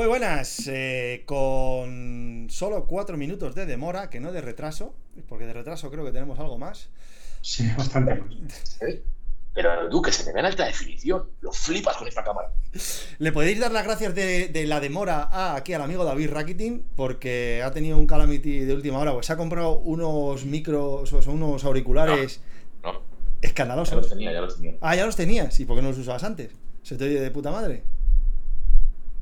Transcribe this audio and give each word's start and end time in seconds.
Muy 0.00 0.08
buenas, 0.08 0.66
eh, 0.66 1.24
con 1.26 2.46
solo 2.48 2.86
cuatro 2.86 3.18
minutos 3.18 3.54
de 3.54 3.66
demora, 3.66 4.08
que 4.08 4.18
no 4.18 4.32
de 4.32 4.40
retraso, 4.40 4.94
porque 5.28 5.44
de 5.44 5.52
retraso 5.52 5.90
creo 5.90 6.06
que 6.06 6.10
tenemos 6.10 6.38
algo 6.38 6.56
más. 6.56 6.88
Sí, 7.42 7.68
bastante 7.76 8.14
más. 8.14 8.78
¿Eh? 8.80 9.02
Pero 9.52 9.90
Duque, 9.90 10.10
se 10.10 10.24
me 10.24 10.32
ve 10.32 10.40
en 10.40 10.46
alta 10.46 10.64
definición. 10.64 11.28
Lo 11.42 11.52
flipas 11.52 11.98
con 11.98 12.08
esta 12.08 12.24
cámara. 12.24 12.50
Le 13.18 13.30
podéis 13.30 13.60
dar 13.60 13.72
las 13.72 13.84
gracias 13.84 14.14
de, 14.14 14.48
de 14.48 14.66
la 14.66 14.80
demora 14.80 15.24
a, 15.24 15.54
aquí 15.54 15.74
al 15.74 15.82
amigo 15.82 16.06
David 16.06 16.30
Rakitin, 16.30 16.82
porque 16.96 17.62
ha 17.62 17.70
tenido 17.70 17.98
un 17.98 18.06
calamity 18.06 18.60
de 18.60 18.72
última 18.72 19.00
hora, 19.00 19.12
pues 19.12 19.26
se 19.26 19.34
ha 19.34 19.36
comprado 19.36 19.80
unos 19.80 20.46
micros, 20.46 21.12
o 21.12 21.20
sea, 21.20 21.30
unos 21.30 21.62
auriculares 21.64 22.40
No, 22.82 22.92
ya 22.94 23.00
escandalosos. 23.42 23.96
los 23.98 24.08
tenía, 24.08 24.32
ya 24.32 24.40
los 24.40 24.56
tenía. 24.56 24.78
Ah, 24.80 24.96
ya 24.96 25.04
los 25.04 25.16
tenías, 25.16 25.60
¿y 25.60 25.66
por 25.66 25.76
qué 25.76 25.82
no 25.82 25.90
los 25.90 25.98
usabas 25.98 26.24
antes? 26.24 26.52
¿Se 26.82 26.96
te 26.96 27.04
oye 27.04 27.20
de 27.20 27.30
puta 27.30 27.50
madre? 27.50 27.82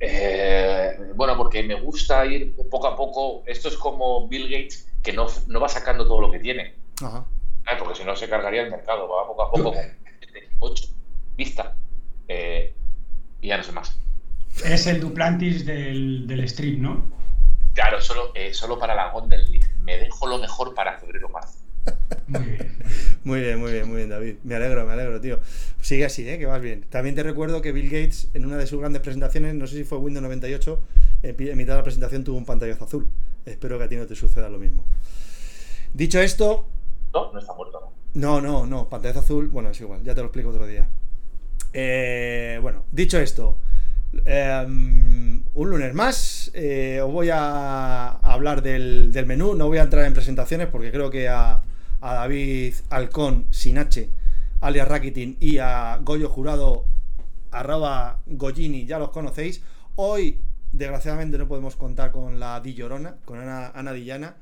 Eh, 0.01 0.97
bueno, 1.15 1.37
porque 1.37 1.63
me 1.63 1.75
gusta 1.75 2.25
ir 2.27 2.55
poco 2.71 2.87
a 2.87 2.97
poco. 2.97 3.43
Esto 3.47 3.69
es 3.69 3.77
como 3.77 4.29
Bill 4.29 4.45
Gates, 4.45 4.89
que 5.03 5.13
no, 5.13 5.27
no 5.47 5.61
va 5.61 5.69
sacando 5.69 6.07
todo 6.07 6.21
lo 6.21 6.31
que 6.31 6.39
tiene. 6.39 6.75
Ajá. 7.03 7.27
Ah, 7.67 7.77
Porque 7.79 7.97
si 7.97 8.05
no 8.05 8.17
se 8.17 8.29
cargaría 8.29 8.63
el 8.63 8.71
mercado. 8.71 9.09
Va 9.09 9.27
poco 9.27 9.43
a 9.43 9.51
poco 9.51 9.73
con 9.73 9.75
8 10.61 10.85
vista. 11.37 11.75
Eh, 12.27 12.75
y 13.41 13.49
ya 13.49 13.57
no 13.57 13.63
sé 13.63 13.73
más. 13.73 13.99
Es 14.65 14.87
el 14.87 15.01
Duplantis 15.01 15.65
del, 15.65 16.27
del 16.27 16.49
stream, 16.49 16.83
¿no? 16.83 17.11
Claro, 17.75 18.01
solo, 18.01 18.33
eh, 18.35 18.53
solo 18.53 18.79
para 18.79 18.95
la 18.95 19.13
League. 19.13 19.71
Me 19.81 19.99
dejo 19.99 20.27
lo 20.27 20.39
mejor 20.39 20.75
para 20.75 20.99
febrero 20.99 21.29
marzo. 21.29 21.59
Muy 22.29 22.43
bien. 22.43 22.79
Muy 23.25 23.41
bien, 23.41 23.59
muy 23.59 23.73
bien, 23.73 23.89
muy 23.89 23.97
bien, 23.97 24.09
David. 24.09 24.37
Me 24.45 24.55
alegro, 24.55 24.87
me 24.87 24.93
alegro, 24.93 25.21
tío. 25.21 25.39
Sigue 25.81 26.05
así, 26.05 26.29
¿eh? 26.29 26.39
que 26.39 26.47
vas 26.47 26.61
bien. 26.61 26.85
También 26.89 27.15
te 27.15 27.23
recuerdo 27.23 27.61
que 27.61 27.73
Bill 27.73 27.91
Gates, 27.91 28.29
en 28.35 28.47
una 28.47 28.57
de 28.57 28.67
sus 28.67 28.81
grandes 28.81 29.03
presentaciones, 29.03 29.55
no 29.55 29.67
sé 29.67 29.77
si 29.77 29.85
fue 29.85 29.99
Windows 29.99 30.23
98, 30.23 30.81
en 31.23 31.57
mitad 31.57 31.75
de 31.75 31.79
la 31.79 31.83
presentación 31.83 32.25
tuvo 32.25 32.39
un 32.39 32.45
pantallazo 32.45 32.85
azul. 32.85 33.09
Espero 33.45 33.79
que 33.79 33.85
a 33.85 33.89
ti 33.89 33.97
no 33.97 34.07
te 34.07 34.15
suceda 34.15 34.49
lo 34.49 34.59
mismo. 34.59 34.85
Dicho 35.93 36.21
esto, 36.21 36.67
No, 37.13 37.33
no 37.33 37.39
está 37.39 37.55
muerto, 37.55 37.81
¿no? 38.15 38.41
no, 38.41 38.41
no, 38.41 38.67
no, 38.67 38.89
pantallazo 38.89 39.21
azul, 39.21 39.49
bueno, 39.49 39.71
es 39.71 39.81
igual, 39.81 40.03
ya 40.03 40.15
te 40.15 40.21
lo 40.21 40.27
explico 40.27 40.51
otro 40.51 40.67
día. 40.67 40.89
Eh, 41.73 42.59
bueno, 42.63 42.85
dicho 42.93 43.19
esto, 43.19 43.57
eh, 44.25 44.65
un 44.67 45.71
lunes 45.71 45.95
más, 45.95 46.51
eh, 46.55 47.01
os 47.03 47.13
voy 47.13 47.31
a 47.31 48.09
hablar 48.11 48.63
del, 48.63 49.13
del 49.13 49.27
menú, 49.27 49.55
no 49.55 49.67
voy 49.67 49.79
a 49.79 49.83
entrar 49.83 50.05
en 50.05 50.15
presentaciones 50.15 50.69
porque 50.69 50.91
creo 50.91 51.11
que 51.11 51.29
a, 51.29 51.63
a 52.01 52.15
David 52.15 52.75
Alcón, 52.91 53.47
sin 53.51 53.79
H, 53.79 54.09
alias 54.61 54.89
Rakitin, 54.89 55.37
y 55.41 55.59
a 55.59 55.99
Goyo 56.03 56.29
Jurado, 56.29 56.85
arroba 57.51 58.21
Goyini, 58.27 58.87
ya 58.87 58.99
los 58.99 59.11
conocéis. 59.11 59.63
Hoy, 59.97 60.39
desgraciadamente, 60.73 61.39
no 61.39 61.49
podemos 61.49 61.77
contar 61.77 62.13
con 62.13 62.39
la 62.39 62.61
Di 62.61 62.75
Llorona, 62.75 63.17
con 63.25 63.39
Ana, 63.41 63.69
Ana 63.75 63.93
Dillana, 63.93 64.37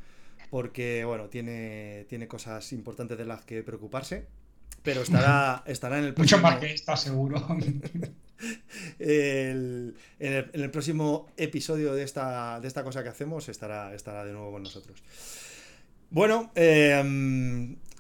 porque, 0.50 1.04
bueno, 1.04 1.28
tiene, 1.28 2.06
tiene 2.08 2.28
cosas 2.28 2.72
importantes 2.72 3.18
de 3.18 3.24
las 3.24 3.42
que 3.44 3.62
preocuparse. 3.62 4.26
Pero 4.82 5.00
estará, 5.02 5.62
estará 5.66 5.98
en 5.98 6.04
el 6.04 6.10
Mucho 6.10 6.36
próximo, 6.40 6.42
más 6.42 6.58
que 6.58 6.72
esta, 6.72 6.96
seguro. 6.96 7.44
el- 8.98 9.96
en, 10.18 10.32
el, 10.32 10.50
en 10.52 10.60
el 10.62 10.70
próximo 10.70 11.28
episodio 11.36 11.94
de 11.94 12.02
esta, 12.02 12.60
de 12.60 12.68
esta 12.68 12.84
cosa 12.84 13.02
que 13.02 13.08
hacemos 13.08 13.48
estará, 13.48 13.94
estará 13.94 14.24
de 14.24 14.32
nuevo 14.32 14.52
con 14.52 14.62
nosotros. 14.62 15.02
Bueno, 16.10 16.52
eh, 16.54 16.94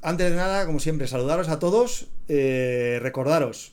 antes 0.02 0.30
de 0.30 0.36
nada, 0.36 0.64
como 0.66 0.78
siempre, 0.78 1.08
saludaros 1.08 1.48
a 1.48 1.58
todos, 1.58 2.08
eh, 2.28 2.98
recordaros 3.02 3.72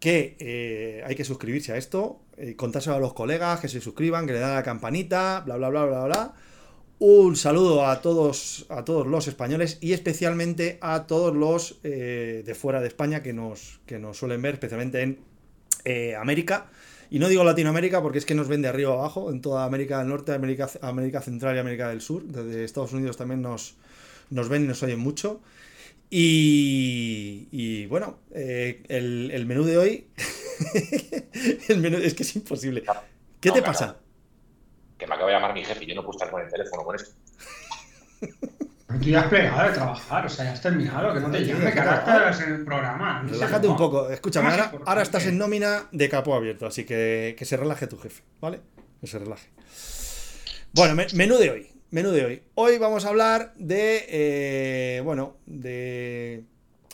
que 0.00 0.36
eh, 0.38 1.02
hay 1.04 1.14
que 1.14 1.24
suscribirse 1.24 1.72
a 1.72 1.76
esto, 1.76 2.20
contárselo 2.56 2.96
a 2.96 3.00
los 3.00 3.12
colegas, 3.14 3.60
que 3.60 3.68
se 3.68 3.80
suscriban, 3.80 4.26
que 4.26 4.32
le 4.32 4.38
den 4.38 4.54
la 4.54 4.62
campanita, 4.62 5.42
bla, 5.44 5.56
bla, 5.56 5.68
bla, 5.68 5.84
bla, 5.84 6.04
bla. 6.04 6.34
Un 7.00 7.36
saludo 7.36 7.86
a 7.86 8.00
todos, 8.00 8.66
a 8.70 8.84
todos 8.84 9.06
los 9.06 9.28
españoles 9.28 9.78
y 9.80 9.92
especialmente 9.92 10.78
a 10.80 11.06
todos 11.06 11.34
los 11.34 11.82
de 11.82 12.56
fuera 12.56 12.80
de 12.80 12.88
España 12.88 13.22
que 13.22 13.32
nos, 13.32 13.80
que 13.86 13.98
nos 13.98 14.16
suelen 14.16 14.40
ver, 14.40 14.54
especialmente 14.54 15.02
en 15.02 16.14
América. 16.16 16.70
Y 17.10 17.18
no 17.18 17.28
digo 17.28 17.42
Latinoamérica 17.44 18.02
porque 18.02 18.18
es 18.18 18.26
que 18.26 18.34
nos 18.34 18.48
ven 18.48 18.62
de 18.62 18.68
arriba 18.68 18.92
abajo, 18.92 19.30
en 19.30 19.40
toda 19.40 19.64
América 19.64 19.98
del 19.98 20.08
Norte, 20.08 20.32
América, 20.32 20.68
América 20.82 21.20
Central 21.22 21.56
y 21.56 21.58
América 21.58 21.88
del 21.88 22.00
Sur. 22.00 22.24
Desde 22.24 22.64
Estados 22.64 22.92
Unidos 22.92 23.16
también 23.16 23.40
nos, 23.42 23.76
nos 24.30 24.48
ven 24.48 24.64
y 24.64 24.66
nos 24.68 24.82
oyen 24.82 24.98
mucho. 25.00 25.40
Y, 26.10 27.48
y 27.50 27.86
bueno, 27.86 28.18
eh, 28.34 28.82
el, 28.88 29.30
el 29.32 29.46
menú 29.46 29.64
de 29.64 29.78
hoy. 29.78 30.06
el 31.68 31.78
menú 31.78 31.98
es 31.98 32.14
que 32.14 32.22
es 32.22 32.36
imposible. 32.36 32.82
¿Qué 33.40 33.48
No, 33.48 33.54
te 33.54 33.60
claro. 33.60 33.64
pasa? 33.64 33.96
Que 34.98 35.06
me 35.06 35.14
acaba 35.14 35.30
de 35.30 35.36
llamar 35.36 35.54
mi 35.54 35.64
jefe 35.64 35.84
y 35.84 35.88
yo 35.88 35.94
no 35.94 36.02
puedo 36.02 36.16
estar 36.18 36.30
con 36.30 36.42
el 36.42 36.50
teléfono 36.50 36.82
con 36.84 36.96
esto. 36.96 37.10
Pero 38.88 39.00
tú 39.00 39.06
ya 39.10 39.20
has 39.20 39.26
plegado 39.26 39.68
de 39.68 39.74
trabajar, 39.74 40.24
o 40.26 40.28
sea, 40.30 40.44
ya 40.46 40.52
has 40.52 40.62
terminado, 40.62 41.12
que 41.14 41.20
no 41.20 41.30
te 41.30 41.44
llame, 41.44 41.72
que 41.72 41.78
ahora 41.78 41.98
estás 42.30 42.40
en 42.48 42.54
el 42.54 42.64
programa. 42.64 43.22
no 43.22 43.28
Relájate 43.28 43.68
un 43.68 43.76
poco. 43.76 44.08
Escúchame, 44.10 44.48
ahora, 44.48 44.72
ahora 44.86 45.02
estás 45.02 45.26
en 45.26 45.36
nómina 45.36 45.84
de 45.92 46.08
capo 46.08 46.34
abierto, 46.34 46.66
así 46.66 46.84
que 46.84 47.36
que 47.38 47.44
se 47.44 47.56
relaje 47.58 47.86
tu 47.86 47.98
jefe, 47.98 48.22
¿vale? 48.40 48.60
Que 49.00 49.06
se 49.06 49.18
relaje. 49.18 49.48
Bueno, 50.72 50.94
me- 50.94 51.06
menú 51.14 51.36
de 51.36 51.50
hoy. 51.50 51.66
Menú 51.90 52.10
de 52.10 52.24
hoy. 52.24 52.42
Hoy 52.54 52.78
vamos 52.78 53.04
a 53.04 53.08
hablar 53.10 53.52
de, 53.56 54.04
eh, 54.08 55.00
bueno, 55.04 55.36
de... 55.46 56.44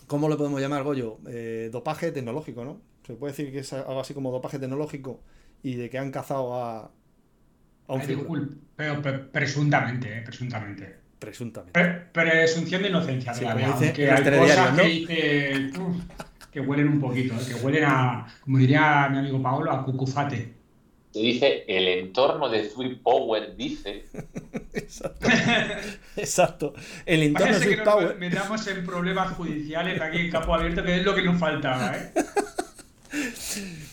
¿Cómo 0.06 0.28
lo 0.28 0.36
podemos 0.36 0.60
llamar, 0.60 0.82
Goyo? 0.82 1.18
Eh, 1.28 1.68
dopaje 1.72 2.12
tecnológico, 2.12 2.64
¿no? 2.64 2.80
Se 3.06 3.14
puede 3.14 3.32
decir 3.32 3.52
que 3.52 3.60
es 3.60 3.72
algo 3.72 4.00
así 4.00 4.14
como 4.14 4.30
dopaje 4.32 4.58
tecnológico 4.58 5.20
y 5.62 5.76
de 5.76 5.90
que 5.90 5.98
han 5.98 6.10
cazado 6.10 6.54
a, 6.54 6.78
a 7.88 7.92
un 7.92 8.00
pero 8.76 9.00
pre- 9.02 9.18
presuntamente, 9.18 10.18
eh, 10.18 10.22
presuntamente. 10.22 11.03
Presuntamente. 11.18 11.72
Pre- 11.72 12.06
presunción 12.12 12.82
de 12.82 12.88
inocencia 12.88 13.32
de 13.32 13.38
Sí, 13.38 13.44
la 13.44 13.50
aunque 13.52 14.10
hay 14.10 14.38
cosas 14.38 14.70
¿no? 14.72 14.82
que 14.82 14.88
dice, 14.88 15.70
uf, 15.80 15.96
que 16.50 16.60
huelen 16.60 16.88
un 16.88 17.00
poquito, 17.00 17.34
eh, 17.34 17.38
que 17.48 17.54
huelen 17.54 17.84
a, 17.84 18.26
como 18.42 18.58
diría 18.58 19.08
mi 19.10 19.18
amigo 19.18 19.42
Paolo, 19.42 19.70
a 19.72 19.84
cucufate. 19.84 20.54
Se 21.12 21.20
dice, 21.20 21.64
el 21.68 21.86
entorno 21.86 22.48
de 22.48 22.68
Sweet 22.68 23.00
Power 23.02 23.54
dice... 23.56 24.06
Exacto. 24.72 25.28
Exacto. 26.16 26.74
El 27.06 27.22
entorno 27.22 27.46
Parece 27.52 27.68
que 27.68 27.74
Sweet 27.76 27.84
Power. 27.88 28.16
metamos 28.18 28.66
en 28.66 28.84
problemas 28.84 29.32
judiciales 29.34 30.00
aquí 30.00 30.18
en 30.18 30.30
Capo 30.32 30.54
Abierto, 30.54 30.82
que 30.82 30.96
es 30.98 31.04
lo 31.04 31.14
que 31.14 31.22
nos 31.22 31.38
faltaba, 31.38 31.96
¿eh? 31.96 32.12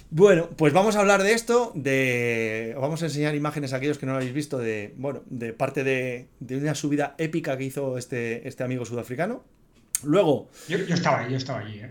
Bueno, 0.09 0.49
pues 0.57 0.73
vamos 0.73 0.95
a 0.95 0.99
hablar 0.99 1.23
de 1.23 1.33
esto, 1.33 1.71
de 1.75 2.73
os 2.75 2.81
vamos 2.81 3.01
a 3.01 3.05
enseñar 3.05 3.33
imágenes 3.35 3.73
a 3.73 3.77
aquellos 3.77 3.97
que 3.97 4.05
no 4.05 4.11
lo 4.13 4.17
habéis 4.17 4.33
visto 4.33 4.57
de, 4.57 4.93
bueno, 4.97 5.21
de 5.27 5.53
parte 5.53 5.83
de, 5.83 6.27
de 6.39 6.57
una 6.57 6.75
subida 6.75 7.15
épica 7.17 7.57
que 7.57 7.63
hizo 7.63 7.97
este, 7.97 8.47
este 8.47 8.63
amigo 8.63 8.85
sudafricano. 8.85 9.43
Luego, 10.03 10.49
Yo, 10.67 10.77
yo 10.79 10.95
estaba 10.95 11.19
ahí, 11.19 11.31
yo 11.31 11.37
estaba 11.37 11.59
allí, 11.59 11.79
¿eh? 11.79 11.89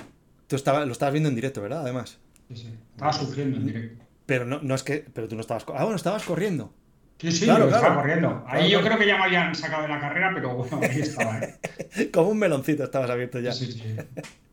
tú 0.48 0.56
estaba- 0.56 0.84
lo 0.84 0.92
estabas 0.92 1.12
viendo 1.12 1.28
en 1.28 1.34
directo, 1.34 1.62
¿verdad? 1.62 1.82
Además. 1.82 2.18
Sí, 2.48 2.56
sí. 2.56 2.74
Estaba 2.96 3.12
sufriendo 3.12 3.56
en 3.56 3.66
directo. 3.66 4.04
Pero 4.26 4.44
no, 4.44 4.60
no 4.62 4.74
es 4.74 4.82
que, 4.82 5.04
pero 5.12 5.28
tú 5.28 5.34
no 5.36 5.40
estabas, 5.40 5.64
ah, 5.74 5.82
bueno, 5.84 5.96
estabas 5.96 6.24
corriendo. 6.24 6.74
Sí, 7.20 7.30
sí, 7.32 7.44
Claro, 7.44 7.60
yo 7.60 7.66
estaba 7.66 7.86
claro. 7.88 8.00
corriendo. 8.00 8.28
Ahí 8.46 8.52
Claro, 8.52 8.62
yo 8.68 8.68
claro. 8.80 8.84
creo 8.86 8.98
que 8.98 9.06
ya 9.06 9.18
me 9.18 9.24
habían 9.24 9.54
sacado 9.54 9.82
de 9.82 9.88
la 9.88 10.00
carrera, 10.00 10.30
pero 10.34 10.54
bueno, 10.56 10.80
ahí 10.82 11.00
estaba, 11.00 11.38
¿eh? 11.38 12.10
Como 12.12 12.30
un 12.30 12.38
meloncito 12.38 12.84
estabas 12.84 13.10
abierto 13.10 13.38
ya. 13.40 13.52
Sí, 13.52 13.70
sí. 13.72 13.82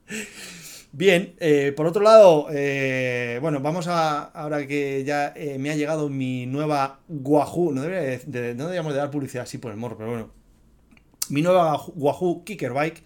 Bien, 0.97 1.35
eh, 1.39 1.73
por 1.77 1.85
otro 1.85 2.01
lado, 2.01 2.47
eh, 2.51 3.37
bueno, 3.39 3.59
vamos 3.59 3.87
a, 3.87 4.23
ahora 4.23 4.65
que 4.65 5.03
ya 5.03 5.31
eh, 5.35 5.59
me 5.59 5.69
ha 5.69 5.75
llegado 5.75 6.09
mi 6.09 6.47
nueva 6.47 7.01
Wahoo, 7.07 7.71
no 7.71 7.83
debería 7.83 8.01
de, 8.01 8.17
de- 8.25 8.55
no 8.55 8.63
deberíamos 8.63 8.93
de 8.93 8.99
dar 8.99 9.11
publicidad 9.11 9.43
así 9.43 9.59
por 9.59 9.69
el 9.71 9.77
morro, 9.77 9.95
pero 9.95 10.09
bueno, 10.09 10.31
mi 11.29 11.41
nueva 11.41 11.81
Wahoo 11.95 12.43
Kicker 12.43 12.73
Bike, 12.73 13.03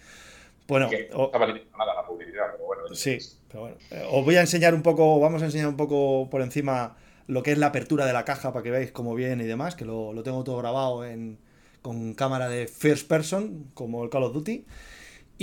bueno, 0.67 0.89
que 0.89 1.09
no 1.11 1.25
estaba 1.25 1.47
nada 1.47 1.95
la 1.95 2.05
publicidad, 2.07 2.45
pero 2.53 2.65
bueno. 2.65 2.83
sí, 2.95 3.17
pero 3.47 3.61
bueno, 3.61 3.77
os 4.11 4.25
voy 4.25 4.35
a 4.35 4.41
enseñar 4.41 4.73
un 4.73 4.83
poco, 4.83 5.19
vamos 5.19 5.41
a 5.41 5.45
enseñar 5.45 5.67
un 5.67 5.77
poco 5.77 6.29
por 6.29 6.41
encima 6.41 6.95
lo 7.27 7.43
que 7.43 7.51
es 7.51 7.57
la 7.57 7.67
apertura 7.67 8.05
de 8.05 8.13
la 8.13 8.25
caja 8.25 8.51
para 8.53 8.63
que 8.63 8.71
veáis 8.71 8.91
cómo 8.91 9.15
viene 9.15 9.43
y 9.43 9.47
demás, 9.47 9.75
que 9.75 9.85
lo, 9.85 10.13
lo 10.13 10.23
tengo 10.23 10.43
todo 10.43 10.57
grabado 10.57 11.05
en, 11.05 11.39
con 11.81 12.13
cámara 12.13 12.49
de 12.49 12.67
first 12.67 13.07
person, 13.07 13.65
como 13.73 14.03
el 14.03 14.09
Call 14.09 14.23
of 14.23 14.33
Duty. 14.33 14.65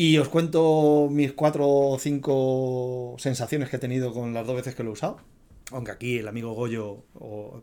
Y 0.00 0.16
os 0.18 0.28
cuento 0.28 1.08
mis 1.10 1.32
cuatro 1.32 1.66
o 1.68 1.98
cinco 1.98 3.16
sensaciones 3.18 3.68
que 3.68 3.76
he 3.76 3.78
tenido 3.80 4.12
con 4.12 4.32
las 4.32 4.46
dos 4.46 4.54
veces 4.54 4.76
que 4.76 4.84
lo 4.84 4.90
he 4.90 4.92
usado. 4.92 5.18
Aunque 5.72 5.90
aquí 5.90 6.18
el 6.18 6.28
amigo 6.28 6.52
Goyo 6.52 7.02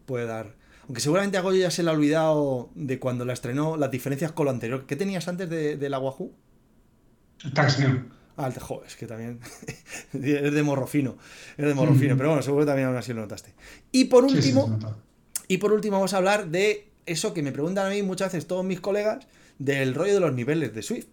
puede 0.05 0.25
dar. 0.25 0.53
Aunque 0.83 0.99
seguramente 0.99 1.37
a 1.37 1.41
Goyo 1.41 1.61
ya 1.61 1.71
se 1.71 1.81
le 1.81 1.91
ha 1.91 1.93
olvidado 1.93 2.71
de 2.75 2.99
cuando 2.99 3.23
la 3.23 3.31
estrenó 3.31 3.77
las 3.77 3.89
diferencias 3.89 4.33
con 4.33 4.45
lo 4.45 4.51
anterior. 4.51 4.85
¿Qué 4.85 4.97
tenías 4.97 5.27
antes 5.29 5.49
de, 5.49 5.77
de 5.77 5.89
la 5.89 5.97
Wahoo? 5.99 6.33
Taxneo. 7.53 8.03
Ah, 8.37 8.47
el 8.47 8.53
de- 8.53 8.59
joder, 8.59 8.85
es 8.87 8.95
que 8.97 9.07
también. 9.07 9.39
es 10.13 10.53
de 10.53 10.63
morro 10.63 10.87
fino. 10.87 11.15
Es 11.57 11.65
de 11.65 11.73
morro 11.73 11.93
Mm. 11.93 11.99
fino, 11.99 12.17
pero 12.17 12.29
bueno, 12.29 12.41
seguro 12.43 12.63
que 12.65 12.67
también 12.67 12.89
aún 12.89 12.97
así 12.97 13.13
lo 13.13 13.21
notaste. 13.21 13.53
Y 13.93 14.05
por 14.05 14.29
Sí, 14.29 14.41
sí, 14.41 14.49
último, 14.53 14.77
y 15.47 15.57
por 15.57 15.71
último 15.71 15.95
vamos 15.97 16.13
a 16.13 16.17
hablar 16.17 16.49
de 16.49 16.89
eso 17.05 17.33
que 17.33 17.41
me 17.43 17.53
preguntan 17.53 17.85
a 17.87 17.89
mí 17.91 18.01
muchas 18.03 18.33
veces 18.33 18.45
todos 18.45 18.65
mis 18.65 18.81
colegas, 18.81 19.25
del 19.57 19.95
rollo 19.95 20.15
de 20.15 20.19
los 20.19 20.33
niveles 20.33 20.73
de 20.75 20.81
Swift. 20.81 21.07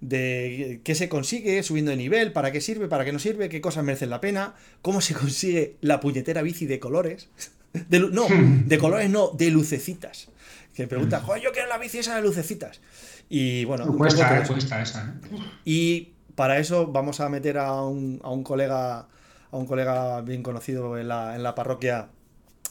De 0.00 0.80
qué 0.84 0.94
se 0.94 1.08
consigue 1.08 1.62
subiendo 1.62 1.90
de 1.90 1.96
nivel, 1.96 2.32
para 2.32 2.52
qué 2.52 2.60
sirve, 2.60 2.86
para 2.86 3.04
qué 3.04 3.12
no 3.12 3.18
sirve, 3.18 3.48
qué 3.48 3.60
cosas 3.60 3.82
merecen 3.82 4.10
la 4.10 4.20
pena, 4.20 4.54
cómo 4.82 5.00
se 5.00 5.14
consigue 5.22 5.76
la 5.80 6.00
puñetera 6.00 6.42
bici 6.42 6.66
de 6.66 6.78
colores. 6.78 7.28
De 7.88 8.00
no, 8.00 8.26
de 8.66 8.78
colores 8.78 9.10
no, 9.10 9.32
de 9.36 9.50
lucecitas. 9.50 10.28
Que 10.74 10.86
pregunta, 10.86 11.20
joder, 11.20 11.42
yo 11.42 11.52
quiero 11.52 11.68
la 11.68 11.76
bici 11.76 11.98
esa 11.98 12.16
de 12.16 12.22
lucecitas. 12.22 12.80
Y 13.28 13.66
bueno, 13.66 13.94
Cuesta, 13.94 14.38
eh, 14.38 14.46
cuesta 14.46 14.80
esa. 14.80 15.04
¿eh? 15.04 15.38
Y 15.66 16.12
para 16.34 16.58
eso 16.58 16.86
vamos 16.86 17.20
a 17.20 17.28
meter 17.28 17.58
a 17.58 17.82
un, 17.82 18.18
a 18.22 18.30
un 18.30 18.42
colega 18.42 19.08
a 19.50 19.56
un 19.56 19.66
colega 19.66 20.20
bien 20.22 20.42
conocido 20.42 20.98
en 20.98 21.08
la, 21.08 21.36
en 21.36 21.42
la 21.42 21.54
parroquia 21.54 22.08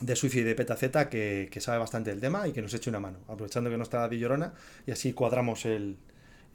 de 0.01 0.15
Suifi 0.15 0.39
y 0.39 0.43
de 0.43 0.55
Petaceta 0.55 1.09
que, 1.09 1.49
que 1.51 1.61
sabe 1.61 1.77
bastante 1.77 2.09
del 2.09 2.19
tema 2.19 2.47
y 2.47 2.51
que 2.51 2.61
nos 2.61 2.73
eche 2.73 2.89
una 2.89 2.99
mano, 2.99 3.19
aprovechando 3.27 3.69
que 3.69 3.77
no 3.77 3.83
está 3.83 4.07
Di 4.09 4.19
Llorona 4.19 4.53
y 4.85 4.91
así 4.91 5.13
cuadramos 5.13 5.65
el, 5.65 5.97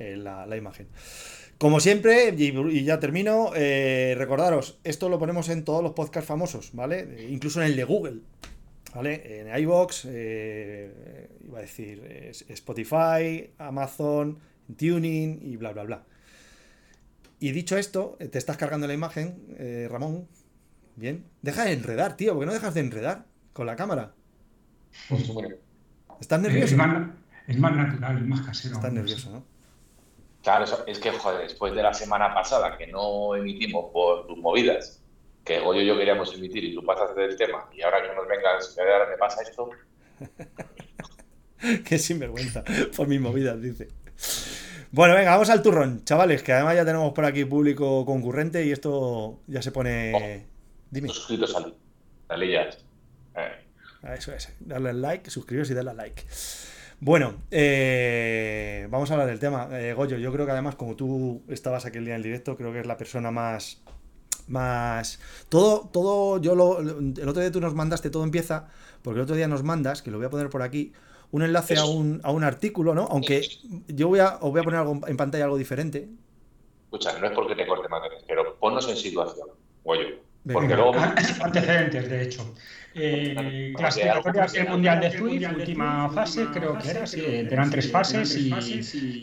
el- 0.01 0.25
la, 0.25 0.47
la 0.47 0.57
imagen. 0.57 0.89
Como 1.59 1.79
siempre, 1.81 2.35
y, 2.37 2.45
y 2.71 2.85
ya 2.85 2.99
termino, 3.01 3.53
eh, 3.55 4.15
recordaros, 4.17 4.79
esto 4.83 5.09
lo 5.11 5.19
ponemos 5.19 5.49
en 5.51 5.65
todos 5.65 5.83
los 5.83 5.93
podcasts 5.93 6.27
famosos, 6.27 6.71
¿vale? 6.73 7.01
Eh, 7.19 7.29
Incluso 7.31 7.61
en 7.61 7.67
el 7.67 7.77
de 7.77 7.85
Google, 7.85 8.21
¿vale? 8.95 9.41
En 9.41 9.61
iVoox, 9.63 10.07
eh, 10.09 11.29
iba 11.45 11.59
a 11.59 11.63
decir, 11.63 12.03
eh, 12.07 12.33
Spotify, 12.49 13.51
Amazon, 13.59 14.39
Tuning 14.79 15.41
y 15.43 15.57
bla, 15.57 15.73
bla, 15.73 15.83
bla. 15.85 16.05
Y 17.41 17.53
dicho 17.53 17.77
esto, 17.77 18.17
eh, 18.21 18.29
te 18.29 18.39
estás 18.39 18.57
cargando 18.57 18.87
la 18.87 18.95
imagen, 18.95 19.37
eh, 19.59 19.87
Ramón. 19.91 20.29
Bien. 20.97 21.25
Deja 21.43 21.65
de 21.65 21.73
enredar, 21.73 22.17
tío, 22.17 22.33
porque 22.35 22.47
no 22.47 22.53
dejas 22.53 22.75
de 22.75 22.81
enredar 22.81 23.25
con 23.53 23.67
la 23.67 23.77
cámara. 23.77 24.13
Pues, 25.09 25.29
bueno, 25.29 25.57
Estás 26.21 26.39
Es 26.43 26.49
nervioso. 26.49 26.77
más, 26.77 27.09
es 27.49 27.59
más 27.59 27.75
natural, 27.77 28.19
es 28.19 28.27
más 28.27 28.41
casero. 28.43 28.75
Estás 28.77 28.93
no 28.93 28.99
nervioso, 29.01 29.31
¿no? 29.31 29.45
Claro, 30.43 30.65
es 30.87 30.99
que, 30.99 31.11
joder, 31.11 31.43
después 31.43 31.75
de 31.75 31.83
la 31.83 31.93
semana 31.93 32.33
pasada 32.33 32.77
que 32.79 32.87
no 32.87 33.35
emitimos 33.37 33.91
por 33.93 34.27
tus 34.27 34.39
movidas, 34.39 35.03
que 35.45 35.61
Goyo 35.61 35.83
y 35.83 35.87
yo 35.87 35.97
queríamos 35.97 36.35
emitir 36.35 36.65
y 36.65 36.75
tú 36.75 36.85
pasas 36.85 37.15
del 37.15 37.37
tema, 37.37 37.69
y 37.73 37.83
ahora 37.83 38.03
que 38.03 38.15
nos 38.15 38.27
vengas, 38.27 38.75
que 38.75 38.81
ahora 38.81 39.07
me 39.11 39.17
pasa 39.17 39.43
esto, 39.43 39.71
Qué 41.85 41.99
sinvergüenza. 41.99 42.65
Por 42.97 43.07
mis 43.07 43.21
movidas, 43.21 43.61
dice. 43.61 43.89
Bueno, 44.93 45.15
venga, 45.15 45.33
vamos 45.33 45.51
al 45.51 45.63
turrón, 45.63 46.05
chavales, 46.05 46.43
que 46.43 46.53
además 46.53 46.75
ya 46.75 46.85
tenemos 46.85 47.13
por 47.13 47.25
aquí 47.25 47.45
público 47.45 48.05
concurrente 48.07 48.65
y 48.65 48.73
esto 48.73 49.41
ya 49.47 49.61
se 49.61 49.71
pone. 49.71 50.47
Dime. 50.91 51.09
los 51.09 51.17
suscritos 51.19 51.55
al 51.55 51.75
dale 52.29 52.51
ya. 52.51 52.63
Eh, 52.63 53.67
Ah, 54.03 54.15
Eso 54.15 54.33
es. 54.33 54.49
Darle 54.61 54.91
al 54.91 55.03
like, 55.03 55.31
suscribiros 55.31 55.71
y 55.71 55.75
darle 55.75 55.91
al 55.91 55.97
like. 55.99 56.25
Bueno, 57.03 57.35
eh, 57.51 58.87
vamos 58.91 59.11
a 59.11 59.15
hablar 59.15 59.29
del 59.29 59.41
tema. 59.41 59.69
Eh, 59.73 59.95
Goyo, 59.95 60.19
yo 60.19 60.31
creo 60.33 60.45
que 60.45 60.53
además, 60.53 60.77
como 60.77 60.97
tú 60.97 61.43
estabas 61.49 61.87
aquel 61.87 62.05
día 62.05 62.13
en 62.13 62.19
el 62.19 62.23
directo, 62.23 62.57
creo 62.57 62.73
que 62.73 62.81
es 62.81 62.87
la 62.87 62.99
persona 62.99 63.31
más. 63.31 63.83
Más. 64.49 65.19
Todo, 65.49 65.89
todo, 65.91 66.39
yo 66.43 66.55
lo. 66.55 66.81
El 66.81 67.29
otro 67.29 67.41
día 67.41 67.51
tú 67.51 67.61
nos 67.61 67.75
mandaste, 67.75 68.11
todo 68.11 68.25
empieza, 68.25 68.69
porque 69.03 69.19
el 69.19 69.25
otro 69.25 69.35
día 69.35 69.49
nos 69.49 69.63
mandas, 69.63 70.03
que 70.03 70.11
lo 70.11 70.19
voy 70.19 70.27
a 70.27 70.31
poner 70.31 70.51
por 70.51 70.61
aquí, 70.61 70.93
un 71.31 71.43
enlace 71.43 71.79
a 71.79 71.87
un, 71.87 72.21
a 72.23 72.33
un 72.33 72.45
artículo, 72.45 72.95
¿no? 72.95 73.07
Aunque 73.11 73.49
yo 73.87 74.09
voy 74.09 74.19
a, 74.19 74.37
os 74.37 74.51
voy 74.51 74.61
a 74.61 74.65
poner 74.65 74.81
algo 74.81 75.01
en 75.07 75.17
pantalla 75.17 75.45
algo 75.45 75.57
diferente. 75.57 76.09
escucha, 76.85 77.19
no 77.19 77.27
es 77.29 77.33
porque 77.33 77.55
te 77.55 77.67
corte 77.67 77.89
más 77.89 78.03
pero 78.27 78.57
ponnos 78.57 78.87
en 78.89 78.97
situación, 78.97 79.49
Goyo. 79.85 80.30
Venga. 80.45 80.61
Porque 80.61 80.75
luego. 80.75 80.95
Antecedentes, 81.43 82.09
de 82.09 82.23
hecho. 82.23 82.55
Eh, 82.93 83.73
clasificatorias 83.77 84.53
del 84.53 84.69
Mundial 84.69 85.01
de 85.01 85.11
Zwift, 85.13 85.49
última 85.57 86.09
fase, 86.09 86.47
creo 86.53 86.77
que 86.77 86.91
era, 86.91 87.07
sí, 87.07 87.23
eran 87.25 87.71
tres 87.71 87.89
fases 87.89 88.37
y, 88.37 88.53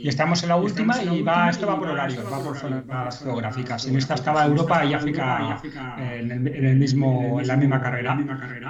y 0.03 0.07
estamos 0.07 0.41
en 0.43 0.49
la 0.49 0.55
última 0.55 1.03
y 1.03 1.21
va, 1.21 1.49
esto 1.49 1.67
va 1.67 1.77
por 1.77 1.89
horarios, 1.89 2.23
va 2.31 2.41
por 2.41 2.55
zonas 2.55 3.21
geográficas. 3.21 3.85
En 3.87 3.97
esta 3.97 4.13
estaba 4.13 4.45
Europa 4.45 4.85
y 4.85 4.93
África 4.93 5.61
eh, 5.99 6.19
en, 6.21 6.31
el, 6.31 6.47
en 6.47 6.65
el 6.65 6.77
mismo, 6.77 7.41
en 7.41 7.47
la 7.47 7.57
misma 7.57 7.81
carrera. 7.81 8.17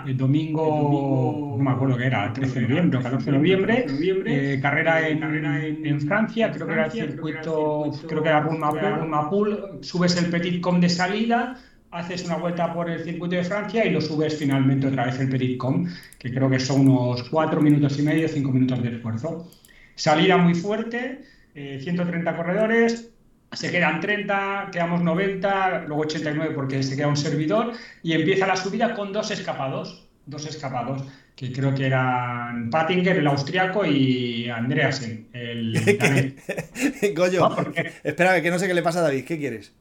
El 0.07 0.17
domingo, 0.17 1.55
no 1.57 1.63
me 1.63 1.71
acuerdo 1.71 1.95
qué 1.95 2.07
era, 2.07 2.33
13 2.33 2.61
de 2.61 2.67
noviembre 2.67 2.97
o 2.97 3.03
14 3.03 3.31
de 3.31 3.37
noviembre, 3.37 3.85
eh, 4.25 4.59
carrera 4.59 5.07
en, 5.07 5.85
en, 5.85 6.01
Francia, 6.01 6.51
creo 6.51 6.65
que 6.65 6.73
era 6.73 6.85
el 6.85 6.91
circuito, 6.91 7.91
creo 8.07 8.23
que 8.23 8.29
era 8.29 8.39
Rumapul, 8.39 9.77
subes 9.81 10.17
el 10.17 10.31
Petit 10.31 10.59
Com 10.59 10.79
de 10.79 10.89
salida 10.89 11.55
haces 11.97 12.25
una 12.25 12.37
vuelta 12.37 12.73
por 12.73 12.89
el 12.89 13.03
circuito 13.03 13.35
de 13.35 13.43
Francia 13.43 13.85
y 13.85 13.89
lo 13.89 14.01
subes 14.01 14.37
finalmente 14.37 14.87
otra 14.87 15.05
vez 15.05 15.19
el 15.19 15.29
Petit 15.29 15.57
Com, 15.57 15.87
que 16.19 16.31
creo 16.31 16.49
que 16.49 16.59
son 16.59 16.87
unos 16.87 17.23
4 17.29 17.61
minutos 17.61 17.97
y 17.99 18.03
medio, 18.03 18.27
5 18.27 18.51
minutos 18.51 18.81
de 18.83 18.95
esfuerzo. 18.95 19.51
Salida 19.95 20.37
muy 20.37 20.53
fuerte, 20.53 21.23
eh, 21.55 21.79
130 21.81 22.35
corredores, 22.35 23.09
se 23.51 23.71
quedan 23.71 23.99
30, 23.99 24.69
quedamos 24.71 25.01
90, 25.01 25.85
luego 25.87 26.03
89 26.03 26.53
porque 26.53 26.83
se 26.83 26.95
queda 26.95 27.07
un 27.07 27.17
servidor 27.17 27.73
y 28.03 28.13
empieza 28.13 28.45
la 28.45 28.55
subida 28.55 28.93
con 28.93 29.11
dos 29.11 29.31
escapados, 29.31 30.07
dos 30.25 30.45
escapados 30.45 31.03
que 31.35 31.53
creo 31.53 31.73
que 31.73 31.85
eran 31.85 32.71
Pattinger, 32.71 33.17
el 33.17 33.27
austriaco, 33.27 33.85
y 33.85 34.49
Andreasen, 34.49 35.27
el 35.33 35.73
Goyo, 37.15 37.47
no, 37.49 37.73
espera, 38.03 38.41
que 38.41 38.49
no 38.49 38.57
sé 38.57 38.67
qué 38.67 38.73
le 38.73 38.81
pasa 38.81 38.99
a 38.99 39.03
David, 39.03 39.23
¿qué 39.23 39.37
quieres? 39.37 39.71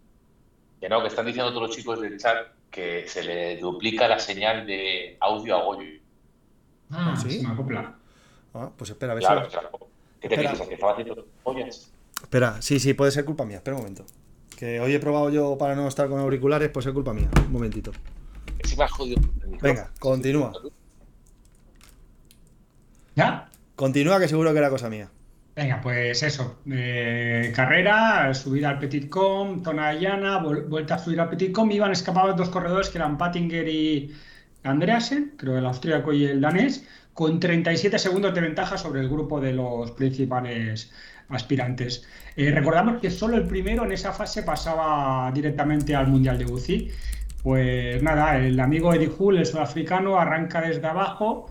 Que 0.86 0.90
no, 0.90 1.02
que 1.02 1.08
están 1.08 1.26
diciendo 1.26 1.50
todos 1.52 1.66
los 1.66 1.76
chicos 1.76 2.00
del 2.00 2.16
chat 2.16 2.46
que 2.70 3.08
se 3.08 3.24
le 3.24 3.56
duplica 3.56 4.06
la 4.06 4.20
señal 4.20 4.64
de 4.64 5.16
audio 5.18 5.56
a 5.56 5.64
Goyo. 5.64 6.00
Ah, 6.92 7.16
¿sí? 7.20 7.42
Ah, 8.54 8.70
pues 8.76 8.90
espera, 8.90 9.10
a 9.10 9.14
ver 9.16 9.24
claro, 9.24 9.46
si... 9.46 9.50
Claro. 9.50 9.70
¿Qué 10.20 10.28
te 10.28 10.38
piensas? 10.38 10.68
¿Que 10.68 10.74
estaba 10.74 10.92
haciendo 10.92 11.26
pollas? 11.42 11.92
Espera, 12.22 12.62
sí, 12.62 12.78
sí, 12.78 12.94
puede 12.94 13.10
ser 13.10 13.24
culpa 13.24 13.44
mía. 13.44 13.56
Espera 13.56 13.74
un 13.76 13.82
momento. 13.82 14.06
Que 14.56 14.78
hoy 14.78 14.94
he 14.94 15.00
probado 15.00 15.28
yo 15.30 15.58
para 15.58 15.74
no 15.74 15.88
estar 15.88 16.08
con 16.08 16.20
auriculares, 16.20 16.68
pues 16.68 16.86
es 16.86 16.92
culpa 16.92 17.12
mía. 17.12 17.30
Un 17.36 17.52
momentito. 17.52 17.90
Sí 18.62 18.76
me 18.76 18.84
has 18.84 18.92
jodido. 18.92 19.20
Venga, 19.60 19.90
continúa. 19.98 20.52
¿Ya? 23.16 23.50
Continúa, 23.74 24.20
que 24.20 24.28
seguro 24.28 24.52
que 24.52 24.58
era 24.60 24.70
cosa 24.70 24.88
mía. 24.88 25.10
Venga, 25.56 25.80
pues 25.80 26.22
eso. 26.22 26.60
Eh, 26.70 27.50
carrera, 27.56 28.34
subida 28.34 28.68
al 28.68 28.78
Petit 28.78 29.08
Com, 29.08 29.64
zona 29.64 29.94
llana, 29.94 30.36
vuelta 30.38 30.96
a 30.96 30.98
subir 30.98 31.18
al 31.18 31.30
Petit 31.30 31.50
Com. 31.50 31.70
Iban 31.70 31.92
escapados 31.92 32.36
dos 32.36 32.50
corredores 32.50 32.90
que 32.90 32.98
eran 32.98 33.16
Pattinger 33.16 33.66
y 33.66 34.14
Andreasen, 34.64 35.32
creo 35.38 35.56
el 35.56 35.64
austríaco 35.64 36.12
y 36.12 36.26
el 36.26 36.42
danés, 36.42 36.86
con 37.14 37.40
37 37.40 37.98
segundos 37.98 38.34
de 38.34 38.42
ventaja 38.42 38.76
sobre 38.76 39.00
el 39.00 39.08
grupo 39.08 39.40
de 39.40 39.54
los 39.54 39.92
principales 39.92 40.92
aspirantes. 41.30 42.06
Eh, 42.36 42.50
recordamos 42.50 43.00
que 43.00 43.10
solo 43.10 43.38
el 43.38 43.46
primero 43.46 43.86
en 43.86 43.92
esa 43.92 44.12
fase 44.12 44.42
pasaba 44.42 45.32
directamente 45.32 45.96
al 45.96 46.08
Mundial 46.08 46.36
de 46.38 46.44
UCI. 46.44 46.90
Pues 47.42 48.02
nada, 48.02 48.36
el 48.36 48.60
amigo 48.60 48.92
Eddie 48.92 49.10
Hull, 49.18 49.38
el 49.38 49.46
sudafricano, 49.46 50.18
arranca 50.20 50.60
desde 50.60 50.86
abajo, 50.86 51.48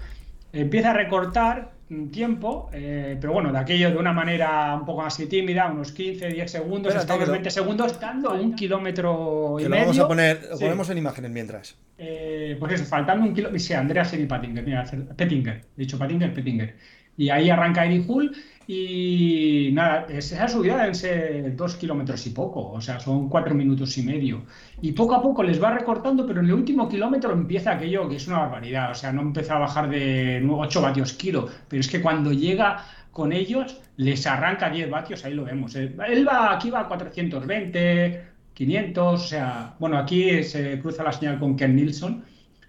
empieza 0.53 0.91
a 0.91 0.93
recortar 0.93 1.74
tiempo, 2.11 2.69
eh, 2.73 3.17
pero 3.21 3.33
bueno, 3.33 3.51
de 3.51 3.59
aquello 3.59 3.91
de 3.91 3.97
una 3.97 4.11
manera 4.11 4.75
un 4.75 4.85
poco 4.85 5.03
así 5.03 5.27
tímida, 5.27 5.71
unos 5.71 5.91
15, 5.91 6.29
10 6.29 6.49
segundos, 6.51 6.93
Espérate, 6.93 6.97
hasta 6.99 7.15
unos 7.15 7.27
lo- 7.27 7.33
20 7.33 7.49
segundos, 7.51 7.99
dando 7.99 8.33
un 8.33 8.55
kilómetro 8.55 9.55
y 9.59 9.63
Que 9.63 9.69
lo 9.69 9.75
medio. 9.75 9.85
vamos 9.85 9.99
a 9.99 10.07
poner, 10.07 10.47
lo 10.49 10.57
Sí. 10.57 10.63
ponemos 10.63 10.89
en 10.89 10.97
imágenes 10.97 11.31
mientras. 11.31 11.77
Eh, 11.97 12.57
pues 12.59 12.73
eso, 12.73 12.85
faltando 12.85 13.25
un 13.25 13.33
kilómetro. 13.33 13.59
Sí, 13.59 13.73
Andreas 13.73 14.13
y 14.13 14.25
Pattinger, 14.25 14.63
mira, 14.65 14.83
Pettinger, 15.15 15.61
he 15.77 15.81
dicho 15.81 15.97
Pattinger, 15.97 16.33
Pettinger. 16.33 16.75
Y 17.17 17.29
ahí 17.29 17.49
arranca 17.49 17.85
Eddie 17.85 18.03
Hull 18.07 18.35
y 18.67 19.69
nada, 19.73 20.07
esa 20.09 20.47
subida 20.47 20.77
deben 20.77 20.95
ser 20.95 21.55
dos 21.55 21.75
kilómetros 21.75 22.25
y 22.25 22.31
poco, 22.31 22.71
o 22.71 22.81
sea, 22.81 22.99
son 22.99 23.29
cuatro 23.29 23.53
minutos 23.53 23.97
y 23.97 24.03
medio. 24.03 24.43
Y 24.81 24.91
poco 24.93 25.15
a 25.15 25.21
poco 25.21 25.43
les 25.43 25.61
va 25.61 25.71
recortando, 25.71 26.25
pero 26.25 26.39
en 26.39 26.47
el 26.47 26.53
último 26.53 26.89
kilómetro 26.89 27.31
empieza 27.33 27.73
aquello 27.73 28.09
que 28.09 28.15
es 28.15 28.27
una 28.27 28.39
barbaridad, 28.39 28.91
o 28.91 28.95
sea, 28.95 29.11
no 29.11 29.21
empieza 29.21 29.55
a 29.55 29.59
bajar 29.59 29.89
de 29.89 30.45
8 30.49 30.81
vatios 30.81 31.13
kilo, 31.13 31.47
pero 31.67 31.79
es 31.79 31.87
que 31.87 32.01
cuando 32.01 32.31
llega 32.31 32.83
con 33.11 33.31
ellos 33.31 33.79
les 33.97 34.25
arranca 34.27 34.69
10 34.69 34.89
vatios, 34.89 35.23
ahí 35.25 35.33
lo 35.33 35.45
vemos. 35.45 35.75
eh. 35.75 35.95
Él 36.07 36.27
va, 36.27 36.53
aquí 36.53 36.69
va 36.69 36.81
a 36.81 36.87
420, 36.87 38.23
500, 38.53 39.13
o 39.23 39.27
sea, 39.27 39.75
bueno, 39.79 39.97
aquí 39.97 40.43
se 40.43 40.79
cruza 40.79 41.03
la 41.03 41.11
señal 41.11 41.39
con 41.39 41.55
Ken 41.55 41.75
Nilsson, 41.75 42.25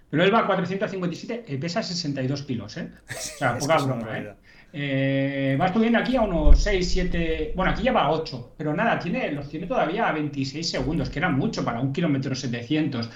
pero 0.09 0.23
él 0.23 0.33
va 0.33 0.39
a 0.39 0.45
457 0.45 1.45
y 1.47 1.57
pesa 1.57 1.81
62 1.83 2.43
kilos, 2.43 2.77
¿eh? 2.77 2.91
O 3.09 3.37
sea, 3.37 3.57
poca 3.57 3.77
broma, 3.79 4.17
¿eh? 4.17 4.33
Eh, 4.73 5.57
va 5.59 5.71
subiendo 5.73 5.97
aquí 5.99 6.15
a 6.17 6.21
unos 6.21 6.61
6, 6.61 6.91
7, 6.91 7.53
bueno, 7.55 7.71
aquí 7.71 7.83
ya 7.83 7.93
va 7.93 8.03
a 8.03 8.11
8, 8.11 8.53
pero 8.57 8.73
nada, 8.73 8.99
tiene, 8.99 9.31
los 9.31 9.49
tiene 9.49 9.65
todavía 9.65 10.07
a 10.07 10.11
26 10.13 10.69
segundos, 10.69 11.09
que 11.09 11.19
era 11.19 11.29
mucho 11.29 11.63
para 11.65 11.79
un 11.79 11.93
kilómetro 11.93 12.35
700. 12.35 13.09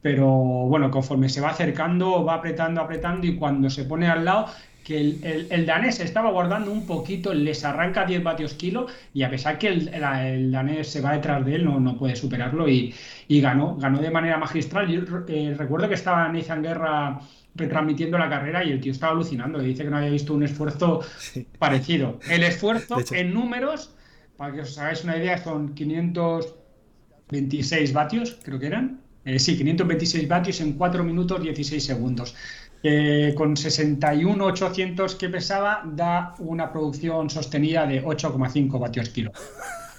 Pero 0.00 0.26
bueno, 0.28 0.90
conforme 0.90 1.28
se 1.28 1.40
va 1.40 1.50
acercando, 1.50 2.24
va 2.24 2.34
apretando, 2.34 2.80
apretando 2.80 3.26
y 3.26 3.36
cuando 3.36 3.68
se 3.68 3.84
pone 3.84 4.06
al 4.08 4.24
lado, 4.24 4.46
que 4.88 4.98
el, 5.00 5.18
el- 5.24 5.46
el 5.50 5.66
danés 5.66 6.00
estaba 6.00 6.30
guardando 6.30 6.70
un 6.72 6.86
poquito, 6.86 7.32
les 7.34 7.64
arranca 7.64 8.04
10 8.06 8.22
vatios 8.22 8.54
kilo 8.54 8.86
y 9.14 9.22
a 9.22 9.30
pesar 9.30 9.58
que 9.58 9.68
el, 9.68 9.88
el- 9.88 10.50
danés 10.50 10.88
se 10.88 11.00
va 11.02 11.12
detrás 11.12 11.44
de 11.44 11.56
él, 11.56 11.64
no, 11.64 11.78
no 11.80 11.96
puede 11.98 12.16
superarlo 12.16 12.68
y, 12.68 12.94
y 13.28 13.40
ganó, 13.40 13.76
ganó 13.76 14.00
de 14.00 14.10
manera 14.10 14.38
magistral. 14.38 14.88
Yo 14.88 15.02
eh, 15.28 15.54
recuerdo 15.56 15.88
que 15.88 15.94
estaba 15.94 16.28
Nathan 16.28 16.62
Guerra 16.62 17.20
retransmitiendo 17.54 18.18
la 18.18 18.28
carrera 18.30 18.64
y 18.64 18.70
el 18.72 18.80
tío 18.80 18.92
estaba 18.92 19.12
alucinando, 19.12 19.58
dice 19.58 19.84
que 19.84 19.90
no 19.90 19.96
había 19.98 20.10
visto 20.10 20.32
un 20.34 20.42
esfuerzo 20.44 21.00
Sí. 21.18 21.46
parecido. 21.58 22.18
El 22.30 22.42
esfuerzo 22.44 22.98
en 23.12 23.34
números, 23.34 23.94
para 24.36 24.54
que 24.54 24.60
os 24.62 24.78
hagáis 24.78 25.02
una 25.04 25.16
idea, 25.16 25.38
son 25.38 25.74
526 25.74 27.92
vatios, 27.92 28.38
creo 28.42 28.58
que 28.58 28.66
eran. 28.66 29.00
Eh, 29.24 29.38
sí, 29.38 29.56
526 29.58 30.26
vatios 30.28 30.60
en 30.60 30.72
4 30.74 31.04
minutos 31.04 31.42
16 31.42 31.84
segundos. 31.84 32.34
Que 32.82 33.34
con 33.36 33.56
61.800 33.56 35.16
que 35.16 35.28
pesaba 35.28 35.82
da 35.84 36.34
una 36.38 36.70
producción 36.72 37.28
sostenida 37.30 37.86
de 37.86 38.04
8,5 38.04 38.78
vatios 38.78 39.08
kilo. 39.10 39.32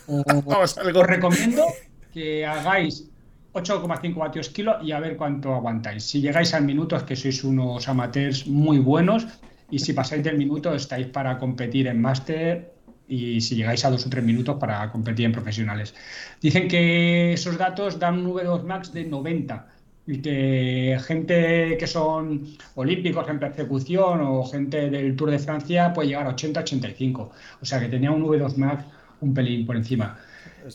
Os, 0.07 0.75
os 0.75 1.07
recomiendo 1.07 1.63
que 2.11 2.43
hagáis 2.43 3.09
8,5 3.53 4.15
vatios 4.15 4.49
kilo 4.49 4.81
y 4.81 4.91
a 4.91 4.99
ver 4.99 5.17
cuánto 5.17 5.53
aguantáis. 5.53 6.03
Si 6.03 6.21
llegáis 6.21 6.53
al 6.53 6.63
minuto 6.63 6.95
es 6.95 7.03
que 7.03 7.15
sois 7.15 7.43
unos 7.43 7.87
amateurs 7.87 8.47
muy 8.47 8.79
buenos 8.79 9.27
y 9.69 9.79
si 9.79 9.93
pasáis 9.93 10.23
del 10.23 10.37
minuto 10.37 10.73
estáis 10.73 11.07
para 11.07 11.37
competir 11.37 11.87
en 11.87 12.01
máster 12.01 12.73
y 13.07 13.41
si 13.41 13.55
llegáis 13.55 13.83
a 13.85 13.89
dos 13.89 14.05
o 14.05 14.09
tres 14.09 14.23
minutos 14.23 14.57
para 14.59 14.91
competir 14.91 15.25
en 15.25 15.31
profesionales. 15.31 15.95
Dicen 16.41 16.67
que 16.67 17.33
esos 17.33 17.57
datos 17.57 17.99
dan 17.99 18.25
un 18.25 18.33
V2 18.33 18.63
Max 18.63 18.93
de 18.93 19.05
90 19.05 19.67
y 20.09 20.21
que 20.23 20.97
gente 21.05 21.77
que 21.77 21.85
son 21.85 22.43
olímpicos 22.73 23.29
en 23.29 23.39
persecución 23.39 24.21
o 24.21 24.43
gente 24.43 24.89
del 24.89 25.15
Tour 25.15 25.29
de 25.29 25.37
Francia 25.37 25.93
puede 25.93 26.07
llegar 26.07 26.25
a 26.25 26.35
80-85. 26.35 27.29
O 27.61 27.65
sea 27.65 27.79
que 27.79 27.89
tenía 27.89 28.09
un 28.09 28.25
V2 28.25 28.55
Max 28.55 28.85
un 29.21 29.35
pelín 29.35 29.67
por 29.67 29.75
encima. 29.75 30.17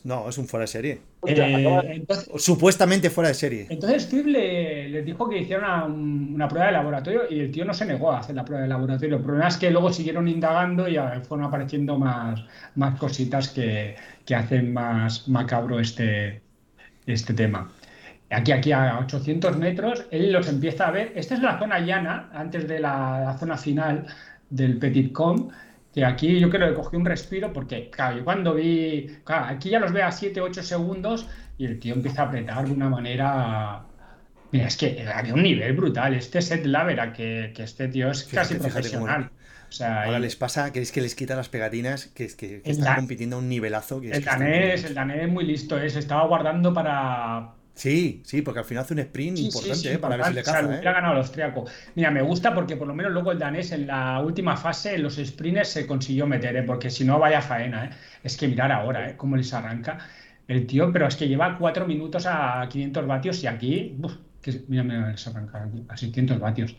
No, 0.05 0.29
es 0.29 0.39
un 0.39 0.47
fuera 0.47 0.63
de 0.63 0.69
serie. 0.69 1.01
Eh, 1.27 2.07
Supuestamente 2.37 3.11
fuera 3.11 3.29
de 3.29 3.35
serie. 3.35 3.67
Entonces 3.71 4.05
Steve 4.05 4.31
le, 4.31 4.89
les 4.91 5.05
dijo 5.05 5.29
que 5.29 5.39
hicieran 5.39 5.91
una, 6.35 6.47
prueba 6.47 6.67
de 6.67 6.73
laboratorio 6.73 7.23
y 7.29 7.41
el 7.41 7.51
tío 7.51 7.65
no 7.65 7.75
se 7.75 7.87
negó 7.87 8.13
a 8.13 8.21
hacer 8.21 8.37
la 8.37 8.45
prueba 8.45 8.63
de 8.63 8.69
laboratorio. 8.69 9.17
El 9.17 9.23
problema 9.23 9.49
es 9.49 9.57
que 9.57 9.69
luego 9.71 9.93
siguieron 9.93 10.29
indagando 10.29 10.87
y 10.87 10.97
fueron 11.27 11.47
apareciendo 11.47 11.99
más, 11.99 12.41
más 12.77 12.99
cositas 13.01 13.49
que, 13.49 13.97
hacen 14.33 14.73
más 14.73 15.27
macabro 15.27 15.81
este, 15.81 16.41
este 17.07 17.35
tema. 17.35 17.69
Aquí, 18.35 18.53
aquí 18.53 18.73
a 18.73 18.99
800 18.99 19.57
metros, 19.57 20.07
él 20.11 20.33
los 20.33 20.49
empieza 20.49 20.89
a 20.89 20.91
ver. 20.91 21.13
Esta 21.15 21.35
es 21.35 21.41
la 21.41 21.59
zona 21.59 21.81
llana, 21.81 22.31
antes 22.33 22.69
de 22.69 22.81
la, 22.81 23.37
zona 23.39 23.57
final 23.57 24.07
del 24.51 24.79
Petit 24.79 25.13
Com 25.13 25.51
que 25.95 26.05
aquí 26.05 26.41
yo 26.41 26.51
creo 26.51 26.69
que 26.69 26.75
cogí 26.75 26.97
un 26.97 27.05
respiro 27.05 27.53
porque, 27.53 27.89
claro, 27.89 28.17
yo 28.19 28.25
cuando 28.25 28.55
vi, 28.55 29.19
claro, 29.23 29.47
aquí 29.47 29.71
ya 29.71 29.79
los 29.79 29.93
veo 29.93 30.05
a 30.05 30.11
7, 30.11 30.41
8 30.41 30.63
segundos 30.65 31.29
y 31.57 31.67
el 31.67 31.79
tío 31.79 31.95
empieza 31.95 32.23
a 32.23 32.27
apretar 32.27 32.67
de 32.67 32.73
una 32.73 32.89
manera... 32.89 33.85
Mira, 34.51 34.67
es 34.67 34.77
que 34.77 35.07
había 35.07 35.35
un 35.35 35.43
nivel 35.43 35.73
brutal. 35.73 36.15
Este 36.15 36.43
set 36.43 36.67
Lavera, 36.67 37.13
que, 37.13 37.53
que 37.55 37.63
este 37.63 37.89
tío 37.89 38.11
es 38.11 38.25
casi 38.25 38.57
profesional. 38.57 39.31
O 39.69 39.73
sea, 39.73 40.05
Ahora 40.05 40.19
les 40.21 40.37
pasa 40.37 40.73
que 40.73 40.81
es 40.81 40.93
que 40.93 41.01
les 41.01 41.15
quita 41.15 41.35
las 41.35 41.49
pegatinas, 41.49 42.07
que, 42.07 42.29
que, 42.29 42.63
que 42.63 42.71
están 42.71 42.97
compitiendo 42.97 43.37
a 43.37 43.39
un 43.41 43.49
nivelazo. 43.49 44.01
Que 44.01 44.11
el, 44.11 44.25
danés, 44.25 44.85
el 44.85 44.95
danés 44.95 45.23
es 45.23 45.29
muy 45.29 45.45
listo, 45.45 45.79
se 45.89 45.99
estaba 45.99 46.27
guardando 46.27 46.73
para, 46.73 47.55
Sí, 47.75 48.23
sí, 48.25 48.41
porque 48.43 48.61
al 48.61 48.65
final 48.65 48.85
hace 48.85 48.95
un 48.95 49.01
sprint 49.01 49.39
importante 49.39 49.93
¿eh? 49.93 49.99
para 49.99 50.17
ver 50.17 50.27
si 50.27 50.33
le 50.35 50.43
caza. 50.45 50.61
Sea, 50.61 50.77
¿eh? 50.81 50.89
ha 50.89 50.93
ganado 50.93 51.15
el 51.15 51.19
austriaco. 51.19 51.65
Mira, 51.97 52.11
me 52.13 52.23
gusta 52.23 52.55
porque 52.55 52.77
por 52.77 52.87
lo 52.87 52.95
menos 52.95 53.13
luego 53.13 53.33
el 53.33 53.39
danés 53.39 53.73
en 53.73 53.89
la 53.89 54.21
última 54.21 54.57
fase, 54.57 54.95
en 54.95 55.03
los 55.03 55.17
sprints, 55.17 55.69
se 55.69 55.87
consiguió 55.87 56.27
meter, 56.27 56.55
¿eh? 56.57 56.63
porque 56.63 56.89
si 56.89 57.05
no, 57.05 57.19
vaya 57.19 57.43
faena. 57.43 57.87
¿eh? 57.87 57.91
Es 58.23 58.37
que 58.37 58.47
mirar 58.47 58.71
ahora 58.71 59.11
¿eh? 59.11 59.17
cómo 59.17 59.37
les 59.37 59.53
arranca 59.53 59.99
el 60.47 60.67
tío, 60.67 60.93
pero 60.93 61.09
es 61.09 61.17
que 61.17 61.27
lleva 61.27 61.59
cuatro 61.59 61.87
minutos 61.87 62.27
a 62.27 62.65
500 62.71 63.07
vatios 63.09 63.43
y 63.43 63.49
aquí, 63.49 63.99
que, 64.41 64.63
mira, 64.69 64.85
mira, 64.85 65.11
les 65.11 65.27
arranca 65.27 65.69
a 65.89 65.97
600 65.97 66.39
vatios. 66.39 66.77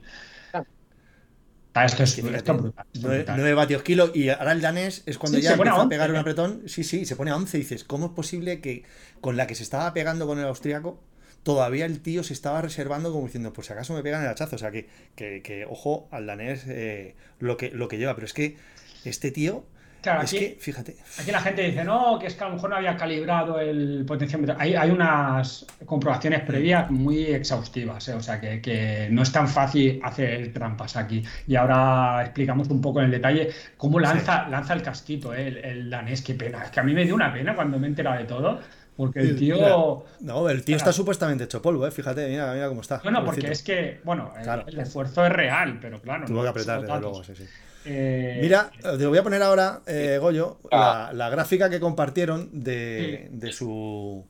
Esto 1.84 2.03
es, 2.03 2.17
esto 2.17 2.53
brutal, 2.53 2.86
9, 2.94 3.53
vatios 3.53 3.84
kilo 3.84 4.10
y 4.13 4.29
ahora 4.29 4.53
el 4.53 4.62
danés 4.62 5.03
es 5.05 5.17
cuando 5.17 5.39
ya 5.39 5.53
empieza 5.53 5.82
a, 5.82 5.89
pegar 5.89 6.10
un 6.10 6.15
apretón. 6.15 6.63
Sí, 6.67 6.86
sí, 6.86 7.05
se 7.05 7.17
pone 7.17 7.32
a 7.32 7.36
11 7.36 7.58
y 7.58 7.62
dices, 7.62 7.84
¿cómo 7.84 8.05
es 8.08 8.12
posible 8.13 8.62
que 8.62 8.84
con 9.20 9.36
la 9.36 9.46
que 9.46 9.55
se 9.55 9.63
estaba 9.63 9.94
pegando 9.94 10.25
con 10.25 10.39
el 10.39 10.46
austríaco, 10.46 11.01
todavía 11.44 11.86
el 11.86 12.00
tío 12.00 12.24
se 12.24 12.32
estaba 12.32 12.62
reservando 12.62 13.12
como 13.12 13.25
diciendo, 13.25 13.51
pues 13.51 13.67
si 13.67 13.74
acaso 13.74 13.94
me 13.94 14.03
pegan 14.03 14.24
el 14.24 14.29
hachazo? 14.29 14.55
O 14.55 14.60
sea, 14.60 14.72
que, 14.72 14.88
que, 15.15 15.65
ojo 15.70 16.08
al 16.12 16.27
danés 16.27 16.63
eh, 16.67 17.15
lo, 17.39 17.58
que, 17.58 17.72
lo 17.72 17.89
que 17.89 17.98
lleva. 17.98 18.15
Pero 18.15 18.25
es 18.25 18.34
que 18.34 18.55
este 19.03 19.32
tío 19.32 19.65
Claro, 20.05 20.21
es 20.21 20.33
aquí, 20.35 20.50
que, 20.50 20.57
fíjate. 20.59 20.95
Aquí 21.19 21.31
la 21.31 21.41
gente 21.41 21.63
dice, 21.63 21.83
no, 21.83 22.19
que 22.19 22.27
es 22.27 22.35
que 22.35 22.43
a 22.43 22.47
lo 22.47 22.53
mejor 22.53 22.69
no 22.69 22.75
había 22.75 22.95
calibrado 22.95 23.59
el 23.59 24.05
potenciómetro. 24.07 24.55
Hay, 24.59 24.75
hay 24.75 24.91
unas 24.91 25.65
comprobaciones 25.83 26.41
previas 26.41 26.91
muy 26.91 27.24
exhaustivas, 27.24 28.07
¿eh? 28.09 28.13
o 28.13 28.21
sea 28.21 28.39
que, 28.39 28.62
que, 28.62 29.07
no 29.09 29.24
es 29.24 29.31
tan 29.31 29.47
fácil 29.47 30.00
hacer 30.03 30.53
trampas 30.53 30.95
aquí. 30.95 31.24
Y 31.47 31.55
ahora 31.55 32.21
explicamos 32.21 32.69
un 32.69 32.81
poco 32.81 33.00
en 33.00 33.05
el 33.05 33.12
detalle 33.13 33.50
cómo 33.77 34.00
lanza, 34.00 34.47
lanza 34.47 34.75
el 34.75 34.83
casquito, 34.83 35.33
¿eh? 35.33 35.59
el, 35.63 35.89
danés, 35.89 36.21
qué 36.21 36.35
pena. 36.35 36.65
Es 36.65 36.69
que 36.69 36.81
a 36.81 36.83
mí 36.83 36.93
me 36.93 37.03
dio 37.03 37.15
una 37.15 37.33
pena 37.33 37.55
cuando 37.55 37.79
me 37.79 37.88
he 37.88 37.89
enterado 37.89 38.19
de 38.19 38.25
todo. 38.25 38.59
Porque 38.95 39.21
el 39.21 39.35
tío. 39.35 40.05
no, 40.19 40.50
el 40.50 40.63
tío 40.63 40.77
está 40.77 40.93
supuestamente 40.93 41.45
hecho 41.45 41.63
polvo, 41.63 41.88
¿eh? 41.88 41.91
fíjate, 41.91 42.29
mira, 42.29 42.53
mira 42.53 42.67
cómo 42.67 42.81
está. 42.81 43.01
No, 43.03 43.09
no, 43.09 43.25
porque 43.25 43.51
es 43.51 43.63
que, 43.63 44.01
bueno, 44.03 44.33
el, 44.67 44.79
esfuerzo 44.79 45.25
es 45.25 45.31
real, 45.31 45.79
pero 45.81 46.00
claro. 46.00 46.25
Tuvo 46.27 46.43
que 46.43 46.50
apretar, 46.50 46.81
desde 46.81 47.00
luego, 47.00 47.24
sí, 47.24 47.35
sí. 47.35 47.45
Eh, 47.86 48.39
Mira, 48.42 48.72
te 48.82 49.06
voy 49.06 49.18
a 49.18 49.24
poner 49.24 49.42
ahora, 49.44 49.82
eh, 49.86 50.18
Goyo, 50.20 50.60
ah. 50.72 51.12
la, 51.13 51.30
gráfica 51.30 51.70
que 51.70 51.80
compartieron 51.80 52.50
de, 52.51 53.30
su. 53.51 54.25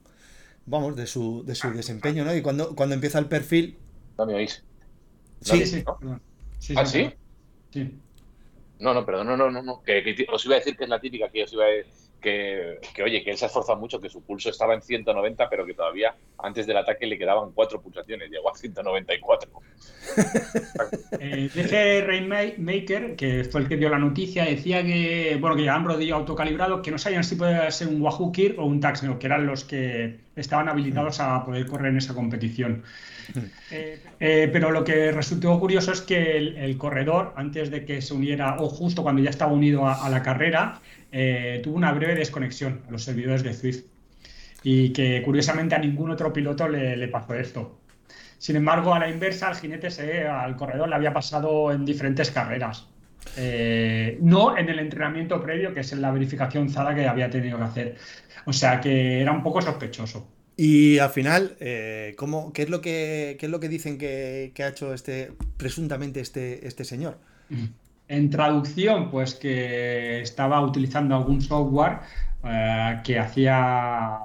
Vamos, 0.65 0.95
de 0.95 1.07
su, 1.07 1.43
de 1.45 1.55
su 1.55 1.71
desempeño, 1.71 2.25
¿no? 2.25 2.35
Y 2.35 2.41
cuando, 2.41 2.75
cuando 2.75 2.95
empieza 2.95 3.19
el 3.19 3.27
perfil. 3.27 3.77
No 4.17 4.25
me 4.25 4.35
oís. 4.35 4.63
sí, 5.41 5.65
sí. 5.65 5.83
¿Ah, 6.75 6.85
sí? 6.85 7.13
Sí. 7.71 7.99
No, 8.79 8.93
no, 8.93 9.05
perdón, 9.05 9.27
no, 9.27 9.37
no, 9.37 9.51
no, 9.51 9.61
no. 9.61 9.81
Que, 9.83 10.25
os 10.31 10.45
iba 10.45 10.55
a 10.55 10.59
decir 10.59 10.75
que 10.75 10.83
es 10.83 10.89
la 10.89 10.99
típica 10.99 11.29
que 11.29 11.43
os 11.43 11.53
iba 11.53 11.65
a 11.65 11.67
decir 11.67 12.04
que, 12.25 13.03
oye, 13.03 13.23
que 13.23 13.29
él 13.29 13.37
se 13.37 13.45
ha 13.45 13.47
esforzado 13.47 13.77
mucho, 13.77 14.01
que 14.01 14.09
su 14.09 14.23
pulso 14.23 14.49
estaba 14.49 14.73
en 14.73 14.81
190, 14.81 15.47
pero 15.47 15.65
que 15.65 15.75
todavía 15.75 16.15
antes 16.39 16.65
del 16.65 16.77
ataque 16.77 17.05
le 17.05 17.19
quedaban 17.19 17.51
cuatro 17.53 17.79
pulsaciones, 17.79 18.31
llegó 18.31 18.51
a 18.51 18.57
194. 18.57 19.51
eh, 21.19 21.49
dice 21.53 22.01
Rainmaker, 22.01 23.15
que 23.15 23.43
fue 23.43 23.61
el 23.61 23.67
que 23.67 23.77
dio 23.77 23.89
la 23.89 23.99
noticia, 23.99 24.45
decía 24.45 24.83
que, 24.83 25.37
bueno, 25.39 25.55
que 25.55 25.61
llevaban 25.61 25.85
rodillo 25.85 26.15
autocalibrado, 26.15 26.81
que 26.81 26.89
no 26.89 26.97
sabían 26.97 27.23
si 27.23 27.35
podía 27.35 27.69
ser 27.69 27.89
un 27.89 28.01
Wahoo 28.01 28.31
Kir 28.31 28.55
o 28.57 28.65
un 28.65 28.79
Taxneo, 28.79 29.19
que 29.19 29.27
eran 29.27 29.45
los 29.45 29.63
que 29.63 30.17
estaban 30.35 30.67
habilitados 30.67 31.19
a 31.19 31.45
poder 31.45 31.67
correr 31.67 31.91
en 31.91 31.97
esa 31.97 32.13
competición. 32.13 32.83
Eh, 33.71 33.99
eh, 34.19 34.49
pero 34.53 34.69
lo 34.69 34.83
que 34.83 35.11
resultó 35.11 35.59
curioso 35.59 35.91
es 35.91 36.01
que 36.01 36.37
el, 36.37 36.77
corredor, 36.77 37.33
antes 37.35 37.71
de 37.71 37.83
que 37.83 37.99
se 37.99 38.13
uniera, 38.13 38.57
o 38.59 38.69
justo 38.69 39.01
cuando 39.01 39.23
ya 39.23 39.31
estaba 39.31 39.51
unido 39.51 39.87
a 39.87 40.07
la 40.11 40.21
carrera, 40.21 40.79
eh, 41.17 41.61
tuvo 41.63 41.77
una 41.77 41.93
breve 41.93 42.13
desconexión 42.13 42.81
a 42.89 42.91
los 42.91 43.05
servidores 43.05 43.41
de 43.41 43.53
Swift 43.53 43.85
y 44.63 44.91
que 44.91 45.21
curiosamente 45.23 45.73
a 45.73 45.77
ningún 45.77 46.11
otro 46.11 46.33
piloto 46.33 46.67
le, 46.67 47.07
pasó 47.07 47.35
esto. 47.35 47.79
Sin 48.37 48.57
embargo, 48.57 48.93
a 48.93 48.99
la 48.99 49.09
inversa, 49.09 49.47
al 49.47 49.55
jinete 49.55 49.89
se, 49.91 50.27
al 50.27 50.57
corredor 50.57 50.89
le 50.89 50.95
había 50.95 51.13
pasado 51.13 51.71
en 51.71 51.85
diferentes 51.85 52.31
carreras. 52.31 52.89
Eh, 53.37 54.17
no 54.21 54.57
en 54.57 54.67
el 54.67 54.77
entrenamiento 54.79 55.41
previo, 55.41 55.73
que 55.73 55.79
es 55.79 55.93
en 55.93 56.01
la 56.01 56.11
verificación 56.11 56.69
ZADA 56.69 56.93
que 56.93 57.07
había 57.07 57.29
tenido 57.29 57.57
que 57.59 57.63
hacer. 57.63 57.95
O 58.43 58.51
sea 58.51 58.81
que 58.81 59.21
era 59.21 59.31
un 59.31 59.41
poco 59.41 59.61
sospechoso. 59.61 60.27
Y 60.57 60.97
al 60.99 61.11
final, 61.11 61.55
eh, 61.61 62.13
¿cómo, 62.17 62.51
qué, 62.51 62.63
es 62.63 62.69
lo 62.69 62.81
que, 62.81 63.37
es 63.39 63.49
lo 63.49 63.61
que 63.61 63.69
dicen 63.69 63.97
que, 63.97 64.51
ha 64.59 64.67
hecho 64.67 64.93
este 64.93 65.31
presuntamente 65.55 66.19
este, 66.19 66.67
este 66.67 66.83
señor? 66.83 67.19
En 68.07 68.29
traducción, 68.29 69.09
pues 69.09 69.35
que 69.35 70.21
estaba 70.21 70.61
utilizando 70.61 71.15
algún 71.15 71.41
software 71.41 71.99
eh, 72.43 73.01
que 73.03 73.19
hacía 73.19 74.19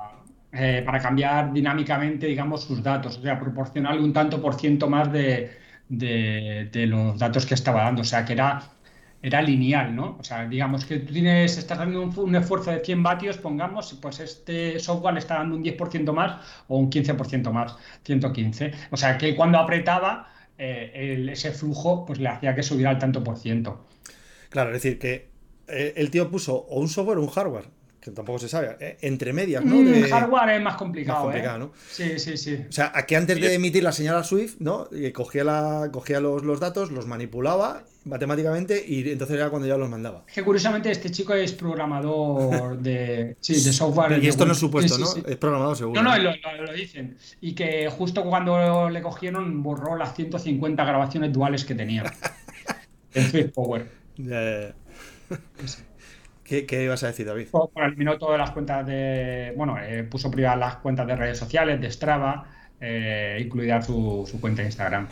eh, 0.52 0.82
para 0.84 0.98
cambiar 1.00 1.52
dinámicamente, 1.52 2.26
digamos, 2.26 2.64
sus 2.64 2.82
datos, 2.82 3.16
o 3.18 3.22
sea, 3.22 3.38
proporcionarle 3.38 4.02
un 4.02 4.12
tanto 4.12 4.42
por 4.42 4.54
ciento 4.54 4.88
más 4.88 5.10
de, 5.12 5.56
los 5.88 7.18
datos 7.18 7.46
que 7.46 7.54
estaba 7.54 7.84
dando, 7.84 8.02
o 8.02 8.04
sea, 8.04 8.24
que 8.24 8.32
era, 8.34 8.62
lineal, 9.42 9.94
¿no? 9.94 10.16
O 10.18 10.24
sea, 10.24 10.46
digamos 10.48 10.84
que 10.84 10.98
tú 10.98 11.12
tienes, 11.12 11.56
estás 11.56 11.78
dando 11.78 12.02
un, 12.02 12.34
esfuerzo 12.34 12.72
de 12.72 12.84
100 12.84 13.02
vatios, 13.02 13.38
pongamos, 13.38 13.96
pues 14.02 14.20
este 14.20 14.80
software 14.80 15.14
le 15.14 15.20
está 15.20 15.36
dando 15.36 15.56
un 15.56 15.62
10% 15.64 16.12
más 16.12 16.44
o 16.68 16.78
un 16.78 16.90
15% 16.90 17.52
más, 17.52 17.76
115. 18.04 18.72
O 18.90 18.96
sea, 18.96 19.16
que 19.18 19.36
cuando 19.36 19.58
apretaba 19.58 20.28
eh, 20.60 21.26
ese 21.32 21.52
flujo 21.52 22.04
pues 22.04 22.18
le 22.20 22.28
hacía 22.28 22.54
que 22.54 22.62
subiera 22.62 22.90
al 22.90 22.98
tanto 22.98 23.24
por 23.24 23.38
ciento. 23.38 23.84
Claro, 24.50 24.70
es 24.74 24.82
decir, 24.82 24.98
que 24.98 25.28
eh, 25.68 25.94
el 25.96 26.10
tío 26.10 26.30
puso 26.30 26.56
o 26.56 26.80
un 26.80 26.88
software 26.88 27.18
o 27.18 27.22
un 27.22 27.28
hardware, 27.28 27.66
que 28.10 28.16
tampoco 28.16 28.38
se 28.38 28.48
sabe, 28.48 28.76
eh, 28.80 28.98
entre 29.02 29.32
medias, 29.32 29.64
¿no? 29.64 29.76
El 29.76 30.02
mm, 30.02 30.10
hardware 30.10 30.50
es 30.50 30.62
más 30.62 30.76
complicado, 30.76 31.32
¿no? 31.58 31.72
Sí, 31.90 32.18
sí, 32.18 32.36
sí. 32.36 32.58
O 32.68 32.72
sea, 32.72 32.92
aquí 32.94 33.14
antes 33.14 33.40
de 33.40 33.54
emitir 33.54 33.82
la 33.82 33.92
señal 33.92 34.16
a 34.16 34.24
Swift, 34.24 34.56
¿no? 34.58 34.88
cogía, 35.14 35.44
la, 35.44 35.88
cogía 35.92 36.20
los, 36.20 36.44
los 36.44 36.60
datos, 36.60 36.90
los 36.90 37.06
manipulaba 37.06 37.84
matemáticamente 38.04 38.82
y 38.86 39.10
entonces 39.10 39.36
era 39.36 39.50
cuando 39.50 39.68
ya 39.68 39.76
los 39.76 39.88
mandaba. 39.88 40.24
Que 40.32 40.42
curiosamente 40.42 40.90
este 40.90 41.10
chico 41.10 41.34
es 41.34 41.52
programador 41.52 42.78
de, 42.82 43.36
sí, 43.40 43.54
de 43.54 43.72
software. 43.72 44.22
Y 44.22 44.28
esto 44.28 44.46
no 44.46 44.52
es 44.52 44.58
supuesto, 44.58 44.98
¿no? 44.98 45.06
Es 45.26 45.36
programador 45.36 45.76
seguro. 45.76 46.02
No, 46.02 46.16
no, 46.16 46.18
lo, 46.18 46.32
lo, 46.66 46.72
dicen. 46.72 47.16
Y 47.40 47.54
que 47.54 47.88
justo 47.88 48.24
cuando 48.24 48.88
le 48.88 49.02
cogieron 49.02 49.62
borró 49.62 49.96
las 49.96 50.14
150 50.14 50.84
grabaciones 50.84 51.32
duales 51.32 51.64
que 51.64 51.74
tenía. 51.74 52.04
en 53.14 53.50
Power. 53.50 53.86
¿Qué, 56.50 56.66
¿Qué, 56.66 56.82
ibas 56.82 57.00
a 57.04 57.06
decir, 57.06 57.24
David? 57.26 57.46
Pues, 57.48 57.70
pues, 57.72 57.86
eliminó 57.86 58.18
todas 58.18 58.36
las 58.36 58.50
cuentas 58.50 58.84
de. 58.84 59.54
Bueno, 59.56 59.78
eh, 59.80 60.02
puso 60.02 60.32
privadas 60.32 60.58
las 60.58 60.76
cuentas 60.78 61.06
de 61.06 61.14
redes 61.14 61.38
sociales, 61.38 61.80
de 61.80 61.88
Strava, 61.88 62.44
eh, 62.80 63.38
incluida 63.40 63.80
su, 63.80 64.28
su 64.28 64.40
cuenta 64.40 64.62
de 64.62 64.66
Instagram. 64.66 65.06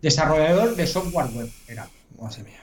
Desarrollador 0.00 0.74
de 0.74 0.84
software 0.84 1.26
web 1.32 1.48
era. 1.68 1.86
Madre 2.20 2.42
mía. 2.42 2.58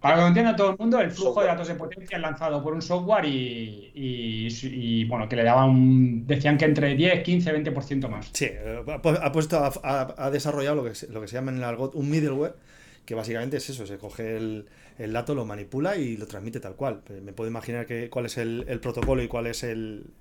Para 0.00 0.14
que 0.14 0.20
lo 0.22 0.26
entienda 0.28 0.56
todo 0.56 0.70
el 0.70 0.78
mundo, 0.78 0.98
el 0.98 1.10
flujo 1.10 1.42
de 1.42 1.48
datos 1.48 1.68
de 1.68 1.74
potencia 1.74 2.16
es 2.16 2.22
lanzado 2.22 2.62
por 2.62 2.72
un 2.72 2.80
software 2.80 3.26
y, 3.26 5.04
bueno, 5.08 5.28
que 5.28 5.36
le 5.36 5.44
daban 5.44 6.26
decían 6.26 6.56
que 6.56 6.64
entre 6.64 6.94
10, 6.94 7.22
15, 7.22 7.64
20% 7.64 8.08
más. 8.08 8.30
Sí, 8.32 8.48
ha 8.86 9.32
puesto, 9.32 9.60
ha, 9.82 10.30
desarrollado 10.30 10.76
lo 10.76 10.84
que, 10.84 10.92
lo 11.10 11.20
que 11.20 11.28
se 11.28 11.34
llama 11.34 11.50
en 11.50 11.58
el 11.58 11.64
argot 11.64 11.94
un 11.96 12.08
middleware, 12.08 12.54
que 13.08 13.14
básicamente 13.14 13.56
es 13.56 13.70
eso, 13.70 13.86
se 13.86 13.96
coge 13.96 14.36
el, 14.36 14.66
dato, 15.14 15.34
lo 15.34 15.46
manipula 15.46 15.96
y 15.96 16.18
lo 16.18 16.26
transmite 16.26 16.60
tal 16.60 16.76
cual. 16.76 17.00
Me 17.24 17.32
puedo 17.32 17.48
imaginar 17.48 17.86
que, 17.86 18.10
cuál 18.10 18.26
es 18.26 18.36
el, 18.36 18.66
protocolo 18.82 19.22
y 19.22 19.28
cuál 19.28 19.46
es 19.46 19.62
el, 19.62 20.12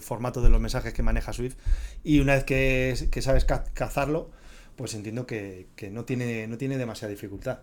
formato 0.00 0.40
de 0.40 0.48
los 0.48 0.58
mensajes 0.58 0.94
que 0.94 1.02
maneja 1.02 1.34
Swift. 1.34 1.58
Y 2.02 2.18
una 2.20 2.32
vez 2.32 2.44
que, 2.44 3.20
sabes 3.20 3.44
cazarlo, 3.44 4.30
pues 4.74 4.94
entiendo 4.94 5.26
que, 5.26 5.66
no, 5.92 6.06
tiene, 6.06 6.46
no 6.46 6.56
tiene 6.56 6.78
demasiada 6.78 7.10
dificultad. 7.10 7.58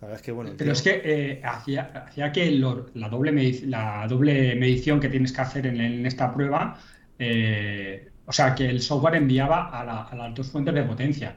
Pero 0.00 0.72
es 0.72 0.80
que 0.80 1.02
eh, 1.04 1.42
hacía, 1.44 2.32
que 2.32 2.50
la, 2.94 3.10
doble 3.10 3.60
la 3.66 4.06
doble 4.08 4.54
medición 4.54 5.00
que 5.00 5.10
tienes 5.10 5.34
que 5.34 5.40
hacer 5.42 5.66
en, 5.66 6.06
esta 6.06 6.32
prueba, 6.32 6.80
eh, 7.18 8.08
o 8.24 8.32
sea, 8.32 8.54
que 8.54 8.70
el 8.70 8.80
software 8.80 9.16
enviaba 9.16 9.68
a, 9.68 10.16
las 10.16 10.34
dos 10.34 10.50
fuentes 10.50 10.72
de 10.72 10.82
potencia 10.84 11.36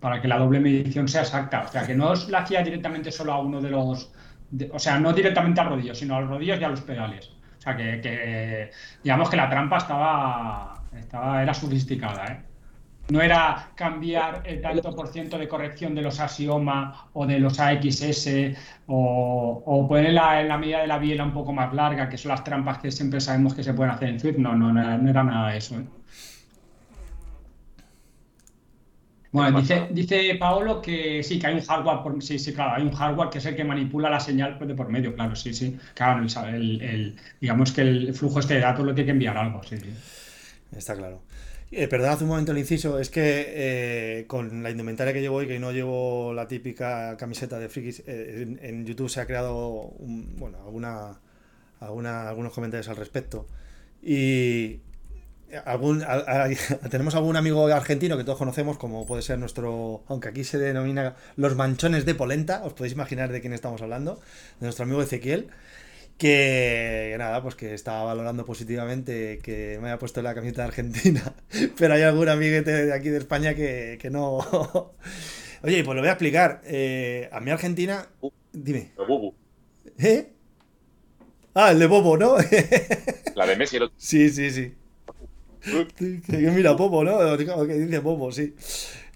para 0.00 0.20
que 0.20 0.28
la 0.28 0.38
doble 0.38 0.60
medición 0.60 1.06
sea 1.06 1.22
exacta. 1.22 1.62
O 1.62 1.68
sea, 1.68 1.86
que 1.86 1.94
no 1.94 2.14
la 2.28 2.38
hacía 2.38 2.62
directamente 2.62 3.12
solo 3.12 3.32
a 3.32 3.40
uno 3.40 3.60
de 3.60 3.70
los. 3.70 4.10
o 4.72 4.78
sea, 4.78 4.98
no 4.98 5.12
directamente 5.12 5.60
al 5.60 5.68
rodillo, 5.68 5.94
sino 5.94 6.16
a 6.16 6.20
los 6.20 6.30
rodillos 6.30 6.60
y 6.60 6.64
a 6.64 6.68
los 6.68 6.80
pedales. 6.80 7.30
O 7.58 7.62
sea, 7.62 7.76
que, 7.76 8.70
digamos 9.04 9.28
que 9.28 9.36
la 9.36 9.50
trampa 9.50 9.76
estaba, 9.76 10.82
estaba 10.98 11.42
era 11.42 11.52
sofisticada, 11.52 12.24
¿eh? 12.26 12.40
No 13.10 13.20
era 13.20 13.70
cambiar 13.74 14.42
el 14.44 14.60
tanto 14.60 14.94
por 14.94 15.08
ciento 15.08 15.36
de 15.36 15.48
corrección 15.48 15.96
de 15.96 16.02
los 16.02 16.20
axioma 16.20 17.08
o 17.12 17.26
de 17.26 17.40
los 17.40 17.58
AXS 17.58 18.28
o, 18.86 19.62
o 19.66 19.88
ponerla 19.88 20.40
en 20.40 20.48
la 20.48 20.56
medida 20.56 20.80
de 20.80 20.86
la 20.86 20.98
biela 20.98 21.24
un 21.24 21.32
poco 21.32 21.52
más 21.52 21.74
larga, 21.74 22.08
que 22.08 22.16
son 22.16 22.30
las 22.30 22.44
trampas 22.44 22.78
que 22.78 22.92
siempre 22.92 23.20
sabemos 23.20 23.54
que 23.54 23.64
se 23.64 23.74
pueden 23.74 23.92
hacer 23.92 24.10
en 24.10 24.20
Swift. 24.20 24.38
No, 24.38 24.54
no, 24.54 24.72
no, 24.72 25.10
era, 25.10 25.24
nada 25.24 25.50
de 25.50 25.58
eso. 25.58 25.80
¿eh? 25.80 25.84
Bueno, 29.32 29.60
dice, 29.60 29.88
dice 29.92 30.34
Paolo 30.34 30.82
que 30.82 31.22
sí, 31.22 31.38
que 31.38 31.46
hay 31.46 31.54
un 31.54 31.60
hardware, 31.60 32.02
por, 32.02 32.22
sí, 32.22 32.38
sí, 32.38 32.52
claro, 32.52 32.74
hay 32.74 32.82
un 32.82 32.92
hardware 32.92 33.30
que 33.30 33.38
es 33.38 33.46
el 33.46 33.54
que 33.54 33.62
manipula 33.62 34.10
la 34.10 34.18
señal 34.18 34.58
de 34.58 34.74
por 34.74 34.88
medio, 34.88 35.14
claro, 35.14 35.36
sí, 35.36 35.54
sí. 35.54 35.78
Claro, 35.94 36.26
el, 36.48 37.16
digamos 37.40 37.70
que 37.70 37.82
el 37.82 38.14
flujo 38.14 38.40
este 38.40 38.54
de 38.54 38.60
datos 38.60 38.84
lo 38.84 38.92
tiene 38.92 39.06
que 39.06 39.12
enviar 39.12 39.36
algo, 39.36 39.62
sí, 39.62 39.78
sí. 39.78 39.90
Está 40.76 40.96
claro. 40.96 41.22
Eh, 41.72 41.86
perdón, 41.86 42.18
un 42.22 42.28
momento 42.28 42.50
el 42.50 42.58
inciso, 42.58 42.98
es 42.98 43.10
que 43.10 43.44
eh, 43.46 44.24
con 44.26 44.64
la 44.64 44.70
indumentaria 44.70 45.12
que 45.12 45.20
llevo 45.20 45.36
hoy, 45.36 45.46
que 45.46 45.60
no 45.60 45.70
llevo 45.70 46.34
la 46.34 46.48
típica 46.48 47.16
camiseta 47.16 47.60
de 47.60 47.68
frikis, 47.68 48.02
eh, 48.08 48.58
en, 48.60 48.84
YouTube 48.84 49.08
se 49.08 49.20
ha 49.20 49.26
creado 49.26 49.92
bueno, 50.00 50.58
alguna, 50.64 51.20
alguna, 51.78 52.28
algunos 52.28 52.52
comentarios 52.52 52.88
al 52.88 52.96
respecto. 52.96 53.46
Y 54.02 54.80
algún, 55.64 56.04
tenemos 56.90 57.14
algún 57.14 57.36
amigo 57.36 57.66
argentino 57.66 58.16
que 58.16 58.24
todos 58.24 58.38
conocemos, 58.38 58.78
como 58.78 59.06
puede 59.06 59.22
ser 59.22 59.38
nuestro, 59.38 60.02
aunque 60.08 60.28
aquí 60.28 60.44
se 60.44 60.58
denomina 60.58 61.16
los 61.36 61.56
manchones 61.56 62.04
de 62.04 62.14
polenta, 62.14 62.62
os 62.64 62.72
podéis 62.72 62.94
imaginar 62.94 63.30
de 63.32 63.40
quién 63.40 63.52
estamos 63.52 63.82
hablando, 63.82 64.16
de 64.60 64.66
nuestro 64.66 64.84
amigo 64.84 65.02
Ezequiel 65.02 65.50
que 66.20 67.14
nada, 67.16 67.42
pues 67.42 67.54
que 67.54 67.72
estaba 67.72 68.04
valorando 68.04 68.44
positivamente 68.44 69.38
que 69.42 69.78
me 69.80 69.88
haya 69.88 69.98
puesto 69.98 70.20
la 70.20 70.34
camiseta 70.34 70.62
de 70.62 70.68
Argentina, 70.68 71.34
pero 71.78 71.94
hay 71.94 72.02
algún 72.02 72.28
amiguete 72.28 72.84
de 72.84 72.92
aquí 72.92 73.08
de 73.08 73.16
España 73.16 73.54
que, 73.54 73.98
no. 74.12 74.36
Oye, 75.62 75.82
pues 75.82 75.94
lo 75.94 76.02
voy 76.02 76.08
a 76.08 76.12
explicar. 76.12 76.60
Eh, 76.64 77.30
a 77.32 77.40
mí 77.40 77.50
Argentina, 77.50 78.06
dime. 78.52 78.92
¿Eh? 79.98 80.30
Ah, 81.54 81.70
el 81.70 81.78
de 81.78 81.86
Bobo, 81.86 82.18
¿no? 82.18 82.36
la 83.34 83.46
de 83.46 83.56
Messi. 83.56 83.78
Sí, 83.96 84.28
sí, 84.28 84.50
sí. 84.50 84.74
Que 85.62 86.50
mira, 86.50 86.72
Bobo, 86.72 87.04
¿no? 87.04 87.36
Que 87.36 87.74
dice 87.74 87.98
Bobo, 87.98 88.32
sí. 88.32 88.54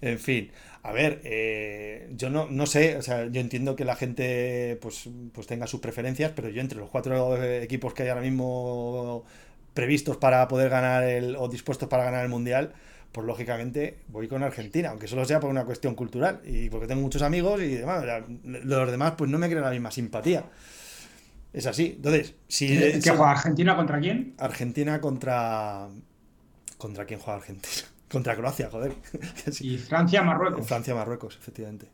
En 0.01 0.19
fin. 0.19 0.51
A 0.83 0.91
ver, 0.91 1.19
eh, 1.23 2.11
yo 2.15 2.29
no, 2.29 2.47
no 2.47 2.67
sé, 2.67 2.95
o 2.97 3.01
sea, 3.01 3.25
yo 3.25 3.41
entiendo 3.41 3.75
que 3.75 3.85
la 3.85 3.95
gente 3.95 4.77
pues, 4.79 5.09
pues 5.33 5.47
tenga 5.47 5.65
sus 5.65 5.79
preferencias, 5.79 6.31
pero 6.35 6.49
yo 6.49 6.61
entre 6.61 6.77
los 6.77 6.91
cuatro 6.91 7.43
equipos 7.43 7.95
que 7.95 8.03
hay 8.03 8.09
ahora 8.09 8.21
mismo 8.21 9.25
previstos 9.73 10.17
para 10.17 10.47
poder 10.47 10.69
ganar 10.69 11.03
el, 11.03 11.35
o 11.37 11.49
dispuestos 11.49 11.89
para 11.89 12.03
ganar 12.03 12.23
el 12.23 12.29
Mundial, 12.29 12.73
pues 13.11 13.25
lógicamente 13.25 13.97
voy 14.09 14.27
con 14.27 14.43
Argentina, 14.43 14.89
aunque 14.89 15.07
solo 15.07 15.25
sea 15.25 15.39
por 15.39 15.49
una 15.49 15.65
cuestión 15.65 15.95
cultural 15.95 16.41
y 16.45 16.69
porque 16.69 16.85
tengo 16.85 17.01
muchos 17.01 17.23
amigos 17.23 17.61
y 17.61 17.75
demás. 17.75 18.03
Los 18.43 18.91
demás 18.91 19.13
pues 19.17 19.31
no 19.31 19.39
me 19.39 19.47
crean 19.47 19.63
la 19.63 19.71
misma 19.71 19.89
simpatía. 19.89 20.45
Es 21.51 21.65
así. 21.65 21.93
Entonces, 21.95 22.35
si... 22.47 22.67
¿Qué 22.67 23.09
juega 23.09 23.31
Argentina 23.31 23.75
contra 23.75 23.99
quién? 23.99 24.35
Argentina 24.37 24.99
contra... 25.01 25.87
¿Contra 26.77 27.05
quién 27.05 27.19
juega 27.19 27.39
Argentina? 27.39 27.87
Contra 28.09 28.35
Croacia, 28.35 28.69
joder. 28.69 28.93
Y 29.59 29.77
Francia, 29.77 30.21
Marruecos. 30.21 30.67
Francia, 30.67 30.95
Marruecos, 30.95 31.37
efectivamente. 31.37 31.87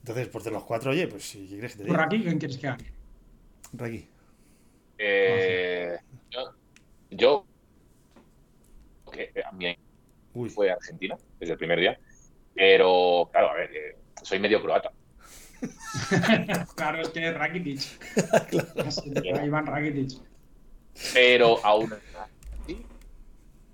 Entonces, 0.00 0.28
pues 0.28 0.44
de 0.44 0.50
los 0.50 0.64
cuatro, 0.64 0.90
oye, 0.90 1.08
pues 1.08 1.24
si 1.30 1.46
quieres 1.46 1.72
que 1.72 1.78
te 1.78 1.84
diga. 1.84 1.96
Raki, 1.96 2.22
¿quién 2.22 2.38
quieres 2.38 2.58
que 2.58 2.66
haga? 2.66 2.84
Raki. 3.72 4.08
Eh, 4.98 5.96
yo, 6.30 6.54
yo 7.10 7.46
que 9.10 9.32
a 9.42 9.52
mí 9.52 9.76
fue 10.50 10.70
Argentina 10.70 11.16
desde 11.38 11.52
el 11.52 11.58
primer 11.58 11.80
día, 11.80 11.98
pero 12.54 13.28
claro, 13.32 13.50
a 13.50 13.54
ver, 13.54 13.70
eh, 13.74 13.96
soy 14.22 14.38
medio 14.38 14.60
croata. 14.60 14.92
claro, 16.76 17.00
es 17.00 17.08
que 17.08 17.28
es 17.28 17.34
Rakitic. 17.34 17.80
claro. 18.50 19.46
Iván 19.46 19.66
Rakitic. 19.66 20.20
Pero 21.12 21.64
aún 21.64 21.92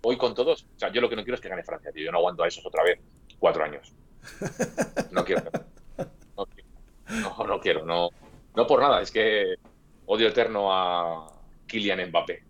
voy 0.02 0.16
con 0.16 0.34
todos. 0.34 0.62
O 0.62 0.78
sea, 0.78 0.92
yo 0.92 1.00
lo 1.00 1.08
que 1.08 1.16
no 1.16 1.22
quiero 1.22 1.34
es 1.34 1.40
que 1.40 1.48
gane 1.48 1.62
Francia, 1.62 1.92
tío. 1.92 2.04
Yo 2.04 2.12
no 2.12 2.18
aguanto 2.18 2.42
a 2.42 2.48
esos 2.48 2.64
otra 2.64 2.82
vez. 2.84 3.00
Cuatro 3.38 3.64
años. 3.64 3.92
No 5.12 5.24
quiero. 5.24 5.42
No, 6.36 6.46
no, 7.08 7.46
no 7.46 7.60
quiero. 7.60 7.84
No, 7.84 8.10
no 8.54 8.66
por 8.66 8.80
nada. 8.80 9.02
Es 9.02 9.10
que 9.10 9.56
odio 10.06 10.28
eterno 10.28 10.72
a 10.72 11.26
Kylian 11.66 12.08
Mbappé. 12.08 12.42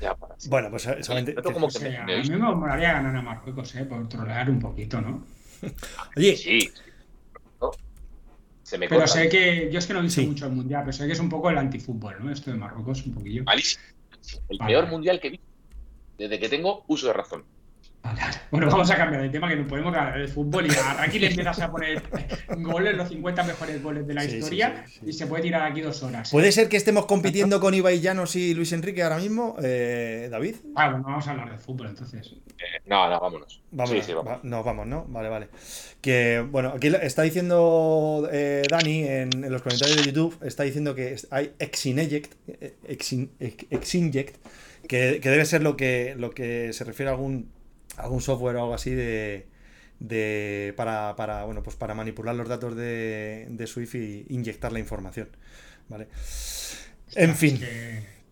Ya, 0.00 0.14
para 0.16 0.34
Bueno, 0.48 0.70
pues 0.70 0.86
eh, 0.86 1.02
solamente. 1.02 1.34
Como 1.34 1.68
que 1.68 1.78
me, 1.78 1.96
a 1.96 2.04
mí 2.04 2.28
me 2.28 2.36
molaría 2.38 2.94
ganar 2.94 3.14
a 3.14 3.22
Marruecos, 3.22 3.74
¿eh? 3.76 3.84
Por 3.84 4.08
trolear 4.08 4.50
un 4.50 4.58
poquito, 4.58 5.00
¿no? 5.00 5.24
Oye. 6.16 6.36
Sí. 6.36 6.70
Se 8.62 8.78
me 8.78 8.88
pero 8.88 9.06
sé 9.06 9.28
que. 9.28 9.70
Yo 9.70 9.78
es 9.78 9.86
que 9.86 9.92
no 9.92 10.00
he 10.00 10.02
visto 10.02 10.22
mucho 10.22 10.46
el 10.46 10.52
mundial, 10.52 10.82
pero 10.84 10.92
sé 10.92 11.06
que 11.06 11.12
es 11.12 11.20
un 11.20 11.28
poco 11.28 11.50
el 11.50 11.58
antifútbol, 11.58 12.16
¿no? 12.20 12.32
Esto 12.32 12.50
de 12.50 12.56
Marruecos, 12.56 13.06
un 13.06 13.14
poquillo. 13.14 13.44
Malísimo. 13.44 13.82
El 14.48 14.58
peor 14.58 14.88
mundial 14.88 15.20
que 15.20 15.30
vi 15.30 15.40
desde 16.18 16.38
que 16.38 16.48
tengo 16.48 16.84
uso 16.88 17.08
de 17.08 17.12
razón. 17.12 17.44
Bueno, 18.50 18.68
vamos 18.68 18.90
a 18.90 18.96
cambiar 18.96 19.22
de 19.22 19.30
tema 19.30 19.48
que 19.48 19.56
no 19.56 19.66
podemos 19.66 19.92
ganar 19.92 20.18
el 20.20 20.28
fútbol 20.28 20.66
y 20.66 20.70
aquí 20.98 21.18
le 21.18 21.28
empiezas 21.28 21.58
a 21.60 21.70
poner 21.70 22.02
goles, 22.58 22.96
los 22.96 23.08
50 23.08 23.42
mejores 23.44 23.82
goles 23.82 24.06
de 24.06 24.14
la 24.14 24.24
historia 24.24 24.84
y 25.04 25.12
se 25.12 25.26
puede 25.26 25.44
tirar 25.44 25.62
aquí 25.70 25.80
dos 25.80 26.02
horas. 26.02 26.30
¿Puede 26.30 26.52
ser 26.52 26.68
que 26.68 26.76
estemos 26.76 27.06
compitiendo 27.06 27.60
con 27.60 27.74
Ibai 27.74 28.00
Llanos 28.00 28.36
y 28.36 28.54
Luis 28.54 28.72
Enrique 28.72 29.02
ahora 29.02 29.18
mismo, 29.18 29.56
eh, 29.62 30.28
David? 30.30 30.56
Ah, 30.74 30.90
bueno, 30.90 31.04
vamos 31.04 31.26
a 31.26 31.30
hablar 31.30 31.50
de 31.50 31.58
fútbol 31.58 31.88
entonces. 31.88 32.34
Eh, 32.58 32.82
no, 32.86 33.08
no, 33.08 33.20
vámonos. 33.20 33.62
Vámonos, 33.70 34.14
vamos. 34.14 34.44
no, 34.44 34.62
vamos, 34.62 34.86
¿no? 34.86 35.04
Vale, 35.08 35.28
vale. 35.28 35.48
Que, 36.00 36.44
bueno, 36.50 36.72
aquí 36.76 36.88
está 36.88 37.22
diciendo 37.22 38.28
eh, 38.30 38.62
Dani 38.68 39.04
en, 39.04 39.30
los 39.50 39.62
comentarios 39.62 39.96
de 39.96 40.04
YouTube, 40.04 40.36
está 40.42 40.64
diciendo 40.64 40.94
que 40.94 41.16
hay 41.30 41.52
Exineject, 41.58 42.34
Exinject, 42.84 44.36
que, 44.88 45.20
que 45.22 45.30
debe 45.30 45.44
ser 45.44 45.62
lo 45.62 45.76
que, 45.76 46.14
lo 46.18 46.30
que 46.30 46.72
se 46.72 46.84
refiere 46.84 47.08
a 47.08 47.14
algún 47.14 47.48
algún 47.96 48.20
software 48.20 48.56
o 48.56 48.62
algo 48.62 48.74
así 48.74 48.90
de, 48.94 49.46
de 50.00 50.74
para, 50.76 51.16
para, 51.16 51.44
bueno, 51.44 51.62
pues 51.62 51.76
para 51.76 51.94
manipular 51.94 52.34
los 52.34 52.48
datos 52.48 52.76
de, 52.76 53.46
de 53.50 53.66
Swift 53.66 53.94
y 53.94 54.26
inyectar 54.30 54.72
la 54.72 54.78
información. 54.80 55.28
¿Vale? 55.88 56.08
En 57.14 57.34
fin. 57.34 57.60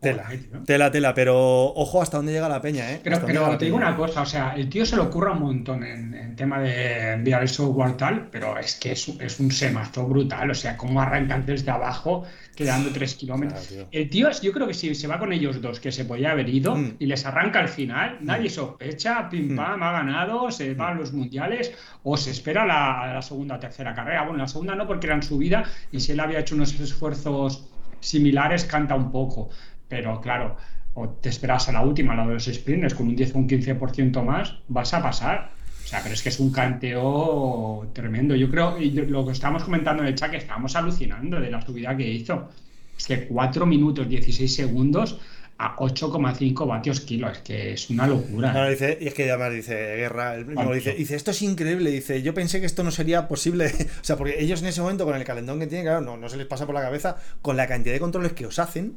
Tela, 0.00 0.30
tela, 0.64 0.90
tela, 0.90 1.12
pero 1.12 1.36
ojo 1.74 2.00
hasta 2.00 2.16
dónde 2.16 2.32
llega 2.32 2.48
la 2.48 2.62
peña, 2.62 2.90
¿eh? 2.90 3.00
Pero, 3.04 3.20
pero 3.26 3.58
te 3.58 3.66
digo 3.66 3.76
una 3.76 3.94
cosa, 3.94 4.22
o 4.22 4.26
sea, 4.26 4.54
el 4.56 4.70
tío 4.70 4.86
se 4.86 4.96
lo 4.96 5.04
ocurra 5.04 5.32
un 5.32 5.40
montón 5.40 5.84
en, 5.84 6.34
tema 6.36 6.58
de 6.58 7.12
enviar 7.12 7.42
el 7.42 7.48
software 7.50 7.98
tal, 7.98 8.28
pero 8.30 8.56
es 8.56 8.76
que 8.76 8.92
es, 8.92 9.08
es 9.20 9.38
un 9.40 9.50
semazo 9.50 10.06
brutal, 10.06 10.50
o 10.50 10.54
sea, 10.54 10.78
cómo 10.78 11.02
arrancan 11.02 11.44
desde 11.44 11.70
abajo 11.70 12.24
quedando 12.56 12.90
tres 12.90 13.14
kilómetros. 13.14 13.74
el 13.90 14.08
tío, 14.08 14.28
yo 14.42 14.52
creo 14.52 14.66
que 14.66 14.72
si 14.72 14.94
se 14.94 15.06
va 15.06 15.18
con 15.18 15.34
ellos 15.34 15.60
dos, 15.60 15.80
que 15.80 15.92
se 15.92 16.06
podía 16.06 16.30
haber 16.30 16.48
ido, 16.48 16.76
mm. 16.76 16.96
y 16.98 17.04
les 17.04 17.26
arranca 17.26 17.58
al 17.60 17.68
final, 17.68 18.18
mm. 18.20 18.24
nadie 18.24 18.48
sospecha, 18.48 19.28
pim 19.28 19.52
mm. 19.52 19.56
pam, 19.56 19.82
ha 19.82 19.92
ganado, 19.92 20.50
se 20.50 20.72
van 20.72 20.96
los 20.96 21.12
mundiales, 21.12 21.72
o 22.04 22.16
se 22.16 22.30
espera 22.30 22.64
la, 22.64 23.12
la 23.12 23.22
segunda 23.22 23.56
o 23.56 23.58
tercera 23.58 23.94
carrera. 23.94 24.24
Bueno, 24.24 24.38
la 24.38 24.48
segunda 24.48 24.74
no, 24.74 24.86
porque 24.86 25.08
era 25.08 25.16
en 25.16 25.22
su 25.22 25.36
vida, 25.36 25.64
y 25.92 26.00
si 26.00 26.12
él 26.12 26.20
había 26.20 26.40
hecho 26.40 26.54
unos 26.54 26.78
esfuerzos 26.80 27.66
similares, 28.00 28.64
canta 28.64 28.94
un 28.94 29.12
poco 29.12 29.50
pero 29.90 30.20
claro, 30.20 30.56
o 30.94 31.08
te 31.08 31.28
esperas 31.28 31.68
a 31.68 31.72
la 31.72 31.82
última, 31.82 32.14
la 32.14 32.26
de 32.26 32.34
los 32.34 32.46
sprints, 32.46 32.94
con 32.94 33.08
un 33.08 33.16
10 33.16 33.34
o 33.34 33.38
un 33.38 33.48
15% 33.48 34.22
más, 34.24 34.54
vas 34.68 34.94
a 34.94 35.02
pasar. 35.02 35.50
O 35.84 35.86
sea, 35.86 36.00
pero 36.02 36.14
es 36.14 36.22
que 36.22 36.28
es 36.28 36.38
un 36.38 36.52
canteo 36.52 37.90
tremendo. 37.92 38.36
Yo 38.36 38.48
creo, 38.48 38.78
y 38.80 38.90
lo 38.92 39.26
que 39.26 39.32
estábamos 39.32 39.64
comentando 39.64 40.02
en 40.02 40.08
el 40.08 40.14
chat, 40.14 40.30
que 40.30 40.36
estábamos 40.36 40.76
alucinando 40.76 41.40
de 41.40 41.50
la 41.50 41.60
subida 41.60 41.96
que 41.96 42.08
hizo. 42.08 42.48
Es 42.96 43.06
que 43.06 43.26
4 43.26 43.66
minutos 43.66 44.08
16 44.08 44.54
segundos 44.54 45.18
a 45.58 45.76
8,5 45.76 46.66
vatios 46.66 47.00
kilo. 47.00 47.28
Es 47.28 47.38
que 47.38 47.72
es 47.72 47.90
una 47.90 48.06
locura. 48.06 48.68
dice, 48.68 48.98
y 49.00 49.08
es 49.08 49.14
que 49.14 49.28
además 49.30 49.52
dice 49.52 49.74
Guerra, 49.74 50.34
el 50.36 50.46
dice, 50.74 50.94
dice, 50.94 51.16
esto 51.16 51.32
es 51.32 51.42
increíble. 51.42 51.90
Dice, 51.90 52.22
yo 52.22 52.34
pensé 52.34 52.60
que 52.60 52.66
esto 52.66 52.84
no 52.84 52.90
sería 52.90 53.26
posible. 53.26 53.66
o 54.00 54.04
sea, 54.04 54.16
porque 54.16 54.36
ellos 54.38 54.62
en 54.62 54.68
ese 54.68 54.80
momento, 54.80 55.04
con 55.04 55.16
el 55.16 55.24
calentón 55.24 55.58
que 55.58 55.66
tienen, 55.66 55.86
claro, 55.86 56.02
no, 56.02 56.16
no 56.16 56.28
se 56.28 56.36
les 56.36 56.46
pasa 56.46 56.66
por 56.66 56.74
la 56.74 56.82
cabeza, 56.82 57.16
con 57.42 57.56
la 57.56 57.66
cantidad 57.66 57.94
de 57.94 58.00
controles 58.00 58.32
que 58.32 58.46
os 58.46 58.58
hacen, 58.58 58.94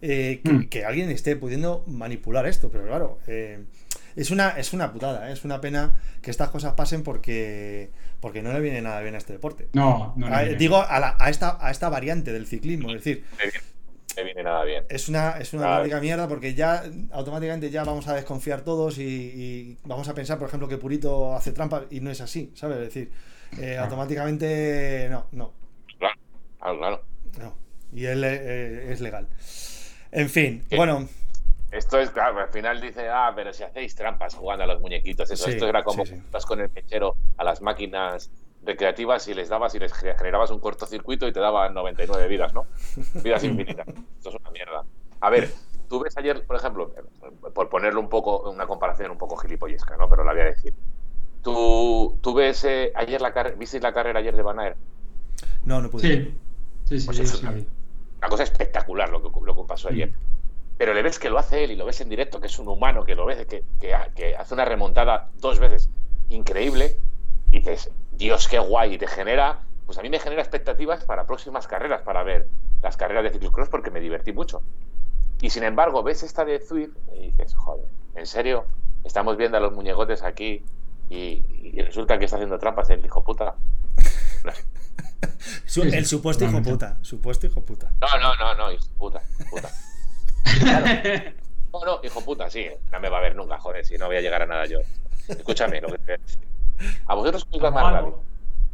eh, 0.00 0.40
mm. 0.44 0.64
que, 0.64 0.84
alguien 0.84 1.10
esté 1.10 1.36
pudiendo 1.36 1.84
manipular 1.86 2.46
esto. 2.46 2.70
Pero 2.70 2.86
claro, 2.86 3.18
eh, 3.26 3.64
es, 4.16 4.30
una, 4.30 4.50
es 4.50 4.72
una 4.72 4.92
putada, 4.92 5.28
¿eh? 5.28 5.32
es 5.32 5.44
una 5.44 5.60
pena 5.60 6.00
que 6.22 6.30
estas 6.30 6.50
cosas 6.50 6.74
pasen 6.74 7.02
porque 7.02 7.90
porque 8.20 8.42
no 8.42 8.52
le 8.52 8.60
viene 8.60 8.82
nada 8.82 9.00
bien 9.00 9.14
a 9.14 9.18
este 9.18 9.32
deporte. 9.32 9.68
No, 9.74 10.12
no. 10.16 10.28
digo, 10.58 10.78
a, 10.78 11.16
a, 11.18 11.30
esta, 11.30 11.56
a 11.60 11.70
esta 11.70 11.88
variante 11.88 12.32
del 12.32 12.48
ciclismo, 12.48 12.88
es 12.88 13.04
decir, 13.04 13.24
viene 14.22 14.42
nada 14.42 14.64
bien. 14.64 14.84
Es 14.88 15.08
una, 15.08 15.38
es 15.38 15.52
una 15.52 15.84
mierda 16.00 16.28
porque 16.28 16.54
ya 16.54 16.82
automáticamente 17.12 17.70
ya 17.70 17.84
vamos 17.84 18.08
a 18.08 18.14
desconfiar 18.14 18.62
todos 18.62 18.98
y, 18.98 19.76
vamos 19.84 20.08
a 20.08 20.14
pensar, 20.14 20.38
por 20.38 20.48
ejemplo, 20.48 20.68
que 20.68 20.78
Purito 20.78 21.34
hace 21.34 21.52
trampa 21.52 21.84
y 21.90 22.00
no 22.00 22.10
es 22.10 22.20
así, 22.20 22.52
¿sabes? 22.54 22.78
Es 22.78 22.84
decir, 22.84 23.10
eh, 23.60 23.76
automáticamente 23.78 25.08
no, 25.10 25.26
no. 25.32 25.52
Claro, 25.98 26.78
claro. 26.78 27.02
No. 27.38 27.54
Y 27.92 28.04
él 28.06 28.22
eh, 28.24 28.92
es 28.92 29.00
legal. 29.00 29.28
En 30.12 30.28
fin, 30.28 30.64
bueno. 30.74 31.08
Esto 31.70 31.98
es, 32.00 32.10
claro, 32.10 32.40
al 32.40 32.48
final 32.48 32.80
dice, 32.80 33.08
ah, 33.10 33.30
pero 33.36 33.52
si 33.52 33.62
hacéis 33.62 33.94
trampas 33.94 34.34
jugando 34.34 34.64
a 34.64 34.66
los 34.66 34.80
muñequitos, 34.80 35.30
eso, 35.30 35.50
esto 35.50 35.68
era 35.68 35.84
como 35.84 36.02
estás 36.02 36.46
con 36.46 36.60
el 36.60 36.70
mechero 36.70 37.16
a 37.36 37.44
las 37.44 37.60
máquinas 37.60 38.30
recreativas 38.64 39.28
y 39.28 39.34
les 39.34 39.50
dabas 39.50 39.74
y 39.74 39.78
les 39.78 39.92
generabas 39.92 40.50
un 40.50 40.60
cortocircuito 40.60 41.28
y 41.28 41.32
te 41.32 41.40
daban 41.40 41.74
99 41.74 42.26
vidas, 42.26 42.54
¿no? 42.54 42.66
Vidas 43.22 43.44
infinitas. 43.44 43.86
Esto 43.86 44.30
es 44.30 44.34
una 44.34 44.50
mierda. 44.50 44.84
A 45.20 45.30
ver, 45.30 45.50
tú 45.88 46.00
ves 46.00 46.16
ayer, 46.16 46.44
por 46.46 46.56
ejemplo, 46.56 46.94
por 47.54 47.68
ponerlo 47.68 48.00
un 48.00 48.08
poco, 48.08 48.50
una 48.50 48.66
comparación 48.66 49.10
un 49.10 49.18
poco 49.18 49.36
gilipollesca, 49.36 49.96
¿no? 49.98 50.08
Pero 50.08 50.24
la 50.24 50.32
voy 50.32 50.42
a 50.42 50.46
decir. 50.46 50.72
¿Tú, 51.42 52.18
tú 52.20 52.34
ves 52.34 52.64
eh, 52.64 52.92
ayer 52.94 53.20
la 53.20 53.32
carrera, 53.32 53.56
viste 53.56 53.78
la 53.80 53.92
carrera 53.92 54.20
ayer 54.20 54.34
de 54.34 54.42
Van 54.42 54.74
No, 55.64 55.80
no 55.80 55.90
pude. 55.90 56.02
Sí, 56.02 56.34
sí, 56.84 57.00
sí. 57.00 57.06
Pues 57.06 57.18
es 57.20 57.42
una, 58.18 58.28
cosa 58.28 58.42
espectacular 58.42 59.10
lo 59.10 59.22
que, 59.22 59.30
lo 59.44 59.56
que 59.56 59.62
pasó 59.66 59.88
ayer. 59.88 60.12
Pero 60.76 60.94
le 60.94 61.02
ves 61.02 61.18
que 61.18 61.30
lo 61.30 61.38
hace 61.38 61.64
él 61.64 61.72
y 61.72 61.76
lo 61.76 61.84
ves 61.84 62.00
en 62.00 62.08
directo, 62.08 62.40
que 62.40 62.46
es 62.46 62.58
un 62.58 62.68
humano, 62.68 63.04
que 63.04 63.14
lo 63.14 63.26
ves, 63.26 63.46
que, 63.46 63.64
que, 63.80 63.96
que 64.14 64.36
hace 64.36 64.54
una 64.54 64.64
remontada 64.64 65.30
dos 65.40 65.58
veces 65.58 65.90
increíble. 66.28 66.98
Y 67.50 67.58
dices, 67.58 67.90
Dios, 68.12 68.46
qué 68.48 68.58
guay, 68.58 68.94
y 68.94 68.98
te 68.98 69.06
genera, 69.06 69.60
pues 69.86 69.98
a 69.98 70.02
mí 70.02 70.10
me 70.10 70.20
genera 70.20 70.42
expectativas 70.42 71.04
para 71.04 71.26
próximas 71.26 71.66
carreras, 71.66 72.02
para 72.02 72.22
ver 72.22 72.46
las 72.82 72.96
carreras 72.96 73.24
de 73.24 73.30
ciclocross 73.30 73.68
porque 73.68 73.90
me 73.90 74.00
divertí 74.00 74.32
mucho. 74.32 74.62
Y 75.40 75.50
sin 75.50 75.62
embargo, 75.62 76.02
ves 76.02 76.22
esta 76.22 76.44
de 76.44 76.58
Zwift 76.60 76.96
y 77.14 77.30
dices, 77.30 77.54
joder, 77.54 77.86
¿en 78.14 78.26
serio? 78.26 78.64
Estamos 79.04 79.36
viendo 79.36 79.56
a 79.56 79.60
los 79.60 79.72
muñecotes 79.72 80.22
aquí 80.22 80.64
y, 81.08 81.42
resulta 81.82 82.18
que 82.18 82.24
está 82.24 82.36
haciendo 82.36 82.58
trampas 82.58 82.90
el 82.90 83.04
hijo 83.04 83.22
puta. 83.22 83.54
el 85.76 86.06
supuesto 86.06 86.44
hijo 86.44 86.62
puta, 86.62 86.98
supuesto 87.02 87.46
hijo 87.46 87.64
puta. 87.64 87.92
No, 88.00 88.08
no, 88.20 88.34
no, 88.36 88.54
no, 88.54 88.72
hijo 88.72 88.86
puta, 88.96 89.22
puta. 89.50 89.70
No, 91.70 91.84
no, 91.84 92.00
hijo 92.02 92.22
puta, 92.22 92.48
sí, 92.48 92.66
no 92.90 92.98
me 92.98 93.10
va 93.10 93.18
a 93.18 93.20
ver 93.20 93.36
nunca, 93.36 93.58
joder, 93.58 93.84
si 93.84 93.98
no 93.98 94.06
voy 94.06 94.16
a 94.16 94.20
llegar 94.22 94.40
a 94.40 94.46
nada 94.46 94.64
yo. 94.64 94.78
Escúchame, 95.28 95.82
lo 95.82 95.88
que 95.88 95.98
te 95.98 96.20
¿A 97.06 97.14
vosotros 97.14 97.44
qué 97.44 97.56
os 97.56 97.62
da 97.62 97.70
más 97.70 97.92
rabia? 97.92 98.14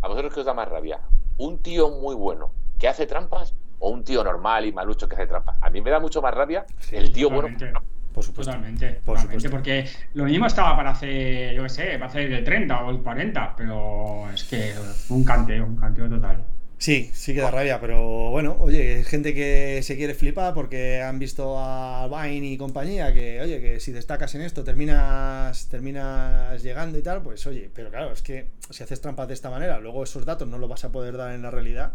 ¿A 0.00 0.08
vosotros 0.08 0.32
qué 0.32 0.40
os 0.40 0.46
da 0.46 0.54
más 0.54 0.68
rabia? 0.68 1.00
¿Un 1.38 1.58
tío 1.58 1.90
muy 1.90 2.14
bueno 2.14 2.52
que 2.78 2.86
hace 2.86 3.06
trampas 3.06 3.54
o 3.80 3.90
un 3.90 4.04
tío 4.04 4.22
normal 4.22 4.66
y 4.66 4.72
malucho 4.72 5.08
que 5.08 5.16
hace 5.16 5.26
trampas? 5.26 5.58
A 5.60 5.70
mí 5.70 5.80
me 5.80 5.90
da 5.90 5.98
mucho 5.98 6.22
más 6.22 6.32
rabia 6.32 6.64
el 6.92 7.12
tío 7.12 7.30
bueno. 7.30 7.56
Por 8.14 8.22
supuesto. 8.22 8.52
Totalmente, 8.52 9.00
por 9.04 9.18
supuesto. 9.18 9.50
porque 9.50 9.84
lo 10.14 10.24
mismo 10.24 10.46
estaba 10.46 10.76
para 10.76 10.90
hacer, 10.90 11.52
yo 11.52 11.64
qué 11.64 11.68
sé, 11.68 11.84
para 11.94 12.06
hacer 12.06 12.32
el 12.32 12.44
30 12.44 12.80
o 12.84 12.90
el 12.90 12.98
40, 12.98 13.56
pero 13.56 14.30
es 14.32 14.44
que 14.44 14.72
un 15.08 15.24
canteo, 15.24 15.66
un 15.66 15.76
canteo 15.76 16.08
total. 16.08 16.44
Sí, 16.78 17.10
sí 17.12 17.34
que 17.34 17.40
da 17.40 17.50
rabia, 17.50 17.80
pero 17.80 18.30
bueno, 18.30 18.56
oye, 18.60 19.02
gente 19.04 19.32
que 19.34 19.80
se 19.82 19.96
quiere 19.96 20.14
flipar 20.14 20.54
porque 20.54 21.02
han 21.02 21.18
visto 21.18 21.56
a 21.58 22.06
Vine 22.08 22.46
y 22.46 22.56
compañía, 22.56 23.12
que 23.12 23.40
oye, 23.40 23.60
que 23.60 23.80
si 23.80 23.90
destacas 23.90 24.34
en 24.34 24.42
esto 24.42 24.62
terminas, 24.62 25.68
terminas 25.68 26.62
llegando 26.62 26.98
y 26.98 27.02
tal, 27.02 27.22
pues 27.22 27.44
oye, 27.46 27.70
pero 27.74 27.90
claro, 27.90 28.12
es 28.12 28.22
que 28.22 28.48
si 28.70 28.82
haces 28.82 29.00
trampas 29.00 29.28
de 29.28 29.34
esta 29.34 29.50
manera, 29.50 29.80
luego 29.80 30.04
esos 30.04 30.24
datos 30.24 30.46
no 30.46 30.58
los 30.58 30.68
vas 30.68 30.84
a 30.84 30.92
poder 30.92 31.16
dar 31.16 31.32
en 31.32 31.42
la 31.42 31.50
realidad, 31.50 31.94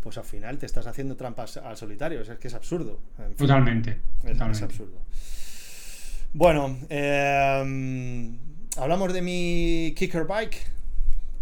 pues 0.00 0.16
al 0.16 0.24
final 0.24 0.56
te 0.58 0.66
estás 0.66 0.86
haciendo 0.86 1.16
trampas 1.16 1.56
al 1.56 1.76
solitario, 1.76 2.20
es 2.20 2.28
que 2.38 2.48
es 2.48 2.54
absurdo. 2.54 3.00
totalmente, 3.36 4.00
es, 4.24 4.40
absurdo. 4.40 5.02
Bueno, 6.32 6.76
em, 6.88 8.36
hablamos 8.76 9.12
de 9.12 9.22
mi 9.22 9.94
kicker 9.96 10.24
bike. 10.24 10.56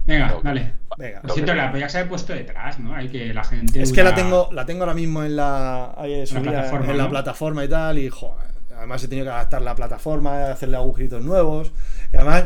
Venga, 0.06 0.38
dale. 0.42 0.72
Venga. 0.96 1.20
Lo 1.24 1.34
siento, 1.34 1.54
la 1.54 1.70
podías 1.72 1.94
haber 1.96 2.08
puesto 2.08 2.32
detrás, 2.32 2.78
¿no? 2.78 2.94
Hay 2.94 3.08
que 3.08 3.34
la 3.34 3.42
gente. 3.42 3.82
Es 3.82 3.92
que 3.92 4.04
la 4.04 4.14
tengo, 4.14 4.48
la 4.52 4.64
tengo 4.64 4.82
ahora 4.82 4.94
mismo 4.94 5.24
en 5.24 5.36
la, 5.36 5.94
plataforma, 6.42 6.90
en 6.90 6.98
la 6.98 7.08
plataforma 7.08 7.64
y 7.64 7.68
tal, 7.68 7.98
y 7.98 8.08
joder, 8.08 8.46
además 8.76 9.02
he 9.02 9.08
tenido 9.08 9.26
que 9.26 9.32
adaptar 9.32 9.62
la 9.62 9.74
plataforma, 9.74 10.50
hacerle 10.50 10.76
agujeritos 10.76 11.22
nuevos. 11.22 11.72
Y 12.12 12.16
además 12.16 12.44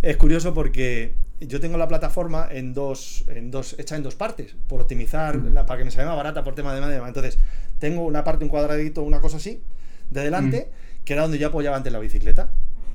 es 0.00 0.16
curioso 0.16 0.54
porque 0.54 1.14
yo 1.40 1.60
tengo 1.60 1.76
la 1.76 1.88
plataforma 1.88 2.48
en 2.50 2.72
dos, 2.72 3.24
en 3.28 3.50
dos, 3.50 3.76
hecha 3.78 3.96
en 3.96 4.02
dos 4.02 4.14
partes, 4.14 4.54
por 4.68 4.80
optimizar, 4.80 5.38
para 5.66 5.78
que 5.78 5.84
me 5.84 5.90
salga 5.90 6.08
más 6.08 6.16
barata 6.16 6.42
por 6.42 6.54
tema 6.54 6.74
de 6.74 6.80
madera. 6.80 7.06
Entonces, 7.06 7.38
tengo 7.78 8.04
una 8.04 8.24
parte, 8.24 8.44
un 8.44 8.50
cuadradito, 8.50 9.02
una 9.02 9.20
cosa 9.20 9.36
así, 9.36 9.62
de 10.10 10.22
delante, 10.22 10.70
que 11.04 11.12
era 11.12 11.22
donde 11.22 11.38
yo 11.38 11.48
apoyaba 11.48 11.76
antes 11.76 11.92
la 11.92 11.98
bicicleta. 11.98 12.50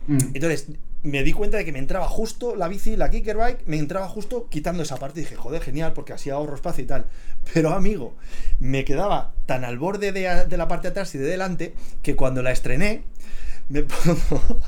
Entonces, 0.07 0.67
me 1.03 1.23
di 1.23 1.33
cuenta 1.33 1.57
de 1.57 1.65
que 1.65 1.71
me 1.71 1.79
entraba 1.79 2.07
justo 2.07 2.55
la 2.55 2.67
bici, 2.67 2.95
la 2.95 3.09
kickerbike, 3.09 3.65
me 3.67 3.77
entraba 3.77 4.07
justo 4.09 4.47
quitando 4.49 4.83
esa 4.83 4.97
parte 4.97 5.19
y 5.19 5.23
dije, 5.23 5.35
joder, 5.35 5.61
genial, 5.61 5.93
porque 5.93 6.13
así 6.13 6.29
ahorro 6.29 6.55
espacio 6.55 6.83
y 6.83 6.87
tal. 6.87 7.05
Pero 7.53 7.69
amigo, 7.69 8.15
me 8.59 8.83
quedaba 8.85 9.33
tan 9.45 9.63
al 9.63 9.77
borde 9.77 10.11
de, 10.11 10.57
la 10.57 10.67
parte 10.67 10.87
de 10.87 10.91
atrás 10.91 11.13
y 11.15 11.19
de 11.19 11.25
delante 11.25 11.73
que 12.01 12.15
cuando 12.15 12.41
la 12.41 12.51
estrené, 12.51 13.03
me 13.69 13.83
pongo, 13.83 14.59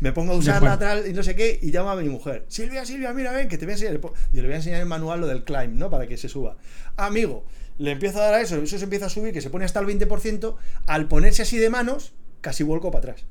me 0.00 0.12
pongo 0.12 0.32
a 0.32 0.36
usar 0.36 0.62
lateral 0.62 1.04
y 1.08 1.12
no 1.12 1.22
sé 1.22 1.36
qué, 1.36 1.58
y 1.62 1.70
llamo 1.70 1.90
a 1.90 1.96
mi 1.96 2.08
mujer, 2.08 2.44
Silvia, 2.48 2.84
Silvia, 2.84 3.12
mira, 3.12 3.32
ven, 3.32 3.48
que 3.48 3.56
te 3.56 3.64
voy 3.64 3.72
a 3.72 3.74
enseñar. 3.76 4.00
Yo 4.00 4.12
le 4.32 4.42
voy 4.42 4.52
a 4.52 4.56
enseñar 4.56 4.80
el 4.80 4.86
manual, 4.86 5.20
lo 5.20 5.26
del 5.26 5.44
climb, 5.44 5.74
¿no? 5.74 5.90
Para 5.90 6.06
que 6.06 6.16
se 6.16 6.28
suba. 6.28 6.56
Amigo, 6.96 7.44
le 7.78 7.92
empiezo 7.92 8.18
a 8.18 8.24
dar 8.24 8.34
a 8.34 8.40
eso, 8.40 8.56
eso 8.56 8.78
se 8.78 8.84
empieza 8.84 9.06
a 9.06 9.08
subir, 9.08 9.32
que 9.32 9.40
se 9.40 9.48
pone 9.48 9.64
hasta 9.64 9.80
el 9.80 9.86
20%, 9.86 10.56
al 10.86 11.06
ponerse 11.06 11.42
así 11.42 11.56
de 11.56 11.70
manos, 11.70 12.12
casi 12.40 12.64
vuelco 12.64 12.90
para 12.90 13.12
atrás. 13.12 13.26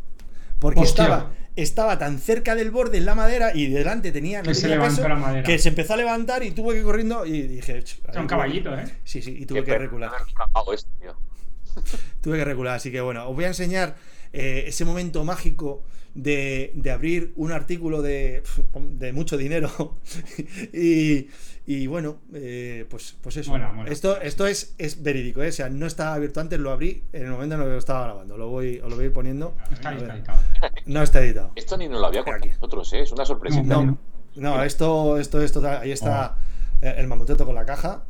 Porque 0.60 0.82
estaba, 0.82 1.32
estaba 1.56 2.00
tan 2.00 2.20
cerca 2.20 2.56
del 2.56 2.72
borde 2.72 2.98
en 2.98 3.06
la 3.06 3.15
madera 3.15 3.52
y 3.54 3.67
delante 3.67 4.12
tenía, 4.12 4.41
que, 4.41 4.56
se 4.56 4.67
la 4.67 5.15
madera. 5.15 5.43
que 5.43 5.60
se 5.60 5.70
empezó 5.70 5.93
a 5.93 5.98
levantar 5.98 6.43
y 6.43 6.52
tuve 6.52 6.74
que 6.74 6.80
ir 6.80 6.86
corriendo 6.86 7.26
y 7.26 7.43
dije... 7.43 7.78
Es 7.78 8.00
un 8.15 8.28
caballito, 8.28 8.78
¿eh? 8.78 8.86
Sí, 9.04 9.22
sí, 9.22 9.38
y 9.39 9.46
tuve 9.46 9.63
que 9.63 9.78
recular. 9.78 10.12
tuve 12.22 12.38
que 12.38 12.46
recular, 12.46 12.76
así 12.76 12.91
que 12.91 13.02
bueno, 13.02 13.30
os 13.30 13.36
voy 13.36 13.46
a 13.46 13.50
enseñar 13.50 13.96
eh, 14.33 14.65
ese 14.67 14.85
momento 14.85 15.23
mágico 15.23 15.83
de, 16.13 16.71
de, 16.73 16.91
abrir 16.91 17.33
un 17.35 17.51
artículo 17.51 18.01
de, 18.01 18.43
de 18.73 19.13
mucho 19.13 19.37
dinero 19.37 19.97
y, 20.73 21.27
y 21.69 21.85
bueno, 21.85 22.17
eh, 22.33 22.85
pues, 22.89 23.17
pues 23.21 23.37
eso. 23.37 23.53
Esto, 23.87 24.19
esto 24.21 24.47
es, 24.47 24.73
es 24.77 25.03
verídico, 25.03 25.43
¿eh? 25.43 25.49
o 25.49 25.51
sea, 25.51 25.69
no 25.69 25.85
estaba 25.85 26.15
abierto 26.15 26.39
antes, 26.39 26.57
lo 26.59 26.71
abrí 26.71 27.03
en 27.11 27.25
el 27.25 27.31
momento 27.31 27.55
en 27.55 27.61
el 27.61 27.67
que 27.67 27.73
lo 27.73 27.77
estaba 27.77 28.05
grabando. 28.05 28.37
Lo 28.37 28.47
voy, 28.47 28.79
os 28.79 28.89
lo 28.89 28.95
voy 28.95 29.03
a 29.03 29.07
ir 29.07 29.13
poniendo. 29.13 29.55
No 29.69 29.75
está 29.75 29.93
editado. 29.93 30.39
No 30.85 31.03
está 31.03 31.21
editado. 31.21 31.51
Esto 31.55 31.77
ni 31.77 31.87
nos 31.87 31.99
lo 31.99 32.07
había 32.07 32.23
contado 32.23 32.45
nosotros, 32.53 32.93
¿eh? 32.93 33.01
es 33.01 33.11
una 33.11 33.25
sorpresa. 33.25 33.61
No, 33.61 33.97
no, 34.35 34.63
esto, 34.63 35.17
esto 35.17 35.41
es 35.41 35.51
total. 35.51 35.81
Ahí 35.81 35.91
está 35.91 36.37
oh. 36.81 36.85
el 36.85 37.05
mamoteto 37.07 37.45
con 37.45 37.53
la 37.53 37.65
caja. 37.65 38.03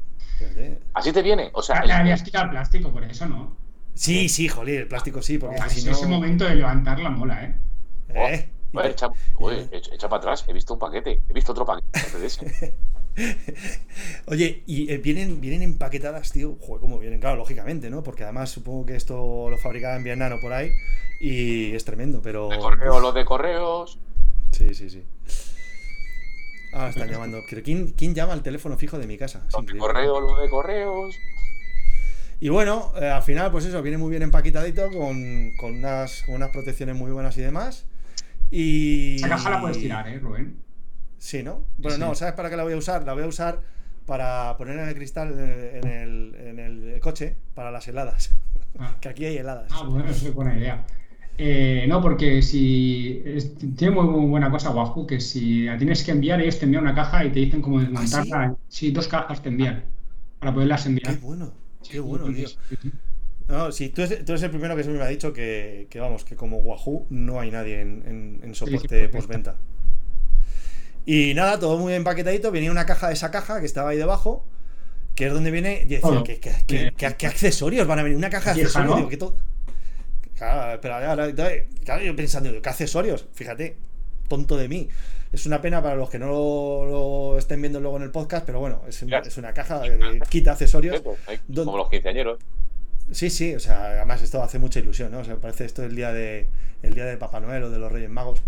Así 0.93 1.11
te 1.11 1.23
viene, 1.23 1.49
o 1.53 1.63
sea. 1.63 1.83
Le 1.83 1.93
habías 1.93 2.21
quitado 2.21 2.45
el 2.45 2.51
plástico, 2.51 2.93
por 2.93 3.03
eso 3.03 3.25
no. 3.25 3.66
Sí, 3.97 4.29
sí, 4.29 4.47
joder, 4.47 4.81
el 4.81 4.87
plástico 4.87 5.21
sí, 5.21 5.39
porque 5.39 5.57
si 5.69 5.83
no. 5.85 5.91
ese 5.91 6.05
momento 6.05 6.45
de 6.45 6.55
levantar 6.55 6.99
la 6.99 7.09
mola, 7.09 7.43
¿eh? 7.43 7.55
¿Eh? 8.09 8.49
Oh, 8.73 8.81
echa, 8.81 9.09
echa, 9.91 10.07
para 10.07 10.19
atrás, 10.19 10.45
he 10.47 10.53
visto 10.53 10.73
un 10.75 10.79
paquete, 10.79 11.21
he 11.27 11.33
visto 11.33 11.51
otro 11.51 11.65
paquete 11.65 12.19
de 12.19 12.27
ese. 12.27 12.75
Oye, 14.27 14.61
y 14.67 14.91
eh, 14.91 14.99
vienen, 14.99 15.41
vienen 15.41 15.63
empaquetadas, 15.63 16.31
tío. 16.31 16.57
Joder, 16.61 16.81
¿cómo 16.81 16.99
vienen? 16.99 17.19
Claro, 17.19 17.37
lógicamente, 17.37 17.89
¿no? 17.89 18.03
Porque 18.03 18.23
además 18.23 18.51
supongo 18.51 18.85
que 18.85 18.95
esto 18.95 19.49
lo 19.49 19.57
fabricaba 19.57 19.95
en 19.95 20.03
Vietnam 20.03 20.33
o 20.33 20.39
por 20.39 20.53
ahí. 20.53 20.71
Y 21.19 21.73
es 21.73 21.83
tremendo, 21.83 22.21
pero. 22.21 22.49
De 22.49 22.59
correo, 22.59 22.99
lo 22.99 23.11
de 23.11 23.25
correos. 23.25 23.99
Sí, 24.51 24.75
sí, 24.75 24.91
sí. 24.91 25.03
Ah, 26.71 26.89
están 26.89 27.09
llamando. 27.09 27.39
¿Quién, 27.63 27.93
¿Quién 27.93 28.13
llama 28.13 28.33
al 28.33 28.43
teléfono 28.43 28.77
fijo 28.77 28.99
de 28.99 29.07
mi 29.07 29.17
casa? 29.17 29.47
Lo 29.51 29.61
de 29.63 29.77
correo, 29.77 30.21
lo 30.21 30.39
de 30.39 30.49
correos. 30.49 31.15
Y 32.39 32.49
bueno, 32.49 32.91
eh, 33.01 33.09
al 33.09 33.23
final, 33.23 33.51
pues 33.51 33.65
eso, 33.65 33.81
viene 33.81 33.97
muy 33.97 34.11
bien 34.11 34.21
empaquetadito, 34.21 34.89
con, 34.91 35.51
con, 35.57 35.75
unas, 35.75 36.23
con 36.23 36.35
unas 36.35 36.49
protecciones 36.49 36.95
muy 36.95 37.11
buenas 37.11 37.37
y 37.37 37.41
demás. 37.41 37.85
Y... 38.51 39.15
Esa 39.15 39.29
caja 39.29 39.49
la 39.49 39.61
puedes 39.61 39.79
tirar, 39.79 40.07
¿eh, 40.07 40.19
Rubén? 40.19 40.57
Sí, 41.17 41.41
¿no? 41.41 41.63
Bueno, 41.77 41.97
no, 41.97 42.15
¿sabes 42.15 42.35
para 42.35 42.49
qué 42.49 42.55
la 42.55 42.63
voy 42.63 42.73
a 42.73 42.77
usar? 42.77 43.03
La 43.03 43.13
voy 43.13 43.23
a 43.23 43.27
usar 43.27 43.61
para 44.05 44.55
poner 44.57 44.77
en 44.77 44.87
el 44.87 44.95
cristal 44.95 45.31
en 45.37 45.87
el, 45.87 46.35
en 46.35 46.59
el 46.59 46.99
coche 47.01 47.35
para 47.55 47.71
las 47.71 47.87
heladas. 47.87 48.31
Ah. 48.79 48.95
que 49.01 49.09
aquí 49.09 49.25
hay 49.25 49.37
heladas. 49.37 49.71
Ah, 49.71 49.83
bueno, 49.83 50.09
eso 50.09 50.27
es 50.27 50.33
buena 50.33 50.57
idea. 50.57 50.85
Eh, 51.39 51.85
no, 51.87 52.01
porque 52.01 52.41
si 52.41 53.23
tiene 53.75 53.93
muy, 53.93 54.25
buena 54.27 54.49
cosa 54.49 54.71
Wahoo, 54.71 55.05
que 55.05 55.19
si 55.19 55.65
la 55.65 55.77
tienes 55.77 56.03
que 56.03 56.11
enviar, 56.11 56.41
ellos 56.41 56.57
te 56.57 56.65
envían 56.65 56.83
una 56.83 56.95
caja 56.95 57.25
y 57.25 57.31
te 57.31 57.39
dicen 57.39 57.61
cómo 57.61 57.79
desmontarla. 57.79 58.43
¿Ah, 58.43 58.55
sí? 58.67 58.91
dos 58.91 59.07
cajas 59.07 59.43
te 59.43 59.49
envían 59.49 59.83
para 60.39 60.53
poderlas 60.53 60.85
enviar. 60.87 61.13
Qué 61.13 61.19
bueno, 61.19 61.51
qué 61.89 61.99
bueno, 61.99 62.31
tío. 62.33 62.47
No, 63.47 63.71
sí, 63.71 63.89
tú 63.89 64.01
eres, 64.01 64.25
tú 64.25 64.33
eres, 64.33 64.43
el 64.43 64.49
primero 64.49 64.75
que 64.75 64.83
siempre 64.83 64.99
me 64.99 65.05
ha 65.05 65.09
dicho 65.09 65.31
que, 65.31 65.87
que, 65.89 65.99
vamos, 65.99 66.25
que 66.25 66.35
como 66.35 66.57
Wahoo 66.57 67.07
no 67.09 67.39
hay 67.39 67.49
nadie 67.49 67.79
en, 67.79 68.41
en, 68.43 68.55
soporte 68.55 69.07
postventa. 69.07 69.55
Y 71.05 71.33
nada, 71.33 71.57
todo 71.57 71.77
muy 71.77 71.93
empaquetadito. 71.93 72.51
Venía 72.51 72.69
una 72.69 72.85
caja 72.85 73.07
de 73.07 73.13
esa 73.13 73.31
caja 73.31 73.61
que 73.61 73.65
estaba 73.65 73.91
ahí 73.91 73.97
debajo, 73.97 74.45
que 75.15 75.27
es 75.27 75.33
donde 75.33 75.51
viene. 75.51 75.83
Y 75.83 75.85
decía, 75.85 76.23
¿qué, 76.25 76.39
qué, 76.67 77.15
qué, 77.17 77.27
accesorios 77.27 77.87
van 77.87 77.99
a 77.99 78.03
venir? 78.03 78.17
Una 78.17 78.29
caja 78.29 78.53
de 78.53 78.63
accesorios. 78.63 79.09
que 79.09 79.15
todo... 79.15 79.37
Claro, 80.35 80.79
pero 80.81 80.95
ahora, 80.95 81.33
claro, 81.33 82.03
yo 82.03 82.15
pensando, 82.15 82.61
¿qué 82.61 82.69
accesorios? 82.69 83.27
Fíjate, 83.33 83.77
tonto 84.27 84.57
de 84.57 84.67
mí. 84.67 84.89
Es 85.31 85.45
una 85.45 85.61
pena 85.61 85.81
para 85.81 85.95
los 85.95 86.09
que 86.09 86.19
no 86.19 86.27
lo, 86.27 87.37
estén 87.37 87.61
viendo 87.61 87.79
luego 87.79 87.97
en 87.97 88.03
el 88.03 88.11
podcast, 88.11 88.45
pero 88.45 88.59
bueno, 88.59 88.81
es, 88.87 89.03
es 89.03 89.37
una 89.37 89.53
caja 89.53 89.79
de 89.79 90.21
quita 90.29 90.53
accesorios. 90.53 91.01
Como 91.53 91.77
los 91.77 91.89
quinceañeros. 91.89 92.39
Sí, 93.11 93.29
sí, 93.29 93.55
o 93.55 93.59
sea, 93.59 93.85
además 93.85 94.21
esto 94.21 94.41
hace 94.43 94.59
mucha 94.59 94.79
ilusión, 94.79 95.11
¿no? 95.11 95.19
O 95.19 95.23
sea, 95.23 95.37
parece 95.37 95.63
esto 95.63 95.83
el 95.83 95.95
día 95.95 96.11
de 96.11 96.47
el 96.83 96.93
día 96.93 97.05
de 97.05 97.17
Papá 97.17 97.39
Noel 97.39 97.63
o 97.63 97.69
de 97.69 97.79
los 97.79 97.91
Reyes 97.91 98.09
Magos. 98.09 98.41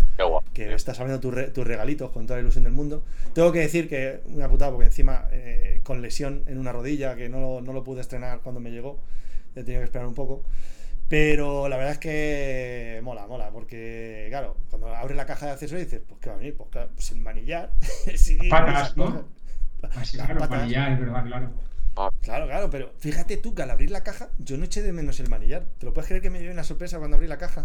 que 0.52 0.74
estás 0.74 1.00
abriendo 1.00 1.20
tus, 1.20 1.66
regalitos 1.66 2.10
con 2.10 2.26
toda 2.26 2.36
la 2.36 2.42
ilusión 2.42 2.64
del 2.64 2.72
mundo. 2.72 3.02
Tengo 3.32 3.52
que 3.52 3.60
decir 3.60 3.88
que 3.88 4.20
una 4.26 4.48
putada, 4.48 4.70
porque 4.70 4.86
encima 4.86 5.28
eh, 5.32 5.80
con 5.82 6.02
lesión 6.02 6.44
en 6.46 6.58
una 6.58 6.72
rodilla, 6.72 7.16
que 7.16 7.28
no, 7.28 7.60
no 7.60 7.72
lo 7.72 7.82
pude 7.82 8.02
estrenar 8.02 8.40
cuando 8.40 8.60
me 8.60 8.70
llegó, 8.70 8.98
he 9.56 9.62
tenido 9.62 9.80
que 9.80 9.86
esperar 9.86 10.06
un 10.06 10.14
poco. 10.14 10.44
Pero 11.10 11.68
la 11.68 11.76
verdad 11.76 11.94
es 11.94 11.98
que 11.98 13.00
mola, 13.02 13.26
mola, 13.26 13.50
porque 13.50 14.28
claro, 14.30 14.56
cuando 14.70 14.94
abres 14.94 15.16
la 15.16 15.26
caja 15.26 15.46
de 15.46 15.52
accesorios 15.52 15.90
dices, 15.90 16.04
pues 16.06 16.20
qué 16.20 16.28
va 16.28 16.36
a 16.36 16.38
venir, 16.38 16.56
pues, 16.56 16.70
claro, 16.70 16.90
pues 16.94 17.10
el 17.10 17.18
manillar. 17.18 17.72
sí, 18.14 18.38
patas, 18.48 18.96
¿no? 18.96 19.26
Así, 19.96 20.16
claro, 20.16 20.38
patas. 20.38 20.50
manillar, 20.50 21.00
verdad, 21.00 21.26
claro. 21.26 21.50
Ah. 21.96 22.10
Claro, 22.22 22.46
claro, 22.46 22.70
pero 22.70 22.92
fíjate 23.00 23.38
tú 23.38 23.56
que 23.56 23.62
al 23.62 23.72
abrir 23.72 23.90
la 23.90 24.04
caja, 24.04 24.28
yo 24.38 24.56
no 24.56 24.66
eché 24.66 24.82
de 24.82 24.92
menos 24.92 25.18
el 25.18 25.28
manillar. 25.28 25.64
¿Te 25.78 25.86
lo 25.86 25.92
puedes 25.92 26.06
creer 26.06 26.22
que 26.22 26.30
me 26.30 26.38
dio 26.38 26.52
una 26.52 26.62
sorpresa 26.62 26.98
cuando 26.98 27.16
abrí 27.16 27.26
la 27.26 27.38
caja? 27.38 27.64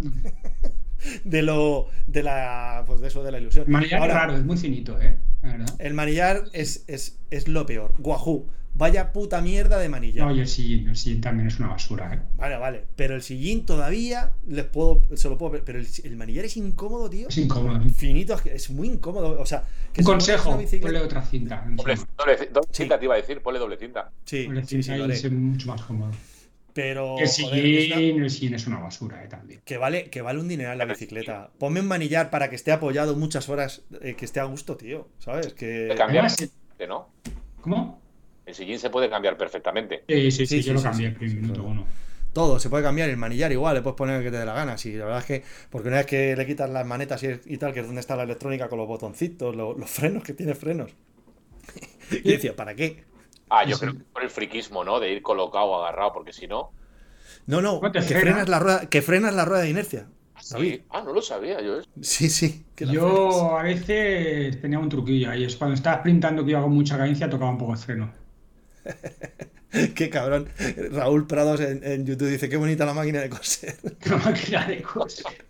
de 1.24 1.42
lo. 1.44 1.90
de 2.08 2.24
la. 2.24 2.84
pues 2.88 3.00
de 3.00 3.10
eso, 3.10 3.24
de 3.24 3.32
la 3.32 3.38
ilusión. 3.38 3.66
El 3.68 3.72
manillar 3.74 4.08
es 4.08 4.14
raro, 4.16 4.36
es 4.36 4.44
muy 4.44 4.58
finito, 4.58 5.00
¿eh? 5.00 5.20
El 5.78 5.94
manillar 5.94 6.46
es, 6.54 6.84
es, 6.88 7.20
es 7.30 7.48
lo 7.48 7.68
peor. 7.68 7.94
Guajú. 8.00 8.48
Vaya 8.78 9.14
puta 9.14 9.40
mierda 9.40 9.80
de 9.80 9.88
manilla. 9.88 10.26
No, 10.26 10.36
y 10.36 10.42
el 10.42 10.48
sillín, 10.48 10.90
el 10.90 10.98
sillín 10.98 11.22
también 11.22 11.48
es 11.48 11.58
una 11.60 11.70
basura, 11.70 12.14
¿eh? 12.14 12.20
Vale, 12.36 12.58
vale. 12.58 12.84
Pero 12.98 13.16
el 13.16 13.22
sillín 13.22 13.66
todavía 13.66 14.34
les 14.48 14.66
puedo, 14.66 15.02
se 15.16 15.30
lo 15.30 15.38
puedo. 15.38 15.64
Pero 15.64 15.80
el, 15.80 16.16
manillar 16.18 16.44
es 16.44 16.58
incómodo, 16.58 17.10
tío. 17.10 17.30
Es 17.30 17.38
incómodo. 17.38 17.80
Finito, 17.96 18.38
es 18.44 18.70
muy 18.70 18.90
incómodo. 18.90 19.40
O 19.40 19.46
sea, 19.46 19.64
que 19.94 20.02
Un 20.02 20.06
consejo, 20.06 20.60
ponle 20.82 21.00
otra 21.00 21.22
cinta. 21.22 21.66
Doble, 21.70 21.96
cinta 22.72 23.00
te 23.00 23.06
iba 23.06 23.14
a 23.14 23.18
decir, 23.18 23.42
ponle 23.42 23.60
doble 23.60 23.78
cinta. 23.78 24.12
Sí, 24.26 24.46
doble 24.46 24.66
cinta 24.66 25.16
sí, 25.16 25.28
es 25.28 25.32
mucho 25.32 25.68
más 25.70 25.82
cómodo. 25.82 26.12
Pero. 26.74 27.18
El 27.18 27.30
sillín, 27.30 28.24
el 28.24 28.30
sillín 28.30 28.56
es 28.56 28.68
una 28.68 28.80
basura, 28.80 29.24
eh, 29.24 29.30
también. 29.30 29.62
Que 29.64 29.78
vale, 29.78 30.10
que 30.10 30.22
vale 30.22 30.42
un 30.42 30.50
dineral 30.50 30.78
la 30.78 30.84
bicicleta. 30.84 31.50
Ponme 31.58 31.80
un 31.80 31.88
manillar 31.88 32.30
para 32.30 32.50
que 32.50 32.58
esté 32.58 32.74
apoyado 32.74 33.16
muchas 33.16 33.48
horas, 33.48 33.84
eh, 34.02 34.16
que 34.16 34.26
esté 34.26 34.42
a 34.42 34.44
gusto, 34.44 34.76
tío. 34.76 35.08
¿Sabes? 35.20 35.54
Que. 35.54 35.96
Cambiar, 35.98 36.30
¿no? 36.90 37.08
¿Cómo? 37.62 38.05
El 38.46 38.54
sillín 38.54 38.80
se 38.80 38.90
puede 38.90 39.10
cambiar 39.10 39.38
perfectamente. 39.38 40.04
Sí, 40.08 40.32
sí, 40.32 40.46
sí, 40.46 40.62
yo 40.62 40.74
lo 40.74 40.82
cambié 40.82 41.08
en 41.08 41.16
primer 41.16 41.36
minuto 41.38 41.64
uno. 41.64 41.86
Todo, 42.36 42.60
se 42.60 42.70
puede 42.70 42.84
cambiar, 42.84 43.10
el 43.10 43.16
manillar 43.16 43.54
igual, 43.54 43.76
le 43.76 43.82
puedes 43.82 43.96
poner 43.96 44.18
el 44.18 44.24
que 44.24 44.30
te 44.30 44.38
dé 44.38 44.46
la 44.46 44.54
gana. 44.54 44.78
Sí, 44.78 44.92
la 44.94 45.06
verdad 45.06 45.22
es 45.22 45.26
que, 45.26 45.44
porque 45.70 45.88
una 45.88 45.98
vez 45.98 46.06
que 46.06 46.36
le 46.36 46.46
quitas 46.46 46.70
las 46.70 46.86
manetas 46.86 47.24
y, 47.24 47.58
tal, 47.58 47.74
que 47.74 47.80
es 47.80 47.86
donde 47.86 48.02
está 48.02 48.18
la 48.18 48.24
electrónica 48.24 48.68
con 48.68 48.78
los 48.78 48.88
botoncitos, 48.90 49.56
los, 49.56 49.90
frenos, 49.90 50.22
que 50.22 50.34
tiene 50.34 50.54
frenos. 50.54 50.92
y 52.12 52.30
decía, 52.34 52.54
¿para 52.54 52.76
qué? 52.76 53.06
Ah, 53.50 53.64
yo 53.66 53.80
creo 53.80 53.94
que 53.94 54.00
por 54.12 54.22
el 54.22 54.30
friquismo, 54.30 54.84
¿no? 54.84 55.00
De 55.00 55.14
ir 55.14 55.22
colocado 55.22 55.66
o 55.68 55.82
agarrado, 55.82 56.12
porque 56.12 56.34
si 56.34 56.46
no. 56.46 56.72
No, 57.48 57.62
no, 57.62 57.80
que 57.80 58.02
frenas, 58.02 58.50
la 58.50 58.60
rueda, 58.60 58.90
que 58.90 59.02
frenas 59.02 59.34
la 59.34 59.46
rueda 59.46 59.62
de 59.62 59.70
inercia. 59.70 60.08
¿Sí? 60.42 60.84
Ah, 60.90 61.04
no 61.06 61.14
lo 61.14 61.22
sabía 61.22 61.62
yo. 61.62 61.82
Sí, 62.02 62.30
sí. 62.30 62.66
yo 62.78 63.58
a 63.58 63.64
veces 63.64 64.60
tenía 64.60 64.78
un 64.78 64.90
truquillo 64.90 65.32
ahí. 65.32 65.46
Es 65.46 65.56
cuando 65.56 65.76
estaba 65.76 66.00
sprintando 66.00 66.44
que 66.44 66.52
iba 66.52 66.62
con 66.62 66.74
mucha 66.74 66.98
cadencia, 66.98 67.30
tocaba 67.30 67.52
un 67.52 67.58
poco 67.58 67.72
el 67.72 67.80
freno. 67.80 68.25
Qué 69.96 70.10
cabrón. 70.10 70.48
Raúl 70.92 71.28
Prados 71.28 71.60
en, 71.60 72.06
YouTube 72.06 72.30
dice, 72.30 72.48
qué 72.50 72.58
bonita 72.58 72.86
la 72.86 72.94
máquina 72.94 73.20
de 73.20 73.30
coser. 73.30 73.76
La 74.06 74.18
máquina 74.18 74.66
de 74.68 74.82
coser. 74.82 75.46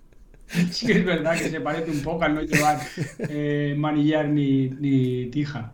Sí 0.71 0.91
es 0.91 1.05
verdad 1.05 1.37
que 1.37 1.49
se 1.49 1.59
parece 1.59 1.91
un 1.91 2.01
poco 2.01 2.23
al 2.23 2.35
no 2.35 2.41
llevar 2.41 2.79
eh, 3.19 3.75
manillar 3.77 4.27
ni, 4.27 4.69
ni 4.69 5.27
tija. 5.27 5.73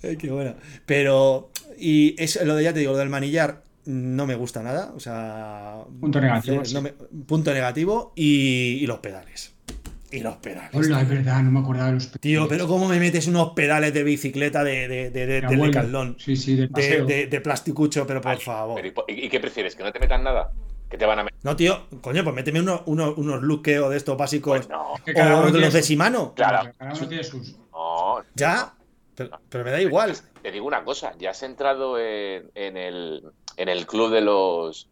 qué 0.00 0.30
buena. 0.30 0.56
Pero, 0.86 1.50
y 1.78 2.20
eso, 2.22 2.44
lo 2.44 2.56
de 2.56 2.64
ya 2.64 2.72
te 2.72 2.80
digo, 2.80 2.92
lo 2.92 2.98
del 2.98 3.08
manillar 3.08 3.62
no 3.84 4.26
me 4.26 4.34
gusta 4.34 4.62
nada. 4.62 4.92
O 4.94 5.00
sea. 5.00 5.84
Punto 6.00 6.20
negativo. 6.20 6.62
punto 7.26 7.52
negativo 7.52 8.12
y 8.16 8.84
los 8.86 8.98
pedales. 9.00 9.54
Y 10.12 10.20
los 10.20 10.36
pedales. 10.36 10.70
Hola, 10.74 11.02
es 11.02 11.08
verdad, 11.08 11.42
no 11.42 11.52
me 11.52 11.60
acordaba 11.60 11.86
de 11.88 11.94
los 11.94 12.06
pedales. 12.06 12.20
Tío, 12.20 12.48
pero 12.48 12.66
¿cómo 12.66 12.88
me 12.88 12.98
metes 12.98 13.26
unos 13.28 13.50
pedales 13.50 13.94
de 13.94 14.02
bicicleta 14.02 14.64
de, 14.64 14.88
de, 14.88 15.10
de, 15.10 15.26
de, 15.26 15.40
de 15.40 16.14
Sí, 16.18 16.36
sí, 16.36 16.56
de 16.56 16.68
paseo. 16.68 17.06
De, 17.06 17.40
plasticucho, 17.40 18.06
pero 18.06 18.20
por 18.20 18.38
favor. 18.38 18.80
¿y, 19.08 19.28
qué 19.28 19.40
prefieres? 19.40 19.76
¿Que 19.76 19.84
no 19.84 19.92
te 19.92 20.00
metan 20.00 20.24
nada? 20.24 20.52
¿Que 20.88 20.98
te 20.98 21.06
van 21.06 21.20
a 21.20 21.24
meter? 21.24 21.38
No, 21.44 21.54
tío, 21.54 21.86
coño, 22.00 22.24
pues 22.24 22.34
méteme 22.34 22.60
unos, 22.60 22.82
unos, 22.86 23.16
unos 23.16 23.42
luqueos 23.42 23.90
de 23.90 23.96
estos 23.96 24.16
básicos. 24.16 24.66
Pues 24.66 24.68
no. 24.68 24.94
O 24.94 25.50
de 25.52 25.60
los 25.60 25.72
de 25.72 25.82
Shimano. 25.82 26.34
Claro. 26.34 26.72
Cada 26.76 26.92
uno 26.92 27.08
tiene 27.08 27.22
sus. 27.22 27.56
No. 27.72 28.22
¿Ya? 28.34 28.74
Pero, 29.14 29.64
me 29.64 29.70
da 29.70 29.80
igual. 29.80 30.16
Te 30.42 30.50
digo 30.50 30.66
una 30.66 30.82
cosa, 30.82 31.12
ya 31.18 31.30
has 31.30 31.42
entrado 31.42 31.98
en, 31.98 32.50
en, 32.54 32.76
el, 32.76 33.22
en 33.56 33.68
el 33.68 33.86
club 33.86 34.10
de 34.10 34.22
los 34.22 34.88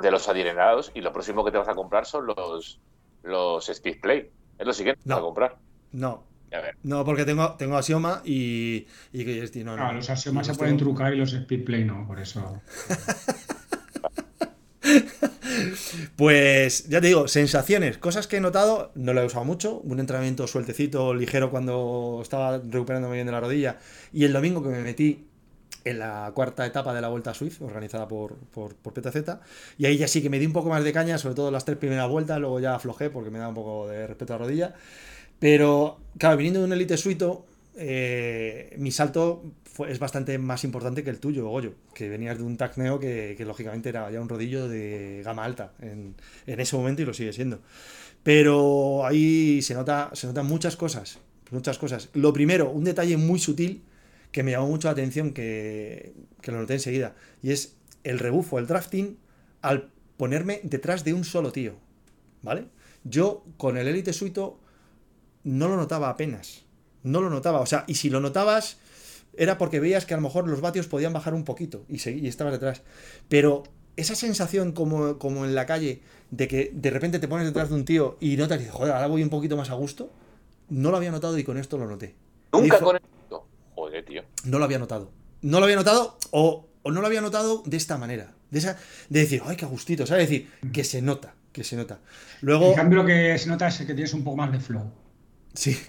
de 0.00 0.10
los 0.10 0.28
adinerados 0.28 0.92
y 0.94 1.00
lo 1.00 1.12
próximo 1.12 1.44
que 1.44 1.50
te 1.50 1.58
vas 1.58 1.68
a 1.68 1.74
comprar 1.74 2.04
son 2.04 2.26
los, 2.26 2.80
los 3.26 3.68
Speed 3.68 4.00
Play. 4.00 4.30
Es 4.58 4.66
lo 4.66 4.72
siguiente 4.72 5.02
no. 5.04 5.16
a 5.16 5.20
comprar. 5.20 5.56
No. 5.92 6.24
No, 6.82 7.04
porque 7.04 7.24
tengo, 7.24 7.54
tengo 7.54 7.76
Asioma 7.76 8.22
y. 8.24 8.86
y 9.12 9.24
no, 9.64 9.76
no, 9.76 9.92
los 9.92 10.08
Asioma 10.08 10.42
se 10.44 10.54
pueden 10.54 10.76
trucar 10.76 11.12
y 11.12 11.18
los 11.18 11.32
Speedplay 11.32 11.84
no, 11.84 12.06
por 12.06 12.18
eso. 12.20 12.62
pues 16.16 16.88
ya 16.88 17.00
te 17.00 17.08
digo, 17.08 17.28
sensaciones, 17.28 17.98
cosas 17.98 18.26
que 18.26 18.36
he 18.36 18.40
notado, 18.40 18.92
no 18.94 19.12
lo 19.12 19.22
he 19.22 19.26
usado 19.26 19.44
mucho, 19.44 19.80
un 19.80 20.00
entrenamiento 20.00 20.46
sueltecito, 20.46 21.12
ligero 21.14 21.50
cuando 21.50 22.20
estaba 22.22 22.58
recuperándome 22.58 23.16
bien 23.16 23.26
de 23.26 23.32
la 23.32 23.40
rodilla 23.40 23.78
y 24.12 24.24
el 24.24 24.32
domingo 24.32 24.62
que 24.62 24.68
me 24.70 24.80
metí 24.80 25.26
en 25.86 26.00
la 26.00 26.32
cuarta 26.34 26.66
etapa 26.66 26.92
de 26.92 27.00
la 27.00 27.08
Vuelta 27.08 27.30
a 27.30 27.34
Swift, 27.34 27.62
organizada 27.62 28.08
por, 28.08 28.34
por, 28.36 28.74
PTZ. 28.74 29.38
Y 29.78 29.86
ahí 29.86 29.96
ya 29.96 30.08
sí 30.08 30.20
que 30.20 30.28
me 30.28 30.38
di 30.40 30.46
un 30.46 30.52
poco 30.52 30.68
más 30.68 30.82
de 30.82 30.92
caña, 30.92 31.16
sobre 31.16 31.36
todo 31.36 31.50
las 31.52 31.64
tres 31.64 31.78
primeras 31.78 32.10
vueltas, 32.10 32.40
luego 32.40 32.58
ya 32.58 32.74
aflojé 32.74 33.08
porque 33.08 33.30
me 33.30 33.38
da 33.38 33.48
un 33.48 33.54
poco 33.54 33.86
de 33.88 34.06
respeto 34.06 34.34
a 34.34 34.38
la 34.38 34.44
rodilla. 34.44 34.74
Pero, 35.38 35.98
claro, 36.18 36.36
viniendo 36.36 36.60
de 36.60 36.66
un 36.66 36.72
Elite 36.72 36.96
Suito, 36.96 37.46
eh, 37.76 38.74
mi 38.78 38.90
salto 38.90 39.44
es 39.88 39.98
bastante 40.00 40.38
más 40.38 40.64
importante 40.64 41.04
que 41.04 41.10
el 41.10 41.20
tuyo, 41.20 41.46
Goyo, 41.48 41.74
que 41.94 42.08
venías 42.08 42.36
de 42.36 42.42
un 42.42 42.56
Tacneo 42.56 42.98
que, 42.98 43.34
que 43.36 43.44
lógicamente 43.44 43.90
era 43.90 44.10
ya 44.10 44.20
un 44.20 44.28
rodillo 44.28 44.68
de 44.68 45.22
gama 45.24 45.44
alta 45.44 45.72
en, 45.80 46.14
en, 46.46 46.60
ese 46.60 46.76
momento 46.76 47.02
y 47.02 47.04
lo 47.04 47.14
sigue 47.14 47.32
siendo. 47.32 47.60
Pero 48.24 49.06
ahí 49.06 49.62
se, 49.62 49.74
nota, 49.74 50.10
se 50.14 50.26
notan 50.26 50.46
muchas 50.46 50.74
cosas, 50.74 51.20
muchas 51.52 51.78
cosas. 51.78 52.08
Lo 52.14 52.32
primero, 52.32 52.70
un 52.70 52.82
detalle 52.82 53.16
muy 53.16 53.38
sutil 53.38 53.82
que 54.36 54.42
me 54.42 54.50
llamó 54.50 54.66
mucho 54.66 54.88
la 54.88 54.92
atención, 54.92 55.32
que, 55.32 56.12
que 56.42 56.52
lo 56.52 56.60
noté 56.60 56.74
enseguida, 56.74 57.14
y 57.42 57.52
es 57.52 57.76
el 58.04 58.18
rebufo, 58.18 58.58
el 58.58 58.66
drafting, 58.66 59.16
al 59.62 59.88
ponerme 60.18 60.60
detrás 60.62 61.04
de 61.04 61.14
un 61.14 61.24
solo 61.24 61.52
tío, 61.52 61.72
¿vale? 62.42 62.66
Yo 63.02 63.46
con 63.56 63.78
el 63.78 63.88
Elite 63.88 64.12
Suito 64.12 64.60
no 65.42 65.68
lo 65.68 65.76
notaba 65.76 66.10
apenas, 66.10 66.66
no 67.02 67.22
lo 67.22 67.30
notaba, 67.30 67.60
o 67.60 67.66
sea, 67.66 67.84
y 67.86 67.94
si 67.94 68.10
lo 68.10 68.20
notabas 68.20 68.76
era 69.38 69.56
porque 69.56 69.80
veías 69.80 70.04
que 70.04 70.12
a 70.12 70.18
lo 70.18 70.22
mejor 70.22 70.46
los 70.46 70.60
vatios 70.60 70.86
podían 70.86 71.14
bajar 71.14 71.32
un 71.32 71.44
poquito 71.44 71.86
y, 71.88 72.06
y 72.06 72.28
estabas 72.28 72.52
detrás, 72.52 72.82
pero 73.30 73.62
esa 73.96 74.14
sensación 74.14 74.72
como, 74.72 75.18
como 75.18 75.46
en 75.46 75.54
la 75.54 75.64
calle 75.64 76.02
de 76.30 76.46
que 76.46 76.72
de 76.74 76.90
repente 76.90 77.20
te 77.20 77.26
pones 77.26 77.46
detrás 77.46 77.70
de 77.70 77.74
un 77.74 77.86
tío 77.86 78.18
y 78.20 78.36
notas 78.36 78.56
y 78.58 78.64
dices, 78.64 78.74
joder, 78.74 78.92
ahora 78.92 79.06
voy 79.06 79.22
un 79.22 79.30
poquito 79.30 79.56
más 79.56 79.70
a 79.70 79.74
gusto, 79.76 80.10
no 80.68 80.90
lo 80.90 80.98
había 80.98 81.10
notado 81.10 81.38
y 81.38 81.44
con 81.44 81.56
esto 81.56 81.78
lo 81.78 81.86
noté. 81.86 82.14
Nunca 82.52 82.80
con 82.80 82.98
tío. 84.02 84.22
No 84.44 84.58
lo 84.58 84.64
había 84.64 84.78
notado. 84.78 85.12
No 85.42 85.58
lo 85.58 85.64
había 85.64 85.76
notado 85.76 86.18
o, 86.30 86.68
o 86.82 86.90
no 86.90 87.00
lo 87.00 87.06
había 87.06 87.20
notado 87.20 87.62
de 87.66 87.76
esta 87.76 87.98
manera. 87.98 88.32
De, 88.50 88.58
esa, 88.60 88.78
de 89.08 89.20
decir, 89.20 89.42
ay, 89.44 89.56
qué 89.56 89.66
gustito, 89.66 90.06
¿sabes? 90.06 90.28
decir, 90.28 90.48
que 90.72 90.84
se 90.84 91.02
nota, 91.02 91.34
que 91.52 91.64
se 91.64 91.76
nota. 91.76 92.00
Luego... 92.40 92.70
En 92.70 92.74
cambio, 92.74 93.02
lo 93.02 93.06
que 93.06 93.36
se 93.38 93.48
nota 93.48 93.68
es 93.68 93.78
que 93.78 93.86
tienes 93.86 94.14
un 94.14 94.22
poco 94.22 94.36
más 94.36 94.52
de 94.52 94.60
flow. 94.60 94.92
Sí. 95.54 95.76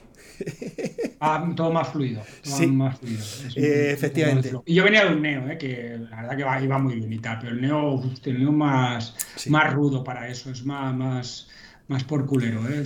Ah, 1.19 1.51
todo 1.55 1.71
más 1.71 1.89
fluido. 1.89 2.21
sí. 2.43 2.67
más 2.67 2.99
fluido. 2.99 3.23
Eh, 3.55 3.91
efectivamente. 3.91 4.51
Y 4.65 4.75
yo 4.75 4.83
venía 4.83 5.03
de 5.03 5.15
un 5.15 5.21
Neo, 5.23 5.49
eh, 5.49 5.57
que 5.57 5.97
la 5.97 6.21
verdad 6.21 6.59
que 6.59 6.63
iba 6.63 6.77
muy 6.77 6.93
bien 6.93 7.11
y 7.11 7.17
tal, 7.17 7.39
pero 7.39 7.53
el 7.53 7.61
Neo, 7.61 8.03
el 8.23 8.39
Neo 8.39 8.51
más, 8.51 9.15
más 9.47 9.73
rudo 9.73 10.03
para 10.03 10.27
eso, 10.27 10.51
es 10.51 10.63
más, 10.63 10.95
más, 10.95 11.49
más 11.87 12.03
por 12.03 12.25
culero. 12.25 12.61
¿eh? 12.67 12.83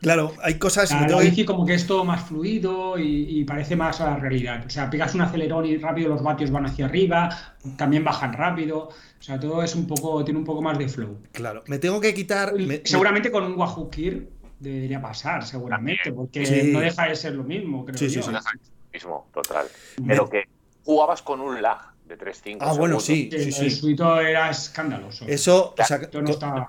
claro, 0.00 0.32
hay 0.42 0.58
cosas. 0.58 0.90
La, 0.90 1.06
la 1.06 1.20
bici 1.20 1.44
como 1.44 1.66
que 1.66 1.74
es 1.74 1.86
todo 1.86 2.04
más 2.04 2.24
fluido 2.26 2.98
y, 2.98 3.44
parece 3.44 3.76
más 3.76 4.00
a 4.00 4.10
la 4.10 4.16
realidad. 4.16 4.64
O 4.66 4.70
sea, 4.70 4.88
pegas 4.88 5.14
un 5.14 5.20
acelerón 5.20 5.66
y 5.66 5.76
rápido 5.76 6.08
los 6.08 6.22
vatios 6.22 6.50
van 6.50 6.66
hacia 6.66 6.86
arriba, 6.86 7.56
también 7.76 8.04
bajan 8.04 8.32
rápido. 8.32 8.88
O 8.88 9.22
sea, 9.22 9.38
todo 9.38 9.62
es 9.62 9.74
un 9.74 9.86
poco, 9.86 10.24
tiene 10.24 10.38
un 10.38 10.44
poco 10.44 10.62
más 10.62 10.78
de 10.78 10.88
flow. 10.88 11.18
Claro, 11.32 11.64
me 11.66 11.78
tengo 11.78 12.00
que 12.00 12.14
quitar. 12.14 12.54
Seguramente 12.84 13.30
con 13.30 13.44
un 13.44 13.58
Wahoo 13.58 13.90
Kir 13.90 14.30
debería 14.58 15.00
pasar, 15.00 15.44
seguramente, 15.44 16.12
porque 16.12 16.70
no 16.72 16.80
deja 16.80 17.08
de 17.08 17.16
ser 17.16 17.34
lo 17.34 17.44
mismo, 17.44 17.84
creo 17.84 17.98
sí, 17.98 18.08
yo. 18.08 18.22
Sí, 18.22 18.30
sí, 18.30 18.70
mismo, 18.92 19.28
total. 19.32 19.66
Pero 20.06 20.28
que 20.28 20.48
jugabas 20.84 21.22
con 21.22 21.40
un 21.40 21.60
lag 21.60 21.92
de 22.06 22.16
3-5. 22.16 22.56
Ah, 22.60 22.72
bueno, 22.72 23.00
sí. 23.00 23.28
sí, 23.30 23.52
sí. 23.52 23.66
El 23.66 23.70
suito 23.70 24.18
era 24.18 24.50
escandaloso. 24.50 25.26
Eso, 25.28 25.74
o 25.78 25.84
sea, 25.84 26.00
no 26.12 26.30
estaba... 26.30 26.66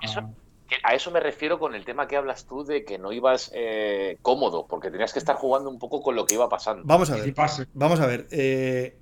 a 0.82 0.94
eso 0.94 1.10
me 1.10 1.20
refiero 1.20 1.58
con 1.58 1.74
el 1.74 1.84
tema 1.84 2.06
que 2.06 2.16
hablas 2.16 2.46
tú 2.46 2.64
de 2.64 2.84
que 2.84 2.98
no 2.98 3.12
ibas 3.12 3.50
eh, 3.54 4.18
cómodo, 4.22 4.66
porque 4.66 4.90
tenías 4.90 5.12
que 5.12 5.18
estar 5.18 5.36
jugando 5.36 5.70
un 5.70 5.78
poco 5.78 6.02
con 6.02 6.14
lo 6.14 6.26
que 6.26 6.34
iba 6.34 6.48
pasando. 6.48 6.82
Vamos 6.84 7.10
a 7.10 7.16
ver. 7.16 7.34
Vamos 7.74 8.00
a 8.00 8.06
ver. 8.06 8.26
Eh, 8.30 8.96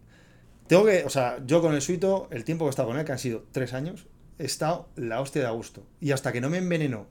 tengo 0.66 0.84
que, 0.84 1.04
o 1.04 1.10
sea, 1.10 1.38
yo 1.44 1.60
con 1.60 1.74
el 1.74 1.82
suito, 1.82 2.28
el 2.30 2.44
tiempo 2.44 2.64
que 2.64 2.68
he 2.68 2.70
estado 2.70 2.88
con 2.88 2.98
él, 2.98 3.04
que 3.04 3.12
han 3.12 3.18
sido 3.18 3.44
tres 3.52 3.72
años, 3.72 4.06
he 4.38 4.44
estado 4.44 4.88
la 4.96 5.20
hostia 5.20 5.42
de 5.42 5.48
Augusto. 5.48 5.82
Y 6.00 6.12
hasta 6.12 6.32
que 6.32 6.40
no 6.40 6.50
me 6.50 6.58
envenenó 6.58 7.06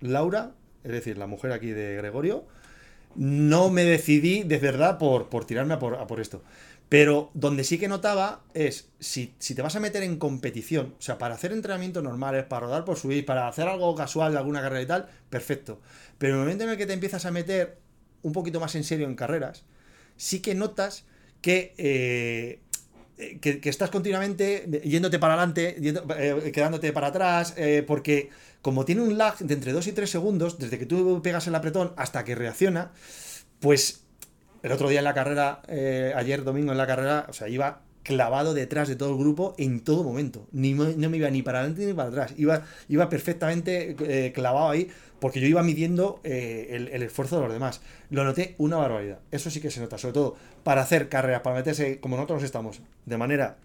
Laura, 0.00 0.52
es 0.84 0.92
decir, 0.92 1.18
la 1.18 1.26
mujer 1.26 1.52
aquí 1.52 1.70
de 1.70 1.96
Gregorio, 1.96 2.44
no 3.14 3.70
me 3.70 3.84
decidí 3.84 4.42
de 4.44 4.58
verdad 4.58 4.98
por, 4.98 5.28
por 5.28 5.44
tirarme 5.44 5.74
a 5.74 5.78
por, 5.78 6.20
esto. 6.20 6.42
Pero 6.90 7.30
donde 7.34 7.62
sí 7.62 7.78
que 7.78 7.86
notaba 7.86 8.42
es, 8.52 8.90
si, 8.98 9.32
si, 9.38 9.54
te 9.54 9.62
vas 9.62 9.76
a 9.76 9.80
meter 9.80 10.02
en 10.02 10.18
competición, 10.18 10.96
o 10.98 11.00
sea, 11.00 11.18
para 11.18 11.36
hacer 11.36 11.52
entrenamientos 11.52 12.02
normales, 12.02 12.44
para 12.44 12.66
rodar 12.66 12.84
por 12.84 12.98
subir, 12.98 13.24
para 13.24 13.46
hacer 13.46 13.68
algo 13.68 13.94
casual 13.94 14.32
de 14.32 14.38
alguna 14.38 14.60
carrera 14.60 14.82
y 14.82 14.86
tal, 14.86 15.08
perfecto. 15.30 15.80
Pero 16.18 16.34
en 16.34 16.40
el 16.40 16.44
momento 16.44 16.64
en 16.64 16.70
el 16.70 16.76
que 16.76 16.86
te 16.86 16.92
empiezas 16.92 17.24
a 17.26 17.30
meter 17.30 17.78
un 18.22 18.32
poquito 18.32 18.58
más 18.58 18.74
en 18.74 18.82
serio 18.82 19.06
en 19.06 19.14
carreras, 19.14 19.62
sí 20.16 20.40
que 20.40 20.56
notas 20.56 21.04
que 21.40 21.74
eh, 21.78 22.58
eh, 23.18 23.38
que, 23.38 23.68
estás 23.68 23.90
continuamente 23.90 24.82
yéndote 24.82 25.20
para 25.20 25.34
adelante, 25.34 25.76
eh, 25.78 26.50
quedándote 26.52 26.92
para 26.92 27.06
atrás, 27.06 27.54
porque 27.86 28.30
como 28.62 28.84
tiene 28.84 29.02
un 29.02 29.16
lag 29.16 29.38
de 29.38 29.54
entre 29.54 29.72
2 29.72 29.86
y 29.86 29.92
3 29.92 30.10
segundos, 30.10 30.58
desde 30.58 30.76
que 30.76 30.86
tú 30.86 31.22
pegas 31.22 31.46
el 31.46 31.54
apretón 31.54 31.92
hasta 31.96 32.24
que 32.24 32.34
reacciona, 32.34 32.90
pues 33.60 34.02
el 34.62 34.72
otro 34.72 34.88
día 34.88 35.00
en 35.00 35.04
la 35.04 35.14
carrera, 35.14 35.62
ayer 36.16 36.44
domingo 36.44 36.72
en 36.72 36.78
la 36.78 36.86
carrera, 36.86 37.26
o 37.28 37.32
sea, 37.32 37.48
iba 37.48 37.80
clavado 38.02 38.54
detrás 38.54 38.88
de 38.88 38.96
todo 38.96 39.10
el 39.10 39.18
grupo 39.18 39.54
en 39.58 39.80
todo 39.80 40.04
momento. 40.04 40.46
Ni, 40.52 40.72
no 40.74 41.10
me 41.10 41.16
iba 41.16 41.30
ni 41.30 41.42
para 41.42 41.60
adelante 41.60 41.86
ni 41.86 41.92
para 41.92 42.08
atrás. 42.08 42.34
Iba, 42.36 42.64
iba 42.88 43.08
perfectamente 43.08 44.32
clavado 44.34 44.70
ahí 44.70 44.88
porque 45.20 45.38
yo 45.38 45.46
iba 45.46 45.62
midiendo 45.62 46.20
eh, 46.24 46.88
el, 46.92 47.02
esfuerzo 47.02 47.36
de 47.36 47.42
los 47.42 47.52
demás. 47.52 47.82
Lo 48.08 48.24
noté 48.24 48.54
una 48.58 48.76
barbaridad. 48.78 49.20
Eso 49.30 49.50
sí 49.50 49.60
que 49.60 49.70
se 49.70 49.80
nota, 49.80 49.98
sobre 49.98 50.14
todo 50.14 50.36
para 50.64 50.80
hacer 50.80 51.08
carreras, 51.08 51.42
para 51.42 51.56
meterse, 51.56 52.00
como 52.00 52.16
nosotros 52.16 52.42
estamos, 52.42 52.80
de 53.04 53.16
manera 53.18 53.58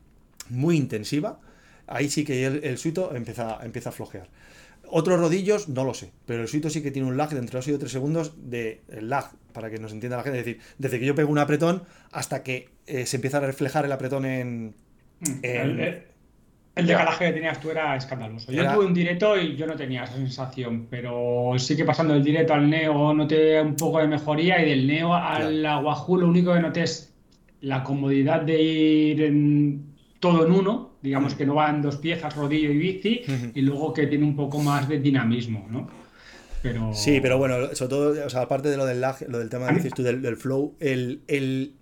muy 0.49 0.75
intensiva, 0.75 1.39
ahí 1.87 2.09
sí 2.09 2.25
que 2.25 2.45
el, 2.45 2.77
suito 2.77 3.15
empieza, 3.15 3.57
empieza 3.63 3.89
a 3.89 3.93
flojear. 3.93 4.27
Otros 4.89 5.19
rodillos, 5.19 5.69
no 5.69 5.83
lo 5.83 5.93
sé, 5.93 6.11
pero 6.25 6.41
el 6.41 6.47
suito 6.47 6.69
sí 6.69 6.81
que 6.81 6.91
tiene 6.91 7.07
un 7.07 7.17
lag 7.17 7.29
de 7.29 7.39
entre 7.39 7.57
2 7.57 7.67
y 7.67 7.77
3 7.77 7.91
segundos 7.91 8.33
de 8.49 8.81
lag, 8.87 9.31
para 9.53 9.69
que 9.69 9.77
nos 9.77 9.91
entienda 9.91 10.17
la 10.17 10.23
gente. 10.23 10.39
Es 10.39 10.45
decir, 10.45 10.61
desde 10.77 10.99
que 10.99 11.05
yo 11.05 11.15
pego 11.15 11.31
un 11.31 11.39
apretón 11.39 11.83
hasta 12.11 12.43
que 12.43 12.69
eh, 12.87 13.05
se 13.05 13.17
empieza 13.17 13.37
a 13.37 13.41
reflejar 13.41 13.85
el 13.85 13.91
apretón 13.91 14.25
en, 14.25 14.75
mm, 15.19 15.43
el 16.75 16.87
decalaje 16.87 17.27
que 17.27 17.31
tenías 17.31 17.59
tú 17.61 17.71
era 17.71 17.95
escandaloso. 17.95 18.51
Yo 18.51 18.69
tuve 18.73 18.85
un 18.85 18.93
directo 18.93 19.39
y 19.39 19.55
yo 19.55 19.65
no 19.65 19.75
tenía 19.75 20.03
esa 20.03 20.15
sensación, 20.15 20.87
pero 20.89 21.53
sí 21.57 21.77
que 21.77 21.85
pasando 21.85 22.13
del 22.13 22.23
directo 22.23 22.53
al 22.53 22.69
Neo 22.69 23.13
noté 23.13 23.61
un 23.61 23.75
poco 23.75 23.99
de 23.99 24.07
mejoría 24.07 24.61
y 24.61 24.69
del 24.69 24.85
Neo 24.85 25.13
al 25.13 25.61
claro. 25.61 26.17
lo 26.17 26.27
único 26.27 26.53
que 26.53 26.59
noté 26.59 26.83
es 26.83 27.13
la 27.61 27.81
comodidad 27.81 28.41
de 28.41 28.61
ir 28.61 29.23
en, 29.23 29.94
todo 30.25 30.43
en 30.43 30.51
uno, 30.51 30.89
digamos 31.03 31.35
que 31.35 31.45
no 31.45 31.53
van 31.53 31.83
dos 31.83 31.97
piezas, 31.97 32.35
rodillo 32.35 32.71
y 32.71 32.77
bici, 32.77 33.21
y 33.53 33.61
luego 33.61 33.93
que 33.93 34.07
tiene 34.07 34.25
un 34.25 34.35
poco 34.35 34.57
más 34.57 34.89
de 34.89 34.97
dinamismo, 34.97 35.67
¿no? 35.69 35.87
Pero... 36.63 36.91
Sí, 36.95 37.19
pero 37.21 37.37
bueno, 37.37 37.75
sobre 37.75 37.89
todo, 37.89 38.25
o 38.25 38.29
sea, 38.31 38.41
aparte 38.41 38.69
de 38.69 38.77
lo 38.77 38.87
del 38.87 39.01
lag, 39.01 39.17
lo 39.29 39.37
del 39.37 39.51
tema 39.51 39.67
que 39.67 39.75
dices 39.75 39.93
tú 39.93 40.01
del, 40.01 40.23
del 40.23 40.35
flow, 40.35 40.73
el, 40.79 41.21
el 41.27 41.75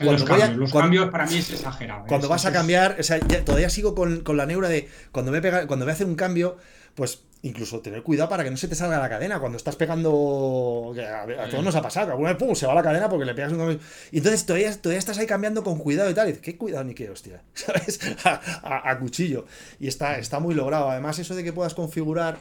los, 0.00 0.24
cambios, 0.72 1.10
para 1.10 1.26
mí 1.26 1.36
es 1.36 1.52
exagerado. 1.52 2.00
¿eh? 2.00 2.08
Cuando 2.08 2.28
vas 2.28 2.46
a 2.46 2.52
cambiar, 2.52 2.96
o 2.98 3.02
sea, 3.04 3.20
todavía 3.20 3.70
sigo 3.70 3.94
con, 3.94 4.24
la 4.36 4.46
neura 4.46 4.68
de 4.68 4.88
cuando 5.12 5.30
me 5.30 5.40
pega, 5.40 5.68
cuando 5.68 5.84
voy 5.86 5.90
a 5.90 5.94
hacer 5.94 6.08
un 6.08 6.16
cambio, 6.16 6.56
pues 6.96 7.22
incluso 7.42 7.80
tener 7.80 8.02
cuidado 8.02 8.28
para 8.28 8.44
que 8.44 8.50
no 8.50 8.56
se 8.56 8.68
te 8.68 8.74
salga 8.74 8.98
la 8.98 9.08
cadena. 9.08 9.38
Cuando 9.38 9.56
estás 9.56 9.76
pegando. 9.76 10.94
A, 10.96 11.48
todos 11.48 11.64
nos 11.64 11.74
ha 11.74 11.82
pasado, 11.82 12.06
que 12.06 12.12
alguna 12.12 12.30
vez 12.30 12.38
pum, 12.38 12.54
se 12.54 12.66
va 12.66 12.74
la 12.74 12.82
cadena 12.82 13.08
porque 13.08 13.24
le 13.24 13.34
pegas 13.34 13.52
un. 13.52 13.78
Y 14.10 14.18
entonces 14.18 14.44
todavía, 14.46 14.72
todavía 14.80 14.98
estás 14.98 15.18
ahí 15.18 15.26
cambiando 15.26 15.62
con 15.62 15.78
cuidado 15.78 16.10
y 16.10 16.14
tal. 16.14 16.28
Y 16.28 16.32
dices, 16.32 16.42
¿qué 16.42 16.56
cuidado 16.56 16.84
ni 16.84 16.94
qué 16.94 17.10
hostia? 17.10 17.42
¿Sabes? 17.54 18.00
A, 18.24 18.98
cuchillo. 18.98 19.46
Y 19.78 19.88
está, 19.88 20.18
está 20.18 20.40
muy 20.40 20.54
logrado. 20.54 20.90
Además, 20.90 21.18
eso 21.18 21.34
de 21.34 21.44
que 21.44 21.52
puedas 21.52 21.74
configurar 21.74 22.38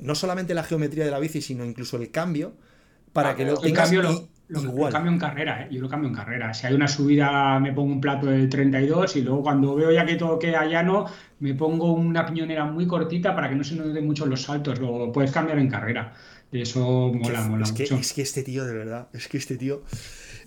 no 0.00 0.14
solamente 0.14 0.54
la 0.54 0.64
geometría 0.64 1.04
de 1.04 1.10
la 1.10 1.18
bici, 1.18 1.40
sino 1.40 1.64
incluso 1.64 1.96
el 1.96 2.10
cambio 2.10 2.54
para 3.12 3.30
ah, 3.30 3.36
que 3.36 3.44
lo 3.44 3.58
tengas. 3.58 3.90
Cambio 3.90 4.28
lo, 4.48 4.90
cambio 4.90 5.10
en 5.10 5.18
carrera, 5.18 5.62
¿eh? 5.62 5.68
yo 5.70 5.80
lo 5.80 5.88
cambio 5.88 6.08
en 6.08 6.14
carrera. 6.14 6.52
Si 6.52 6.66
hay 6.66 6.74
una 6.74 6.86
subida, 6.86 7.58
me 7.60 7.72
pongo 7.72 7.92
un 7.92 8.00
plato 8.00 8.26
del 8.26 8.48
32 8.48 9.16
y 9.16 9.22
luego 9.22 9.42
cuando 9.42 9.74
veo 9.74 9.90
ya 9.90 10.04
que 10.04 10.16
todo 10.16 10.38
queda 10.38 10.66
llano, 10.66 11.06
me 11.40 11.54
pongo 11.54 11.92
una 11.92 12.26
piñonera 12.26 12.64
muy 12.64 12.86
cortita 12.86 13.34
para 13.34 13.48
que 13.48 13.54
no 13.54 13.64
se 13.64 13.74
noten 13.74 14.06
mucho 14.06 14.26
los 14.26 14.42
saltos. 14.42 14.78
Lo 14.78 15.10
puedes 15.12 15.30
cambiar 15.30 15.58
en 15.58 15.68
carrera. 15.68 16.12
Eso 16.52 17.12
mola, 17.12 17.42
mola 17.42 17.64
es 17.64 17.72
que. 17.72 17.84
Es 17.84 18.12
que 18.12 18.22
este 18.22 18.42
tío, 18.42 18.64
de 18.64 18.74
verdad, 18.74 19.08
es 19.12 19.28
que 19.28 19.38
este 19.38 19.56
tío. 19.56 19.82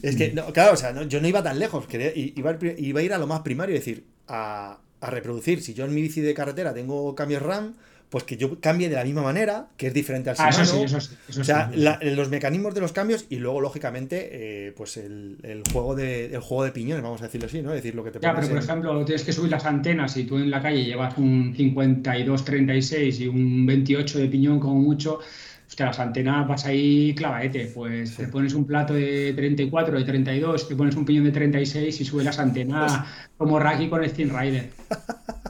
Es 0.02 0.16
que, 0.16 0.32
claro, 0.54 0.74
o 0.74 0.78
sea, 0.78 1.04
yo 1.08 1.20
no 1.20 1.28
iba 1.28 1.42
tan 1.42 1.58
lejos. 1.58 1.88
Quería, 1.88 2.12
iba, 2.16 2.56
iba 2.78 3.00
a 3.00 3.04
ir 3.04 3.14
a 3.14 3.18
lo 3.18 3.28
más 3.28 3.42
primario, 3.42 3.76
es 3.76 3.82
decir, 3.82 4.06
a, 4.28 4.80
a 5.02 5.10
reproducir. 5.10 5.62
Si 5.62 5.74
yo 5.74 5.86
en 5.86 5.94
mi 5.94 6.02
bici 6.02 6.22
de 6.22 6.34
carretera 6.34 6.74
tengo 6.74 7.14
cambios 7.16 7.42
RAM 7.42 7.74
pues 8.10 8.24
que 8.24 8.38
yo 8.38 8.60
cambie 8.62 8.88
de 8.88 8.96
la 8.96 9.04
misma 9.04 9.22
manera, 9.22 9.68
que 9.76 9.88
es 9.88 9.94
diferente 9.94 10.30
al 10.30 10.38
ah, 10.40 10.50
eso 10.50 10.64
sí, 10.64 10.84
eso 10.84 11.02
sí, 11.02 11.16
o 11.40 11.44
sea, 11.44 11.70
los 11.74 12.30
mecanismos 12.30 12.74
de 12.74 12.80
los 12.80 12.94
cambios 12.94 13.26
y 13.30 13.38
luego, 13.38 13.60
lógicamente, 13.60 14.30
eh, 14.32 14.74
pues 14.78 14.96
el, 14.96 15.64
juego 15.74 15.94
de, 15.94 16.28
el 16.28 16.40
juego 16.40 16.64
de 16.64 16.72
piñones, 16.72 17.04
vamos 17.04 17.22
a 17.22 17.26
decirlo 17.26 17.48
así, 17.48 17.62
¿no? 17.62 17.72
Es 17.72 17.84
decir, 17.84 17.96
lo 17.96 18.04
que 18.04 18.12
te 18.12 18.20
Ya, 18.20 18.34
pero 18.34 18.48
por 18.48 18.58
ejemplo, 18.58 19.06
tienes 19.06 19.24
que 19.24 19.34
subir 19.34 19.52
las 19.52 19.66
antenas 19.66 20.16
y 20.16 20.24
tú 20.24 20.38
en 20.38 20.50
la 20.50 20.62
calle 20.62 20.86
llevas 20.86 21.18
un 21.18 21.54
52-36 21.54 23.20
y 23.20 23.28
un 23.28 23.66
28 23.66 24.20
de 24.20 24.28
piñón 24.28 24.60
como 24.62 24.76
mucho, 24.76 25.20
hostia, 25.68 25.88
las 25.88 26.00
antenas 26.00 26.48
vas 26.48 26.66
ahí 26.66 27.14
clavadete, 27.14 27.72
pues 27.76 28.16
te 28.16 28.30
pones 28.30 28.54
un 28.54 28.66
plato 28.66 28.94
de 28.94 29.34
34, 29.36 29.98
de 29.98 30.06
32, 30.06 30.70
te 30.70 30.76
pones 30.78 30.96
un 30.96 31.04
piñón 31.04 31.26
de 31.26 31.32
36 31.32 32.00
y 32.00 32.06
subes 32.06 32.26
las 32.26 32.40
antenas 32.40 33.02
como 33.38 33.60
Raki 33.60 33.90
con 33.90 34.02
el 34.02 34.10
Steam 34.10 34.30
Rider. 34.30 34.70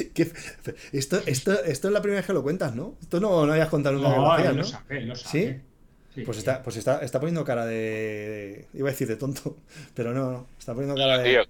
Esto, 0.92 1.20
esto, 1.26 1.64
esto 1.64 1.88
es 1.88 1.94
la 1.94 2.00
primera 2.02 2.20
vez 2.20 2.26
que 2.26 2.32
lo 2.32 2.42
cuentas, 2.42 2.74
¿no? 2.74 2.96
Esto 3.00 3.20
no 3.20 3.46
lo 3.46 3.52
habías 3.52 3.68
contado 3.68 3.96
nunca. 3.96 4.08
No, 4.10 4.38
¿no? 4.38 4.52
Lo 4.52 4.64
sabe, 4.64 5.00
lo 5.02 5.14
sabe. 5.14 5.62
¿Sí? 6.14 6.24
pues 6.24 6.38
está, 6.38 6.62
pues 6.62 6.76
está, 6.76 7.00
está 7.00 7.20
poniendo 7.20 7.44
cara 7.44 7.66
de, 7.66 8.66
Iba 8.72 8.88
a 8.88 8.92
decir 8.92 9.06
de 9.06 9.16
tonto, 9.16 9.58
pero 9.94 10.12
no, 10.12 10.30
no. 10.30 10.46
Está 10.58 10.72
poniendo 10.74 10.96
cara 10.96 11.18
de. 11.18 11.30
Tío, 11.30 11.42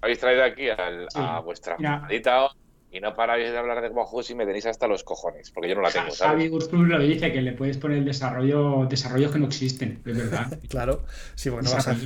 habéis 0.00 0.18
traído 0.18 0.44
aquí 0.44 0.68
a 0.70 1.40
vuestra 1.40 1.76
maldita 1.78 2.48
y 2.96 3.00
no 3.00 3.14
paráis 3.14 3.50
de 3.50 3.58
hablar 3.58 3.82
de 3.82 3.88
juegos 3.88 4.30
y 4.30 4.34
me 4.34 4.46
tenéis 4.46 4.66
hasta 4.66 4.86
los 4.86 5.04
cojones, 5.04 5.50
porque 5.50 5.68
yo 5.68 5.74
no 5.74 5.82
la 5.82 5.90
tengo. 5.90 6.10
Xavi 6.10 6.48
Gustul 6.48 6.88
lo 6.88 6.98
dice 6.98 7.32
que 7.32 7.42
le 7.42 7.52
puedes 7.52 7.76
poner 7.76 8.02
desarrollo, 8.04 8.86
desarrollos 8.88 9.32
que 9.32 9.38
no 9.38 9.46
existen, 9.46 10.00
de 10.04 10.12
verdad. 10.12 10.58
claro, 10.68 11.04
sí, 11.34 11.50
porque 11.50 11.66
no 11.66 11.74
vas 11.74 11.88
a. 11.88 11.96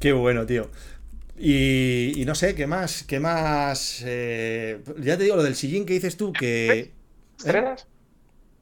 Qué 0.00 0.12
bueno, 0.12 0.46
tío. 0.46 0.68
Y, 1.44 2.22
no 2.24 2.36
sé, 2.36 2.54
¿qué 2.54 2.68
más? 2.68 3.02
¿Qué 3.02 3.18
más? 3.18 4.04
Eh, 4.06 4.80
ya 4.98 5.18
te 5.18 5.24
digo, 5.24 5.34
lo 5.34 5.42
del 5.42 5.56
sillín 5.56 5.84
que 5.84 5.94
dices 5.94 6.16
tú, 6.16 6.32
que... 6.32 6.70
¿Eh? 6.70 6.92
¿Estrenas? 7.36 7.88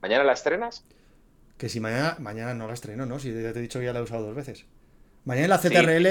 ¿Mañana 0.00 0.24
la 0.24 0.32
estrenas? 0.32 0.86
Que 1.58 1.68
si 1.68 1.78
mañana, 1.78 2.16
mañana 2.20 2.54
no 2.54 2.66
la 2.66 2.72
estreno, 2.72 3.04
¿no? 3.04 3.18
Si 3.18 3.34
ya 3.34 3.52
te 3.52 3.58
he 3.58 3.62
dicho 3.62 3.80
que 3.80 3.84
ya 3.84 3.92
la 3.92 3.98
he 3.98 4.02
usado 4.02 4.24
dos 4.24 4.34
veces. 4.34 4.64
Mañana 5.26 5.44
en 5.44 5.50
la 5.50 5.58
ZRL... 5.58 6.06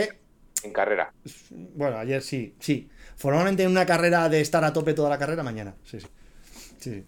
en 0.61 0.71
carrera. 0.71 1.11
Bueno, 1.49 1.97
ayer 1.97 2.21
sí, 2.21 2.53
sí. 2.59 2.87
Formalmente 3.15 3.63
en 3.63 3.71
una 3.71 3.87
carrera 3.87 4.29
de 4.29 4.39
estar 4.39 4.63
a 4.63 4.71
tope 4.71 4.93
toda 4.93 5.09
la 5.09 5.17
carrera, 5.17 5.41
mañana. 5.41 5.73
Sí, 5.83 5.99
sí. 5.99 6.07
sí. 6.77 7.03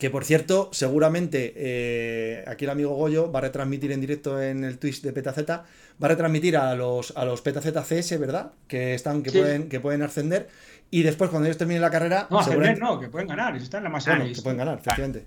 Que 0.00 0.08
por 0.08 0.24
cierto, 0.24 0.70
seguramente 0.72 1.52
eh, 1.56 2.42
aquí 2.46 2.64
el 2.64 2.70
amigo 2.70 2.94
Goyo 2.94 3.30
va 3.30 3.40
a 3.40 3.42
retransmitir 3.42 3.92
en 3.92 4.00
directo 4.00 4.40
en 4.40 4.64
el 4.64 4.78
Twitch 4.78 5.02
de 5.02 5.12
PetaZ, 5.12 5.46
va 5.46 5.66
a 6.00 6.08
retransmitir 6.08 6.56
a 6.56 6.74
los, 6.74 7.14
a 7.18 7.26
los 7.26 7.42
PetaZ 7.42 7.66
CS, 7.86 8.18
¿verdad? 8.18 8.52
Que 8.66 8.94
están, 8.94 9.22
que 9.22 9.30
pueden, 9.30 9.68
que 9.68 9.78
pueden 9.78 10.00
ascender. 10.00 10.48
Y 10.90 11.02
después, 11.02 11.28
cuando 11.28 11.48
ellos 11.48 11.58
terminen 11.58 11.82
la 11.82 11.90
carrera. 11.90 12.26
No, 12.30 12.38
ascender 12.38 12.78
no, 12.78 12.98
que 12.98 13.10
pueden 13.10 13.28
ganar, 13.28 13.54
están 13.56 13.80
en 13.80 13.84
la 13.84 13.90
máxima 13.90 14.16
bueno, 14.16 14.34
que 14.34 14.40
pueden 14.40 14.58
ganar, 14.58 14.78
efectivamente. 14.78 15.26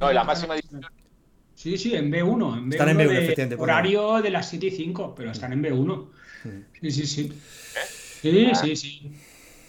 No, 0.00 0.08
en 0.08 0.14
la 0.16 0.24
máxima 0.24 0.56
Sí, 1.54 1.78
sí, 1.78 1.94
en 1.94 2.10
B1. 2.10 2.58
En 2.58 2.70
B1 2.70 2.72
están 2.72 2.88
en 2.88 2.98
B1, 2.98 3.18
efectivamente. 3.18 3.62
Horario 3.62 4.20
de 4.20 4.30
las 4.30 4.48
7 4.48 4.66
y 4.66 4.70
5, 4.72 5.14
pero 5.16 5.30
están 5.30 5.52
en 5.52 5.62
B1. 5.62 6.08
Sí, 6.80 6.90
sí, 6.90 7.06
sí. 7.06 7.32
Sí, 8.20 8.50
sí, 8.54 8.76
sí. 8.76 9.12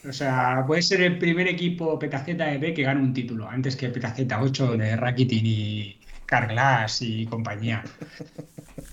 O 0.08 0.14
sea, 0.14 0.64
puede 0.66 0.82
ser 0.82 1.02
el 1.02 1.18
primer 1.18 1.48
equipo 1.48 2.00
PKZ 2.00 2.26
que 2.26 2.84
gane 2.84 3.02
un 3.02 3.14
título, 3.14 3.50
antes 3.50 3.76
que 3.76 3.90
PKZ 3.90 4.22
8 4.40 4.78
de 4.78 4.96
Rakitin 4.96 5.46
y 5.46 6.00
Carglass 6.26 7.02
y 7.02 7.26
compañía. 7.26 7.84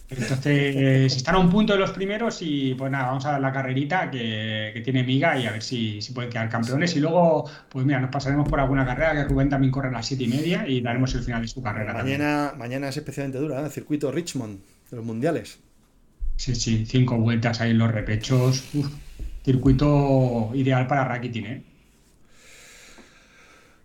Entonces, 0.08 1.16
están 1.16 1.34
a 1.34 1.38
un 1.38 1.50
punto 1.50 1.72
de 1.72 1.78
los 1.78 1.90
primeros 1.90 2.38
y 2.40 2.74
pues 2.74 2.90
nada, 2.90 3.06
vamos 3.06 3.26
a 3.26 3.32
dar 3.32 3.40
la 3.40 3.52
carrerita 3.52 4.10
que, 4.10 4.80
tiene 4.84 5.02
miga 5.02 5.38
y 5.38 5.46
a 5.46 5.52
ver 5.52 5.62
si, 5.62 6.00
si, 6.00 6.12
pueden 6.12 6.30
quedar 6.30 6.48
campeones. 6.48 6.94
Y 6.96 7.00
luego, 7.00 7.48
pues 7.68 7.84
mira, 7.84 8.00
nos 8.00 8.10
pasaremos 8.10 8.48
por 8.48 8.60
alguna 8.60 8.86
carrera, 8.86 9.14
que 9.14 9.24
Rubén 9.24 9.48
también 9.48 9.72
corre 9.72 9.88
a 9.88 9.92
las 9.92 10.06
7 10.06 10.24
y 10.24 10.28
media 10.28 10.66
y 10.66 10.80
daremos 10.80 11.14
el 11.14 11.22
final 11.22 11.42
de 11.42 11.48
su 11.48 11.62
carrera. 11.62 11.92
Mañana, 11.92 12.54
mañana 12.56 12.88
es 12.88 12.96
especialmente 12.96 13.38
dura, 13.38 13.60
¿eh? 13.60 13.64
el 13.64 13.70
circuito 13.70 14.10
Richmond 14.10 14.60
de 14.90 14.96
los 14.96 15.04
mundiales. 15.04 15.58
Sí, 16.36 16.54
sí, 16.54 16.86
cinco 16.86 17.16
vueltas 17.16 17.60
ahí 17.60 17.70
en 17.70 17.78
los 17.78 17.90
repechos. 17.90 18.64
Circuito 19.46 20.50
ideal 20.54 20.88
para 20.88 21.04
Rakitin, 21.04 21.46
¿eh? 21.46 21.62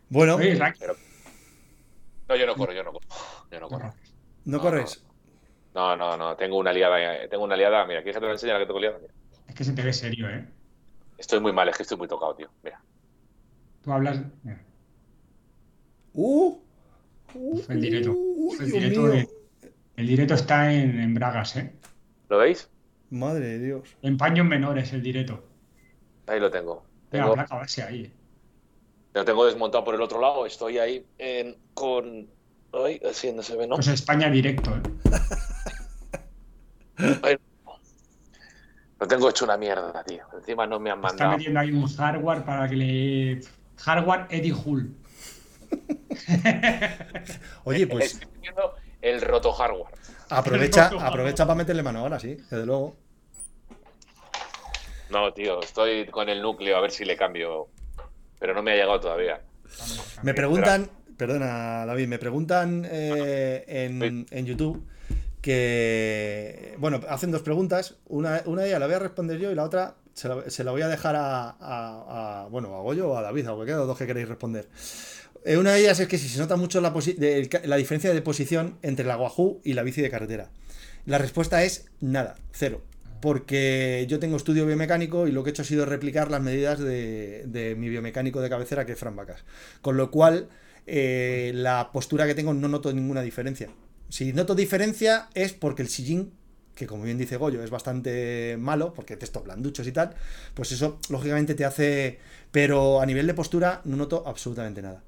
Bueno. 0.10 0.40
No, 0.40 2.36
yo 2.36 2.48
no 2.48 2.56
corro, 2.56 2.74
yo 2.74 2.84
no 2.84 2.92
corro. 2.92 3.08
Yo 3.52 3.60
no 3.60 3.68
corro. 3.70 3.94
¿No, 4.46 4.60
corres? 4.60 5.06
No, 5.76 5.96
no, 5.96 6.18
no, 6.18 6.36
tengo 6.36 6.58
una 6.58 6.74
liada, 6.74 6.98
tengo 7.30 7.44
una 7.44 7.56
liada, 7.56 7.86
mira, 7.86 8.02
¿quieres 8.02 8.16
que 8.16 8.22
te 8.22 8.26
lo 8.26 8.32
enseñe 8.32 8.54
la 8.54 8.60
que 8.60 8.66
tengo 8.66 8.80
liada? 8.80 8.98
Es 9.48 9.54
que 9.54 9.64
se 9.64 9.74
te 9.74 9.84
ve 9.84 9.94
serio, 9.94 10.28
¿eh? 10.30 10.48
Estoy 11.20 11.40
muy 11.40 11.54
mal, 11.54 11.70
es 11.70 11.78
que 11.78 11.84
estoy 11.84 12.00
muy 12.00 12.08
tocado, 12.08 12.34
tío, 12.34 12.50
mira. 12.64 12.82
Tú 13.84 13.94
hablas... 13.94 14.20
Uh, 16.14 16.60
el 17.70 17.82
directo. 17.82 18.18
el, 18.60 18.72
directo 18.72 19.14
el 19.96 20.08
directo 20.08 20.34
está 20.34 20.74
en, 20.74 21.00
en 21.00 21.14
Bragas, 21.14 21.56
¿eh? 21.56 21.72
¿Lo 22.30 22.40
veis? 22.40 22.68
Madre 23.12 23.46
de 23.46 23.60
Dios. 23.60 23.96
En 24.02 24.18
paños 24.18 24.48
menores 24.48 24.92
el 24.92 25.04
directo. 25.04 25.51
Ahí 26.32 26.40
lo 26.40 26.50
tengo. 26.50 26.86
tengo... 27.10 27.34
placa 27.34 27.56
base 27.56 27.84
ahí. 27.84 28.14
Lo 29.14 29.26
tengo 29.26 29.46
desmontado 29.46 29.84
por 29.84 29.96
el 29.96 30.02
otro 30.02 30.22
lado. 30.22 30.46
Estoy 30.46 30.78
ahí 30.78 31.06
en, 31.18 31.58
con. 31.74 32.30
Ay, 32.74 33.02
así 33.10 33.34
no 33.34 33.44
se 33.44 33.58
ve, 33.58 33.68
¿no? 33.68 33.76
Pues 33.76 33.90
España 33.90 34.30
directo, 34.30 34.72
¿eh? 34.72 34.82
lo 39.00 39.08
tengo 39.08 39.30
hecho 39.30 39.44
una 39.44 39.58
mierda, 39.58 40.02
tío. 40.06 40.24
Encima 40.34 40.66
no 40.66 40.80
me 40.80 40.92
han 40.92 41.02
mandado. 41.02 41.32
Está 41.32 41.38
metiendo 41.38 41.60
ahí 41.60 41.72
un 41.72 41.88
hardware 41.88 42.46
para 42.46 42.70
que 42.70 42.76
le. 42.76 43.42
Hardware 43.78 44.28
Eddie 44.30 44.54
Hull. 44.54 44.96
Oye, 47.66 47.88
pues. 47.88 48.14
Estoy 48.14 48.30
el 49.02 49.22
roto 49.22 49.52
hardware. 49.52 49.94
Aprovecha, 50.30 50.88
aprovecha 51.02 51.46
para 51.46 51.56
meterle 51.56 51.84
mano 51.84 52.00
ahora, 52.00 52.20
sí, 52.20 52.36
desde 52.36 52.66
luego. 52.66 52.96
No, 55.12 55.34
tío, 55.34 55.62
estoy 55.62 56.06
con 56.06 56.30
el 56.30 56.42
núcleo 56.42 56.78
a 56.78 56.82
ver 56.82 56.92
si 56.92 57.06
le 57.06 57.18
cambio. 57.18 57.68
Pero 58.40 58.54
no 58.54 58.64
me 58.64 58.72
ha 58.72 58.76
llegado 58.76 59.00
todavía. 59.00 59.42
Me 60.24 60.34
preguntan, 60.34 60.90
perdona 61.18 61.86
David, 61.86 62.08
me 62.08 62.18
preguntan 62.18 62.88
eh, 62.90 63.64
en, 63.68 64.46
YouTube 64.46 64.84
que, 65.42 66.76
bueno, 66.80 67.02
hacen 67.10 67.32
dos 67.32 67.42
preguntas. 67.42 67.98
Una, 68.08 68.42
una 68.46 68.64
de 68.64 68.70
ellas 68.70 68.80
la 68.80 68.86
voy 68.86 68.96
a 68.96 69.00
responder 69.00 69.38
yo 69.38 69.52
y 69.52 69.56
la 69.56 69.64
otra 69.64 69.96
se 70.14 70.64
la, 70.64 70.72
voy 70.72 70.82
a 70.82 70.88
dejar 70.88 71.16
a, 71.18 72.48
bueno, 72.50 72.76
a 72.76 72.82
Goyo 72.82 73.10
o 73.10 73.18
a 73.18 73.22
David, 73.22 73.48
a 73.48 73.54
cualquiera 73.54 73.78
de 73.78 73.82
los 73.82 73.88
dos 73.88 73.98
que 73.98 74.08
queréis 74.08 74.30
responder. 74.30 74.68
Eh, 75.44 75.58
una 75.58 75.74
de 75.74 75.82
ellas 75.82 76.00
es 76.00 76.08
que 76.08 76.18
si 76.18 76.30
se 76.30 76.40
nota 76.40 76.56
mucho 76.56 76.80
la, 76.82 76.94
la 77.64 77.76
diferencia 77.76 78.14
de 78.14 78.22
posición 78.22 78.78
entre 78.82 79.06
la 79.06 79.18
Wahoo 79.18 79.60
y 79.64 79.74
la 79.74 79.84
bici 79.84 80.02
de 80.02 80.10
carretera. 80.10 80.50
La 81.06 81.18
respuesta 81.18 81.64
es 81.64 81.90
nada, 82.00 82.36
cero. 82.52 82.82
Porque 83.22 84.06
yo 84.10 84.20
tengo 84.20 84.38
estudio 84.38 84.66
biomecánico 84.66 85.28
y 85.28 85.32
lo 85.32 85.44
que 85.44 85.50
he 85.50 85.52
hecho 85.52 85.62
ha 85.62 85.66
sido 85.66 85.86
replicar 85.86 86.32
las 86.32 86.42
medidas 86.42 86.80
de, 86.80 87.76
mi 87.78 87.90
biomecánico 87.90 88.42
de 88.42 88.50
cabecera, 88.50 88.86
que 88.86 88.94
es 88.94 89.00
Fran 89.00 89.16
Vacas. 89.16 89.44
Con 89.82 89.96
lo 89.98 90.12
cual, 90.12 90.50
eh, 90.88 91.52
la 91.54 91.92
postura 91.94 92.26
que 92.26 92.36
tengo 92.36 92.54
no 92.54 92.68
noto 92.68 92.92
ninguna 92.92 93.22
diferencia. 93.22 93.70
Si 94.10 94.34
noto 94.34 94.56
diferencia 94.56 95.30
es 95.36 95.54
porque 95.54 95.84
el 95.84 95.88
sillín, 95.88 96.34
que 96.76 96.88
como 96.88 97.04
bien 97.04 97.18
dice 97.18 97.38
Goyo, 97.38 97.64
es 97.64 97.70
bastante 97.70 98.58
malo, 98.60 98.94
porque 98.94 99.16
textos 99.16 99.44
blanduchos 99.44 99.88
y 99.88 99.92
tal, 99.92 100.16
pues 100.54 100.72
eso 100.72 101.00
lógicamente 101.10 101.54
te 101.54 101.64
hace 101.64 102.20
pero 102.52 103.02
a 103.02 103.06
nivel 103.06 103.26
de 103.28 103.34
postura 103.34 103.82
no 103.86 103.96
noto 103.96 104.24
absolutamente 104.26 104.82
nada. 104.82 105.02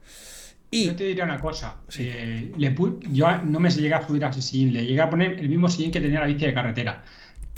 Y... 0.71 0.87
Yo 0.87 0.95
te 0.95 1.03
diría 1.03 1.25
una 1.25 1.39
cosa. 1.39 1.75
Eh, 1.99 2.51
yo 3.11 3.37
no 3.43 3.59
me 3.59 3.69
llega 3.69 3.97
a 3.97 4.07
subir 4.07 4.25
a 4.25 4.29
ese 4.29 4.41
sillín, 4.41 4.73
le 4.73 4.85
llegué 4.85 5.01
a 5.01 5.09
poner 5.09 5.39
el 5.39 5.49
mismo 5.49 5.69
sillín 5.69 5.91
que 5.91 6.01
tenía 6.01 6.21
la 6.21 6.25
bici 6.25 6.45
de 6.45 6.53
carretera. 6.53 7.03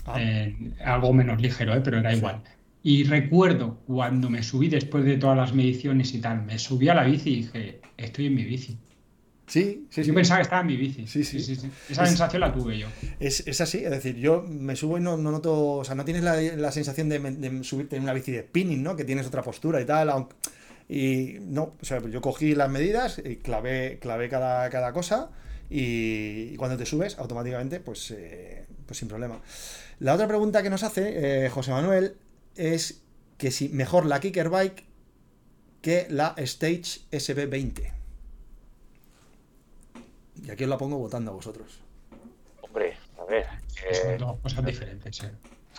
Ah. 0.06 0.16
Eh, 0.20 0.56
algo 0.84 1.14
menos 1.14 1.42
ligero, 1.42 1.76
eh, 1.76 1.82
pero 1.84 1.98
era 1.98 2.14
igual. 2.14 2.42
Y 2.84 3.04
recuerdo 3.04 3.80
cuando 3.88 4.30
me 4.30 4.44
subí 4.44 4.70
después 4.70 5.04
de 5.04 5.18
todas 5.18 5.36
las 5.36 5.54
mediciones 5.54 6.14
y 6.14 6.22
tal, 6.22 6.44
me 6.44 6.60
subí 6.60 6.88
a 6.88 6.94
la 6.94 7.04
bici 7.04 7.32
y 7.32 7.36
dije, 7.38 7.82
estoy 7.98 8.28
en 8.28 8.36
mi 8.36 8.44
bici. 8.44 8.78
Sí, 9.48 9.88
sí, 9.92 10.04
Yo 10.04 10.14
pensaba 10.14 10.40
que 10.40 10.44
estaba 10.44 10.62
en 10.62 10.68
mi 10.68 10.78
bici. 10.78 11.06
Sí, 11.06 11.24
sí. 11.24 11.38
Esa 11.90 12.06
sensación 12.06 12.40
la 12.40 12.52
tuve 12.52 12.80
yo. 12.80 12.88
Es, 13.20 13.62
así, 13.62 13.84
es 13.84 13.92
decir, 13.92 14.16
yo 14.16 14.44
me 14.48 14.76
subo 14.76 14.98
y 14.98 15.02
no, 15.02 15.18
noto, 15.18 15.78
o 15.78 15.84
sea, 15.84 15.94
no 15.94 16.04
tienes 16.04 16.24
la, 16.24 16.72
sensación 16.72 17.10
de, 17.10 17.64
subirte 17.64 17.96
en 17.96 18.04
una 18.04 18.14
bici 18.14 18.32
de 18.32 18.42
spinning, 18.42 18.82
¿no? 18.82 18.96
Que 18.96 19.04
tienes 19.04 19.28
otra 19.28 19.44
postura 19.44 19.82
y 19.82 19.86
tal. 19.86 20.28
Y 20.90 21.38
no, 21.42 21.76
o 21.80 21.86
sea, 21.86 22.00
yo 22.08 22.22
cogí 22.22 22.56
las 22.56 22.70
medidas, 22.70 23.22
y 23.24 23.38
clavé, 23.38 24.00
clavé 24.00 24.30
cada, 24.30 24.70
cada 24.70 24.94
cosa 24.94 25.30
y, 25.70 26.56
cuando 26.58 26.78
te 26.78 26.86
subes, 26.86 27.18
automáticamente, 27.18 27.80
pues, 27.80 28.12
eh, 28.12 28.66
pues 28.86 29.00
sin 29.00 29.08
problema. 29.08 29.42
La 30.00 30.14
otra 30.14 30.28
pregunta 30.28 30.62
que 30.62 30.70
nos 30.70 30.84
hace 30.84 31.46
eh, 31.46 31.50
José 31.50 31.72
Manuel 31.72 32.18
es 32.56 33.02
que 33.38 33.52
si 33.52 33.70
mejor 33.70 34.06
la 34.06 34.20
Kicker 34.20 34.50
Bike 34.50 34.86
que 35.82 36.08
la 36.10 36.34
Stage 36.38 37.02
SB20. 37.12 37.92
Y 40.44 40.50
aquí 40.50 40.64
os 40.64 40.70
la 40.70 40.78
pongo 40.78 40.98
votando 40.98 41.32
a 41.32 41.36
vosotros. 41.36 41.80
Hombre, 42.62 42.98
a 43.20 43.26
ver. 43.26 43.46
Son 43.92 44.18
dos 44.18 44.40
cosas 44.42 44.66
diferentes, 44.66 45.24
¿eh? 45.24 45.32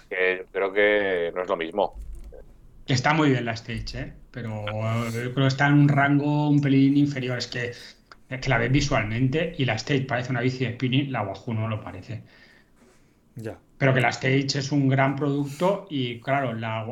que 0.08 0.46
creo 0.52 0.72
que 0.72 1.32
no 1.34 1.42
es 1.42 1.48
lo 1.48 1.56
mismo. 1.56 1.98
Está 2.86 3.12
muy 3.14 3.30
bien 3.30 3.44
la 3.44 3.52
Stage, 3.52 3.98
¿eh? 3.98 4.12
pero 4.30 4.64
creo 5.10 5.34
que 5.34 5.46
está 5.46 5.66
en 5.66 5.74
un 5.74 5.88
rango 5.88 6.48
un 6.48 6.60
pelín 6.60 6.96
inferior. 6.96 7.36
Es 7.36 7.48
que, 7.48 7.72
que 8.28 8.48
la 8.48 8.58
ves 8.58 8.70
visualmente 8.70 9.54
y 9.58 9.64
la 9.64 9.74
Stage 9.74 10.02
parece 10.02 10.30
una 10.30 10.40
bici 10.40 10.64
de 10.64 10.74
spinning, 10.74 11.10
la 11.10 11.22
Wahoo 11.22 11.52
no 11.52 11.68
lo 11.68 11.82
parece. 11.82 12.22
Ya. 13.34 13.58
Pero 13.78 13.92
que 13.92 14.00
la 14.00 14.08
Stage 14.08 14.58
es 14.58 14.72
un 14.72 14.88
gran 14.88 15.16
producto 15.16 15.86
y 15.90 16.20
claro, 16.20 16.54
la, 16.54 16.86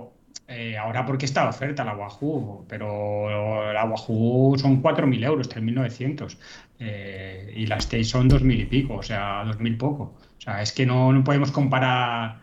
eh, 0.46 0.76
ahora 0.76 1.06
porque 1.06 1.24
está 1.24 1.48
oferta 1.48 1.84
la 1.84 1.96
Wahoo, 1.96 2.66
pero 2.68 3.72
la 3.72 3.84
Wahoo 3.84 4.58
son 4.58 4.82
4.000 4.82 5.24
euros, 5.24 5.48
3.900. 5.48 6.36
Eh, 6.80 7.52
y 7.56 7.66
la 7.66 7.76
Stage 7.76 8.04
son 8.04 8.28
2.000 8.28 8.60
y 8.60 8.64
pico, 8.66 8.94
o 8.96 9.02
sea, 9.02 9.44
2.000 9.44 9.78
poco. 9.78 10.14
O 10.36 10.40
sea, 10.40 10.60
es 10.60 10.72
que 10.72 10.84
no, 10.84 11.12
no 11.12 11.24
podemos 11.24 11.50
comparar, 11.50 12.40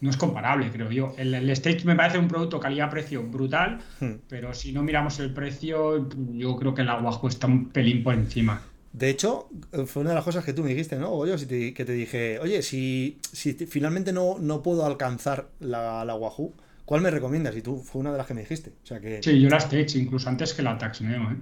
no 0.00 0.10
es 0.10 0.16
comparable, 0.16 0.70
creo 0.70 0.90
yo. 0.92 1.14
El, 1.18 1.50
Stage 1.50 1.84
me 1.84 1.96
parece 1.96 2.18
un 2.18 2.28
producto 2.28 2.60
calidad-precio 2.60 3.24
brutal, 3.24 3.80
hmm. 3.98 4.12
pero 4.28 4.54
si 4.54 4.72
no 4.72 4.84
miramos 4.84 5.18
el 5.18 5.32
precio, 5.34 6.08
yo 6.32 6.56
creo 6.56 6.74
que 6.74 6.84
la 6.84 6.98
Wahoo 7.00 7.28
está 7.28 7.48
un 7.48 7.70
pelín 7.70 8.04
por 8.04 8.14
encima. 8.14 8.62
De 8.92 9.08
hecho, 9.08 9.48
fue 9.86 10.02
una 10.02 10.10
de 10.10 10.16
las 10.16 10.24
cosas 10.24 10.44
que 10.44 10.52
tú 10.52 10.62
me 10.62 10.70
dijiste, 10.70 10.96
¿no? 10.96 11.10
Oye, 11.10 11.36
que 11.72 11.84
te 11.84 11.92
dije, 11.92 12.38
oye, 12.40 12.62
si, 12.62 13.20
si 13.22 13.54
finalmente 13.54 14.12
no, 14.12 14.38
no 14.40 14.62
puedo 14.62 14.84
alcanzar 14.84 15.48
la, 15.60 16.04
la 16.04 16.14
Wahoo, 16.14 16.52
¿Cuál 16.90 17.02
me 17.02 17.10
recomiendas? 17.12 17.56
Y 17.56 17.62
tú 17.62 17.76
fue 17.76 18.00
una 18.00 18.10
de 18.10 18.18
las 18.18 18.26
que 18.26 18.34
me 18.34 18.40
dijiste. 18.40 18.70
O 18.82 18.84
sea 18.84 18.98
que... 18.98 19.22
Sí, 19.22 19.40
yo 19.40 19.48
la 19.48 19.58
Stage, 19.58 19.96
incluso 19.96 20.28
antes 20.28 20.52
que 20.52 20.60
la 20.60 20.76
Tax 20.76 21.02
Neo, 21.02 21.22
¿eh? 21.30 21.36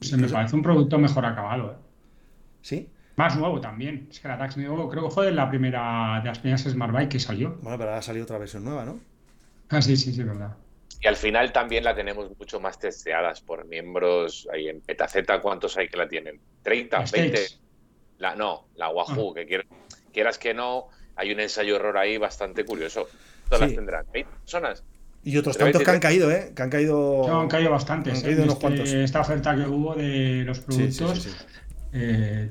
Se 0.00 0.16
me 0.16 0.28
parece 0.28 0.54
un 0.54 0.62
producto 0.62 1.00
mejor 1.00 1.26
acabado, 1.26 1.72
¿eh? 1.72 1.76
¿Sí? 2.62 2.88
Más 3.16 3.36
nuevo 3.36 3.60
también. 3.60 4.06
Es 4.08 4.20
que 4.20 4.28
la 4.28 4.38
Tax 4.38 4.56
Neo 4.56 4.88
creo 4.88 5.08
que 5.08 5.10
fue 5.10 5.32
la 5.32 5.50
primera, 5.50 6.20
de 6.22 6.28
las 6.28 6.38
primeras 6.38 6.62
Smart 6.62 6.92
Bike 6.92 7.08
que 7.08 7.18
salió. 7.18 7.58
Bueno, 7.60 7.76
pero 7.76 7.92
ha 7.92 8.02
salido 8.02 8.22
otra 8.22 8.38
versión 8.38 8.62
nueva, 8.62 8.84
¿no? 8.84 9.00
Ah, 9.68 9.82
sí, 9.82 9.96
sí, 9.96 10.12
sí, 10.12 10.22
verdad. 10.22 10.56
Y 11.04 11.06
al 11.06 11.16
final 11.16 11.52
también 11.52 11.84
la 11.84 11.94
tenemos 11.94 12.30
mucho 12.38 12.60
más 12.60 12.78
testeadas 12.78 13.42
por 13.42 13.66
miembros. 13.66 14.48
Ahí 14.50 14.70
en 14.70 14.80
Petaceta, 14.80 15.38
¿cuántos 15.42 15.76
hay 15.76 15.86
que 15.86 15.98
la 15.98 16.08
tienen? 16.08 16.40
¿30? 16.64 16.88
¿20? 16.88 17.58
La, 18.16 18.34
no, 18.34 18.68
la 18.76 18.88
Wahoo, 18.88 19.32
ah. 19.32 19.34
que 19.34 19.66
quieras 20.14 20.38
que 20.38 20.54
no, 20.54 20.88
hay 21.14 21.30
un 21.30 21.40
ensayo 21.40 21.76
error 21.76 21.98
ahí 21.98 22.16
bastante 22.16 22.64
curioso. 22.64 23.06
Todas 23.50 23.60
las 23.60 23.74
tendrán. 23.74 24.06
¿20 24.06 24.24
personas? 24.24 24.82
Y 25.22 25.36
otros 25.36 25.58
tantos 25.58 25.82
que 25.82 25.90
han 25.90 26.00
caído, 26.00 26.30
¿eh? 26.30 26.52
Que 26.56 26.62
han 26.62 26.70
caído. 26.70 27.24
No, 27.28 27.42
han 27.42 27.48
caído 27.48 27.70
bastantes. 27.70 28.14
Han 28.14 28.22
caído 28.22 28.40
¿eh? 28.40 28.44
unos 28.44 28.54
este, 28.54 28.66
cuantos. 28.66 28.92
Esta 28.94 29.20
oferta 29.20 29.54
que 29.54 29.66
hubo 29.66 29.94
de 29.94 30.44
los 30.46 30.60
productos, 30.60 31.36
eh, 31.92 32.50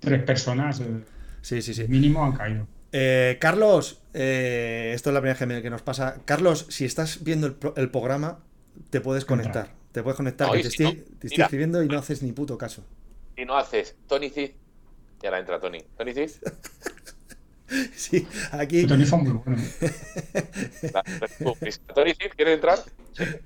tres 0.00 0.22
personas. 0.24 0.80
Eh, 0.80 1.04
sí, 1.40 1.62
sí, 1.62 1.72
sí. 1.72 1.86
Mínimo 1.86 2.24
han 2.24 2.32
caído. 2.32 2.66
Carlos, 3.38 4.02
esto 4.12 5.10
es 5.10 5.14
la 5.14 5.20
primera 5.20 5.38
vez 5.38 5.62
que 5.62 5.70
nos 5.70 5.82
pasa. 5.82 6.22
Carlos, 6.24 6.66
si 6.68 6.84
estás 6.84 7.24
viendo 7.24 7.46
el, 7.46 7.90
programa, 7.90 8.40
te 8.90 9.00
puedes 9.00 9.24
conectar. 9.24 9.72
Te 9.92 10.02
puedes 10.02 10.16
conectar. 10.16 10.50
te, 10.50 10.60
estoy, 10.60 11.04
escribiendo 11.20 11.82
y 11.82 11.88
no 11.88 11.98
haces 11.98 12.22
ni 12.22 12.32
puto 12.32 12.56
caso. 12.56 12.84
Y 13.36 13.44
no 13.44 13.56
haces 13.56 13.96
Tony 14.06 14.30
Cid. 14.30 14.50
Y 15.22 15.26
ahora 15.26 15.38
entra 15.38 15.60
Tony. 15.60 15.78
Tony 15.96 16.14
Cid. 16.14 16.30
Sí, 17.94 18.26
aquí. 18.50 18.86
Tony 18.86 19.06
muy 19.06 19.32
bueno. 19.32 19.62
Tony 21.94 22.12
Cid, 22.12 22.30
¿quieres 22.36 22.54
entrar? 22.56 22.78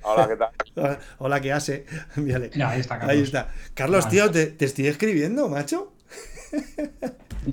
Hola, 0.02 0.28
¿qué 0.28 0.36
tal? 0.36 0.98
Hola, 1.18 1.40
¿qué 1.40 1.52
hace? 1.52 1.86
ahí 2.16 2.80
está, 2.80 2.98
Carlos. 2.98 3.16
Ahí 3.16 3.22
está. 3.22 3.54
Carlos, 3.74 4.08
tío, 4.08 4.30
te, 4.30 4.46
te, 4.46 4.64
estoy 4.64 4.88
escribiendo, 4.88 5.48
macho. 5.48 5.92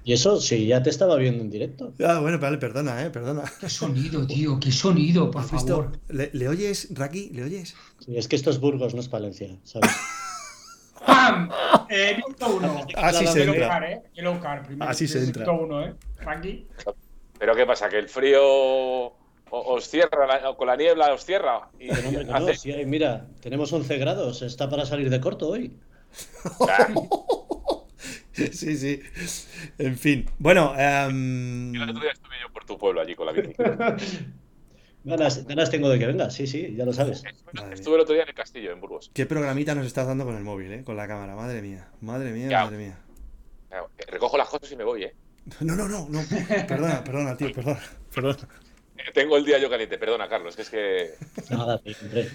Y 0.04 0.14
eso, 0.14 0.42
sí, 0.42 0.66
ya 0.66 0.82
te 0.82 0.90
estaba 0.90 1.16
viendo 1.18 1.44
en 1.44 1.50
directo. 1.50 1.94
Ah, 2.04 2.20
bueno, 2.20 2.40
vale, 2.40 2.58
perdona, 2.58 3.04
eh, 3.06 3.10
perdona. 3.10 3.44
Qué 3.60 3.70
sonido, 3.70 4.26
tío, 4.26 4.60
qué 4.60 4.72
sonido, 4.72 5.30
por 5.30 5.44
favor. 5.44 5.92
¿Le, 6.10 6.32
¿Le, 6.34 6.48
oyes, 6.48 6.90
Raki? 6.92 7.30
¿Le 7.30 7.44
oyes? 7.44 7.76
Sí, 8.00 8.18
es 8.18 8.28
que 8.28 8.36
esto 8.36 8.50
es 8.50 8.60
Burgos, 8.60 8.96
no 8.96 9.02
es 9.02 9.08
Palencia, 9.08 9.56
¿sabes? 9.64 9.92
¡Pam! 11.06 11.50
Eh, 11.90 12.16
minuto 12.18 12.56
uno. 12.56 12.88
Así 12.96 13.28
se 13.28 13.44
entra. 13.44 13.68
Car, 13.68 13.84
eh. 13.84 14.02
Yellow 14.16 14.40
car, 14.40 14.66
primero. 14.66 14.90
Así 14.90 15.08
se 15.08 15.24
entra. 15.24 15.52
Uno, 15.52 15.86
¿eh? 15.86 15.94
Frankie. 16.16 16.68
¿Pero 17.38 17.56
qué 17.56 17.66
pasa? 17.66 17.90
¿Que 17.90 18.00
el 18.00 18.10
frío 18.10 19.14
os 19.50 19.88
cierra, 19.88 20.56
con 20.58 20.68
la 20.68 20.76
niebla 20.76 21.14
os 21.14 21.26
cierra? 21.26 21.70
Y 21.80 21.88
no, 21.88 22.54
sí, 22.54 22.74
mira, 22.86 23.28
tenemos 23.42 23.72
11 23.72 23.98
grados, 23.98 24.42
está 24.42 24.70
para 24.70 24.86
salir 24.86 25.10
de 25.10 25.22
corto 25.22 25.50
hoy. 25.50 25.78
sí, 28.52 28.78
sí. 28.78 29.02
En 29.78 29.98
fin. 29.98 30.26
Bueno. 30.40 30.72
Um... 30.72 31.74
El 31.76 31.90
otro 31.90 32.02
día 32.02 32.12
estuve 32.12 32.36
yo 32.42 32.52
por 32.52 32.66
tu 32.66 32.78
pueblo 32.78 33.02
allí 33.02 33.16
con 33.16 33.28
la 33.28 33.32
bici. 33.32 33.54
Ganas, 35.04 35.46
tengo 35.72 35.90
de 35.90 36.00
que 36.00 36.08
venga, 36.08 36.30
sí, 36.30 36.48
sí, 36.48 36.74
ya 36.76 36.86
lo 36.86 36.94
sabes. 36.94 37.24
Estuve 37.72 37.96
el 37.96 38.02
otro 38.02 38.14
día 38.14 38.24
en 38.24 38.30
el 38.30 38.36
castillo, 38.36 38.72
en 38.72 38.80
Burgos. 38.80 39.12
¿Qué 39.14 39.26
programita 39.26 39.76
nos 39.76 39.86
estás 39.86 40.08
dando 40.08 40.26
con 40.26 40.36
el 40.36 40.44
móvil, 40.44 40.72
eh? 40.72 40.84
Con 40.84 40.98
la 40.98 41.08
cámara, 41.08 41.36
madre 41.36 41.62
mía. 41.62 41.90
Madre 42.02 42.32
mía, 42.32 42.50
madre 42.50 42.78
mía. 42.78 43.00
Recojo 44.08 44.38
las 44.38 44.50
cosas 44.50 44.72
y 44.72 44.76
me 44.76 44.84
voy, 44.84 45.04
eh. 45.04 45.16
No, 45.60 45.76
no, 45.76 45.88
no, 45.88 46.08
no. 46.10 46.22
Perdona, 46.68 47.04
perdona, 47.04 47.38
tío, 47.38 47.52
perdona. 47.52 47.82
perdona. 48.14 48.48
Eh, 48.98 49.12
tengo 49.14 49.38
el 49.38 49.46
día 49.46 49.58
yo 49.60 49.70
caliente, 49.70 49.98
perdona, 49.98 50.28
Carlos, 50.30 50.56
que 50.56 50.62
es 50.62 50.70
que. 50.70 51.14
Nada, 51.50 51.82
hombre. 52.02 52.30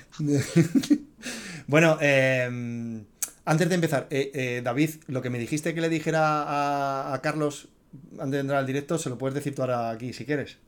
bueno, 1.66 1.96
eh, 2.00 3.04
antes 3.48 3.68
de 3.68 3.74
empezar, 3.74 4.06
eh, 4.10 4.30
eh, 4.34 4.60
David, 4.62 4.90
lo 5.06 5.22
que 5.22 5.30
me 5.30 5.38
dijiste 5.38 5.74
que 5.74 5.80
le 5.80 5.88
dijera 5.88 6.42
a, 6.42 7.14
a 7.14 7.22
Carlos 7.22 7.68
antes 8.12 8.32
de 8.32 8.40
entrar 8.40 8.58
al 8.58 8.66
directo, 8.66 8.98
se 8.98 9.08
lo 9.08 9.18
puedes 9.18 9.34
decir 9.34 9.54
tú 9.54 9.62
ahora 9.62 9.90
aquí, 9.90 10.12
si 10.12 10.24
quieres 10.24 10.58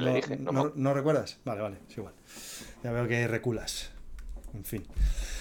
no, 0.00 0.06
le 0.06 0.14
dije. 0.14 0.36
No, 0.36 0.94
recuerdas? 0.94 1.38
Vale, 1.44 1.60
vale, 1.60 1.76
es 1.88 1.96
igual. 1.96 2.14
Ya 2.82 2.92
veo 2.92 3.06
que 3.06 3.28
reculas. 3.28 3.90
En 4.54 4.64
fin. 4.64 4.86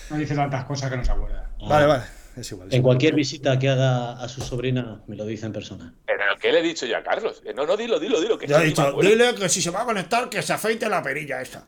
No 0.09 0.17
dice 0.17 0.35
tantas 0.35 0.65
cosas 0.65 0.89
que 0.89 0.97
no 0.97 1.05
se 1.05 1.11
acuerda. 1.11 1.49
Vale, 1.67 1.85
vale. 1.85 2.03
Es 2.35 2.49
igual. 2.51 2.69
en 2.71 2.81
cualquier 2.81 3.13
visita 3.13 3.59
que 3.59 3.67
haga 3.67 4.13
a 4.13 4.27
su 4.29 4.41
sobrina, 4.41 5.01
me 5.07 5.17
lo 5.17 5.25
dice 5.25 5.45
en 5.45 5.51
persona. 5.51 5.93
Pero 6.05 6.23
¿qué 6.39 6.53
le 6.53 6.59
he 6.59 6.63
dicho 6.63 6.85
ya 6.85 6.99
a 6.99 7.03
Carlos? 7.03 7.43
No, 7.53 7.65
no, 7.65 7.75
dilo, 7.75 7.99
dilo, 7.99 8.21
dilo. 8.21 8.37
Que 8.37 8.47
ya 8.47 8.61
he 8.61 8.67
dicho, 8.67 8.93
dile 9.01 9.35
que 9.35 9.49
si 9.49 9.61
se 9.61 9.69
va 9.69 9.81
a 9.81 9.85
conectar, 9.85 10.29
que 10.29 10.41
se 10.41 10.53
afeite 10.53 10.87
la 10.87 11.03
perilla 11.03 11.41
esa. 11.41 11.67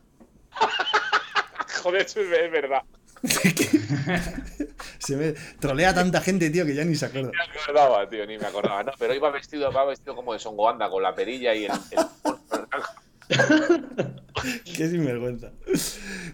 Joder, 1.84 2.06
eso 2.06 2.22
es 2.22 2.52
verdad. 2.52 2.82
se 5.00 5.16
me 5.16 5.34
trolea 5.60 5.94
tanta 5.94 6.22
gente, 6.22 6.50
tío, 6.50 6.66
que 6.66 6.76
ya 6.76 6.84
ni 6.84 6.96
se 6.96 7.06
acuerda. 7.06 7.32
Ni 7.32 7.38
me 7.38 7.62
acordaba, 7.62 8.10
tío, 8.10 8.26
ni 8.26 8.38
me 8.38 8.46
acordaba. 8.46 8.84
No, 8.84 8.92
pero 8.98 9.14
iba 9.14 9.32
vestido, 9.32 9.72
iba 9.72 9.86
vestido 9.86 10.16
como 10.16 10.34
de 10.34 10.40
Songoanda, 10.40 10.90
con 10.90 11.04
la 11.04 11.16
perilla 11.16 11.54
y 11.56 11.66
el, 11.66 11.72
Qué 14.66 14.90
sinvergüenza. 14.90 15.52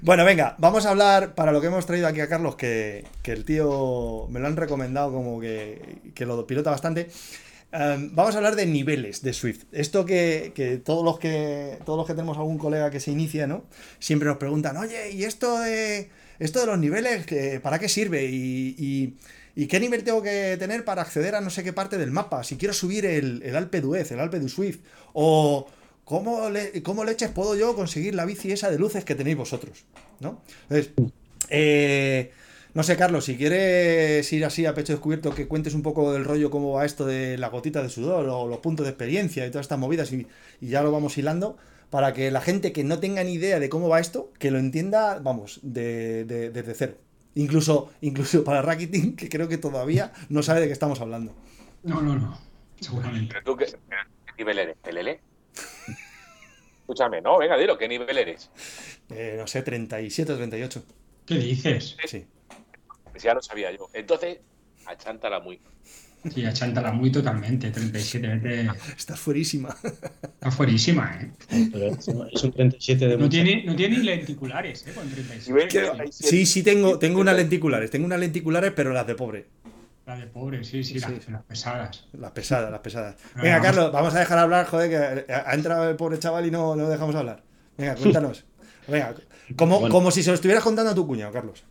Bueno, 0.02 0.26
venga, 0.26 0.56
vamos 0.58 0.86
a 0.86 0.90
hablar 0.90 1.36
para 1.36 1.52
lo 1.52 1.62
que 1.62 1.68
hemos 1.68 1.86
traído 1.86 2.08
aquí 2.08 2.22
a 2.22 2.28
Carlos, 2.28 2.56
que, 2.56 3.06
el 3.24 3.46
tío 3.46 4.26
me 4.30 4.40
lo 4.40 4.48
han 4.48 4.58
recomendado 4.58 5.12
como 5.12 5.40
que, 5.40 6.02
lo 6.20 6.48
pilota 6.48 6.72
bastante. 6.72 7.10
Em, 7.72 8.16
vamos 8.16 8.34
a 8.34 8.40
hablar 8.40 8.56
de 8.56 8.66
niveles 8.66 9.22
de 9.22 9.34
Swift. 9.34 9.66
Esto 9.72 10.04
que, 10.06 10.82
todos 10.84 11.06
los 11.06 11.20
que 11.20 11.78
todos 11.86 11.98
los 11.98 12.08
que 12.08 12.16
tenemos 12.16 12.38
algún 12.38 12.58
colega 12.58 12.90
que 12.90 13.00
se 13.00 13.12
inicia, 13.12 13.46
¿no? 13.46 13.66
Siempre 14.00 14.28
nos 14.28 14.38
preguntan, 14.38 14.76
oye, 14.78 15.12
¿y 15.12 15.26
esto 15.26 15.60
de 15.60 16.10
esto 16.40 16.60
de 16.60 16.66
los 16.66 16.80
niveles, 16.80 17.26
¿para 17.62 17.80
qué 17.80 17.90
sirve? 17.90 18.26
Y, 18.26 19.18
qué 19.68 19.80
nivel 19.80 20.04
tengo 20.04 20.24
que 20.24 20.56
tener 20.58 20.86
para 20.86 21.02
acceder 21.02 21.36
a 21.36 21.42
no 21.42 21.50
sé 21.50 21.64
qué 21.64 21.74
parte 21.74 21.98
del 21.98 22.12
mapa? 22.12 22.44
Si 22.44 22.58
quiero 22.58 22.74
subir 22.74 23.06
el, 23.06 23.56
Alpe 23.56 23.82
d'Huez, 23.82 24.12
el 24.12 24.20
Alpe 24.20 24.40
du 24.40 24.50
Swift, 24.50 24.80
o 25.14 25.68
¿Cómo, 26.10 26.50
le, 26.50 26.82
¿Cómo 26.82 27.04
leches 27.04 27.30
puedo 27.30 27.56
yo 27.56 27.76
conseguir 27.76 28.16
la 28.16 28.26
bici 28.26 28.52
esa 28.52 28.72
de 28.72 28.80
luces 28.80 29.06
que 29.06 29.14
tenéis 29.14 29.38
vosotros? 29.38 29.86
¿No? 30.20 30.42
Entonces, 30.64 30.92
eh, 31.50 32.32
no 32.74 32.82
sé, 32.82 32.98
Carlos, 32.98 33.26
si 33.26 33.36
quieres 33.36 34.32
ir 34.34 34.44
así 34.46 34.66
a 34.66 34.74
pecho 34.74 34.94
descubierto, 34.94 35.36
que 35.36 35.48
cuentes 35.48 35.74
un 35.74 35.84
poco 35.84 36.12
del 36.12 36.26
rollo, 36.26 36.50
cómo 36.50 36.72
va 36.72 36.86
esto 36.86 37.06
de 37.06 37.38
la 37.38 37.50
gotita 37.50 37.84
de 37.84 37.90
sudor 37.90 38.28
o 38.28 38.48
los 38.48 38.60
puntos 38.60 38.86
de 38.86 38.92
experiencia 38.92 39.46
y 39.46 39.50
todas 39.50 39.66
estas 39.66 39.78
movidas 39.78 40.12
y, 40.12 40.28
ya 40.62 40.82
lo 40.82 40.92
vamos 40.92 41.18
hilando 41.18 41.58
para 41.90 42.14
que 42.14 42.32
la 42.32 42.42
gente 42.42 42.72
que 42.72 42.84
no 42.84 43.00
tenga 43.00 43.24
ni 43.24 43.34
idea 43.34 43.60
de 43.60 43.70
cómo 43.70 43.90
va 43.90 44.00
esto, 44.00 44.32
que 44.38 44.52
lo 44.52 44.60
entienda, 44.60 45.20
vamos, 45.20 45.60
de, 45.64 46.24
desde 46.26 46.74
cero. 46.74 46.94
Incluso, 47.36 47.92
incluso 48.02 48.44
para 48.44 48.62
Rakitin, 48.62 49.16
que 49.16 49.30
creo 49.30 49.48
que 49.48 49.58
todavía 49.58 50.12
no 50.30 50.44
sabe 50.44 50.62
de 50.62 50.68
qué 50.68 50.74
estamos 50.74 51.02
hablando. 51.02 51.34
No, 51.84 52.02
no, 52.02 52.16
no. 52.16 52.38
Seguramente. 52.80 53.34
¿Pero 53.34 53.44
tú 53.46 53.58
qué, 53.58 53.68
nivel 54.38 54.60
eres? 54.60 54.78
¿PLL? 54.78 55.20
Escúchame, 56.82 57.22
no, 57.22 57.38
venga, 57.38 57.58
dilo, 57.58 57.78
¿qué 57.78 57.88
nivel 57.88 58.18
eres? 58.18 58.50
Eh, 59.10 59.36
no 59.38 59.46
sé, 59.48 59.62
37 59.62 60.34
o 60.34 60.38
38. 60.38 60.84
¿Qué 61.26 61.36
dices? 61.36 61.96
Sí. 62.06 62.26
Pues 63.12 63.24
ya 63.24 63.34
lo 63.34 63.42
sabía 63.42 63.72
yo. 63.72 63.90
Entonces, 63.94 64.40
achántala 64.86 65.40
muy. 65.40 65.62
Sí, 66.34 66.46
achántala 66.46 66.92
muy 66.92 67.12
totalmente, 67.12 67.72
37. 67.72 68.70
Estás 68.98 69.20
fuerísima. 69.20 69.76
Está 70.22 70.52
fuerísima, 70.52 71.20
¿eh? 71.22 71.94
es 72.32 72.44
un 72.44 72.52
37 72.52 73.08
de 73.08 73.18
no 73.18 73.30
tiene, 73.30 73.64
no 73.64 73.76
tiene 73.76 73.98
ni 73.98 74.04
lenticulares, 74.04 74.86
¿eh? 74.88 74.92
Con 74.94 75.10
37. 75.10 76.12
Sí, 76.12 76.46
sí, 76.46 76.64
tengo, 76.64 77.00
tengo 77.00 77.22
unas 77.22 77.36
lenticulares. 77.36 77.90
Tengo 77.90 78.06
unas 78.06 78.20
lenticulares, 78.20 78.74
pero 78.76 78.92
las 78.92 79.08
de 79.08 79.16
pobre. 79.16 79.46
La 80.06 80.18
de 80.18 80.26
pobre, 80.26 80.64
sí, 80.64 80.84
sí, 80.84 81.00
Las, 81.00 81.44
pesadas. 81.44 82.08
Las 82.14 82.32
pesadas, 82.32 82.72
las 82.72 82.80
pesadas. 82.80 83.16
Venga, 83.36 83.62
Carlos, 83.62 83.92
vamos 83.92 84.14
a 84.16 84.20
dejar 84.20 84.40
hablar, 84.40 84.66
joder, 84.66 84.90
que 84.90 85.34
ha 85.34 85.54
entrado 85.54 85.88
el 85.90 85.96
pobre 85.96 86.18
chaval 86.18 86.48
y 86.48 86.52
no, 86.52 86.76
lo 86.76 86.90
dejamos 86.90 87.16
hablar. 87.16 87.44
Venga, 87.78 87.96
cuéntanos. 87.96 88.44
Venga, 88.88 89.14
como, 89.56 89.88
como 89.90 90.12
si 90.12 90.24
se 90.24 90.32
lo 90.32 90.36
estuvieras 90.36 90.64
contando 90.64 90.92
a 90.92 90.96
tu 90.96 91.06
cuñado, 91.06 91.32
Carlos. 91.32 91.64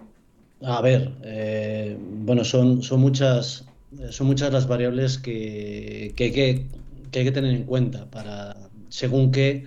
A 0.62 0.80
ver, 0.80 1.12
eh, 1.22 1.96
bueno, 1.98 2.44
son, 2.44 2.82
son, 2.82 3.00
muchas, 3.00 3.64
son 4.10 4.26
muchas 4.26 4.52
las 4.52 4.66
variables 4.66 5.18
que, 5.18 6.12
que, 6.16 6.24
hay 6.24 6.32
que, 6.32 6.66
que 7.10 7.18
hay 7.20 7.24
que 7.24 7.32
tener 7.32 7.54
en 7.54 7.64
cuenta 7.64 8.10
para, 8.10 8.56
según 8.88 9.30
qué, 9.32 9.64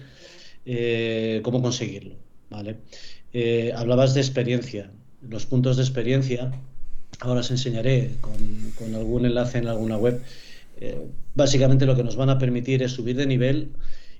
eh, 0.65 1.41
cómo 1.43 1.61
conseguirlo. 1.61 2.15
¿vale? 2.49 2.78
Eh, 3.34 3.74
hablabas 3.76 4.13
de 4.13 4.22
experiencia. 4.22 4.91
Los 5.22 5.45
puntos 5.45 5.78
de 5.78 5.84
experiencia 5.84 6.51
ahora 7.19 7.41
os 7.41 7.51
enseñaré 7.51 8.15
con, 8.22 8.95
algún 8.95 9.26
enlace 9.26 9.59
en 9.59 9.67
alguna 9.67 9.97
web. 9.97 10.22
Eh, 10.80 11.07
básicamente 11.36 11.86
lo 11.86 11.95
que 11.95 12.03
nos 12.03 12.15
van 12.15 12.30
a 12.30 12.39
permitir 12.39 12.82
es 12.84 12.91
subir 12.91 13.15
de 13.15 13.28
nivel 13.28 13.72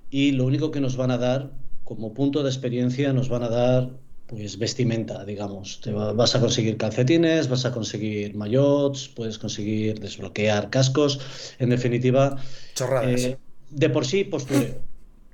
y 0.10 0.32
lo 0.32 0.46
único 0.46 0.72
que 0.72 0.82
nos 0.82 0.96
van 0.96 1.12
a 1.12 1.18
dar 1.18 1.52
como 1.84 2.14
punto 2.14 2.44
de 2.44 2.50
experiencia 2.50 3.14
nos 3.14 3.30
van 3.30 3.44
a 3.44 3.50
dar 3.50 3.90
pues 4.32 4.58
vestimenta, 4.58 5.26
digamos. 5.26 5.82
Te 5.82 5.92
vas 5.92 6.36
a 6.36 6.40
conseguir 6.40 6.78
calcetines, 6.78 7.50
vas 7.50 7.66
a 7.66 7.74
conseguir 7.74 8.34
maillots, 8.34 9.10
puedes 9.10 9.38
conseguir 9.38 10.00
desbloquear 10.00 10.70
cascos. 10.70 11.20
En 11.60 11.70
definitiva, 11.70 12.38
chorradas. 12.74 13.22
Eh, 13.22 13.38
de 13.72 13.90
por 13.90 14.06
sí 14.06 14.24
postureo, 14.24 14.76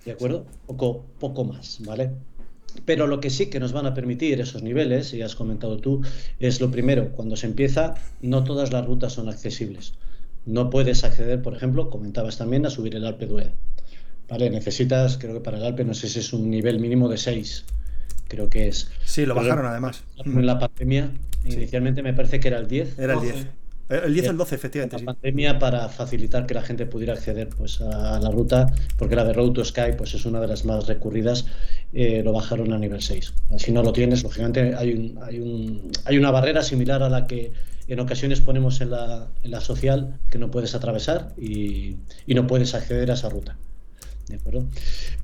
¿de 0.04 0.12
acuerdo? 0.12 0.48
Poco, 0.66 1.06
poco 1.20 1.43
más, 1.43 1.78
¿vale? 1.86 2.10
Pero 2.86 3.06
lo 3.06 3.20
que 3.20 3.30
sí 3.30 3.52
que 3.52 3.60
nos 3.60 3.72
van 3.72 3.86
a 3.86 3.93
permitir 3.93 4.41
esos 4.41 4.64
niveles, 4.64 5.14
y 5.14 5.22
has 5.22 5.36
comentado 5.36 5.78
tú, 5.78 6.02
es 6.39 6.60
lo 6.60 6.72
primero, 6.72 7.12
cuando 7.12 7.36
se 7.36 7.45
empieza, 7.45 7.93
no 8.22 8.43
todas 8.43 8.74
las 8.74 8.84
rutas 8.84 9.14
son 9.14 9.30
accesibles. 9.30 9.93
No 10.48 10.72
puedes 10.72 11.04
acceder, 11.04 11.43
por 11.43 11.56
ejemplo, 11.56 11.91
comentabas 11.91 12.39
también, 12.39 12.66
a 12.66 12.72
subir 12.72 12.95
el 12.95 13.06
Alpe 13.06 13.28
d'Huez. 13.28 13.52
Vale, 14.28 14.50
necesitas, 14.50 15.20
creo 15.20 15.36
que 15.36 15.41
para 15.41 15.58
el 15.58 15.66
Alpe, 15.66 15.86
no 15.86 15.93
sé 15.93 16.10
si 16.10 16.18
es 16.20 16.34
un 16.34 16.50
nivel 16.50 16.80
mínimo 16.80 17.10
de 17.10 17.18
6, 17.18 17.66
creo 18.28 18.49
que 18.49 18.68
es. 18.68 18.89
Sí, 19.03 19.26
lo 19.26 19.36
bajaron 19.36 19.66
además. 19.66 20.03
En 20.24 20.45
la 20.45 20.60
pandemia, 20.60 21.12
inicialmente 21.45 22.03
me 22.03 22.14
parece 22.14 22.39
que 22.39 22.47
era 22.47 22.60
el 22.60 22.68
10. 22.68 22.99
Era 22.99 23.14
el 23.14 23.22
10. 23.22 23.47
El 23.89 24.14
10 24.14 24.28
o 24.28 24.32
el 24.32 24.38
12, 24.38 24.55
efectivamente. 24.55 24.99
La 24.99 25.14
pandemia 25.14 25.60
para 25.60 25.88
facilitar 25.88 26.45
que 26.45 26.53
la 26.53 26.62
gente 26.62 26.86
pudiera 26.86 27.14
acceder 27.14 27.47
pues, 27.47 27.80
a 27.80 28.20
la 28.20 28.30
ruta, 28.30 28.68
porque 28.97 29.16
la 29.16 29.24
de 29.24 29.32
Road 29.32 29.53
to 29.53 29.64
Sky 29.64 29.93
pues, 29.97 30.14
es 30.14 30.26
una 30.26 30.41
de 30.41 30.47
las 30.47 30.66
más 30.66 30.88
recurridas, 30.88 31.45
eh, 31.93 32.22
lo 32.24 32.34
bajaron 32.34 32.74
a 32.74 32.78
nivel 32.78 33.01
6. 33.01 33.34
Si 33.58 33.72
no 33.72 33.84
lo 33.84 33.93
tienes, 33.93 34.24
lógicamente 34.24 34.76
hay, 34.76 34.93
un, 34.93 35.20
hay, 35.24 35.39
un, 35.39 35.91
hay 36.03 36.18
una 36.18 36.32
barrera 36.32 36.64
similar 36.64 37.01
a 37.01 37.10
la 37.10 37.28
que 37.28 37.53
en 37.88 37.99
ocasiones 38.01 38.41
ponemos 38.41 38.82
en 38.82 38.91
la, 38.91 39.28
en 39.43 39.51
la 39.51 39.62
social 39.62 40.20
que 40.30 40.38
no 40.38 40.51
puedes 40.51 40.76
atravesar 40.76 41.34
y, 41.38 41.95
y 42.26 42.36
no 42.36 42.45
puedes 42.45 42.74
acceder 42.74 43.10
a 43.12 43.14
esa 43.14 43.30
ruta. 43.30 43.58
¿De 44.28 44.36
acuerdo? 44.36 44.67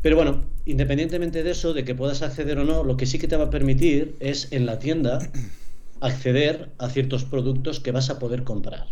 Pero 0.01 0.15
bueno, 0.15 0.45
independientemente 0.65 1.43
de 1.43 1.51
eso, 1.51 1.73
de 1.73 1.83
que 1.83 1.93
puedas 1.93 2.21
acceder 2.21 2.57
o 2.59 2.63
no, 2.63 2.83
lo 2.83 2.95
que 2.95 3.05
sí 3.05 3.19
que 3.19 3.27
te 3.27 3.35
va 3.35 3.45
a 3.45 3.49
permitir 3.49 4.15
es 4.21 4.47
en 4.51 4.65
la 4.65 4.79
tienda 4.79 5.19
acceder 5.99 6.69
a 6.77 6.89
ciertos 6.89 7.25
productos 7.25 7.81
que 7.81 7.91
vas 7.91 8.09
a 8.09 8.17
poder 8.17 8.43
comprar. 8.43 8.87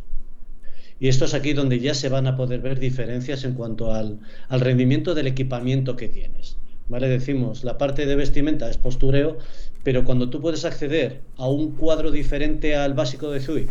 Y 1.00 1.08
esto 1.08 1.26
es 1.26 1.34
aquí 1.34 1.54
donde 1.54 1.80
ya 1.80 1.94
se 1.94 2.10
van 2.10 2.28
a 2.28 2.36
poder 2.36 2.60
ver 2.60 2.78
diferencias 2.80 3.44
en 3.46 3.54
cuanto 3.54 3.94
al, 3.94 4.20
al 4.50 4.60
rendimiento 4.60 5.16
del 5.16 5.28
equipamiento 5.28 5.96
que 5.96 6.10
tienes. 6.10 6.58
¿Vale? 6.90 7.08
Decimos, 7.08 7.64
la 7.64 7.78
parte 7.78 8.06
de 8.06 8.18
vestimenta 8.18 8.70
es 8.70 8.78
postureo, 8.78 9.38
pero 9.84 10.04
cuando 10.04 10.30
tú 10.30 10.42
puedes 10.42 10.66
acceder 10.66 11.22
a 11.38 11.48
un 11.48 11.72
cuadro 11.72 12.12
diferente 12.12 12.76
al 12.76 12.94
básico 12.94 13.32
de 13.32 13.40
Zui 13.40 13.68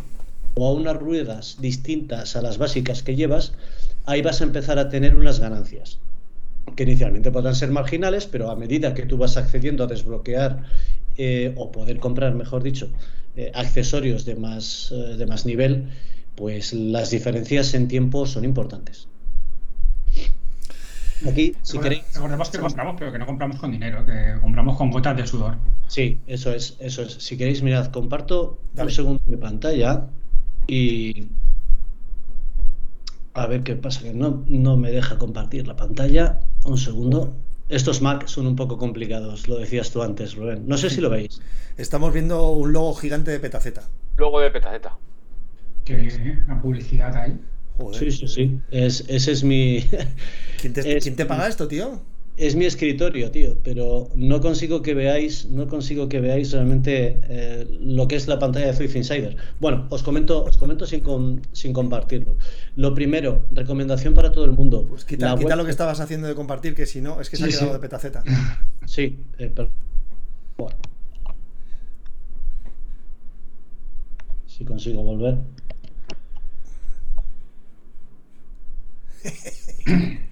o 0.54 0.66
a 0.66 0.72
unas 0.72 0.96
ruedas 0.96 1.58
distintas 1.60 2.34
a 2.34 2.42
las 2.42 2.56
básicas 2.56 3.02
que 3.02 3.14
llevas, 3.14 3.52
ahí 4.06 4.22
vas 4.22 4.40
a 4.40 4.44
empezar 4.44 4.78
a 4.78 4.88
tener 4.88 5.14
unas 5.14 5.38
ganancias 5.38 5.98
que 6.76 6.82
inicialmente 6.84 7.30
podrán 7.30 7.54
ser 7.54 7.70
marginales, 7.70 8.26
pero 8.26 8.50
a 8.50 8.56
medida 8.56 8.94
que 8.94 9.06
tú 9.06 9.16
vas 9.16 9.36
accediendo 9.36 9.84
a 9.84 9.86
desbloquear 9.86 10.64
eh, 11.16 11.52
o 11.56 11.70
poder 11.72 11.98
comprar, 11.98 12.34
mejor 12.34 12.62
dicho, 12.62 12.90
eh, 13.36 13.50
accesorios 13.54 14.24
de 14.24 14.36
más, 14.36 14.92
eh, 14.92 15.16
de 15.16 15.26
más 15.26 15.46
nivel, 15.46 15.90
pues 16.34 16.72
las 16.72 17.10
diferencias 17.10 17.74
en 17.74 17.88
tiempo 17.88 18.26
son 18.26 18.44
importantes. 18.44 19.08
Aquí, 21.28 21.54
si 21.62 21.78
queréis. 21.78 22.02
Recordemos 22.14 22.48
que 22.48 22.58
compramos, 22.58 22.96
pero 22.98 23.12
que 23.12 23.18
no 23.18 23.26
compramos 23.26 23.58
con 23.58 23.70
dinero, 23.70 24.06
que 24.06 24.36
compramos 24.40 24.76
con 24.76 24.90
gotas 24.90 25.16
de 25.16 25.26
sudor. 25.26 25.56
Sí, 25.86 26.18
eso 26.26 26.52
es, 26.54 26.76
eso 26.80 27.02
es. 27.02 27.12
Si 27.14 27.36
queréis, 27.36 27.62
mirad, 27.62 27.86
comparto 27.88 28.58
un 28.74 28.90
segundo 28.90 29.22
de 29.26 29.36
pantalla 29.36 30.06
y. 30.66 31.28
A 33.34 33.46
ver 33.46 33.62
qué 33.62 33.76
pasa, 33.76 34.02
que 34.02 34.12
no, 34.12 34.44
no 34.48 34.76
me 34.76 34.90
deja 34.90 35.18
compartir 35.18 35.66
la 35.66 35.76
pantalla. 35.76 36.40
Un 36.64 36.78
segundo. 36.78 37.36
Estos 37.68 38.02
Mac 38.02 38.26
son 38.26 38.48
un 38.48 38.56
poco 38.56 38.78
complicados, 38.78 39.46
lo 39.46 39.56
decías 39.56 39.92
tú 39.92 40.02
antes, 40.02 40.34
Rubén. 40.34 40.66
No 40.66 40.76
sé 40.76 40.90
si 40.90 41.00
lo 41.00 41.08
veis. 41.08 41.40
Estamos 41.76 42.12
viendo 42.12 42.50
un 42.50 42.72
logo 42.72 42.94
gigante 42.94 43.30
de 43.30 43.38
Petaceta. 43.38 43.82
Logo 44.16 44.40
de 44.40 44.50
Petaceta. 44.50 44.98
Qué 45.84 45.94
bien, 45.94 46.26
¿eh? 46.26 46.44
La 46.48 46.60
publicidad 46.60 47.14
ahí. 47.16 47.38
Sí, 47.92 48.10
sí, 48.10 48.28
sí. 48.28 48.60
Es, 48.70 49.04
ese 49.08 49.32
es 49.32 49.44
mi. 49.44 49.84
¿Quién 50.60 50.72
te, 50.72 50.98
¿quién 51.00 51.16
te 51.16 51.26
paga 51.26 51.48
esto, 51.48 51.68
tío? 51.68 52.02
Es 52.40 52.56
mi 52.56 52.64
escritorio, 52.64 53.30
tío, 53.30 53.58
pero 53.62 54.08
no 54.14 54.40
consigo 54.40 54.80
que 54.80 54.94
veáis, 54.94 55.44
no 55.50 55.68
consigo 55.68 56.08
que 56.08 56.20
veáis 56.20 56.52
realmente 56.52 57.20
eh, 57.24 57.66
lo 57.80 58.08
que 58.08 58.16
es 58.16 58.28
la 58.28 58.38
pantalla 58.38 58.68
de 58.68 58.72
Zwift 58.72 58.96
Insider. 58.96 59.36
Bueno, 59.60 59.86
os 59.90 60.02
comento, 60.02 60.44
os 60.44 60.56
comento 60.56 60.86
sin, 60.86 61.02
sin 61.52 61.74
compartirlo. 61.74 62.36
Lo 62.76 62.94
primero, 62.94 63.44
recomendación 63.52 64.14
para 64.14 64.32
todo 64.32 64.46
el 64.46 64.52
mundo. 64.52 64.86
Pues 64.88 65.04
quita, 65.04 65.36
lo 65.36 65.64
que 65.66 65.70
estabas 65.70 66.00
haciendo 66.00 66.28
de 66.28 66.34
compartir, 66.34 66.74
que 66.74 66.86
si 66.86 67.02
no, 67.02 67.20
es 67.20 67.28
que 67.28 67.36
se 67.36 67.44
ha 67.44 67.48
quedado 67.48 67.74
de 67.74 67.78
petaceta. 67.78 68.24
Sí, 68.86 69.18
eh, 69.38 69.52
pero... 69.54 69.70
bueno. 70.56 70.76
Si 74.46 74.64
consigo 74.64 75.02
volver. 75.02 75.36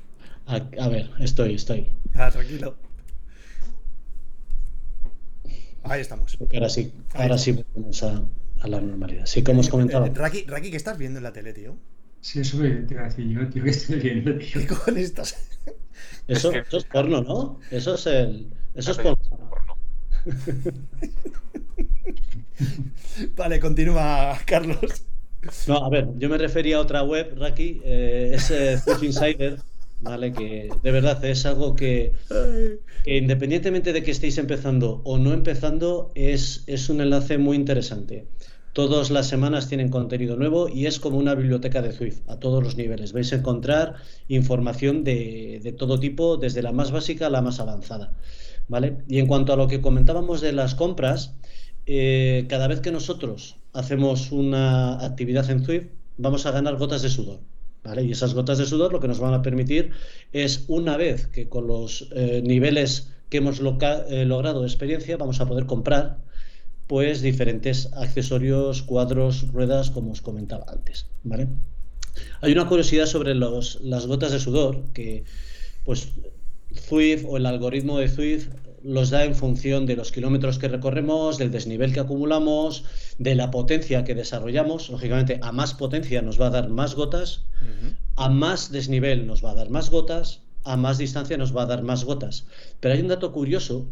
A, 0.48 0.88
ver, 0.88 1.10
estoy, 1.20 1.54
estoy. 1.56 1.86
Ah, 2.14 2.30
tranquilo. 2.30 2.74
Ahí 5.82 6.00
estamos. 6.00 6.38
ahora 6.40 6.70
sí, 6.70 6.90
ahora 7.12 7.36
sí 7.36 7.52
volvemos 7.52 8.02
a, 8.02 8.22
la 8.64 8.80
normalidad. 8.80 9.26
Sí, 9.26 9.42
como 9.42 9.60
os 9.60 9.68
eh, 9.68 9.70
comentaba. 9.70 10.06
Eh, 10.06 10.12
Raki, 10.14 10.44
Raki, 10.44 10.70
¿qué 10.70 10.78
estás 10.78 10.96
viendo 10.96 11.18
en 11.18 11.24
la 11.24 11.34
tele, 11.34 11.52
tío? 11.52 11.76
Sí, 12.22 12.40
eso 12.40 12.56
me 12.56 12.70
te 12.70 12.94
iba 12.94 13.02
a 13.02 13.08
decir 13.08 13.28
yo, 13.28 13.46
tío, 13.50 13.62
que 13.62 13.70
estoy 13.70 14.00
viendo, 14.00 14.38
tío. 14.38 14.48
¿Qué 14.54 14.66
cojones 14.66 15.04
estás? 15.04 15.36
Eso, 16.26 16.50
eso 16.52 16.78
es 16.78 16.84
porno, 16.84 17.20
¿no? 17.20 17.60
Eso 17.70 17.94
es 17.94 18.06
el. 18.06 18.48
Eso 18.74 18.92
es 18.92 18.98
porno. 18.98 19.18
vale, 23.36 23.60
continúa, 23.60 24.38
Carlos. 24.46 25.04
No, 25.66 25.84
a 25.84 25.90
ver, 25.90 26.08
yo 26.16 26.30
me 26.30 26.38
refería 26.38 26.78
a 26.78 26.80
otra 26.80 27.02
web, 27.02 27.34
Raki, 27.36 27.82
eh, 27.84 28.32
es 28.34 28.50
eh, 28.50 28.80
Insider. 29.02 29.58
¿Vale? 30.00 30.32
Que 30.32 30.70
de 30.82 30.90
verdad 30.90 31.24
es 31.24 31.46
algo 31.46 31.74
que, 31.74 32.12
independientemente 33.06 33.92
de 33.92 34.02
que 34.02 34.10
estéis 34.10 34.38
empezando 34.38 35.00
o 35.04 35.18
no 35.18 35.32
empezando, 35.32 36.10
es, 36.14 36.64
es 36.66 36.88
un 36.88 37.00
enlace 37.00 37.38
muy 37.38 37.56
interesante. 37.56 38.26
Todas 38.72 39.10
las 39.10 39.26
semanas 39.26 39.68
tienen 39.68 39.88
contenido 39.88 40.36
nuevo 40.36 40.68
y 40.68 40.86
es 40.86 41.00
como 41.00 41.18
una 41.18 41.34
biblioteca 41.34 41.82
de 41.82 41.92
Swift 41.92 42.20
a 42.28 42.38
todos 42.38 42.62
los 42.62 42.76
niveles. 42.76 43.12
Vais 43.12 43.32
a 43.32 43.36
encontrar 43.36 43.96
información 44.28 45.02
de, 45.04 45.60
de 45.62 45.72
todo 45.72 45.98
tipo, 45.98 46.36
desde 46.36 46.62
la 46.62 46.72
más 46.72 46.92
básica 46.92 47.26
a 47.26 47.30
la 47.30 47.42
más 47.42 47.58
avanzada. 47.58 48.12
¿vale? 48.68 48.98
Y 49.08 49.18
en 49.18 49.26
cuanto 49.26 49.52
a 49.52 49.56
lo 49.56 49.66
que 49.66 49.80
comentábamos 49.80 50.40
de 50.40 50.52
las 50.52 50.74
compras, 50.74 51.34
eh, 51.86 52.46
cada 52.48 52.68
vez 52.68 52.80
que 52.80 52.92
nosotros 52.92 53.56
hacemos 53.72 54.30
una 54.30 55.04
actividad 55.04 55.50
en 55.50 55.64
Swift, 55.64 55.86
vamos 56.16 56.46
a 56.46 56.50
ganar 56.52 56.76
gotas 56.76 57.02
de 57.02 57.08
sudor. 57.08 57.40
Y 58.02 58.12
esas 58.12 58.34
gotas 58.34 58.58
de 58.58 58.66
sudor 58.66 58.92
lo 58.92 59.00
que 59.00 59.08
nos 59.08 59.18
van 59.18 59.34
a 59.34 59.42
permitir 59.42 59.92
es, 60.32 60.64
una 60.68 60.96
vez 60.96 61.26
que 61.26 61.48
con 61.48 61.66
los 61.66 62.08
eh, 62.12 62.42
niveles 62.44 63.14
que 63.30 63.38
hemos 63.38 63.60
eh, 63.60 64.24
logrado 64.26 64.60
de 64.60 64.66
experiencia, 64.66 65.16
vamos 65.16 65.40
a 65.40 65.46
poder 65.46 65.66
comprar 65.66 66.18
pues 66.86 67.20
diferentes 67.20 67.92
accesorios, 67.94 68.82
cuadros, 68.82 69.48
ruedas, 69.52 69.90
como 69.90 70.12
os 70.12 70.22
comentaba 70.22 70.64
antes, 70.68 71.06
¿vale? 71.22 71.48
Hay 72.40 72.52
una 72.52 72.66
curiosidad 72.66 73.06
sobre 73.06 73.34
los, 73.34 73.80
las 73.82 74.06
gotas 74.06 74.32
de 74.32 74.40
sudor 74.40 74.84
que, 74.94 75.24
pues, 75.84 76.08
Zwift 76.74 77.24
o 77.26 77.36
el 77.36 77.46
algoritmo 77.46 77.98
de 77.98 78.08
Zwift 78.08 78.48
los 78.88 79.10
da 79.10 79.24
en 79.24 79.34
función 79.34 79.84
de 79.84 79.96
los 79.96 80.10
kilómetros 80.12 80.58
que 80.58 80.66
recorremos, 80.66 81.36
del 81.36 81.50
desnivel 81.50 81.92
que 81.92 82.00
acumulamos, 82.00 82.84
de 83.18 83.34
la 83.34 83.50
potencia 83.50 84.02
que 84.02 84.14
desarrollamos. 84.14 84.88
Lógicamente, 84.88 85.38
a 85.42 85.52
más 85.52 85.74
potencia 85.74 86.22
nos 86.22 86.40
va 86.40 86.46
a 86.46 86.50
dar 86.50 86.70
más 86.70 86.94
gotas, 86.94 87.44
a 88.16 88.30
más 88.30 88.72
desnivel 88.72 89.26
nos 89.26 89.44
va 89.44 89.50
a 89.50 89.56
dar 89.56 89.68
más 89.68 89.90
gotas, 89.90 90.40
a 90.64 90.78
más 90.78 90.96
distancia 90.96 91.36
nos 91.36 91.54
va 91.54 91.64
a 91.64 91.66
dar 91.66 91.82
más 91.82 92.04
gotas. 92.04 92.46
Pero 92.80 92.94
hay 92.94 93.02
un 93.02 93.08
dato 93.08 93.30
curioso 93.30 93.86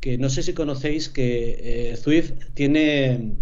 que 0.00 0.16
no 0.16 0.30
sé 0.30 0.42
si 0.42 0.54
conocéis 0.54 1.10
que 1.10 1.92
eh, 1.92 2.32
tiene 2.54 3.34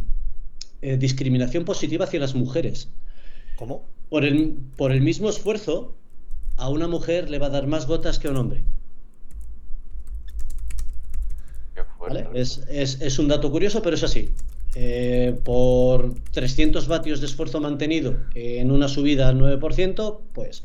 eh, 0.82 0.96
discriminación 0.96 1.64
positiva 1.64 2.06
hacia 2.06 2.18
las 2.18 2.34
mujeres. 2.34 2.90
¿Cómo? 3.54 3.88
Por 4.10 4.24
el, 4.24 4.56
por 4.76 4.90
el 4.90 5.02
mismo 5.02 5.28
esfuerzo, 5.28 5.94
a 6.56 6.68
una 6.70 6.88
mujer 6.88 7.30
le 7.30 7.38
va 7.38 7.46
a 7.46 7.50
dar 7.50 7.68
más 7.68 7.86
gotas 7.86 8.18
que 8.18 8.26
a 8.26 8.32
un 8.32 8.38
hombre. 8.38 8.64
Es, 12.34 13.18
un 13.18 13.28
dato 13.28 13.50
curioso, 13.50 13.82
pero 13.82 13.96
es 13.96 14.04
así. 14.04 14.30
Eh, 14.74 15.34
por 15.44 16.14
300 16.32 16.86
vatios 16.88 17.20
de 17.20 17.26
esfuerzo 17.26 17.60
mantenido 17.60 18.16
en 18.34 18.70
una 18.70 18.86
subida 18.88 19.28
al 19.28 19.38
9%, 19.38 20.20
pues 20.34 20.64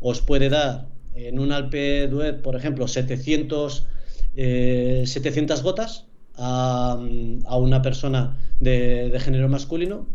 os 0.00 0.20
puede 0.22 0.48
dar 0.48 0.86
en 1.14 1.38
un 1.38 1.52
Alpe 1.52 2.06
Duet, 2.08 2.40
por 2.42 2.56
ejemplo, 2.56 2.88
700, 2.88 3.86
700 4.34 5.58
eh, 5.58 5.62
gotas 5.62 6.06
a, 6.36 6.96
una 6.96 7.82
persona 7.82 8.38
de, 8.60 9.16
género 9.20 9.48
masculino, 9.48 10.06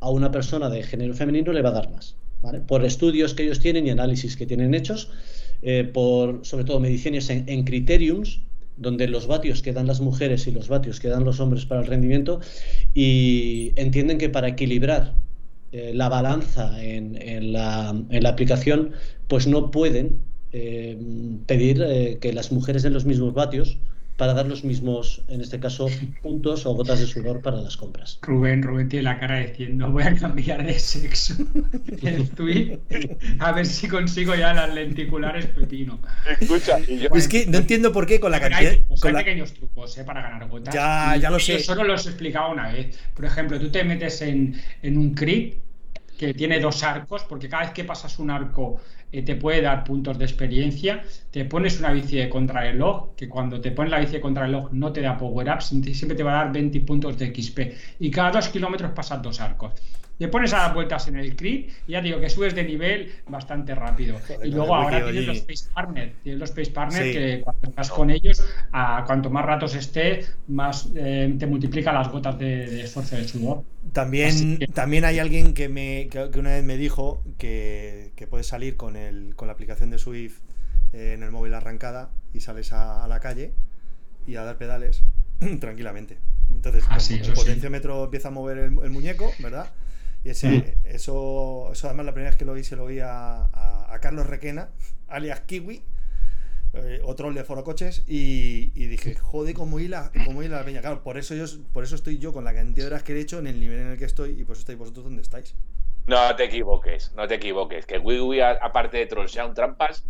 a 0.00 0.10
una 0.10 0.30
persona 0.30 0.70
de 0.70 0.82
género 0.82 1.14
femenino 1.14 1.52
le 1.52 1.62
va 1.62 1.70
a 1.70 1.72
dar 1.72 1.90
más. 1.90 2.16
Por 2.68 2.84
estudios 2.84 3.34
que 3.34 3.44
ellos 3.44 3.58
tienen 3.58 3.86
y 3.86 3.90
análisis 3.90 4.36
que 4.36 4.46
tienen 4.46 4.72
hechos, 4.74 5.10
eh, 5.62 5.82
por 5.92 6.46
sobre 6.46 6.64
todo 6.64 6.78
mediciones 6.78 7.28
en, 7.30 7.44
en 7.48 7.64
criteriums, 7.64 8.40
donde 8.78 9.08
los 9.08 9.26
vatios 9.26 9.62
que 9.62 9.72
dan 9.72 9.86
las 9.86 10.00
mujeres 10.00 10.46
y 10.46 10.52
los 10.52 10.68
vatios 10.68 11.00
que 11.00 11.08
dan 11.08 11.24
los 11.24 11.40
hombres 11.40 11.66
para 11.66 11.80
el 11.80 11.86
rendimiento 11.86 12.40
y 12.94 13.72
entienden 13.76 14.18
que 14.18 14.28
para 14.28 14.48
equilibrar 14.48 15.14
eh, 15.72 15.92
la 15.94 16.08
balanza 16.08 16.82
en, 16.82 17.52
la, 17.52 17.90
aplicación, 18.26 18.92
pues 19.26 19.46
no 19.46 19.70
pueden 19.70 20.20
eh, 20.52 20.96
pedir 21.46 21.82
eh, 21.82 22.18
que 22.20 22.32
las 22.32 22.52
mujeres 22.52 22.82
den 22.82 22.94
los 22.94 23.04
mismos 23.04 23.34
vatios 23.34 23.78
para 24.18 24.34
dar 24.34 24.46
los 24.46 24.64
mismos, 24.64 25.22
en 25.28 25.40
este 25.40 25.60
caso, 25.60 25.86
puntos 26.22 26.66
o 26.66 26.74
gotas 26.74 26.98
de 26.98 27.06
sudor 27.06 27.40
para 27.40 27.58
las 27.58 27.76
compras. 27.76 28.18
Rubén, 28.22 28.64
Rubén 28.64 28.88
tiene 28.88 29.04
la 29.04 29.20
cara 29.20 29.38
diciendo, 29.38 29.88
voy 29.92 30.02
a 30.02 30.14
cambiar 30.16 30.66
de 30.66 30.76
sexo 30.76 31.34
el 32.02 32.28
tweet 32.30 32.80
a 33.38 33.52
ver 33.52 33.64
si 33.64 33.86
consigo 33.86 34.34
ya 34.34 34.52
las 34.52 34.74
lenticulares 34.74 35.46
pepino. 35.46 36.00
Escucha, 36.40 36.78
Es 37.14 37.28
que 37.28 37.46
no 37.46 37.58
entiendo 37.58 37.92
por 37.92 38.06
qué 38.06 38.18
con 38.18 38.32
la 38.32 38.40
cantidad... 38.40 38.72
Hay, 38.72 39.12
pequeños 39.14 39.54
trucos 39.54 39.96
¿eh? 39.96 40.02
para 40.02 40.20
ganar 40.20 40.48
gotas. 40.48 40.74
Ya, 40.74 41.14
ya 41.16 41.30
lo 41.30 41.38
sé. 41.38 41.54
Eso 41.54 41.76
no 41.76 41.84
lo 41.84 41.92
he 41.92 41.96
explicado 41.96 42.50
una 42.50 42.72
vez. 42.72 42.98
Por 43.14 43.24
ejemplo, 43.24 43.60
tú 43.60 43.70
te 43.70 43.84
metes 43.84 44.20
en, 44.22 44.60
en 44.82 44.98
un 44.98 45.14
crit 45.14 45.58
que 46.18 46.34
tiene 46.34 46.58
dos 46.58 46.82
arcos, 46.82 47.22
porque 47.22 47.48
cada 47.48 47.62
vez 47.62 47.72
que 47.72 47.84
pasas 47.84 48.18
un 48.18 48.30
arco 48.30 48.80
eh, 49.12 49.22
te 49.22 49.36
puede 49.36 49.62
dar 49.62 49.84
puntos 49.84 50.18
de 50.18 50.24
experiencia. 50.24 51.02
Te 51.30 51.44
pones 51.44 51.78
una 51.78 51.92
bici 51.92 52.16
de 52.16 52.28
contrarreloj, 52.28 53.14
que 53.16 53.28
cuando 53.28 53.60
te 53.60 53.70
pones 53.72 53.90
la 53.90 54.00
bici 54.00 54.12
de 54.12 54.20
contrarreloj 54.20 54.72
no 54.72 54.92
te 54.92 55.00
da 55.00 55.16
power-ups, 55.16 55.66
siempre 55.66 56.16
te 56.16 56.22
va 56.22 56.40
a 56.40 56.44
dar 56.44 56.52
20 56.52 56.80
puntos 56.80 57.18
de 57.18 57.34
XP. 57.34 57.58
Y 58.00 58.10
cada 58.10 58.32
dos 58.32 58.48
kilómetros 58.48 58.92
pasas 58.92 59.22
dos 59.22 59.40
arcos. 59.40 59.72
Te 60.18 60.28
pones 60.28 60.52
a 60.52 60.58
dar 60.58 60.74
vueltas 60.74 61.06
en 61.06 61.16
el 61.16 61.36
crit 61.36 61.70
y 61.86 61.92
ya 61.92 62.00
digo 62.00 62.18
que 62.18 62.28
subes 62.28 62.54
de 62.54 62.64
nivel 62.64 63.12
bastante 63.28 63.74
rápido. 63.74 64.18
y 64.42 64.48
luego 64.48 64.74
ahora 64.74 65.04
tienes 65.04 65.26
los 65.26 65.40
Pace 65.40 65.64
Partners, 65.72 66.12
tienes 66.22 66.40
los 66.40 66.50
Pace 66.50 66.70
Partners 66.72 67.12
que 67.12 67.40
cuando 67.42 67.68
estás 67.68 67.90
con 67.90 68.10
ellos, 68.10 68.44
a 68.72 69.04
cuanto 69.06 69.30
más 69.30 69.44
ratos 69.44 69.74
esté, 69.76 70.24
más 70.48 70.90
eh, 70.96 71.34
te 71.38 71.46
multiplica 71.46 71.92
las 71.92 72.08
gotas 72.10 72.38
de, 72.38 72.82
esfuerzo 72.82 73.16
de 73.16 73.28
sudor. 73.28 73.62
También, 73.92 74.58
también 74.74 75.04
hay 75.04 75.20
alguien 75.20 75.54
que, 75.54 75.68
me, 75.68 76.08
que, 76.10 76.38
una 76.38 76.50
vez 76.50 76.64
me 76.64 76.76
dijo 76.76 77.22
que, 77.38 78.12
que 78.16 78.26
puedes 78.26 78.48
salir 78.48 78.76
con, 78.76 78.96
el, 78.96 79.36
con 79.36 79.46
la 79.46 79.52
aplicación 79.52 79.90
de 79.90 79.98
Swift 79.98 80.40
eh, 80.92 81.12
en 81.14 81.22
el 81.22 81.30
móvil 81.30 81.52
arrancada 81.52 82.10
y 82.32 82.40
sales 82.40 82.72
a, 82.72 83.06
la 83.08 83.20
calle 83.20 83.52
y 84.26 84.36
a 84.36 84.42
dar 84.42 84.56
pedales 84.56 85.02
tranquilamente. 85.60 86.18
Entonces, 86.50 86.84
ah, 86.88 86.98
el 87.10 87.32
potenciómetro 87.34 88.04
empieza 88.04 88.28
a 88.28 88.30
mover 88.30 88.58
el, 88.58 88.90
muñeco, 88.90 89.30
¿verdad? 89.40 89.70
Y 90.24 90.30
ese, 90.30 90.48
mm. 90.48 90.86
eso, 90.86 91.70
eso, 91.72 91.86
además, 91.86 92.06
la 92.06 92.12
primera 92.12 92.30
vez 92.30 92.38
que 92.38 92.44
lo 92.44 92.54
vi, 92.54 92.64
se 92.64 92.76
lo 92.76 92.86
vi 92.86 93.00
a, 93.00 93.44
a, 93.44 93.98
Carlos 94.00 94.26
Requena, 94.26 94.70
alias 95.08 95.40
Kiwi, 95.40 95.82
eh, 96.74 97.00
otro 97.04 97.32
de 97.32 97.44
Foro 97.44 97.64
Coches, 97.64 98.04
y, 98.06 98.72
y, 98.74 98.86
dije, 98.86 99.14
joder, 99.14 99.54
cómo 99.54 99.80
hila, 99.80 100.10
cómo 100.24 100.42
hila 100.42 100.58
la 100.58 100.64
peña. 100.64 100.80
Claro, 100.80 101.02
por 101.02 101.18
eso, 101.18 101.34
yo, 101.34 101.44
por 101.72 101.84
eso 101.84 101.94
estoy 101.94 102.18
yo 102.18 102.32
con 102.32 102.44
la 102.44 102.54
cantidad 102.54 102.86
de 102.86 102.92
horas 102.92 103.02
que 103.02 103.14
he 103.14 103.20
hecho 103.20 103.38
en 103.38 103.46
el 103.46 103.60
nivel 103.60 103.80
en 103.80 103.88
el 103.88 103.98
que 103.98 104.04
estoy, 104.04 104.40
y 104.40 104.44
por 104.44 104.52
eso 104.52 104.60
estáis 104.60 104.78
vosotros 104.78 105.04
donde 105.04 105.22
estáis. 105.22 105.54
No 106.08 106.34
te 106.36 106.44
equivoques, 106.44 107.12
no 107.14 107.28
te 107.28 107.34
equivoques. 107.34 107.84
Que 107.84 107.98
Wii 107.98 108.40
aparte 108.40 108.96
de 108.96 109.06
troll, 109.06 109.28
un 109.46 109.54
trampas, 109.54 110.04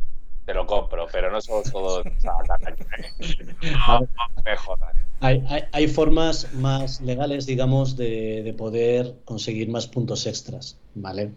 te 0.49 0.55
lo 0.55 0.67
compro, 0.67 1.07
pero 1.13 1.31
no 1.31 1.43
somos 1.43 1.71
todos. 1.71 2.07
no, 2.25 4.09
me 4.43 4.57
jodas. 4.57 4.95
Hay, 5.21 5.45
hay, 5.47 5.65
hay, 5.73 5.89
formas 5.89 6.55
más 6.55 7.03
legales, 7.03 7.45
digamos, 7.45 7.99
de, 7.99 8.43
de, 8.43 8.55
poder 8.55 9.17
conseguir 9.27 9.69
más 9.69 9.87
puntos 9.87 10.27
extras, 10.27 10.79
¿vale? 10.95 11.33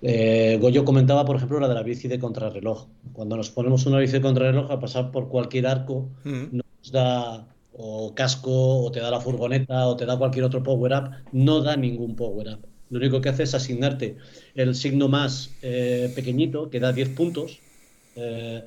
Eh, 0.00 0.56
Goyo 0.62 0.86
comentaba, 0.86 1.26
por 1.26 1.36
ejemplo, 1.36 1.60
la 1.60 1.68
de 1.68 1.74
la 1.74 1.82
bici 1.82 2.08
de 2.08 2.18
contrarreloj. 2.18 2.86
Cuando 3.12 3.36
nos 3.36 3.50
ponemos 3.50 3.84
una 3.84 3.98
bici 3.98 4.14
de 4.14 4.22
contrarreloj 4.22 4.70
a 4.70 4.80
pasar 4.80 5.10
por 5.10 5.28
cualquier 5.28 5.66
arco, 5.66 6.08
mm. 6.24 6.56
nos 6.56 6.90
da 6.90 7.46
o 7.74 8.14
casco, 8.14 8.84
o 8.84 8.90
te 8.90 9.00
da 9.00 9.10
la 9.10 9.20
furgoneta, 9.20 9.88
o 9.88 9.96
te 9.96 10.06
da 10.06 10.16
cualquier 10.16 10.46
otro 10.46 10.62
power-up, 10.62 11.10
no 11.32 11.60
da 11.60 11.76
ningún 11.76 12.16
power-up. 12.16 12.66
Lo 12.88 12.98
único 12.98 13.20
que 13.20 13.28
hace 13.28 13.42
es 13.42 13.54
asignarte 13.54 14.16
el 14.54 14.74
signo 14.74 15.08
más 15.08 15.50
eh, 15.60 16.10
pequeñito, 16.14 16.70
que 16.70 16.80
da 16.80 16.92
10 16.92 17.10
puntos, 17.10 17.60
eh, 18.16 18.64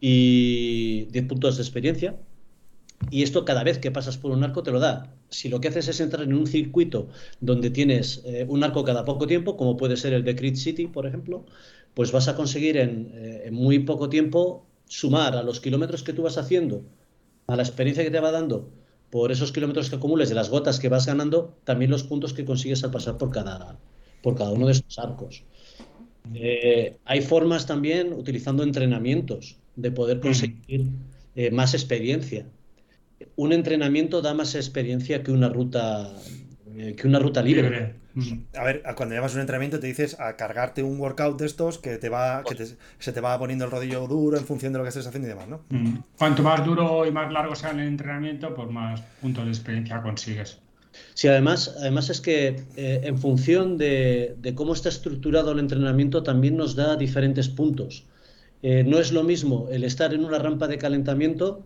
y 0.00 1.04
10 1.06 1.26
puntos 1.26 1.56
de 1.56 1.62
experiencia. 1.62 2.16
Y 3.10 3.22
esto 3.22 3.44
cada 3.44 3.64
vez 3.64 3.78
que 3.78 3.90
pasas 3.90 4.16
por 4.16 4.30
un 4.30 4.44
arco 4.44 4.62
te 4.62 4.70
lo 4.70 4.80
da. 4.80 5.14
Si 5.28 5.48
lo 5.48 5.60
que 5.60 5.68
haces 5.68 5.88
es 5.88 6.00
entrar 6.00 6.24
en 6.24 6.34
un 6.34 6.46
circuito 6.46 7.08
donde 7.40 7.70
tienes 7.70 8.22
eh, 8.24 8.46
un 8.48 8.64
arco 8.64 8.84
cada 8.84 9.04
poco 9.04 9.26
tiempo, 9.26 9.56
como 9.56 9.76
puede 9.76 9.96
ser 9.96 10.12
el 10.14 10.24
de 10.24 10.36
Crit 10.36 10.56
City, 10.56 10.86
por 10.86 11.06
ejemplo, 11.06 11.44
pues 11.94 12.12
vas 12.12 12.28
a 12.28 12.36
conseguir 12.36 12.76
en, 12.76 13.12
en 13.14 13.54
muy 13.54 13.80
poco 13.80 14.08
tiempo 14.08 14.66
sumar 14.88 15.36
a 15.36 15.42
los 15.42 15.60
kilómetros 15.60 16.02
que 16.02 16.12
tú 16.12 16.22
vas 16.22 16.38
haciendo, 16.38 16.84
a 17.46 17.56
la 17.56 17.62
experiencia 17.62 18.04
que 18.04 18.10
te 18.10 18.20
va 18.20 18.30
dando, 18.30 18.70
por 19.10 19.30
esos 19.30 19.52
kilómetros 19.52 19.90
que 19.90 19.96
acumules 19.96 20.28
de 20.28 20.34
las 20.34 20.50
gotas 20.50 20.80
que 20.80 20.88
vas 20.88 21.06
ganando, 21.06 21.56
también 21.64 21.90
los 21.90 22.04
puntos 22.04 22.34
que 22.34 22.44
consigues 22.44 22.82
al 22.84 22.90
pasar 22.90 23.16
por 23.16 23.30
cada, 23.30 23.78
por 24.22 24.34
cada 24.34 24.50
uno 24.50 24.66
de 24.66 24.72
estos 24.72 24.98
arcos. 24.98 25.44
Eh, 26.32 26.96
hay 27.04 27.20
formas 27.20 27.66
también, 27.66 28.12
utilizando 28.12 28.62
entrenamientos, 28.62 29.58
de 29.76 29.90
poder 29.90 30.20
conseguir 30.20 30.86
eh, 31.34 31.50
más 31.50 31.74
experiencia. 31.74 32.46
Un 33.36 33.52
entrenamiento 33.52 34.22
da 34.22 34.34
más 34.34 34.54
experiencia 34.54 35.22
que 35.22 35.32
una 35.32 35.48
ruta, 35.48 36.12
eh, 36.76 36.94
que 36.96 37.06
una 37.06 37.18
ruta 37.18 37.42
libre. 37.42 37.96
A 38.56 38.64
ver, 38.64 38.82
cuando 38.96 39.16
llevas 39.16 39.34
un 39.34 39.40
entrenamiento 39.40 39.80
te 39.80 39.88
dices 39.88 40.18
a 40.20 40.36
cargarte 40.36 40.84
un 40.84 41.00
workout 41.00 41.38
de 41.40 41.46
estos 41.46 41.78
que 41.78 41.98
te 41.98 42.08
va, 42.08 42.44
que 42.44 42.64
se 42.98 43.12
te 43.12 43.20
va 43.20 43.36
poniendo 43.38 43.64
el 43.64 43.72
rodillo 43.72 44.06
duro 44.06 44.38
en 44.38 44.44
función 44.44 44.72
de 44.72 44.78
lo 44.78 44.84
que 44.84 44.90
estés 44.90 45.06
haciendo 45.06 45.26
y 45.26 45.30
demás, 45.30 45.48
¿no? 45.48 45.62
Mm. 45.70 45.96
Cuanto 46.16 46.44
más 46.44 46.64
duro 46.64 47.04
y 47.06 47.10
más 47.10 47.32
largo 47.32 47.56
sea 47.56 47.72
el 47.72 47.80
entrenamiento, 47.80 48.54
pues 48.54 48.70
más 48.70 49.00
puntos 49.20 49.44
de 49.44 49.50
experiencia 49.50 50.00
consigues. 50.00 50.60
Sí, 51.14 51.28
además, 51.28 51.74
además 51.78 52.10
es 52.10 52.20
que 52.20 52.62
eh, 52.76 53.00
en 53.04 53.18
función 53.18 53.78
de, 53.78 54.36
cómo 54.54 54.72
está 54.72 54.88
estructurado 54.88 55.52
el 55.52 55.58
entrenamiento 55.58 56.22
también 56.22 56.56
nos 56.56 56.74
da 56.74 56.96
diferentes 56.96 57.48
puntos. 57.48 58.04
Eh, 58.62 58.82
no 58.84 58.98
es 58.98 59.12
lo 59.12 59.22
mismo 59.22 59.68
el 59.70 59.84
estar 59.84 60.14
en 60.14 60.24
una 60.24 60.38
rampa 60.38 60.66
de 60.68 60.78
calentamiento 60.78 61.64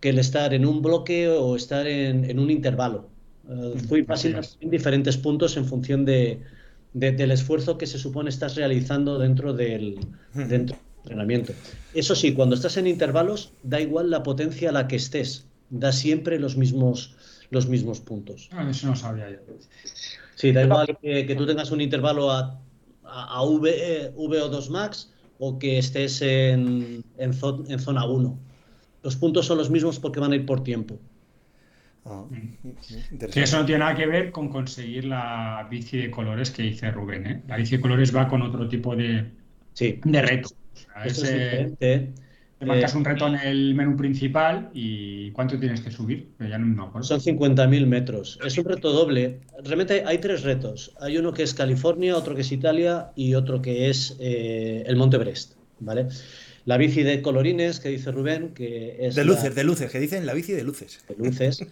que 0.00 0.10
el 0.10 0.18
estar 0.18 0.52
en 0.52 0.66
un 0.66 0.82
bloque 0.82 1.28
o 1.28 1.56
estar 1.56 1.86
en 1.86 2.38
un 2.38 2.50
intervalo. 2.50 3.08
Uh, 3.48 3.78
fui 3.86 4.02
pasando 4.02 4.40
en 4.60 4.70
diferentes 4.70 5.16
puntos 5.16 5.56
en 5.56 5.64
función 5.64 6.04
de, 6.04 6.40
del 6.92 7.30
esfuerzo 7.30 7.78
que 7.78 7.86
se 7.86 7.98
supone 7.98 8.30
estás 8.30 8.56
realizando 8.56 9.18
dentro 9.18 9.52
del, 9.52 10.00
dentro 10.34 10.76
del 10.76 10.86
entrenamiento. 11.02 11.52
Eso 11.94 12.16
sí, 12.16 12.32
cuando 12.32 12.56
estás 12.56 12.76
en 12.76 12.88
intervalos, 12.88 13.52
da 13.62 13.80
igual 13.80 14.10
la 14.10 14.22
potencia 14.24 14.70
a 14.70 14.72
la 14.72 14.88
que 14.88 14.96
estés, 14.96 15.46
da 15.70 15.92
siempre 15.92 16.40
los 16.40 16.56
mismos, 16.56 17.14
los 17.50 17.68
mismos 17.68 18.00
puntos. 18.00 18.48
Ah, 18.52 18.68
eso 18.68 18.86
no 18.88 18.96
sabía 18.96 19.30
yo. 19.30 19.38
Sí, 20.34 20.52
da 20.52 20.64
igual 20.64 20.98
que, 21.00 21.34
tú 21.36 21.46
tengas 21.46 21.70
un 21.70 21.80
intervalo 21.80 22.30
a, 22.30 22.60
a, 23.04 23.42
v, 23.44 24.12
VO2 24.14 24.68
max 24.70 25.12
o 25.38 25.58
que 25.58 25.78
estés 25.78 26.22
en, 26.22 27.04
en, 27.18 27.30
en 27.68 27.78
zona 27.78 28.06
1. 28.06 28.38
Los 29.02 29.16
puntos 29.16 29.46
son 29.46 29.58
los 29.58 29.70
mismos 29.70 29.98
porque 29.98 30.20
van 30.20 30.32
a 30.32 30.36
ir 30.36 30.46
por 30.46 30.62
tiempo. 30.62 30.98
Ah, 32.08 32.24
que 33.32 33.42
eso 33.42 33.58
no 33.58 33.66
tiene 33.66 33.80
nada 33.80 33.96
que 33.96 34.06
ver 34.06 34.30
con 34.30 34.48
conseguir 34.48 35.06
la 35.06 35.66
bici 35.68 35.96
de 35.96 36.10
colores 36.10 36.52
que 36.52 36.62
dice 36.62 36.90
Rubén. 36.92 37.26
¿eh? 37.26 37.42
La 37.48 37.56
bici 37.56 37.76
de 37.76 37.82
colores 37.82 38.14
va 38.14 38.28
con 38.28 38.42
otro 38.42 38.68
tipo 38.68 38.94
de, 38.94 39.28
de 39.78 40.22
reto. 40.22 40.50
Te 42.58 42.64
marcas 42.64 42.94
un 42.94 43.04
reto 43.04 43.26
en 43.26 43.34
el 43.34 43.74
menú 43.74 43.96
principal 43.96 44.70
y 44.72 45.30
¿cuánto 45.32 45.58
tienes 45.58 45.82
que 45.82 45.90
subir? 45.90 46.30
Ya 46.40 46.56
no 46.56 46.90
Son 47.02 47.20
50.000 47.20 47.86
metros. 47.86 48.38
Es 48.44 48.56
un 48.56 48.64
reto 48.64 48.92
doble. 48.92 49.40
Realmente 49.62 50.04
hay 50.06 50.18
tres 50.18 50.42
retos. 50.42 50.92
Hay 51.00 51.18
uno 51.18 51.34
que 51.34 51.42
es 51.42 51.52
California, 51.52 52.16
otro 52.16 52.34
que 52.34 52.40
es 52.40 52.52
Italia 52.52 53.10
y 53.14 53.34
otro 53.34 53.60
que 53.60 53.90
es 53.90 54.16
eh, 54.20 54.84
el 54.86 54.96
Monte 54.96 55.18
Brest. 55.18 55.52
¿vale? 55.80 56.08
La 56.64 56.78
bici 56.78 57.02
de 57.02 57.22
colorines, 57.22 57.78
que 57.78 57.90
dice 57.90 58.10
Rubén, 58.10 58.54
que 58.54 58.96
es... 59.00 59.14
De 59.14 59.24
luces, 59.24 59.54
de 59.54 59.62
luces, 59.62 59.90
que 59.90 60.00
dicen 60.00 60.26
la 60.26 60.34
bici 60.34 60.52
de 60.52 60.64
luces. 60.64 61.04
De 61.08 61.14
luces, 61.14 61.64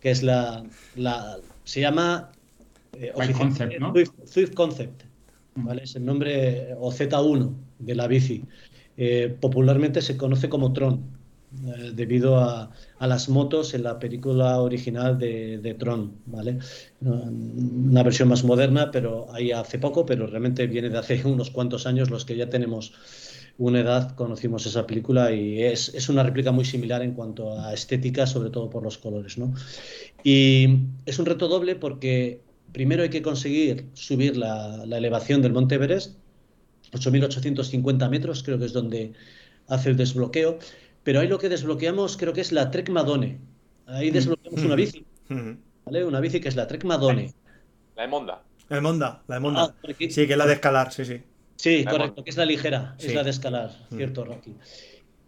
que 0.00 0.10
es 0.10 0.22
la... 0.22 0.64
la 0.96 1.38
se 1.64 1.80
llama... 1.80 2.30
Eh, 2.94 3.12
Concept, 3.36 3.78
¿no? 3.80 3.92
Swift, 4.24 4.54
Concept, 4.54 5.02
¿vale? 5.56 5.82
Es 5.82 5.96
el 5.96 6.04
nombre, 6.04 6.74
o 6.78 6.92
Z1 6.92 7.54
de 7.78 7.94
la 7.94 8.06
bici. 8.06 8.44
Eh, 8.96 9.36
popularmente 9.40 10.02
se 10.02 10.16
conoce 10.16 10.48
como 10.48 10.72
Tron, 10.72 11.02
eh, 11.66 11.92
debido 11.94 12.38
a, 12.38 12.70
las 13.00 13.28
motos 13.28 13.74
en 13.74 13.82
la 13.82 13.98
película 13.98 14.60
original 14.60 15.18
de, 15.18 15.58
de, 15.58 15.74
Tron, 15.74 16.12
¿vale? 16.26 16.58
Una 17.00 18.02
versión 18.02 18.28
más 18.28 18.44
moderna, 18.44 18.90
pero 18.90 19.26
ahí 19.32 19.52
hace 19.52 19.78
poco, 19.78 20.06
pero 20.06 20.26
realmente 20.26 20.66
viene 20.66 20.88
de 20.88 20.98
hace 20.98 21.22
unos 21.28 21.50
cuantos 21.50 21.86
años 21.86 22.10
los 22.10 22.24
que 22.24 22.36
ya 22.36 22.48
tenemos 22.48 22.92
una 23.56 23.80
edad 23.80 24.14
conocimos 24.16 24.66
esa 24.66 24.86
película 24.86 25.32
y 25.32 25.62
es, 25.62 25.94
es, 25.94 26.08
una 26.08 26.24
réplica 26.24 26.50
muy 26.50 26.64
similar 26.64 27.02
en 27.02 27.12
cuanto 27.12 27.58
a 27.58 27.72
estética, 27.72 28.26
sobre 28.26 28.50
todo 28.50 28.68
por 28.68 28.82
los 28.82 28.98
colores. 28.98 29.38
¿no? 29.38 29.54
Y 30.24 30.78
es 31.06 31.18
un 31.18 31.26
reto 31.26 31.46
doble 31.46 31.76
porque 31.76 32.40
primero 32.72 33.02
hay 33.04 33.10
que 33.10 33.22
conseguir 33.22 33.86
subir 33.94 34.36
la, 34.36 34.84
la 34.86 34.98
elevación 34.98 35.40
del 35.42 35.52
Monte 35.52 35.76
Everest, 35.76 36.16
8.850 36.94 38.08
metros, 38.08 38.42
creo 38.42 38.58
que 38.58 38.66
es 38.66 38.72
donde 38.72 39.12
hace 39.68 39.90
el 39.90 39.96
desbloqueo, 39.96 40.58
pero 41.02 41.20
ahí 41.20 41.28
lo 41.28 41.38
que 41.38 41.48
desbloqueamos 41.48 42.16
creo 42.16 42.32
que 42.32 42.40
es 42.40 42.52
la 42.52 42.70
Trek 42.70 42.88
Madone. 42.90 43.38
Ahí 43.86 44.10
mm. 44.10 44.14
desbloqueamos 44.14 44.62
una 44.62 44.74
bici, 44.74 45.04
mm. 45.28 45.50
¿vale? 45.84 46.04
Una 46.04 46.20
bici 46.20 46.40
que 46.40 46.48
es 46.48 46.56
la 46.56 46.66
Trek 46.66 46.84
Madone. 46.84 47.34
La 47.96 48.04
Emonda. 48.04 48.42
La 48.68 48.78
Emonda, 48.78 49.22
la 49.26 49.36
Emonda. 49.36 49.62
Ah, 49.64 49.74
sí, 49.98 50.26
que 50.26 50.32
es 50.32 50.38
la 50.38 50.46
de 50.46 50.54
escalar, 50.54 50.92
sí, 50.92 51.04
sí. 51.04 51.22
Sí, 51.56 51.84
correcto, 51.84 52.24
que 52.24 52.30
es 52.30 52.36
la 52.36 52.44
ligera, 52.44 52.96
es 52.98 53.14
la 53.14 53.22
de 53.22 53.30
escalar, 53.30 53.70
mm. 53.90 53.96
cierto, 53.96 54.24
Rocky. 54.24 54.54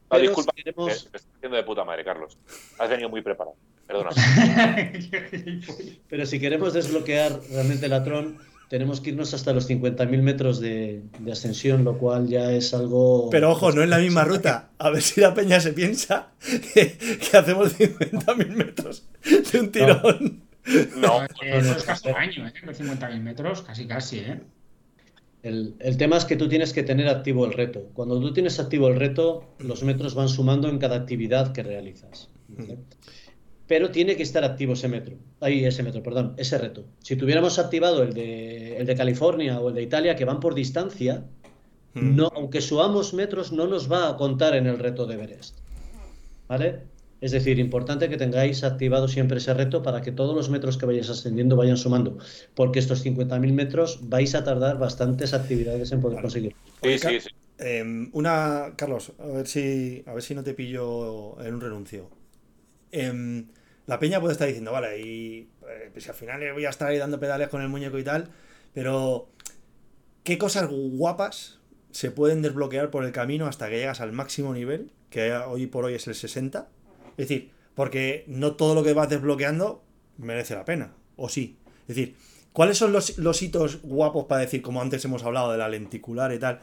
Ah, 0.09 0.19
disculpa, 0.19 0.53
te 0.53 0.71
estoy 0.71 1.21
haciendo 1.37 1.57
de 1.57 1.65
puta 1.65 1.85
madre, 1.85 2.05
Carlos. 2.05 2.39
Has 2.79 2.89
venido 2.89 3.09
muy 3.09 3.23
preparado. 3.23 3.57
Perdona. 3.87 4.11
Pero 6.09 6.27
si 6.27 6.41
queremos 6.41 6.75
desbloquear 6.75 7.41
realmente 7.51 7.89
la 7.89 8.03
Tron, 8.03 8.39
tenemos 8.69 9.01
que 9.01 9.11
irnos 9.11 9.33
hasta 9.35 9.53
los 9.53 9.69
50.000 9.69 10.23
metros 10.23 10.61
de, 10.61 11.03
ascensión, 11.31 11.85
lo 11.85 11.99
cual 11.99 12.27
ya 12.27 12.53
es 12.53 12.75
algo... 12.75 13.31
Pero 13.31 13.53
ojo, 13.53 13.73
no 13.73 13.83
es 13.83 13.89
la 13.89 13.99
misma 13.99 14.25
ruta. 14.25 14.71
A 14.79 14.91
ver 14.91 15.03
si 15.03 15.21
la 15.21 15.35
peña 15.35 15.61
se 15.61 15.73
piensa 15.73 16.33
que, 16.75 16.97
hacemos 17.33 17.79
50.000 17.79 18.49
metros 18.49 19.07
de 19.53 19.61
un 19.61 19.71
tirón. 19.71 20.43
No, 20.97 21.23
eso 21.43 21.77
es 21.77 21.85
casi 21.85 22.09
un 22.09 22.17
año, 22.17 22.47
¿eh? 22.49 22.53
Los 22.65 22.81
50.000 22.81 23.21
metros, 23.21 23.63
casi 23.63 23.87
casi, 23.87 24.19
¿eh? 24.19 24.41
El, 25.45 25.97
tema 25.97 26.17
es 26.17 26.25
que 26.25 26.35
tú 26.35 26.49
tienes 26.49 26.73
que 26.73 26.83
tener 26.83 27.07
activo 27.09 27.47
el 27.47 27.53
reto. 27.53 27.89
Cuando 27.95 28.21
tú 28.21 28.33
tienes 28.33 28.59
activo 28.59 28.89
el 28.89 28.97
reto, 28.97 29.55
los 29.61 29.85
metros 29.85 30.17
van 30.17 30.29
sumando 30.29 30.69
en 30.69 30.79
cada 30.79 30.97
actividad 30.97 31.53
que 31.53 31.63
realizas. 31.63 32.31
Pero 33.67 33.91
tiene 33.91 34.17
que 34.17 34.23
estar 34.23 34.45
activo 34.45 34.75
ese 34.75 34.89
metro. 34.89 35.17
Ahí, 35.41 35.65
ese 35.65 35.83
metro, 35.83 36.03
perdón, 36.03 36.35
ese 36.37 36.57
reto. 36.59 36.85
Si 37.01 37.17
tuviéramos 37.17 37.59
activado 37.59 38.03
el 38.03 38.13
de, 38.13 38.77
el 38.77 38.87
de 38.87 38.95
California 38.95 39.59
o 39.59 39.69
el 39.71 39.75
de 39.75 39.83
Italia, 39.83 40.15
que 40.15 40.25
van 40.25 40.41
por 40.41 40.55
distancia, 40.55 41.25
no, 41.95 42.31
aunque 42.35 42.61
subamos 42.61 43.15
metros, 43.15 43.53
no 43.53 43.67
nos 43.67 43.91
va 43.91 44.11
a 44.11 44.17
contar 44.17 44.55
en 44.55 44.67
el 44.67 44.79
reto 44.79 45.07
de 45.07 45.15
Everest. 45.15 45.59
¿Vale? 46.47 46.83
Es 47.21 47.33
decir, 47.33 47.59
importante 47.59 48.09
que 48.11 48.19
tengáis 48.19 48.63
activado 48.63 49.09
siempre 49.09 49.39
ese 49.39 49.55
reto 49.55 49.83
para 49.83 50.03
que 50.03 50.13
todos 50.13 50.37
los 50.37 50.51
metros 50.51 50.77
que 50.77 50.85
vayáis 50.85 51.09
ascendiendo 51.09 51.57
vayan 51.57 51.79
sumando, 51.79 52.19
porque 52.55 52.79
estos 52.79 53.05
50.000 53.05 53.53
metros 53.53 54.01
vais 54.03 54.35
a 54.35 54.45
tardar 54.45 54.79
bastantes 54.79 55.33
actividades 55.33 55.91
en 55.93 56.01
poder 56.01 56.21
conseguir. 56.21 56.55
Sí, 56.83 56.99
sí, 56.99 57.21
sí. 57.21 57.29
Em, 57.59 58.11
una, 58.13 58.75
Carlos, 58.77 59.13
a 59.19 59.27
ver 59.29 59.47
si 59.47 60.05
a 60.07 60.13
ver 60.13 60.23
si 60.23 60.35
no 60.35 60.45
te 60.45 60.53
pillo 60.53 61.41
en 61.43 61.55
un 61.55 61.61
renuncio. 61.61 62.11
Em, 62.93 63.47
la 63.87 63.99
peña 63.99 64.21
puede 64.21 64.33
estar 64.33 64.47
diciendo, 64.47 64.73
vale, 64.73 65.01
y 65.01 65.49
eh, 65.69 65.91
pues 65.93 66.09
al 66.09 66.15
final 66.15 66.53
voy 66.53 66.65
a 66.65 66.71
estar 66.71 66.89
ahí 66.89 66.99
dando 66.99 67.21
pedales 67.21 67.49
con 67.49 67.63
el 67.63 67.69
muñeco 67.69 67.99
y 67.99 68.05
tal, 68.05 68.31
pero 68.75 69.29
¿qué 70.25 70.39
cosas 70.39 70.69
guapas 70.69 71.61
se 71.93 72.11
pueden 72.11 72.43
desbloquear 72.43 72.91
por 72.91 73.05
el 73.05 73.13
camino 73.13 73.47
hasta 73.47 73.69
que 73.69 73.79
llegas 73.79 74.01
al 74.01 74.13
máximo 74.13 74.53
nivel, 74.53 74.91
que 75.09 75.33
hoy 75.33 75.67
por 75.67 75.85
hoy 75.85 75.95
es 75.95 76.07
el 76.09 76.15
60? 76.15 76.69
Es 77.11 77.29
decir, 77.29 77.53
porque 77.75 78.25
no 78.27 78.57
todo 78.57 78.75
lo 78.75 78.83
que 78.83 78.93
vas 78.93 79.09
desbloqueando 79.09 79.85
merece 80.19 80.55
la 80.55 80.65
pena, 80.65 80.95
o 81.17 81.29
sí. 81.29 81.59
Es 81.83 81.95
decir, 81.95 82.17
¿cuáles 82.53 82.79
son 82.79 82.93
los, 82.93 83.43
hitos 83.43 83.81
guapos 83.83 84.25
para 84.25 84.41
decir, 84.41 84.63
como 84.63 84.83
antes 84.83 85.05
hemos 85.05 85.23
hablado 85.23 85.53
de 85.53 85.59
la 85.59 85.69
lenticular 85.69 86.33
y 86.33 86.39
tal, 86.39 86.61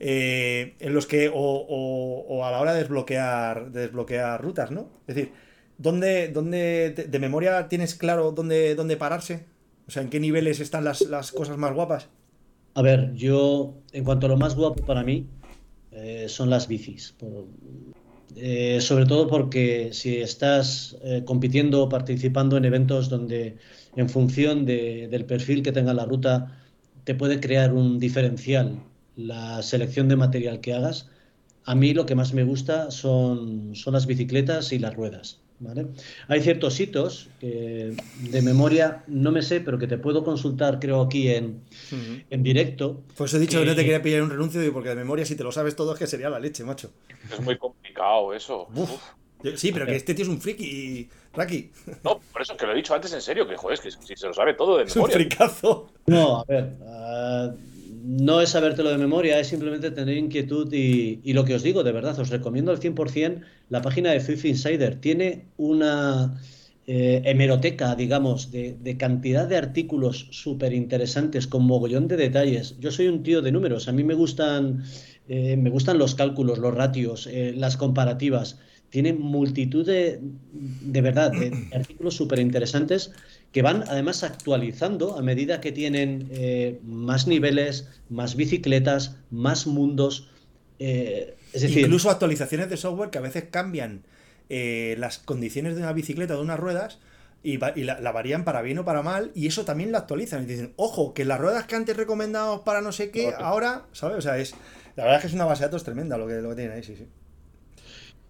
eh, 0.00 0.76
en 0.80 0.94
los 0.94 1.06
que, 1.06 1.30
o, 1.32 2.44
a 2.44 2.50
la 2.50 2.60
hora 2.60 2.74
de 2.74 2.80
desbloquear, 2.80 3.72
desbloquear 3.72 4.42
rutas, 4.42 4.70
¿no? 4.70 4.90
Es 5.06 5.14
decir, 5.14 5.32
¿dónde, 5.78 6.28
dónde 6.28 7.06
de, 7.08 7.18
memoria 7.18 7.68
tienes 7.68 7.94
claro 7.94 8.32
dónde, 8.32 8.74
dónde 8.74 8.96
pararse? 8.96 9.46
O 9.86 9.90
sea, 9.90 10.02
¿en 10.02 10.10
qué 10.10 10.20
niveles 10.20 10.60
están 10.60 10.84
las, 10.84 11.32
cosas 11.32 11.56
más 11.56 11.72
guapas? 11.72 12.08
A 12.74 12.82
ver, 12.82 13.14
yo, 13.14 13.74
en 13.92 14.04
cuanto 14.04 14.26
a 14.26 14.28
lo 14.28 14.36
más 14.36 14.54
guapo 14.54 14.84
para 14.84 15.02
mí, 15.02 15.26
eh, 15.92 16.26
son 16.28 16.50
las 16.50 16.68
bicis. 16.68 17.14
Eh, 18.36 18.80
sobre 18.80 19.06
todo 19.06 19.26
porque 19.26 19.90
si 19.92 20.18
estás 20.18 20.96
eh, 21.02 21.22
compitiendo 21.24 21.82
o 21.82 21.88
participando 21.88 22.56
en 22.56 22.66
eventos 22.66 23.08
donde 23.08 23.56
en 23.96 24.08
función 24.08 24.66
del 24.66 25.24
perfil 25.24 25.62
que 25.62 25.72
tenga 25.72 25.94
la 25.94 26.04
ruta 26.04 26.60
te 27.04 27.14
puede 27.14 27.40
crear 27.40 27.72
un 27.72 27.98
diferencial 27.98 28.78
la 29.18 29.62
selección 29.62 30.08
de 30.08 30.16
material 30.16 30.60
que 30.60 30.72
hagas, 30.72 31.08
a 31.64 31.74
mí 31.74 31.92
lo 31.92 32.06
que 32.06 32.14
más 32.14 32.32
me 32.32 32.44
gusta 32.44 32.90
son, 32.92 33.74
son 33.74 33.92
las 33.92 34.06
bicicletas 34.06 34.72
y 34.72 34.78
las 34.78 34.94
ruedas. 34.94 35.40
Hay 36.28 36.40
ciertos 36.40 36.78
hitos 36.78 37.30
que 37.40 37.94
de 38.30 38.42
memoria 38.42 39.02
no 39.08 39.32
me 39.32 39.42
sé, 39.42 39.60
pero 39.60 39.78
que 39.78 39.86
te 39.86 39.98
puedo 39.98 40.24
consultar, 40.24 40.78
creo, 40.78 41.02
aquí 41.02 41.30
en, 41.30 41.62
directo. 42.30 43.02
Pues 43.16 43.34
he 43.34 43.38
dicho 43.38 43.60
que, 43.60 43.66
no 43.66 43.74
te 43.74 43.82
quería 43.82 44.02
pillar 44.02 44.22
un 44.22 44.30
renuncio, 44.30 44.72
porque 44.72 44.90
de 44.90 44.94
memoria, 44.94 45.24
si 45.24 45.36
te 45.36 45.44
lo 45.44 45.52
sabes 45.52 45.74
todo, 45.74 45.92
es 45.94 45.98
que 45.98 46.06
sería 46.06 46.30
la 46.30 46.38
leche, 46.38 46.64
macho. 46.64 46.90
Es 47.32 47.40
muy 47.40 47.58
complicado 47.58 48.32
eso. 48.32 48.68
Sí, 49.56 49.72
pero 49.72 49.86
que 49.86 49.96
este 49.96 50.14
tío 50.14 50.24
es 50.24 50.28
un 50.28 50.40
friki, 50.40 51.08
Raki. 51.32 51.70
No, 52.04 52.20
por 52.32 52.42
eso 52.42 52.52
es 52.52 52.58
que 52.58 52.66
lo 52.66 52.72
he 52.72 52.76
dicho 52.76 52.94
antes 52.94 53.12
en 53.12 53.22
serio, 53.22 53.46
que 53.46 53.56
joder, 53.56 53.74
es 53.74 53.80
que 53.80 53.90
si 53.90 54.16
se 54.16 54.26
lo 54.26 54.34
sabe 54.34 54.54
todo 54.54 54.78
de 54.78 54.84
memoria. 54.84 54.88
Es 54.94 54.96
un 54.96 55.10
fricazo. 55.10 55.92
No, 56.06 56.40
a 56.40 56.44
ver. 56.44 56.76
Ah, 56.86 57.50
no 58.04 58.40
es 58.40 58.50
sabértelo 58.50 58.90
de 58.90 58.98
memoria, 58.98 59.38
es 59.38 59.48
simplemente 59.48 59.90
tener 59.90 60.16
inquietud 60.16 60.72
y, 60.72 61.32
lo 61.32 61.44
que 61.44 61.54
os 61.54 61.62
digo, 61.62 61.82
de 61.82 61.92
verdad, 61.92 62.18
os 62.18 62.30
recomiendo 62.30 62.70
al 62.70 62.80
100% 62.80 63.40
la 63.68 63.82
página 63.82 64.10
de 64.10 64.20
Swift 64.20 64.44
Insider. 64.44 65.00
Tiene 65.00 65.46
una 65.56 66.40
eh, 66.86 67.22
hemeroteca, 67.24 67.94
digamos, 67.94 68.50
de, 68.50 68.96
cantidad 68.98 69.46
de 69.46 69.56
artículos 69.56 70.28
súper 70.30 70.72
interesantes 70.72 71.46
con 71.46 71.64
mogollón 71.64 72.08
de 72.08 72.16
detalles. 72.16 72.76
Yo 72.80 72.90
soy 72.90 73.08
un 73.08 73.22
tío 73.22 73.42
de 73.42 73.52
números, 73.52 73.88
a 73.88 73.92
mí 73.92 74.04
me 74.04 74.14
gustan, 74.14 74.84
eh, 75.28 75.56
me 75.56 75.70
gustan 75.70 75.98
los 75.98 76.14
cálculos, 76.14 76.58
los 76.58 76.74
ratios, 76.74 77.26
eh, 77.26 77.52
las 77.56 77.76
comparativas. 77.76 78.58
Tiene 78.90 79.12
multitud 79.12 79.84
de, 79.84 80.20
de 80.52 81.00
verdad, 81.00 81.30
de 81.30 81.68
artículos 81.74 82.14
súper 82.14 82.38
interesantes 82.38 83.12
que 83.52 83.62
van 83.62 83.84
además 83.88 84.24
actualizando 84.24 85.18
a 85.18 85.22
medida 85.22 85.60
que 85.60 85.72
tienen 85.72 86.28
eh, 86.30 86.80
más 86.84 87.26
niveles, 87.26 87.88
más 88.08 88.36
bicicletas, 88.36 89.16
más 89.30 89.66
mundos. 89.66 90.30
Eh, 90.78 91.34
es 91.52 91.62
decir, 91.62 91.78
incluso 91.78 92.10
actualizaciones 92.10 92.68
de 92.68 92.76
software 92.76 93.10
que 93.10 93.18
a 93.18 93.22
veces 93.22 93.44
cambian 93.50 94.02
eh, 94.48 94.96
las 94.98 95.18
condiciones 95.18 95.74
de 95.76 95.82
una 95.82 95.92
bicicleta 95.92 96.34
o 96.34 96.38
de 96.38 96.42
unas 96.42 96.60
ruedas 96.60 96.98
y, 97.42 97.58
la, 97.58 98.12
varían 98.12 98.44
para 98.44 98.62
bien 98.62 98.78
o 98.78 98.84
para 98.84 99.02
mal 99.02 99.30
y 99.34 99.46
eso 99.46 99.64
también 99.64 99.92
lo 99.92 99.98
actualizan 99.98 100.42
y 100.42 100.46
dicen, 100.46 100.72
ojo, 100.76 101.14
que 101.14 101.24
las 101.24 101.40
ruedas 101.40 101.66
que 101.66 101.76
antes 101.76 101.96
recomendamos 101.96 102.60
para 102.60 102.80
no 102.80 102.92
sé 102.92 103.10
qué, 103.10 103.32
ahora, 103.38 103.86
¿sabes? 103.92 104.18
O 104.18 104.20
sea, 104.20 104.38
es 104.38 104.54
la 104.96 105.04
verdad 105.04 105.18
es 105.18 105.22
que 105.22 105.26
es 105.28 105.34
una 105.34 105.44
base 105.44 105.62
de 105.62 105.68
datos 105.68 105.84
tremenda 105.84 106.18
lo 106.18 106.26
que, 106.26 106.34
lo 106.42 106.50
que 106.50 106.56
tienen 106.56 106.72
ahí, 106.72 106.82
sí, 106.82 106.96
sí. 106.96 107.06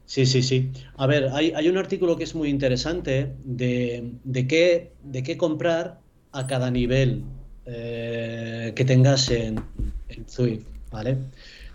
Sí, 0.08 0.24
sí, 0.24 0.42
sí. 0.42 0.70
A 0.96 1.06
ver, 1.06 1.28
hay, 1.34 1.68
un 1.68 1.76
artículo 1.76 2.16
que 2.16 2.24
es 2.24 2.34
muy 2.34 2.48
interesante 2.48 3.34
de, 3.44 4.10
qué, 4.48 4.90
de 5.04 5.22
qué 5.22 5.36
comprar 5.36 6.00
a 6.32 6.46
cada 6.46 6.70
nivel 6.70 7.24
eh, 7.66 8.72
que 8.74 8.86
tengas 8.86 9.30
en, 9.30 9.62
en 10.08 10.26
Zwift, 10.26 10.64
¿vale? 10.90 11.18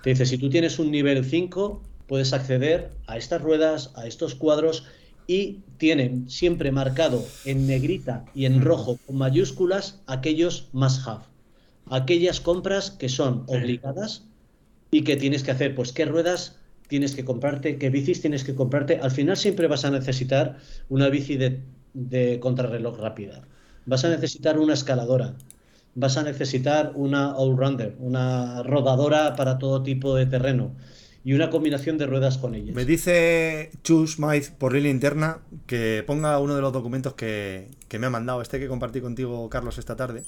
Te 0.02 0.10
dice, 0.10 0.26
si 0.26 0.40
tú 0.40 0.50
tienes 0.50 0.80
un 0.80 0.90
nivel 0.90 1.24
5, 1.24 1.84
puedes 2.08 2.34
acceder 2.34 2.90
a 3.06 3.18
estas 3.18 3.40
ruedas, 3.40 3.92
a 3.96 4.08
estos 4.08 4.34
cuadros 4.34 4.88
y 5.28 5.60
tienen 5.78 6.28
siempre 6.28 6.72
marcado 6.72 7.24
en 7.46 7.68
negrita 7.68 8.26
y 8.34 8.46
en 8.46 8.64
rojo 8.64 8.98
con 9.06 9.16
mayúsculas 9.16 10.02
aquellos 10.08 10.70
más 10.74 11.08
have, 11.08 11.26
aquellas 11.86 12.42
compras 12.42 12.90
que 12.90 13.10
son 13.10 13.44
obligadas 13.46 14.24
y 14.90 15.04
que 15.04 15.18
tienes 15.18 15.44
que 15.44 15.52
hacer, 15.52 15.76
pues 15.76 15.94
qué 15.94 16.06
ruedas 16.06 16.58
tienes 16.94 17.16
que 17.16 17.26
comprarte, 17.26 17.80
qué 17.80 17.90
bicis 17.90 18.22
tienes 18.22 18.44
que 18.44 18.54
comprarte. 18.54 19.00
Al 19.02 19.10
final 19.10 19.36
siempre 19.36 19.66
vas 19.66 19.84
a 19.84 19.90
necesitar 19.90 20.60
una 20.90 21.10
bici 21.10 21.38
de, 21.38 22.40
contrarreloj 22.40 23.00
rápida. 23.00 23.42
Vas 23.88 24.06
a 24.06 24.10
necesitar 24.10 24.60
una 24.60 24.76
escaladora. 24.76 25.34
Vas 25.96 26.18
a 26.18 26.24
necesitar 26.24 26.92
una 26.94 27.36
all-rounder, 27.36 27.96
una 27.98 28.62
rodadora 28.62 29.36
para 29.36 29.58
todo 29.58 29.82
tipo 29.82 30.14
de 30.16 30.28
terreno 30.28 30.76
y 31.24 31.34
una 31.34 31.50
combinación 31.50 31.98
de 31.98 32.06
ruedas 32.06 32.38
con 32.38 32.54
ellas. 32.54 32.76
Me 32.76 32.86
dice 32.86 33.72
Chus 33.82 34.20
Maiz 34.20 34.52
por 34.52 34.74
línea 34.74 34.92
interna 34.92 35.40
que 35.66 36.04
ponga 36.06 36.38
uno 36.38 36.56
de 36.56 36.62
los 36.62 36.74
documentos 36.74 37.16
que, 37.16 37.72
que 37.88 37.98
me 37.98 38.06
ha 38.06 38.12
mandado, 38.12 38.44
este 38.44 38.60
que 38.60 38.68
compartí 38.68 39.02
contigo, 39.02 39.50
Carlos, 39.50 39.80
esta 39.80 39.96
tarde. 39.96 40.22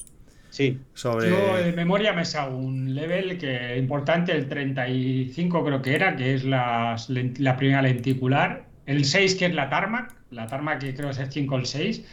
Sí. 0.55 0.79
Sobre... 0.93 1.29
Yo 1.29 1.57
de 1.57 1.73
memoria 1.73 2.13
me 2.13 2.23
sa 2.23 2.47
un 2.47 2.95
level 2.95 3.37
que 3.37 3.77
importante, 3.77 4.31
el 4.31 4.47
35 4.47 5.65
creo 5.65 5.81
que 5.81 5.93
era, 5.93 6.15
que 6.15 6.33
es 6.33 6.45
la, 6.45 6.95
la 7.09 7.57
primera 7.57 7.81
lenticular, 7.81 8.65
el 8.85 9.03
6 9.03 9.35
que 9.35 9.47
es 9.47 9.53
la 9.53 9.69
Tarmac, 9.69 10.15
la 10.31 10.47
Tarmac 10.47 10.79
que 10.79 10.93
creo 10.93 11.07
que 11.07 11.11
es 11.11 11.19
el 11.19 11.29
5 11.29 11.55
o 11.55 11.57
el 11.57 11.65
6, 11.65 12.05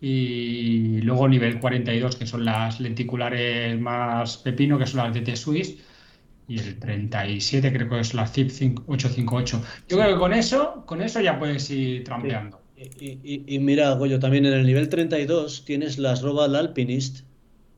y 0.00 1.00
luego 1.00 1.26
nivel 1.26 1.58
42 1.58 2.14
que 2.14 2.24
son 2.24 2.44
las 2.44 2.78
lenticulares 2.78 3.76
más 3.80 4.36
pepino, 4.36 4.78
que 4.78 4.86
son 4.86 4.98
las 5.02 5.12
de 5.12 5.22
T 5.22 5.34
Swiss, 5.34 5.78
y 6.46 6.60
el 6.60 6.78
37 6.78 7.72
creo 7.72 7.88
que 7.88 7.98
es 7.98 8.14
la 8.14 8.28
ZIP 8.28 8.78
858. 8.86 9.60
Yo 9.88 9.96
creo 9.96 10.14
que 10.14 10.20
con 10.20 10.32
eso, 10.32 10.84
con 10.86 11.02
eso 11.02 11.20
ya 11.20 11.36
puedes 11.36 11.68
ir 11.68 12.04
trampeando. 12.04 12.60
Y, 12.76 13.58
mira, 13.58 13.92
Goyo, 13.94 14.20
también 14.20 14.46
en 14.46 14.52
el 14.52 14.64
nivel 14.64 14.88
32 14.88 15.64
tienes 15.64 15.98
las 15.98 16.22
Robal 16.22 16.54
Alpinist, 16.54 17.26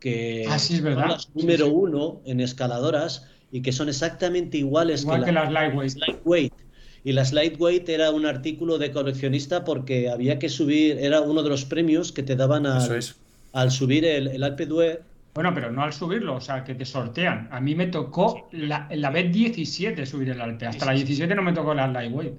que 0.01 0.46
ah, 0.48 0.59
son 0.59 0.96
las 0.96 1.28
número 1.34 1.68
uno 1.68 2.20
en 2.24 2.40
escaladoras 2.40 3.28
y 3.53 3.62
que 3.62 3.72
son 3.72 3.88
exactamente 3.88 4.59
iguales 4.59 5.05
que, 5.05 5.32
las 5.32 5.53
lightweight. 5.53 6.53
Y 7.05 7.12
las 7.12 7.32
lightweight 7.32 7.88
era 7.88 8.11
un 8.11 8.26
artículo 8.26 8.78
de 8.78 8.90
coleccionista 8.90 9.64
porque 9.64 10.11
había 10.11 10.38
que 10.38 10.48
subir, 10.48 10.98
era 10.98 11.20
uno 11.20 11.42
de 11.42 11.48
los 11.48 11.64
premios 11.64 12.12
que 12.12 12.22
te 12.22 12.36
daban 12.36 12.66
al, 12.66 13.70
subir 13.70 14.05
el, 14.05 14.28
el 14.28 14.42
Alpe 14.42 14.66
Bueno, 15.34 15.55
pero 15.55 15.70
no 15.70 15.82
al 15.82 15.92
subirlo, 15.92 16.36
o 16.36 16.40
sea, 16.40 16.64
que 16.64 16.74
te 16.74 16.84
sortean. 16.84 17.48
A 17.51 17.61
mí 17.61 17.74
me 17.74 17.86
tocó 17.86 18.48
la, 18.53 18.88
la 18.90 19.11
vez 19.11 19.32
17 19.32 20.05
subir 20.07 20.30
el 20.30 20.40
Alpe. 20.40 20.66
Hasta 20.66 20.86
la 20.86 20.92
17 20.92 21.34
no 21.34 21.42
me 21.42 21.53
tocó 21.53 21.74
la 21.74 21.88
lightweight. 21.88 22.34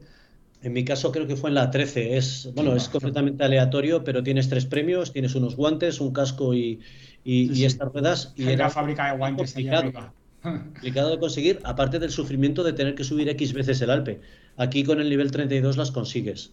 En 0.64 0.74
mi 0.74 0.86
caso 0.86 1.12
creo 1.12 1.26
que 1.26 1.36
fue 1.36 1.50
en 1.50 1.56
la 1.56 1.72
13. 1.72 2.18
Es, 2.18 2.50
bueno, 2.54 2.76
es 2.76 2.88
completamente 2.88 3.44
aleatorio, 3.44 4.04
pero 4.04 4.22
tienes 4.22 4.48
tres 4.48 4.68
premios, 4.68 5.12
tienes 5.12 5.34
unos 5.34 5.56
guantes, 5.56 6.00
un 6.00 6.14
casco 6.14 6.54
y, 6.54 6.80
y, 7.24 7.66
estas 7.66 7.92
ruedas. 7.92 8.34
Y 8.36 8.50
era 8.50 8.70
fábrica 8.70 9.12
de 9.12 9.18
guantes 9.18 9.54
complicado, 9.54 10.14
complicado 10.42 11.10
de 11.12 11.20
conseguir, 11.20 11.60
aparte 11.64 12.00
del 12.00 12.12
sufrimiento 12.12 12.64
de 12.64 12.74
tener 12.74 12.96
que 12.96 13.04
subir 13.04 13.30
X 13.30 13.54
veces 13.54 13.82
el 13.82 13.90
Alpe. 13.90 14.22
Aquí 14.58 14.84
con 14.84 15.00
el 15.00 15.10
nivel 15.10 15.32
32 15.32 15.78
las 15.78 15.92
consigues. 15.92 16.52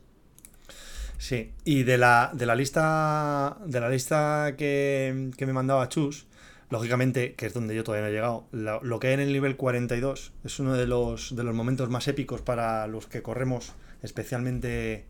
Sí, 1.19 1.51
y 1.65 1.83
de 1.83 1.99
la, 1.99 2.31
de 2.33 2.47
la 2.47 2.55
lista 2.55 3.59
de 3.67 3.81
la 3.81 3.91
lista 3.91 4.55
que, 4.57 5.33
me 5.39 5.53
mandaba 5.53 5.89
Chus, 5.89 6.27
lógicamente, 6.71 7.35
que 7.35 7.47
es 7.47 7.55
donde 7.55 7.75
yo 7.75 7.83
todavía 7.83 8.07
no 8.07 8.09
he 8.09 8.15
llegado, 8.15 8.47
lo, 8.53 9.01
que 9.01 9.09
hay 9.09 9.15
en 9.15 9.21
el 9.21 9.33
nivel 9.33 9.57
42 9.57 10.33
es 10.45 10.61
uno 10.61 10.75
de 10.75 10.87
los, 10.87 11.35
de 11.35 11.43
los 11.43 11.55
momentos 11.55 11.91
más 11.91 12.07
épicos 12.07 12.41
para 12.41 12.87
los 12.87 13.09
que 13.09 13.21
corremos, 13.21 13.73
especialmente 14.03 15.07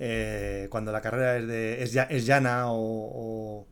eh, 0.00 0.66
cuando 0.70 0.90
la 0.90 1.00
carrera 1.00 1.36
es, 1.38 1.46
de, 1.46 2.06
es, 2.16 2.26
llana 2.26 2.64
o, 2.66 3.64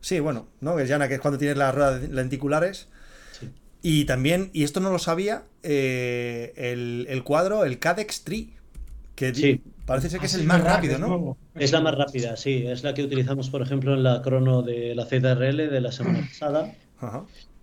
Sí, 0.00 0.20
bueno, 0.20 0.48
¿no? 0.60 0.78
Es 0.78 0.88
llana, 0.88 1.08
que 1.08 1.14
es 1.14 1.20
cuando 1.20 1.38
tienes 1.38 1.56
las 1.56 1.74
ruedas 1.74 2.08
lenticulares. 2.08 2.88
Y 3.82 4.04
también, 4.04 4.50
y 4.52 4.64
esto 4.64 4.80
no 4.80 4.90
lo 4.90 4.98
sabía, 4.98 5.44
eh, 5.62 6.52
el, 6.56 7.22
cuadro, 7.24 7.64
el 7.64 7.78
Cadex 7.78 8.24
Tree, 8.24 8.50
que 9.14 9.60
parece 9.86 10.10
ser 10.10 10.20
que 10.20 10.26
es 10.26 10.34
el 10.34 10.44
más 10.44 10.62
rápido, 10.62 10.98
¿no? 10.98 11.36
Es 11.54 11.72
la 11.72 11.80
más 11.80 11.94
rápida, 11.94 12.36
sí. 12.36 12.64
Es 12.66 12.82
la 12.82 12.92
que 12.92 13.02
utilizamos, 13.02 13.48
por 13.48 13.62
ejemplo, 13.62 13.94
en 13.94 14.02
la 14.02 14.20
crono 14.20 14.62
de 14.62 14.94
la 14.94 15.06
ZRL 15.06 15.70
de 15.70 15.80
la 15.80 15.92
semana 15.92 16.20
pasada. 16.20 16.74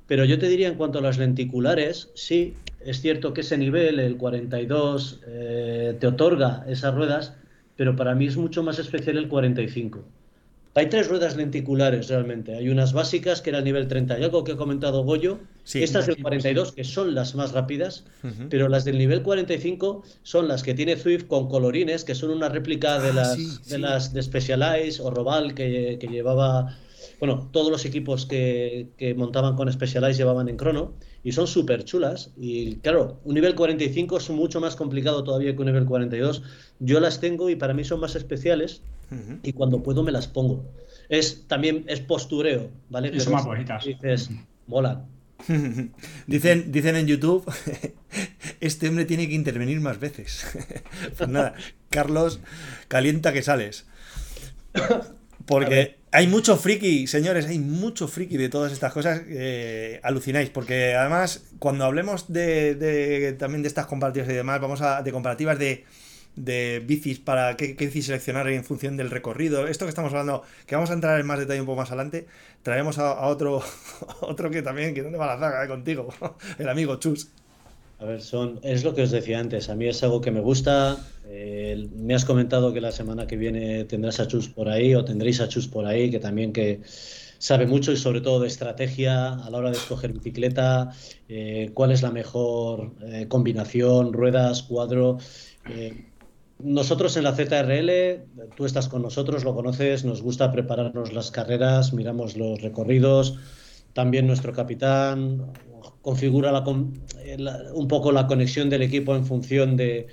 Pero 0.08 0.26
yo 0.26 0.40
te 0.40 0.48
diría 0.48 0.70
en 0.70 0.76
cuanto 0.76 1.00
a 1.00 1.02
las 1.02 1.18
lenticulares, 1.18 2.10
sí, 2.16 2.54
es 2.84 3.02
cierto 3.02 3.34
que 3.34 3.42
ese 3.42 3.58
nivel, 3.58 4.00
el 4.00 4.18
42, 4.18 5.22
eh, 5.28 5.98
te 6.00 6.08
otorga 6.08 6.64
esas 6.68 6.96
ruedas, 6.96 7.34
pero 7.76 7.96
para 7.96 8.16
mí 8.16 8.26
es 8.26 8.38
mucho 8.38 8.64
más 8.64 8.80
especial 8.80 9.18
el 9.18 9.28
45. 9.28 10.04
Hay 10.76 10.90
tres 10.90 11.08
ruedas 11.08 11.36
lenticulares 11.36 12.08
realmente. 12.08 12.56
Hay 12.56 12.70
unas 12.70 12.94
básicas, 12.94 13.42
que 13.42 13.50
era 13.50 13.60
el 13.60 13.66
nivel 13.66 13.88
30 13.88 14.20
y 14.20 14.24
algo 14.24 14.44
que 14.44 14.52
ha 14.52 14.58
comentado 14.58 15.04
Goyo. 15.04 15.40
Estas 15.74 16.06
del 16.06 16.22
42, 16.22 16.72
que 16.72 16.84
son 16.84 17.16
las 17.16 17.36
más 17.36 17.52
rápidas, 17.52 18.06
pero 18.50 18.70
las 18.70 18.86
del 18.86 18.98
nivel 18.98 19.24
45 19.24 20.04
son 20.24 20.48
las 20.48 20.64
que 20.64 20.74
tiene 20.74 20.96
Swift 20.96 21.26
con 21.26 21.50
colorines, 21.50 22.04
que 22.04 22.16
son 22.16 22.30
una 22.30 22.50
réplica 22.50 23.00
de, 23.00 23.10
ah, 23.10 23.14
las, 23.14 23.68
de 23.68 23.80
las 23.80 24.14
de 24.14 24.22
Specialized 24.22 25.04
o 25.04 25.10
Robal 25.10 25.56
que, 25.56 25.98
llevaba. 26.10 26.78
Bueno, 27.20 27.50
todos 27.52 27.72
los 27.72 27.84
equipos 27.86 28.28
que, 28.28 28.90
que 28.98 29.16
montaban 29.16 29.56
con 29.56 29.72
Specialized 29.72 30.18
llevaban 30.18 30.48
en 30.48 30.58
crono 30.58 30.94
y 31.24 31.32
son 31.32 31.48
súper 31.48 31.84
chulas. 31.84 32.32
Y 32.38 32.76
claro, 32.78 33.20
un 33.26 33.34
nivel 33.34 33.56
45 33.56 34.18
es 34.18 34.30
mucho 34.30 34.62
más 34.62 34.76
complicado 34.76 35.24
todavía 35.24 35.56
que 35.56 35.60
un 35.60 35.66
nivel 35.66 35.86
42. 35.86 36.44
Yo 36.80 37.00
las 37.00 37.20
tengo 37.20 37.50
y 37.50 37.56
para 37.56 37.74
mí 37.74 37.84
son 37.84 38.00
más 38.00 38.16
especiales 38.16 38.84
y 39.44 39.54
cuando 39.54 39.84
puedo 39.84 40.04
me 40.04 40.12
las 40.12 40.28
pongo. 40.28 40.66
Es 41.10 41.48
también 41.48 41.86
es 41.88 42.02
postureo, 42.02 42.70
¿vale? 42.90 43.18
son 43.20 43.34
más 43.34 43.46
bonitas. 43.46 43.86
Dices, 43.86 44.30
mola. 44.68 45.06
dicen, 46.28 46.72
dicen 46.72 46.96
en 46.96 47.08
YouTube, 47.08 47.50
este 48.60 48.90
hombre 48.90 49.06
tiene 49.06 49.28
que 49.28 49.36
intervenir 49.36 49.80
más 49.80 50.00
veces. 50.00 50.46
pues 51.18 51.30
nada, 51.30 51.54
Carlos, 51.90 52.40
calienta 52.88 53.32
que 53.32 53.44
sales. 53.44 53.86
Porque 55.46 55.98
hay 56.12 56.28
mucho 56.28 56.58
friki, 56.58 57.08
señores, 57.08 57.46
hay 57.46 57.60
mucho 57.60 58.08
friki 58.08 58.36
de 58.36 58.50
todas 58.50 58.74
estas 58.74 58.92
cosas. 58.92 59.22
alucináis, 60.04 60.50
porque 60.50 60.96
además, 60.96 61.46
cuando 61.60 61.86
hablemos 61.86 62.32
de, 62.32 63.36
también 63.40 63.62
de 63.62 63.70
estas 63.70 63.86
comparativas 63.86 64.30
y 64.30 64.34
demás, 64.34 64.60
vamos 64.60 64.82
a 64.82 65.02
de 65.02 65.12
comparativas 65.12 65.58
de 65.58 65.86
de 66.38 66.82
bicis 66.86 67.20
para 67.20 67.58
qué, 67.58 67.74
bicis 67.74 68.06
seleccionar 68.06 68.48
en 68.48 68.64
función 68.64 68.96
del 68.96 69.10
recorrido. 69.10 69.68
Esto 69.68 69.86
que 69.86 69.90
estamos 69.90 70.12
hablando, 70.12 70.44
que 70.66 70.76
vamos 70.76 70.92
a 70.92 70.94
entrar 70.94 71.20
en 71.20 71.26
más 71.26 71.40
detalle 71.40 71.60
un 71.60 71.66
poco 71.66 71.78
más 71.78 71.90
adelante, 71.90 72.28
traemos 72.62 73.00
a, 73.00 73.28
otro 73.28 73.62
otro 74.22 74.50
que 74.50 74.62
también, 74.62 74.94
que 74.94 75.02
dónde 75.02 75.18
va 75.18 75.36
la 75.36 75.40
zaga 75.40 75.66
eh, 75.66 75.68
contigo, 75.68 76.08
el 76.60 76.70
amigo 76.70 76.96
Chus. 76.98 77.30
A 78.00 78.06
ver, 78.06 78.22
son, 78.22 78.60
es 78.62 78.84
lo 78.84 78.94
que 78.94 79.02
os 79.02 79.12
decía 79.12 79.40
antes, 79.40 79.70
a 79.70 79.76
mí 79.76 79.88
es 79.88 80.04
algo 80.04 80.22
que 80.22 80.30
me 80.30 80.40
gusta. 80.40 80.98
Eh, 81.26 81.90
me 81.96 82.14
has 82.14 82.26
comentado 82.26 82.72
que 82.72 82.80
la 82.80 82.92
semana 82.92 83.26
que 83.26 83.36
viene 83.36 83.84
tendrás 83.86 84.20
a 84.20 84.28
Chus 84.28 84.48
por 84.48 84.70
ahí 84.70 84.94
o 84.94 85.04
tendréis 85.04 85.42
a 85.42 85.48
Chus 85.48 85.68
por 85.68 85.88
ahí, 85.88 86.12
que 86.12 86.20
también 86.20 86.54
que 86.54 86.82
sabe 87.40 87.66
mucho 87.66 87.92
y 87.92 87.98
sobre 87.98 88.22
todo 88.22 88.40
de 88.40 88.48
estrategia 88.48 89.34
a 89.34 89.50
la 89.50 89.58
hora 89.58 89.72
de 89.72 89.78
escoger 89.78 90.14
bicicleta, 90.14 90.92
eh, 91.28 91.72
cuál 91.74 91.92
es 91.92 92.04
la 92.04 92.12
mejor 92.12 92.92
combinación, 93.28 94.14
ruedas, 94.14 94.62
cuadro. 94.62 95.18
Nosotros 96.60 97.16
en 97.18 97.24
la 97.24 97.34
ZRL, 97.34 98.50
tú 98.56 98.66
estás 98.66 98.88
con 98.90 99.04
nosotros, 99.04 99.44
lo 99.44 99.54
conoces, 99.54 100.06
nos 100.06 100.24
gusta 100.24 100.52
prepararnos 100.52 101.14
las 101.14 101.30
carreras, 101.30 101.94
miramos 101.94 102.36
los 102.36 102.62
recorridos, 102.62 103.38
también 103.94 104.26
nuestro 104.26 104.54
capitán 104.54 105.54
configura 106.02 106.64
un 107.74 107.88
poco 107.88 108.12
la 108.12 108.28
conexión 108.28 108.70
del 108.70 108.82
equipo 108.82 109.16
en 109.16 109.26
función 109.26 109.76
de, 109.76 110.08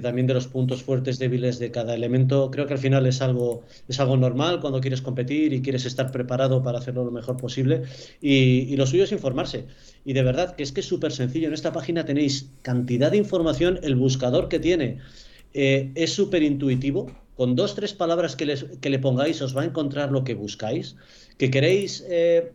también 0.00 0.26
de 0.26 0.34
los 0.34 0.46
puntos 0.46 0.82
fuertes, 0.82 1.18
débiles 1.18 1.58
de 1.58 1.70
cada 1.70 1.94
elemento. 1.94 2.50
Creo 2.50 2.66
que 2.66 2.74
al 2.74 2.78
final 2.78 3.06
es 3.06 3.20
algo, 3.20 3.62
es 3.88 3.98
algo 4.00 4.16
normal 4.16 4.60
cuando 4.60 4.80
quieres 4.80 5.02
competir 5.02 5.52
y 5.52 5.60
quieres 5.60 5.86
estar 5.86 6.12
preparado 6.12 6.62
para 6.62 6.78
hacerlo 6.78 7.04
lo 7.04 7.10
mejor 7.10 7.36
posible. 7.36 7.82
Y, 8.20 8.60
y 8.72 8.76
lo 8.76 8.86
suyo 8.86 9.04
es 9.04 9.12
informarse. 9.12 9.66
Y 10.04 10.12
de 10.12 10.22
verdad 10.22 10.54
que 10.54 10.62
es 10.62 10.72
que 10.72 10.80
es 10.80 10.86
súper 10.86 11.12
sencillo. 11.12 11.48
En 11.48 11.54
esta 11.54 11.72
página 11.72 12.04
tenéis 12.04 12.50
cantidad 12.62 13.10
de 13.10 13.18
información, 13.18 13.80
el 13.82 13.96
buscador 13.96 14.48
que 14.48 14.60
tiene 14.60 15.00
eh, 15.54 15.92
es 15.94 16.12
súper 16.12 16.42
intuitivo. 16.42 17.06
Con 17.36 17.56
dos, 17.56 17.74
tres 17.74 17.94
palabras 17.94 18.36
que, 18.36 18.46
le 18.46 18.98
pongáis 18.98 19.42
os 19.42 19.56
va 19.56 19.62
a 19.62 19.64
encontrar 19.64 20.12
lo 20.12 20.24
que 20.24 20.34
buscáis. 20.34 20.96
Que 21.38 21.50
queréis 21.50 22.04
eh, 22.08 22.52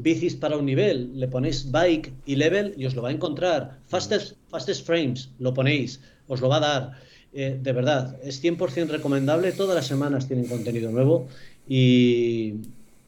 bicis 0.00 0.34
para 0.36 0.56
un 0.56 0.66
nivel, 0.66 1.18
le 1.18 1.28
ponéis 1.28 1.70
bike 1.70 2.12
y 2.26 2.36
level 2.36 2.74
y 2.76 2.86
os 2.86 2.94
lo 2.94 3.02
va 3.02 3.08
a 3.08 3.12
encontrar. 3.12 3.78
Fastest, 3.86 4.36
fastest 4.48 4.86
frames, 4.86 5.30
lo 5.38 5.54
ponéis, 5.54 6.00
os 6.28 6.40
lo 6.40 6.48
va 6.48 6.56
a 6.58 6.60
dar. 6.60 6.84
Eh, 7.32 7.58
de 7.60 7.72
verdad, 7.72 8.18
es 8.22 8.42
100% 8.42 8.88
recomendable. 8.88 9.52
Todas 9.52 9.74
las 9.74 9.86
semanas 9.86 10.26
tienen 10.26 10.46
contenido 10.46 10.90
nuevo. 10.90 11.28
Y, 11.68 12.54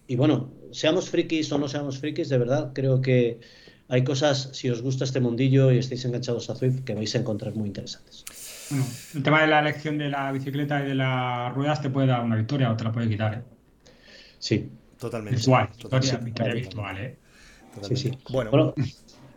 y 0.08 0.16
bueno, 0.16 0.50
seamos 0.72 1.10
frikis 1.10 1.50
o 1.52 1.58
no 1.58 1.68
seamos 1.68 1.98
frikis, 1.98 2.28
de 2.28 2.38
verdad, 2.38 2.72
creo 2.72 3.00
que 3.00 3.38
hay 3.88 4.02
cosas, 4.02 4.50
si 4.52 4.70
os 4.70 4.82
gusta 4.82 5.04
este 5.04 5.20
mundillo 5.20 5.70
y 5.70 5.78
estáis 5.78 6.04
enganchados 6.04 6.50
a 6.50 6.54
Zwift, 6.54 6.84
que 6.84 6.94
vais 6.94 7.14
a 7.14 7.18
encontrar 7.18 7.54
muy 7.54 7.68
interesantes 7.68 8.24
el 9.14 9.22
tema 9.22 9.42
de 9.42 9.46
la 9.46 9.60
elección 9.60 9.98
de 9.98 10.08
la 10.08 10.32
bicicleta 10.32 10.82
y 10.84 10.88
de 10.88 10.94
las 10.94 11.54
ruedas 11.54 11.82
te 11.82 11.90
puede 11.90 12.06
dar 12.06 12.22
una 12.22 12.36
victoria 12.36 12.70
o 12.70 12.76
te 12.76 12.84
la 12.84 12.92
puede 12.92 13.08
quitar. 13.08 13.34
¿eh? 13.34 13.42
Sí, 14.38 14.70
totalmente. 14.98 15.36
Virtual, 15.36 15.68
victoria, 16.22 16.54
virtual, 16.54 16.98
¿eh? 16.98 17.18
Sí, 17.82 17.96
sí. 17.96 18.18
Bueno. 18.30 18.74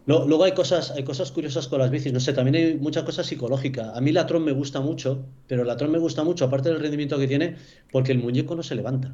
luego 0.06 0.44
hay 0.44 0.54
cosas, 0.54 0.92
hay 0.92 1.04
cosas 1.04 1.32
curiosas 1.32 1.68
con 1.68 1.80
las 1.80 1.90
bicis. 1.90 2.14
No 2.14 2.20
sé, 2.20 2.34
también 2.34 2.56
hay 2.56 2.76
mucha 2.78 3.04
cosa 3.04 3.24
psicológica. 3.24 3.94
A 3.96 4.02
mí 4.02 4.12
la 4.12 4.26
Tron 4.28 4.44
me 4.44 4.52
gusta 4.52 4.80
mucho, 4.80 5.26
pero 5.48 5.64
la 5.64 5.76
Tron 5.76 5.92
me 5.92 6.00
gusta 6.00 6.24
mucho, 6.24 6.46
aparte 6.46 6.70
del 6.70 6.80
rendimiento 6.80 7.18
que 7.18 7.28
tiene, 7.28 7.56
porque 7.92 8.12
el 8.12 8.20
muñeco 8.20 8.56
no 8.56 8.64
se 8.64 8.76
levanta. 8.76 9.14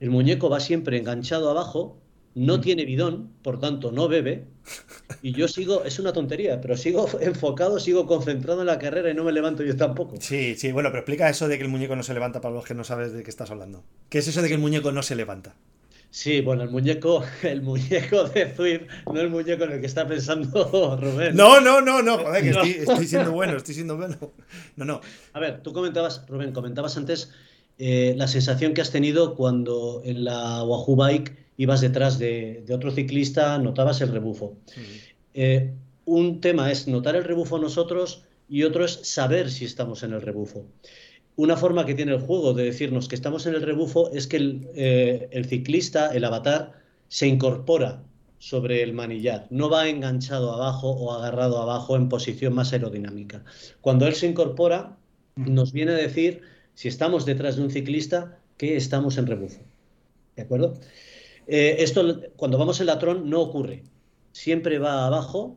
El 0.00 0.10
muñeco 0.10 0.48
va 0.48 0.60
siempre 0.60 0.96
enganchado 0.98 1.50
abajo 1.50 1.98
no 2.34 2.58
mm. 2.58 2.60
tiene 2.60 2.84
bidón, 2.84 3.30
por 3.42 3.60
tanto 3.60 3.92
no 3.92 4.08
bebe, 4.08 4.44
y 5.22 5.32
yo 5.32 5.48
sigo, 5.48 5.84
es 5.84 5.98
una 5.98 6.12
tontería, 6.12 6.60
pero 6.60 6.76
sigo 6.76 7.08
enfocado, 7.20 7.78
sigo 7.80 8.06
concentrado 8.06 8.60
en 8.60 8.66
la 8.66 8.78
carrera 8.78 9.10
y 9.10 9.14
no 9.14 9.24
me 9.24 9.32
levanto 9.32 9.62
yo 9.62 9.76
tampoco. 9.76 10.16
Sí, 10.20 10.54
sí, 10.56 10.72
bueno, 10.72 10.90
pero 10.90 11.00
explica 11.00 11.28
eso 11.28 11.48
de 11.48 11.56
que 11.58 11.64
el 11.64 11.70
muñeco 11.70 11.96
no 11.96 12.02
se 12.02 12.14
levanta 12.14 12.40
para 12.40 12.54
los 12.54 12.64
que 12.64 12.74
no 12.74 12.84
sabes 12.84 13.12
de 13.12 13.22
qué 13.22 13.30
estás 13.30 13.50
hablando. 13.50 13.84
¿Qué 14.08 14.18
es 14.18 14.28
eso 14.28 14.42
de 14.42 14.48
que 14.48 14.54
el 14.54 14.60
muñeco 14.60 14.92
no 14.92 15.02
se 15.02 15.16
levanta? 15.16 15.54
Sí, 16.10 16.40
bueno, 16.40 16.62
el 16.62 16.70
muñeco, 16.70 17.22
el 17.42 17.62
muñeco 17.62 18.24
de 18.24 18.50
Zwift, 18.54 18.82
no 19.12 19.20
el 19.20 19.30
muñeco 19.30 19.64
en 19.64 19.72
el 19.72 19.80
que 19.80 19.86
está 19.86 20.06
pensando 20.06 20.96
Rubén. 21.00 21.36
No, 21.36 21.60
no, 21.60 21.80
no, 21.80 22.02
no, 22.02 22.18
joder, 22.18 22.42
que 22.42 22.50
Estoy, 22.50 22.70
estoy, 22.70 23.06
siendo 23.06 23.32
bueno, 23.32 23.56
estoy 23.56 23.74
siendo 23.74 23.96
bueno. 23.96 24.16
No, 24.76 24.84
no. 24.84 25.00
A 25.32 25.40
ver, 25.40 25.62
tú 25.62 25.72
comentabas, 25.72 26.24
Rubén, 26.28 26.52
comentabas 26.52 26.96
antes 26.96 27.32
eh, 27.78 28.14
la 28.16 28.26
sensación 28.26 28.74
que 28.74 28.80
has 28.80 28.90
tenido 28.90 29.34
cuando 29.34 30.02
en 30.04 30.24
la 30.24 30.62
Wahoo 30.64 30.96
Bike 30.96 31.47
ibas 31.58 31.82
detrás 31.82 32.18
de, 32.18 32.64
otro 32.72 32.90
ciclista, 32.90 33.58
notabas 33.58 34.00
el 34.00 34.10
rebufo. 34.10 34.56
Eh, 35.34 35.74
un 36.06 36.40
tema 36.40 36.70
es 36.70 36.88
notar 36.88 37.16
el 37.16 37.24
rebufo 37.24 37.58
nosotros 37.58 38.24
y 38.48 38.62
otro 38.62 38.84
es 38.84 39.00
saber 39.02 39.50
si 39.50 39.66
estamos 39.66 40.02
en 40.02 40.14
el 40.14 40.22
rebufo. 40.22 40.64
Una 41.36 41.56
forma 41.56 41.84
que 41.84 41.94
tiene 41.94 42.12
el 42.12 42.20
juego 42.20 42.54
de 42.54 42.64
decirnos 42.64 43.08
que 43.08 43.16
estamos 43.16 43.44
en 43.46 43.54
el 43.54 43.62
rebufo 43.62 44.10
es 44.12 44.26
que 44.26 44.38
el, 44.38 44.68
eh, 44.74 45.28
el 45.32 45.44
ciclista, 45.44 46.14
el 46.14 46.24
avatar, 46.24 46.80
se 47.08 47.26
incorpora 47.26 48.02
sobre 48.38 48.82
el 48.82 48.92
manillar, 48.92 49.48
no 49.50 49.68
va 49.68 49.88
enganchado 49.88 50.52
abajo 50.52 50.90
o 50.90 51.12
agarrado 51.12 51.60
abajo 51.60 51.96
en 51.96 52.08
posición 52.08 52.54
más 52.54 52.72
aerodinámica. 52.72 53.44
Cuando 53.80 54.06
él 54.06 54.14
se 54.14 54.28
incorpora, 54.28 54.96
nos 55.34 55.72
viene 55.72 55.92
a 55.92 55.96
decir 55.96 56.42
si 56.74 56.86
estamos 56.86 57.26
detrás 57.26 57.56
de 57.56 57.62
un 57.62 57.70
ciclista 57.70 58.38
que 58.56 58.76
estamos 58.76 59.18
en 59.18 59.26
rebufo. 59.26 59.60
¿De 60.36 60.42
acuerdo? 60.42 60.78
Eh, 61.48 61.76
esto 61.82 62.20
cuando 62.36 62.58
vamos 62.58 62.78
en 62.80 62.86
la 62.86 62.98
Tron 62.98 63.28
no 63.28 63.40
ocurre. 63.40 63.82
Siempre 64.32 64.78
va 64.78 65.06
abajo 65.06 65.56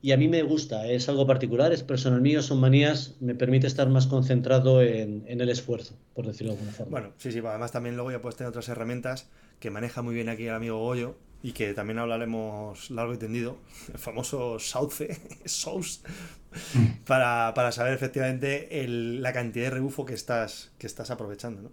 y 0.00 0.12
a 0.12 0.16
mí 0.16 0.28
me 0.28 0.42
gusta, 0.42 0.86
es 0.86 1.08
algo 1.08 1.26
particular, 1.26 1.72
es 1.72 1.82
personal 1.82 2.20
mío, 2.20 2.42
son 2.42 2.60
manías, 2.60 3.16
me 3.20 3.34
permite 3.34 3.66
estar 3.66 3.88
más 3.88 4.06
concentrado 4.06 4.82
en, 4.82 5.24
el 5.26 5.48
esfuerzo, 5.48 5.94
por 6.14 6.26
decirlo 6.26 6.52
de 6.52 6.58
alguna 6.58 6.76
forma. 6.76 6.90
Bueno, 6.90 7.12
sí, 7.18 7.32
sí, 7.32 7.40
además 7.44 7.72
también 7.72 7.96
luego 7.96 8.10
ya 8.10 8.20
puedes 8.20 8.36
tener 8.36 8.48
otras 8.48 8.68
herramientas 8.68 9.28
que 9.60 9.70
maneja 9.70 10.02
muy 10.02 10.14
bien 10.14 10.28
aquí 10.28 10.44
el 10.44 10.54
amigo 10.54 10.78
Goyo 10.78 11.16
y 11.42 11.52
que 11.52 11.74
también 11.74 11.98
hablaremos 11.98 12.90
largo 12.90 13.14
y 13.14 13.18
tendido, 13.18 13.58
el 13.92 13.98
famoso 13.98 14.58
Sauce, 14.58 15.18
Sauce, 15.44 16.00
mm. 16.74 17.04
para, 17.04 17.72
saber 17.72 17.92
efectivamente 17.92 18.68
la 18.86 19.32
cantidad 19.32 19.66
de 19.66 19.70
rebufo 19.70 20.06
que 20.06 20.14
estás, 20.14 20.70
que 20.78 20.86
estás 20.86 21.10
aprovechando, 21.10 21.62
¿no? 21.62 21.70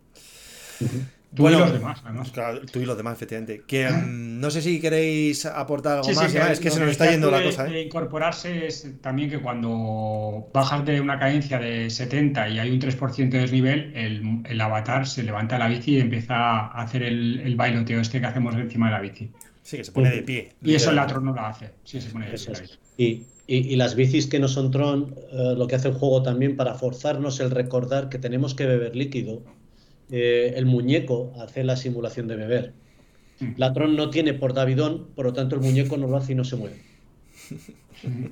Tú 1.35 1.49
y 1.49 1.51
los 1.51 1.73
demás, 1.73 1.99
además. 2.03 2.31
Claro, 2.31 2.61
tú 2.71 2.79
y 2.79 2.85
los 2.85 2.95
demás, 2.95 3.15
efectivamente. 3.15 3.63
Que 3.65 3.89
mm, 3.89 4.39
no 4.39 4.51
sé 4.51 4.61
si 4.61 4.79
queréis 4.79 5.45
aportar 5.45 5.99
algo 5.99 6.13
más. 6.13 6.33
es 6.33 6.59
que 6.59 6.69
se 6.69 6.79
nos 6.79 6.91
está 6.91 7.09
yendo 7.09 7.31
la 7.31 7.41
cosa. 7.41 7.67
¿eh? 7.67 7.81
incorporarse 7.81 8.67
es 8.67 8.87
también 9.01 9.29
que 9.29 9.39
cuando 9.39 10.49
bajas 10.53 10.85
de 10.85 11.01
una 11.01 11.17
cadencia 11.17 11.57
de 11.57 11.89
70 11.89 12.49
y 12.49 12.59
hay 12.59 12.69
un 12.69 12.79
3% 12.79 13.29
de 13.29 13.39
desnivel, 13.39 13.93
el, 13.95 14.61
avatar 14.61 15.07
se 15.07 15.23
levanta 15.23 15.57
la 15.57 15.67
bici 15.67 15.95
y 15.95 15.99
empieza 15.99 16.35
a 16.35 16.81
hacer 16.81 17.03
el, 17.03 17.55
bailoteo 17.55 17.99
este 17.99 18.19
que 18.19 18.27
hacemos 18.27 18.55
encima 18.55 18.87
de 18.87 18.91
la 18.91 19.01
bici. 19.01 19.31
Sí, 19.63 19.77
que 19.77 19.83
se 19.83 19.91
pone 19.91 20.11
de 20.11 20.21
pie. 20.21 20.53
Y 20.61 20.75
eso 20.75 20.91
el 20.91 20.99
Atron 20.99 21.25
no 21.25 21.33
lo 21.33 21.41
hace. 21.41 21.71
Sí, 21.83 21.99
se 21.99 22.09
pone 22.09 22.29
de 22.29 22.37
pie. 22.97 23.23
Y, 23.45 23.75
las 23.75 23.95
bicis 23.95 24.27
que 24.27 24.39
no 24.39 24.47
son 24.47 24.71
Tron, 24.71 25.15
eh, 25.31 25.55
lo 25.57 25.67
que 25.67 25.75
hace 25.75 25.89
el 25.89 25.95
juego 25.95 26.23
también 26.23 26.55
para 26.55 26.75
forzarnos 26.75 27.39
el 27.39 27.51
recordar 27.51 28.07
que 28.07 28.17
tenemos 28.17 28.53
que 28.53 28.65
beber 28.65 28.95
líquido 28.95 29.43
eh, 30.15 30.53
el 30.57 30.67
muñeco 30.67 31.33
hace 31.39 31.63
la 31.63 31.75
simulación 31.75 32.27
de 32.27 32.35
beber. 32.35 32.73
Mm. 33.39 33.53
La 33.57 33.73
Tron 33.73 33.95
no 33.95 34.11
tiene 34.11 34.35
por 34.35 34.53
Davidón, 34.53 35.07
por 35.15 35.25
lo 35.25 35.33
tanto 35.33 35.55
el 35.55 35.61
muñeco 35.61 35.97
no 35.97 36.05
lo 36.07 36.17
hace 36.17 36.33
y 36.33 36.35
no 36.35 36.43
se 36.43 36.55
mueve. 36.55 36.81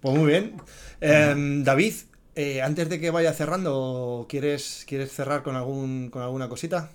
Pues 0.00 0.16
muy 0.16 0.30
bien. 0.30 0.56
Em, 1.02 1.62
David, 1.62 1.92
eh, 2.34 2.62
antes 2.62 2.88
de 2.88 2.98
que 2.98 3.10
vaya 3.10 3.34
cerrando, 3.34 4.24
¿quieres, 4.30 4.86
¿quieres 4.88 5.12
cerrar 5.12 5.42
con, 5.42 5.56
algún, 5.56 6.08
con 6.08 6.22
alguna 6.22 6.48
cosita? 6.48 6.90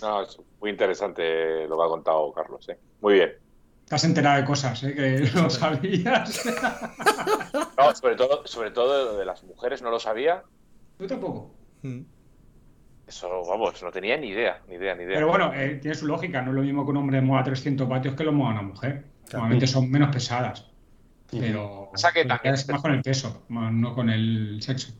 No, 0.00 0.22
es 0.22 0.38
muy 0.60 0.70
interesante 0.70 1.66
lo 1.66 1.76
que 1.76 1.82
ha 1.82 1.88
contado 1.88 2.32
Carlos. 2.32 2.68
¿eh? 2.68 2.78
Muy 3.00 3.14
bien. 3.14 3.32
Te 3.88 3.96
has 3.96 4.04
enterado 4.04 4.40
de 4.40 4.46
cosas 4.46 4.80
que 4.82 5.28
no 5.34 5.50
sabías. 5.50 6.46
no, 7.76 7.96
sobre 7.96 8.14
todo, 8.14 8.46
sobre 8.46 8.70
todo 8.70 9.18
de 9.18 9.24
las 9.24 9.42
mujeres 9.42 9.82
no 9.82 9.90
lo 9.90 9.98
sabía. 9.98 10.44
Yo 11.00 11.08
tampoco. 11.08 11.50
Mm. 11.82 12.02
Eso, 13.12 13.44
vamos, 13.46 13.82
no 13.82 13.90
tenía 13.90 14.16
ni 14.16 14.28
idea, 14.28 14.62
ni 14.66 14.76
idea, 14.76 14.94
ni 14.94 15.02
idea. 15.02 15.16
Pero 15.16 15.28
bueno, 15.28 15.52
eh, 15.54 15.78
tiene 15.82 15.94
su 15.94 16.06
lógica, 16.06 16.40
no 16.40 16.50
es 16.50 16.56
lo 16.56 16.62
mismo 16.62 16.82
que 16.86 16.92
un 16.92 16.96
hombre 16.96 17.20
mueva 17.20 17.44
300 17.44 17.86
vatios 17.86 18.14
que 18.14 18.24
lo 18.24 18.32
mueva 18.32 18.52
una 18.52 18.62
mujer. 18.62 19.04
Normalmente 19.30 19.66
son 19.66 19.90
menos 19.90 20.08
pesadas. 20.10 20.66
Pero 21.30 21.90
o 21.92 21.96
sea 21.96 22.10
que 22.12 22.22
es 22.22 22.68
más 22.68 22.80
con 22.80 22.92
el 22.92 23.02
peso, 23.02 23.44
no 23.50 23.94
con 23.94 24.08
el 24.08 24.62
sexo. 24.62 24.94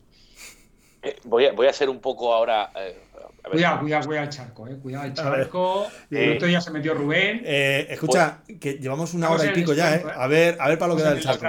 Eh, 1.01 1.15
voy, 1.23 1.47
a, 1.47 1.53
voy 1.53 1.65
a 1.65 1.73
ser 1.73 1.89
un 1.89 1.99
poco 1.99 2.31
ahora. 2.31 2.71
Eh, 2.75 3.01
cuidado, 3.49 3.79
cuidado, 3.79 4.05
cuidado 4.05 4.27
al 4.27 4.29
charco, 4.29 4.67
eh. 4.67 4.77
Cuidado 4.79 5.05
al 5.05 5.13
charco. 5.15 5.87
El 6.11 6.35
otro 6.35 6.47
día 6.47 6.61
se 6.61 6.69
metió 6.69 6.93
Rubén. 6.93 7.41
escucha, 7.43 8.43
que 8.59 8.73
llevamos 8.73 9.15
una 9.15 9.31
hora 9.31 9.45
y 9.47 9.53
pico 9.53 9.73
ya, 9.73 9.95
¿eh? 9.95 10.03
A 10.15 10.27
ver, 10.27 10.57
a 10.59 10.69
ver 10.69 10.77
para 10.77 10.91
lo 10.91 10.97
que 10.97 11.03
da 11.03 11.13
el 11.13 11.19
charco. 11.19 11.47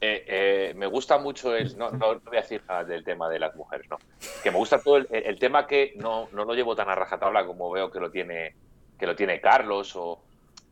Eh, 0.00 0.24
eh, 0.28 0.74
me 0.76 0.86
gusta 0.86 1.18
mucho 1.18 1.56
el. 1.56 1.76
No, 1.76 1.90
no, 1.90 2.20
voy 2.20 2.36
a 2.36 2.42
decir 2.42 2.62
nada 2.68 2.84
del 2.84 3.02
tema 3.02 3.28
de 3.28 3.40
las 3.40 3.56
mujeres, 3.56 3.88
no. 3.90 3.98
Que 4.42 4.50
me 4.50 4.58
gusta 4.58 4.80
todo 4.80 4.98
el, 4.98 5.38
tema 5.40 5.66
que 5.66 5.94
no, 5.96 6.28
no, 6.32 6.44
lo 6.44 6.54
llevo 6.54 6.76
tan 6.76 6.88
a 6.88 6.94
rajatabla 6.94 7.44
como 7.44 7.70
veo 7.70 7.90
que 7.90 7.98
lo 7.98 8.10
tiene, 8.10 8.54
que 8.96 9.06
lo 9.06 9.16
tiene 9.16 9.40
Carlos 9.40 9.96
o 9.96 10.22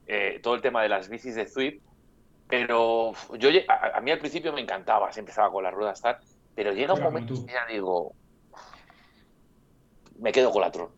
eh, 0.07 0.39
todo 0.43 0.55
el 0.55 0.62
tema 0.62 0.83
de 0.83 0.89
las 0.89 1.09
bicis 1.09 1.35
de 1.35 1.47
Zwift. 1.47 1.83
Pero 2.49 3.14
yo 3.37 3.51
a, 3.66 4.01
mí 4.01 4.12
al 4.12 4.20
principio 4.20 4.53
me 4.53 4.61
encantaba, 4.61 5.12
se 5.12 5.18
empezaba 5.18 5.51
con 5.51 5.64
las 5.64 5.74
ruedas 5.74 6.01
tal, 6.01 6.18
pero 6.55 6.72
llega 6.72 6.95
un 6.95 7.03
momento 7.03 7.35
que 7.45 7.53
ya 7.53 7.66
digo, 7.66 8.12
me 10.20 10.31
quedo 10.31 10.53
con 10.53 10.61
la 10.61 10.70
Tron. 10.70 10.91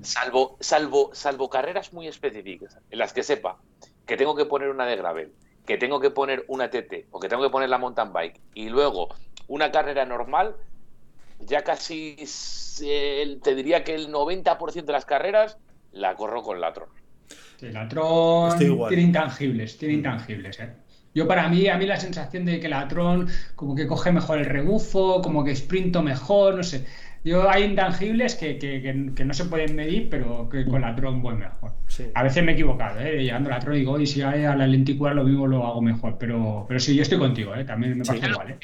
Salvo, 0.00 0.56
salvo, 0.60 1.10
salvo 1.12 1.50
carreras 1.50 1.92
muy 1.92 2.08
específicas 2.08 2.78
en 2.90 2.98
las 2.98 3.12
que 3.12 3.22
sepa 3.22 3.58
que 4.06 4.16
tengo 4.16 4.34
que 4.34 4.46
poner 4.46 4.70
una 4.70 4.86
de 4.86 4.96
gravel 4.96 5.32
que 5.66 5.78
tengo 5.78 6.00
que 6.00 6.10
poner 6.10 6.44
una 6.48 6.70
TT 6.70 7.06
o 7.10 7.20
que 7.20 7.28
tengo 7.28 7.42
que 7.42 7.50
poner 7.50 7.68
la 7.68 7.78
mountain 7.78 8.12
bike 8.12 8.40
y 8.54 8.68
luego 8.68 9.08
una 9.48 9.70
carrera 9.70 10.04
normal, 10.04 10.56
ya 11.40 11.62
casi 11.62 12.16
te 13.42 13.54
diría 13.54 13.84
que 13.84 13.94
el 13.94 14.12
90% 14.12 14.84
de 14.84 14.92
las 14.92 15.04
carreras 15.04 15.58
la 15.92 16.14
corro 16.14 16.42
con 16.42 16.60
la 16.60 16.72
Tron. 16.72 16.88
Sí, 17.58 17.70
la 17.70 17.86
Tron 17.88 18.58
tiene 18.58 19.02
intangibles, 19.02 19.78
tiene 19.78 19.94
intangibles, 19.94 20.58
¿eh? 20.60 20.72
Yo 21.14 21.28
para 21.28 21.48
mí, 21.48 21.68
a 21.68 21.76
mí 21.76 21.84
la 21.84 21.98
sensación 21.98 22.46
de 22.46 22.58
que 22.58 22.68
la 22.68 22.88
Tron 22.88 23.28
como 23.54 23.74
que 23.74 23.86
coge 23.86 24.12
mejor 24.12 24.38
el 24.38 24.46
rebufo, 24.46 25.20
como 25.20 25.44
que 25.44 25.54
sprinto 25.54 26.02
mejor, 26.02 26.54
no 26.54 26.62
sé. 26.62 26.86
Yo 27.24 27.48
hay 27.48 27.62
intangibles 27.62 28.34
que, 28.34 28.58
que, 28.58 29.24
no 29.24 29.32
se 29.32 29.44
pueden 29.44 29.76
medir, 29.76 30.10
pero 30.10 30.48
que 30.48 30.64
con 30.66 30.80
la 30.80 30.96
Tron 30.96 31.22
voy 31.22 31.36
mejor. 31.36 31.70
A 32.14 32.22
veces 32.24 32.42
me 32.42 32.52
he 32.52 32.54
equivocado, 32.54 32.98
¿eh? 33.00 33.22
llegando 33.22 33.48
a 33.50 33.54
la 33.54 33.60
Tron 33.60 33.76
digo, 33.76 33.98
y 34.00 34.06
si 34.06 34.22
hay 34.22 34.44
a 34.44 34.56
la 34.56 34.66
lentícula 34.66 35.14
lo 35.14 35.22
mismo 35.22 35.46
lo 35.46 35.64
hago 35.64 35.80
mejor, 35.80 36.16
pero, 36.18 36.64
pero 36.66 36.80
sí, 36.80 36.96
yo 36.96 37.02
estoy 37.02 37.18
contigo, 37.18 37.54
¿eh? 37.54 37.64
también 37.64 37.96
me 37.96 38.04
pasa 38.04 38.28
igual. 38.28 38.50
¿eh? 38.50 38.58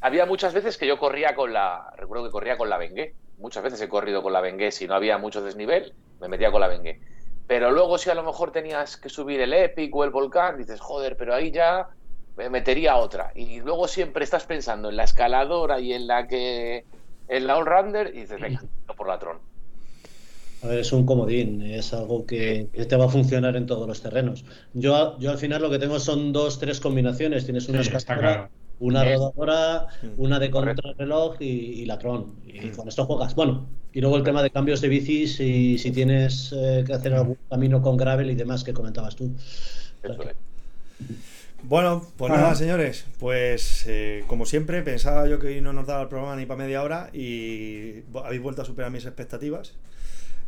Había 0.00 0.26
muchas 0.26 0.54
veces 0.54 0.76
que 0.76 0.88
yo 0.88 0.98
corría 0.98 1.36
con 1.36 1.52
la, 1.52 1.92
recuerdo 1.96 2.24
que 2.24 2.30
corría 2.30 2.56
con 2.56 2.68
la 2.68 2.78
Bengue, 2.78 3.14
muchas 3.38 3.62
veces 3.62 3.80
he 3.80 3.88
corrido 3.88 4.22
con 4.22 4.32
la 4.32 4.40
Bengue, 4.40 4.72
si 4.72 4.88
no 4.88 4.94
había 4.94 5.16
mucho 5.16 5.40
desnivel, 5.40 5.92
me 6.20 6.26
metía 6.26 6.50
con 6.50 6.60
la 6.60 6.68
Bengue. 6.68 7.00
Pero 7.46 7.70
luego 7.70 7.96
si 7.98 8.10
a 8.10 8.14
lo 8.14 8.24
mejor 8.24 8.50
tenías 8.50 8.96
que 8.96 9.08
subir 9.08 9.40
el 9.40 9.52
Epic 9.52 9.94
o 9.94 10.02
el 10.02 10.10
Volcán, 10.10 10.56
dices, 10.56 10.80
joder, 10.80 11.16
pero 11.16 11.34
ahí 11.34 11.50
ya 11.50 11.88
me 12.36 12.48
metería 12.48 12.96
otra. 12.96 13.32
Y 13.34 13.60
luego 13.60 13.86
siempre 13.86 14.24
estás 14.24 14.44
pensando 14.46 14.88
en 14.88 14.96
la 14.96 15.04
escaladora 15.04 15.80
y 15.80 15.92
en 15.92 16.06
la 16.06 16.26
que 16.26 16.84
el 17.30 17.48
all-rounder 17.48 18.12
y 18.14 18.20
dices, 18.20 18.40
venga, 18.40 18.62
por 18.96 19.06
la 19.06 19.18
Tron. 19.18 19.38
A 20.62 20.66
ver, 20.66 20.80
es 20.80 20.92
un 20.92 21.06
comodín, 21.06 21.62
es 21.62 21.94
algo 21.94 22.26
que, 22.26 22.68
te 22.86 22.96
va 22.96 23.06
a 23.06 23.08
funcionar 23.08 23.56
en 23.56 23.66
todos 23.66 23.88
los 23.88 24.02
terrenos. 24.02 24.44
Yo, 24.74 25.18
yo 25.18 25.30
al 25.30 25.38
final 25.38 25.62
lo 25.62 25.70
que 25.70 25.78
tengo 25.78 25.98
son 25.98 26.32
dos, 26.32 26.58
tres 26.58 26.80
combinaciones. 26.80 27.44
Tienes 27.44 27.68
una 27.68 27.80
escaladora, 27.80 28.50
una 28.78 29.04
rodadora, 29.04 29.86
una 30.18 30.38
de 30.38 30.50
contrarreloj 30.50 31.36
y, 31.40 31.44
y 31.44 31.86
la 31.86 31.98
Tron. 31.98 32.34
Y 32.44 32.68
con 32.70 32.88
esto 32.88 33.06
juegas. 33.06 33.34
Bueno, 33.34 33.68
y 33.92 34.00
luego 34.00 34.16
el 34.16 34.22
tema 34.22 34.42
de 34.42 34.50
cambios 34.50 34.80
de 34.80 34.88
bicis 34.88 35.40
y 35.40 35.78
si 35.78 35.90
tienes 35.92 36.52
eh, 36.52 36.84
que 36.86 36.92
hacer 36.92 37.14
algún 37.14 37.38
camino 37.48 37.80
con 37.80 37.96
gravel 37.96 38.30
y 38.30 38.34
demás 38.34 38.62
que 38.64 38.74
comentabas 38.74 39.16
tú. 39.16 39.32
Eso 40.02 40.22
es. 40.22 40.36
Bueno, 41.62 42.06
pues 42.16 42.32
nada, 42.32 42.54
señores. 42.54 43.04
Pues 43.18 43.84
eh, 43.86 44.24
como 44.26 44.46
siempre, 44.46 44.82
pensaba 44.82 45.28
yo 45.28 45.38
que 45.38 45.48
hoy 45.48 45.60
no 45.60 45.72
nos 45.72 45.86
daba 45.86 46.02
el 46.02 46.08
programa 46.08 46.36
ni 46.36 46.46
para 46.46 46.58
media 46.58 46.82
hora 46.82 47.10
y 47.12 48.02
habéis 48.24 48.42
vuelto 48.42 48.62
a 48.62 48.64
superar 48.64 48.90
mis 48.90 49.04
expectativas. 49.04 49.74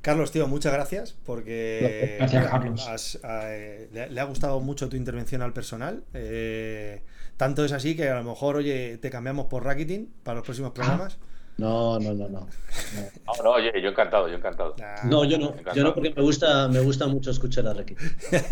Carlos, 0.01 0.33
tío, 0.33 0.49
muchas 0.49 0.73
gracias 0.73 1.15
porque 1.25 2.19
eh, 2.21 3.89
le, 3.93 4.21
ha 4.21 4.25
gustado 4.25 4.59
mucho 4.59 4.89
tu 4.89 4.97
intervención 4.97 5.43
al 5.43 5.53
personal. 5.53 6.03
Eh, 6.13 7.03
tanto 7.37 7.65
es 7.65 7.71
así 7.71 7.95
que 7.95 8.09
a 8.09 8.17
lo 8.17 8.25
mejor, 8.25 8.57
oye, 8.57 8.99
te 8.99 9.11
cambiamos 9.11 9.47
por 9.47 9.65
Racketing 9.65 10.13
para 10.25 10.37
los 10.37 10.45
próximos 10.45 10.73
programas. 10.73 11.19
No, 11.63 12.01
no, 12.01 12.13
no, 12.13 12.29
no. 12.29 12.49
No, 13.45 13.51
oye, 13.51 13.71
yo 13.81 13.91
encantado, 13.91 14.29
yo 14.29 14.35
encantado. 14.35 14.75
No, 15.05 15.25
yo 15.25 15.39
no, 15.39 15.55
yo 15.73 15.85
no 15.85 15.95
porque 15.95 16.11
me 16.11 16.21
gusta, 16.21 16.67
me 16.67 16.81
gusta 16.81 17.07
mucho 17.07 17.31
escuchar 17.31 17.69
a 17.69 17.73
Racketing. 17.73 18.17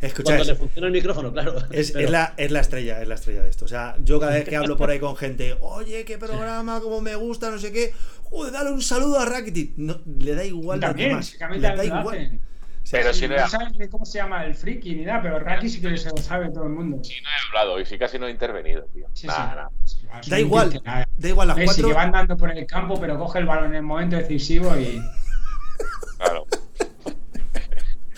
Escucha, 0.00 0.36
Cuando 0.36 0.44
le 0.44 0.54
funciona 0.54 0.86
el 0.86 0.92
micrófono, 0.92 1.32
claro. 1.32 1.56
Es, 1.72 1.92
la, 1.94 2.32
es, 2.36 2.50
la, 2.52 2.60
estrella, 2.60 3.02
es 3.02 3.08
la 3.08 3.16
estrella 3.16 3.42
de 3.42 3.50
esto. 3.50 3.64
O 3.64 3.68
sea, 3.68 3.96
yo 4.02 4.20
cada 4.20 4.32
vez 4.32 4.48
que 4.48 4.56
hablo 4.56 4.76
por 4.76 4.88
ahí 4.88 5.00
con 5.00 5.16
gente, 5.16 5.56
oye, 5.60 6.04
qué 6.04 6.16
programa, 6.16 6.80
cómo 6.80 7.00
me 7.00 7.16
gusta, 7.16 7.50
no 7.50 7.58
sé 7.58 7.72
qué, 7.72 7.92
joder, 8.22 8.52
dale 8.52 8.70
un 8.70 8.82
saludo 8.82 9.18
a 9.18 9.26
Rakitic. 9.26 9.72
No, 9.76 10.00
le 10.18 10.36
da 10.36 10.44
igual 10.44 10.78
También, 10.78 11.16
más. 11.16 11.36
Le 11.50 11.60
da 11.60 11.84
igual. 11.84 12.40
Pero 12.90 13.12
si 13.12 13.28
no, 13.28 13.48
saben 13.48 13.88
cómo 13.90 14.04
se 14.04 14.18
llama 14.18 14.44
el 14.44 14.54
friki 14.54 14.94
ni 14.94 15.04
nada, 15.04 15.22
pero 15.22 15.38
Raki 15.38 15.68
sí 15.68 15.80
que 15.80 15.96
se 15.96 16.10
lo 16.10 16.16
sabe 16.18 16.50
todo 16.50 16.64
el 16.64 16.70
mundo. 16.70 17.02
Sí, 17.02 17.14
no 17.22 17.28
he 17.28 17.48
hablado 17.48 17.80
y 17.80 17.86
sí 17.86 17.98
casi 17.98 18.18
no 18.18 18.26
he 18.26 18.30
intervenido, 18.30 18.84
tío. 18.92 19.06
nada, 19.24 19.46
nada. 19.46 19.70
Da 20.26 20.40
igual, 20.40 20.82
da 20.82 21.28
igual 21.28 21.48
las 21.48 21.58
cuatro. 21.64 21.88
que 21.88 21.94
va 21.94 22.02
andando 22.02 22.36
por 22.36 22.50
el 22.50 22.66
campo, 22.66 23.00
pero 23.00 23.18
coge 23.18 23.38
el 23.38 23.46
balón 23.46 23.66
en 23.66 23.76
el 23.76 23.82
momento 23.82 24.16
decisivo 24.16 24.76
y. 24.76 25.02
Claro 26.18 26.46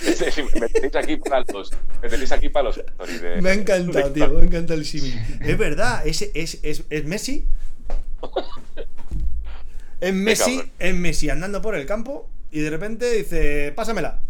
me 0.60 0.68
tenéis 0.68 0.96
aquí 0.96 1.16
para 1.16 1.44
los. 1.52 1.70
Me 2.02 2.08
tenéis 2.08 2.32
aquí 2.32 2.48
para 2.48 2.64
los 2.64 2.80
Me 3.40 3.50
ha 3.50 3.54
encantado, 3.54 4.12
tío. 4.12 4.28
Me 4.30 4.46
encanta 4.46 4.74
el 4.74 4.84
símil. 4.84 5.14
Es 5.40 5.58
verdad, 5.58 6.06
es, 6.06 6.22
es, 6.34 6.58
es, 6.62 6.84
es 6.88 7.04
Messi. 7.04 7.46
Es 10.00 10.12
Messi, 10.12 10.60
es 10.80 10.94
Messi 10.96 11.30
andando 11.30 11.62
por 11.62 11.76
el 11.76 11.86
campo 11.86 12.28
y 12.50 12.58
de 12.58 12.70
repente 12.70 13.08
dice, 13.12 13.70
pásamela. 13.70 14.20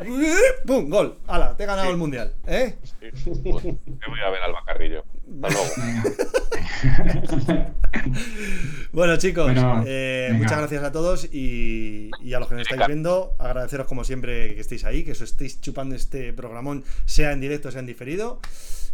¡Pum! 0.66 0.88
Gol. 0.88 1.18
¡Hala! 1.26 1.56
Te 1.56 1.64
he 1.64 1.66
ganado 1.66 1.90
el 1.90 1.96
mundial. 1.96 2.34
¿Eh? 2.46 2.76
Sí. 2.82 3.10
me 3.24 4.08
voy 4.08 4.20
a 4.24 4.30
ver 4.30 4.42
al 4.42 4.52
Bacarrillo. 4.52 5.04
bueno, 8.92 9.16
chicos, 9.16 9.52
eh, 9.86 10.30
muchas 10.34 10.58
gracias 10.58 10.82
a 10.82 10.90
todos 10.90 11.32
y, 11.32 12.10
a 12.34 12.40
los 12.40 12.48
que 12.48 12.56
nos 12.56 12.62
estáis 12.62 12.84
viendo, 12.86 13.36
agradeceros 13.38 13.86
como 13.86 14.02
siempre 14.02 14.54
que 14.54 14.60
estéis 14.60 14.84
ahí, 14.84 15.04
que 15.04 15.12
os 15.12 15.20
estéis 15.20 15.60
chupando 15.60 15.94
este 15.94 16.32
programón, 16.32 16.84
sea 17.04 17.30
en 17.32 17.40
directo, 17.40 17.70
sea 17.70 17.80
en 17.80 17.86
diferido. 17.86 18.40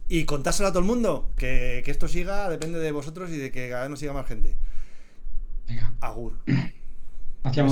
Y 0.09 0.24
contárselo 0.24 0.69
a 0.69 0.73
todo 0.73 0.81
el 0.81 0.87
mundo, 0.87 1.31
que, 1.37 1.83
esto 1.87 2.07
siga, 2.07 2.51
depende 2.51 2.78
de 2.78 2.93
vosotros 2.93 3.31
y 3.31 3.39
de 3.39 3.51
que 3.51 3.70
cada 3.70 3.83
vez 3.83 3.91
nos 3.91 3.99
siga 3.99 4.12
más 4.12 4.27
gente. 4.27 4.55
Venga. 5.66 5.95
Agur. 6.01 6.35
Hacia 7.43 7.65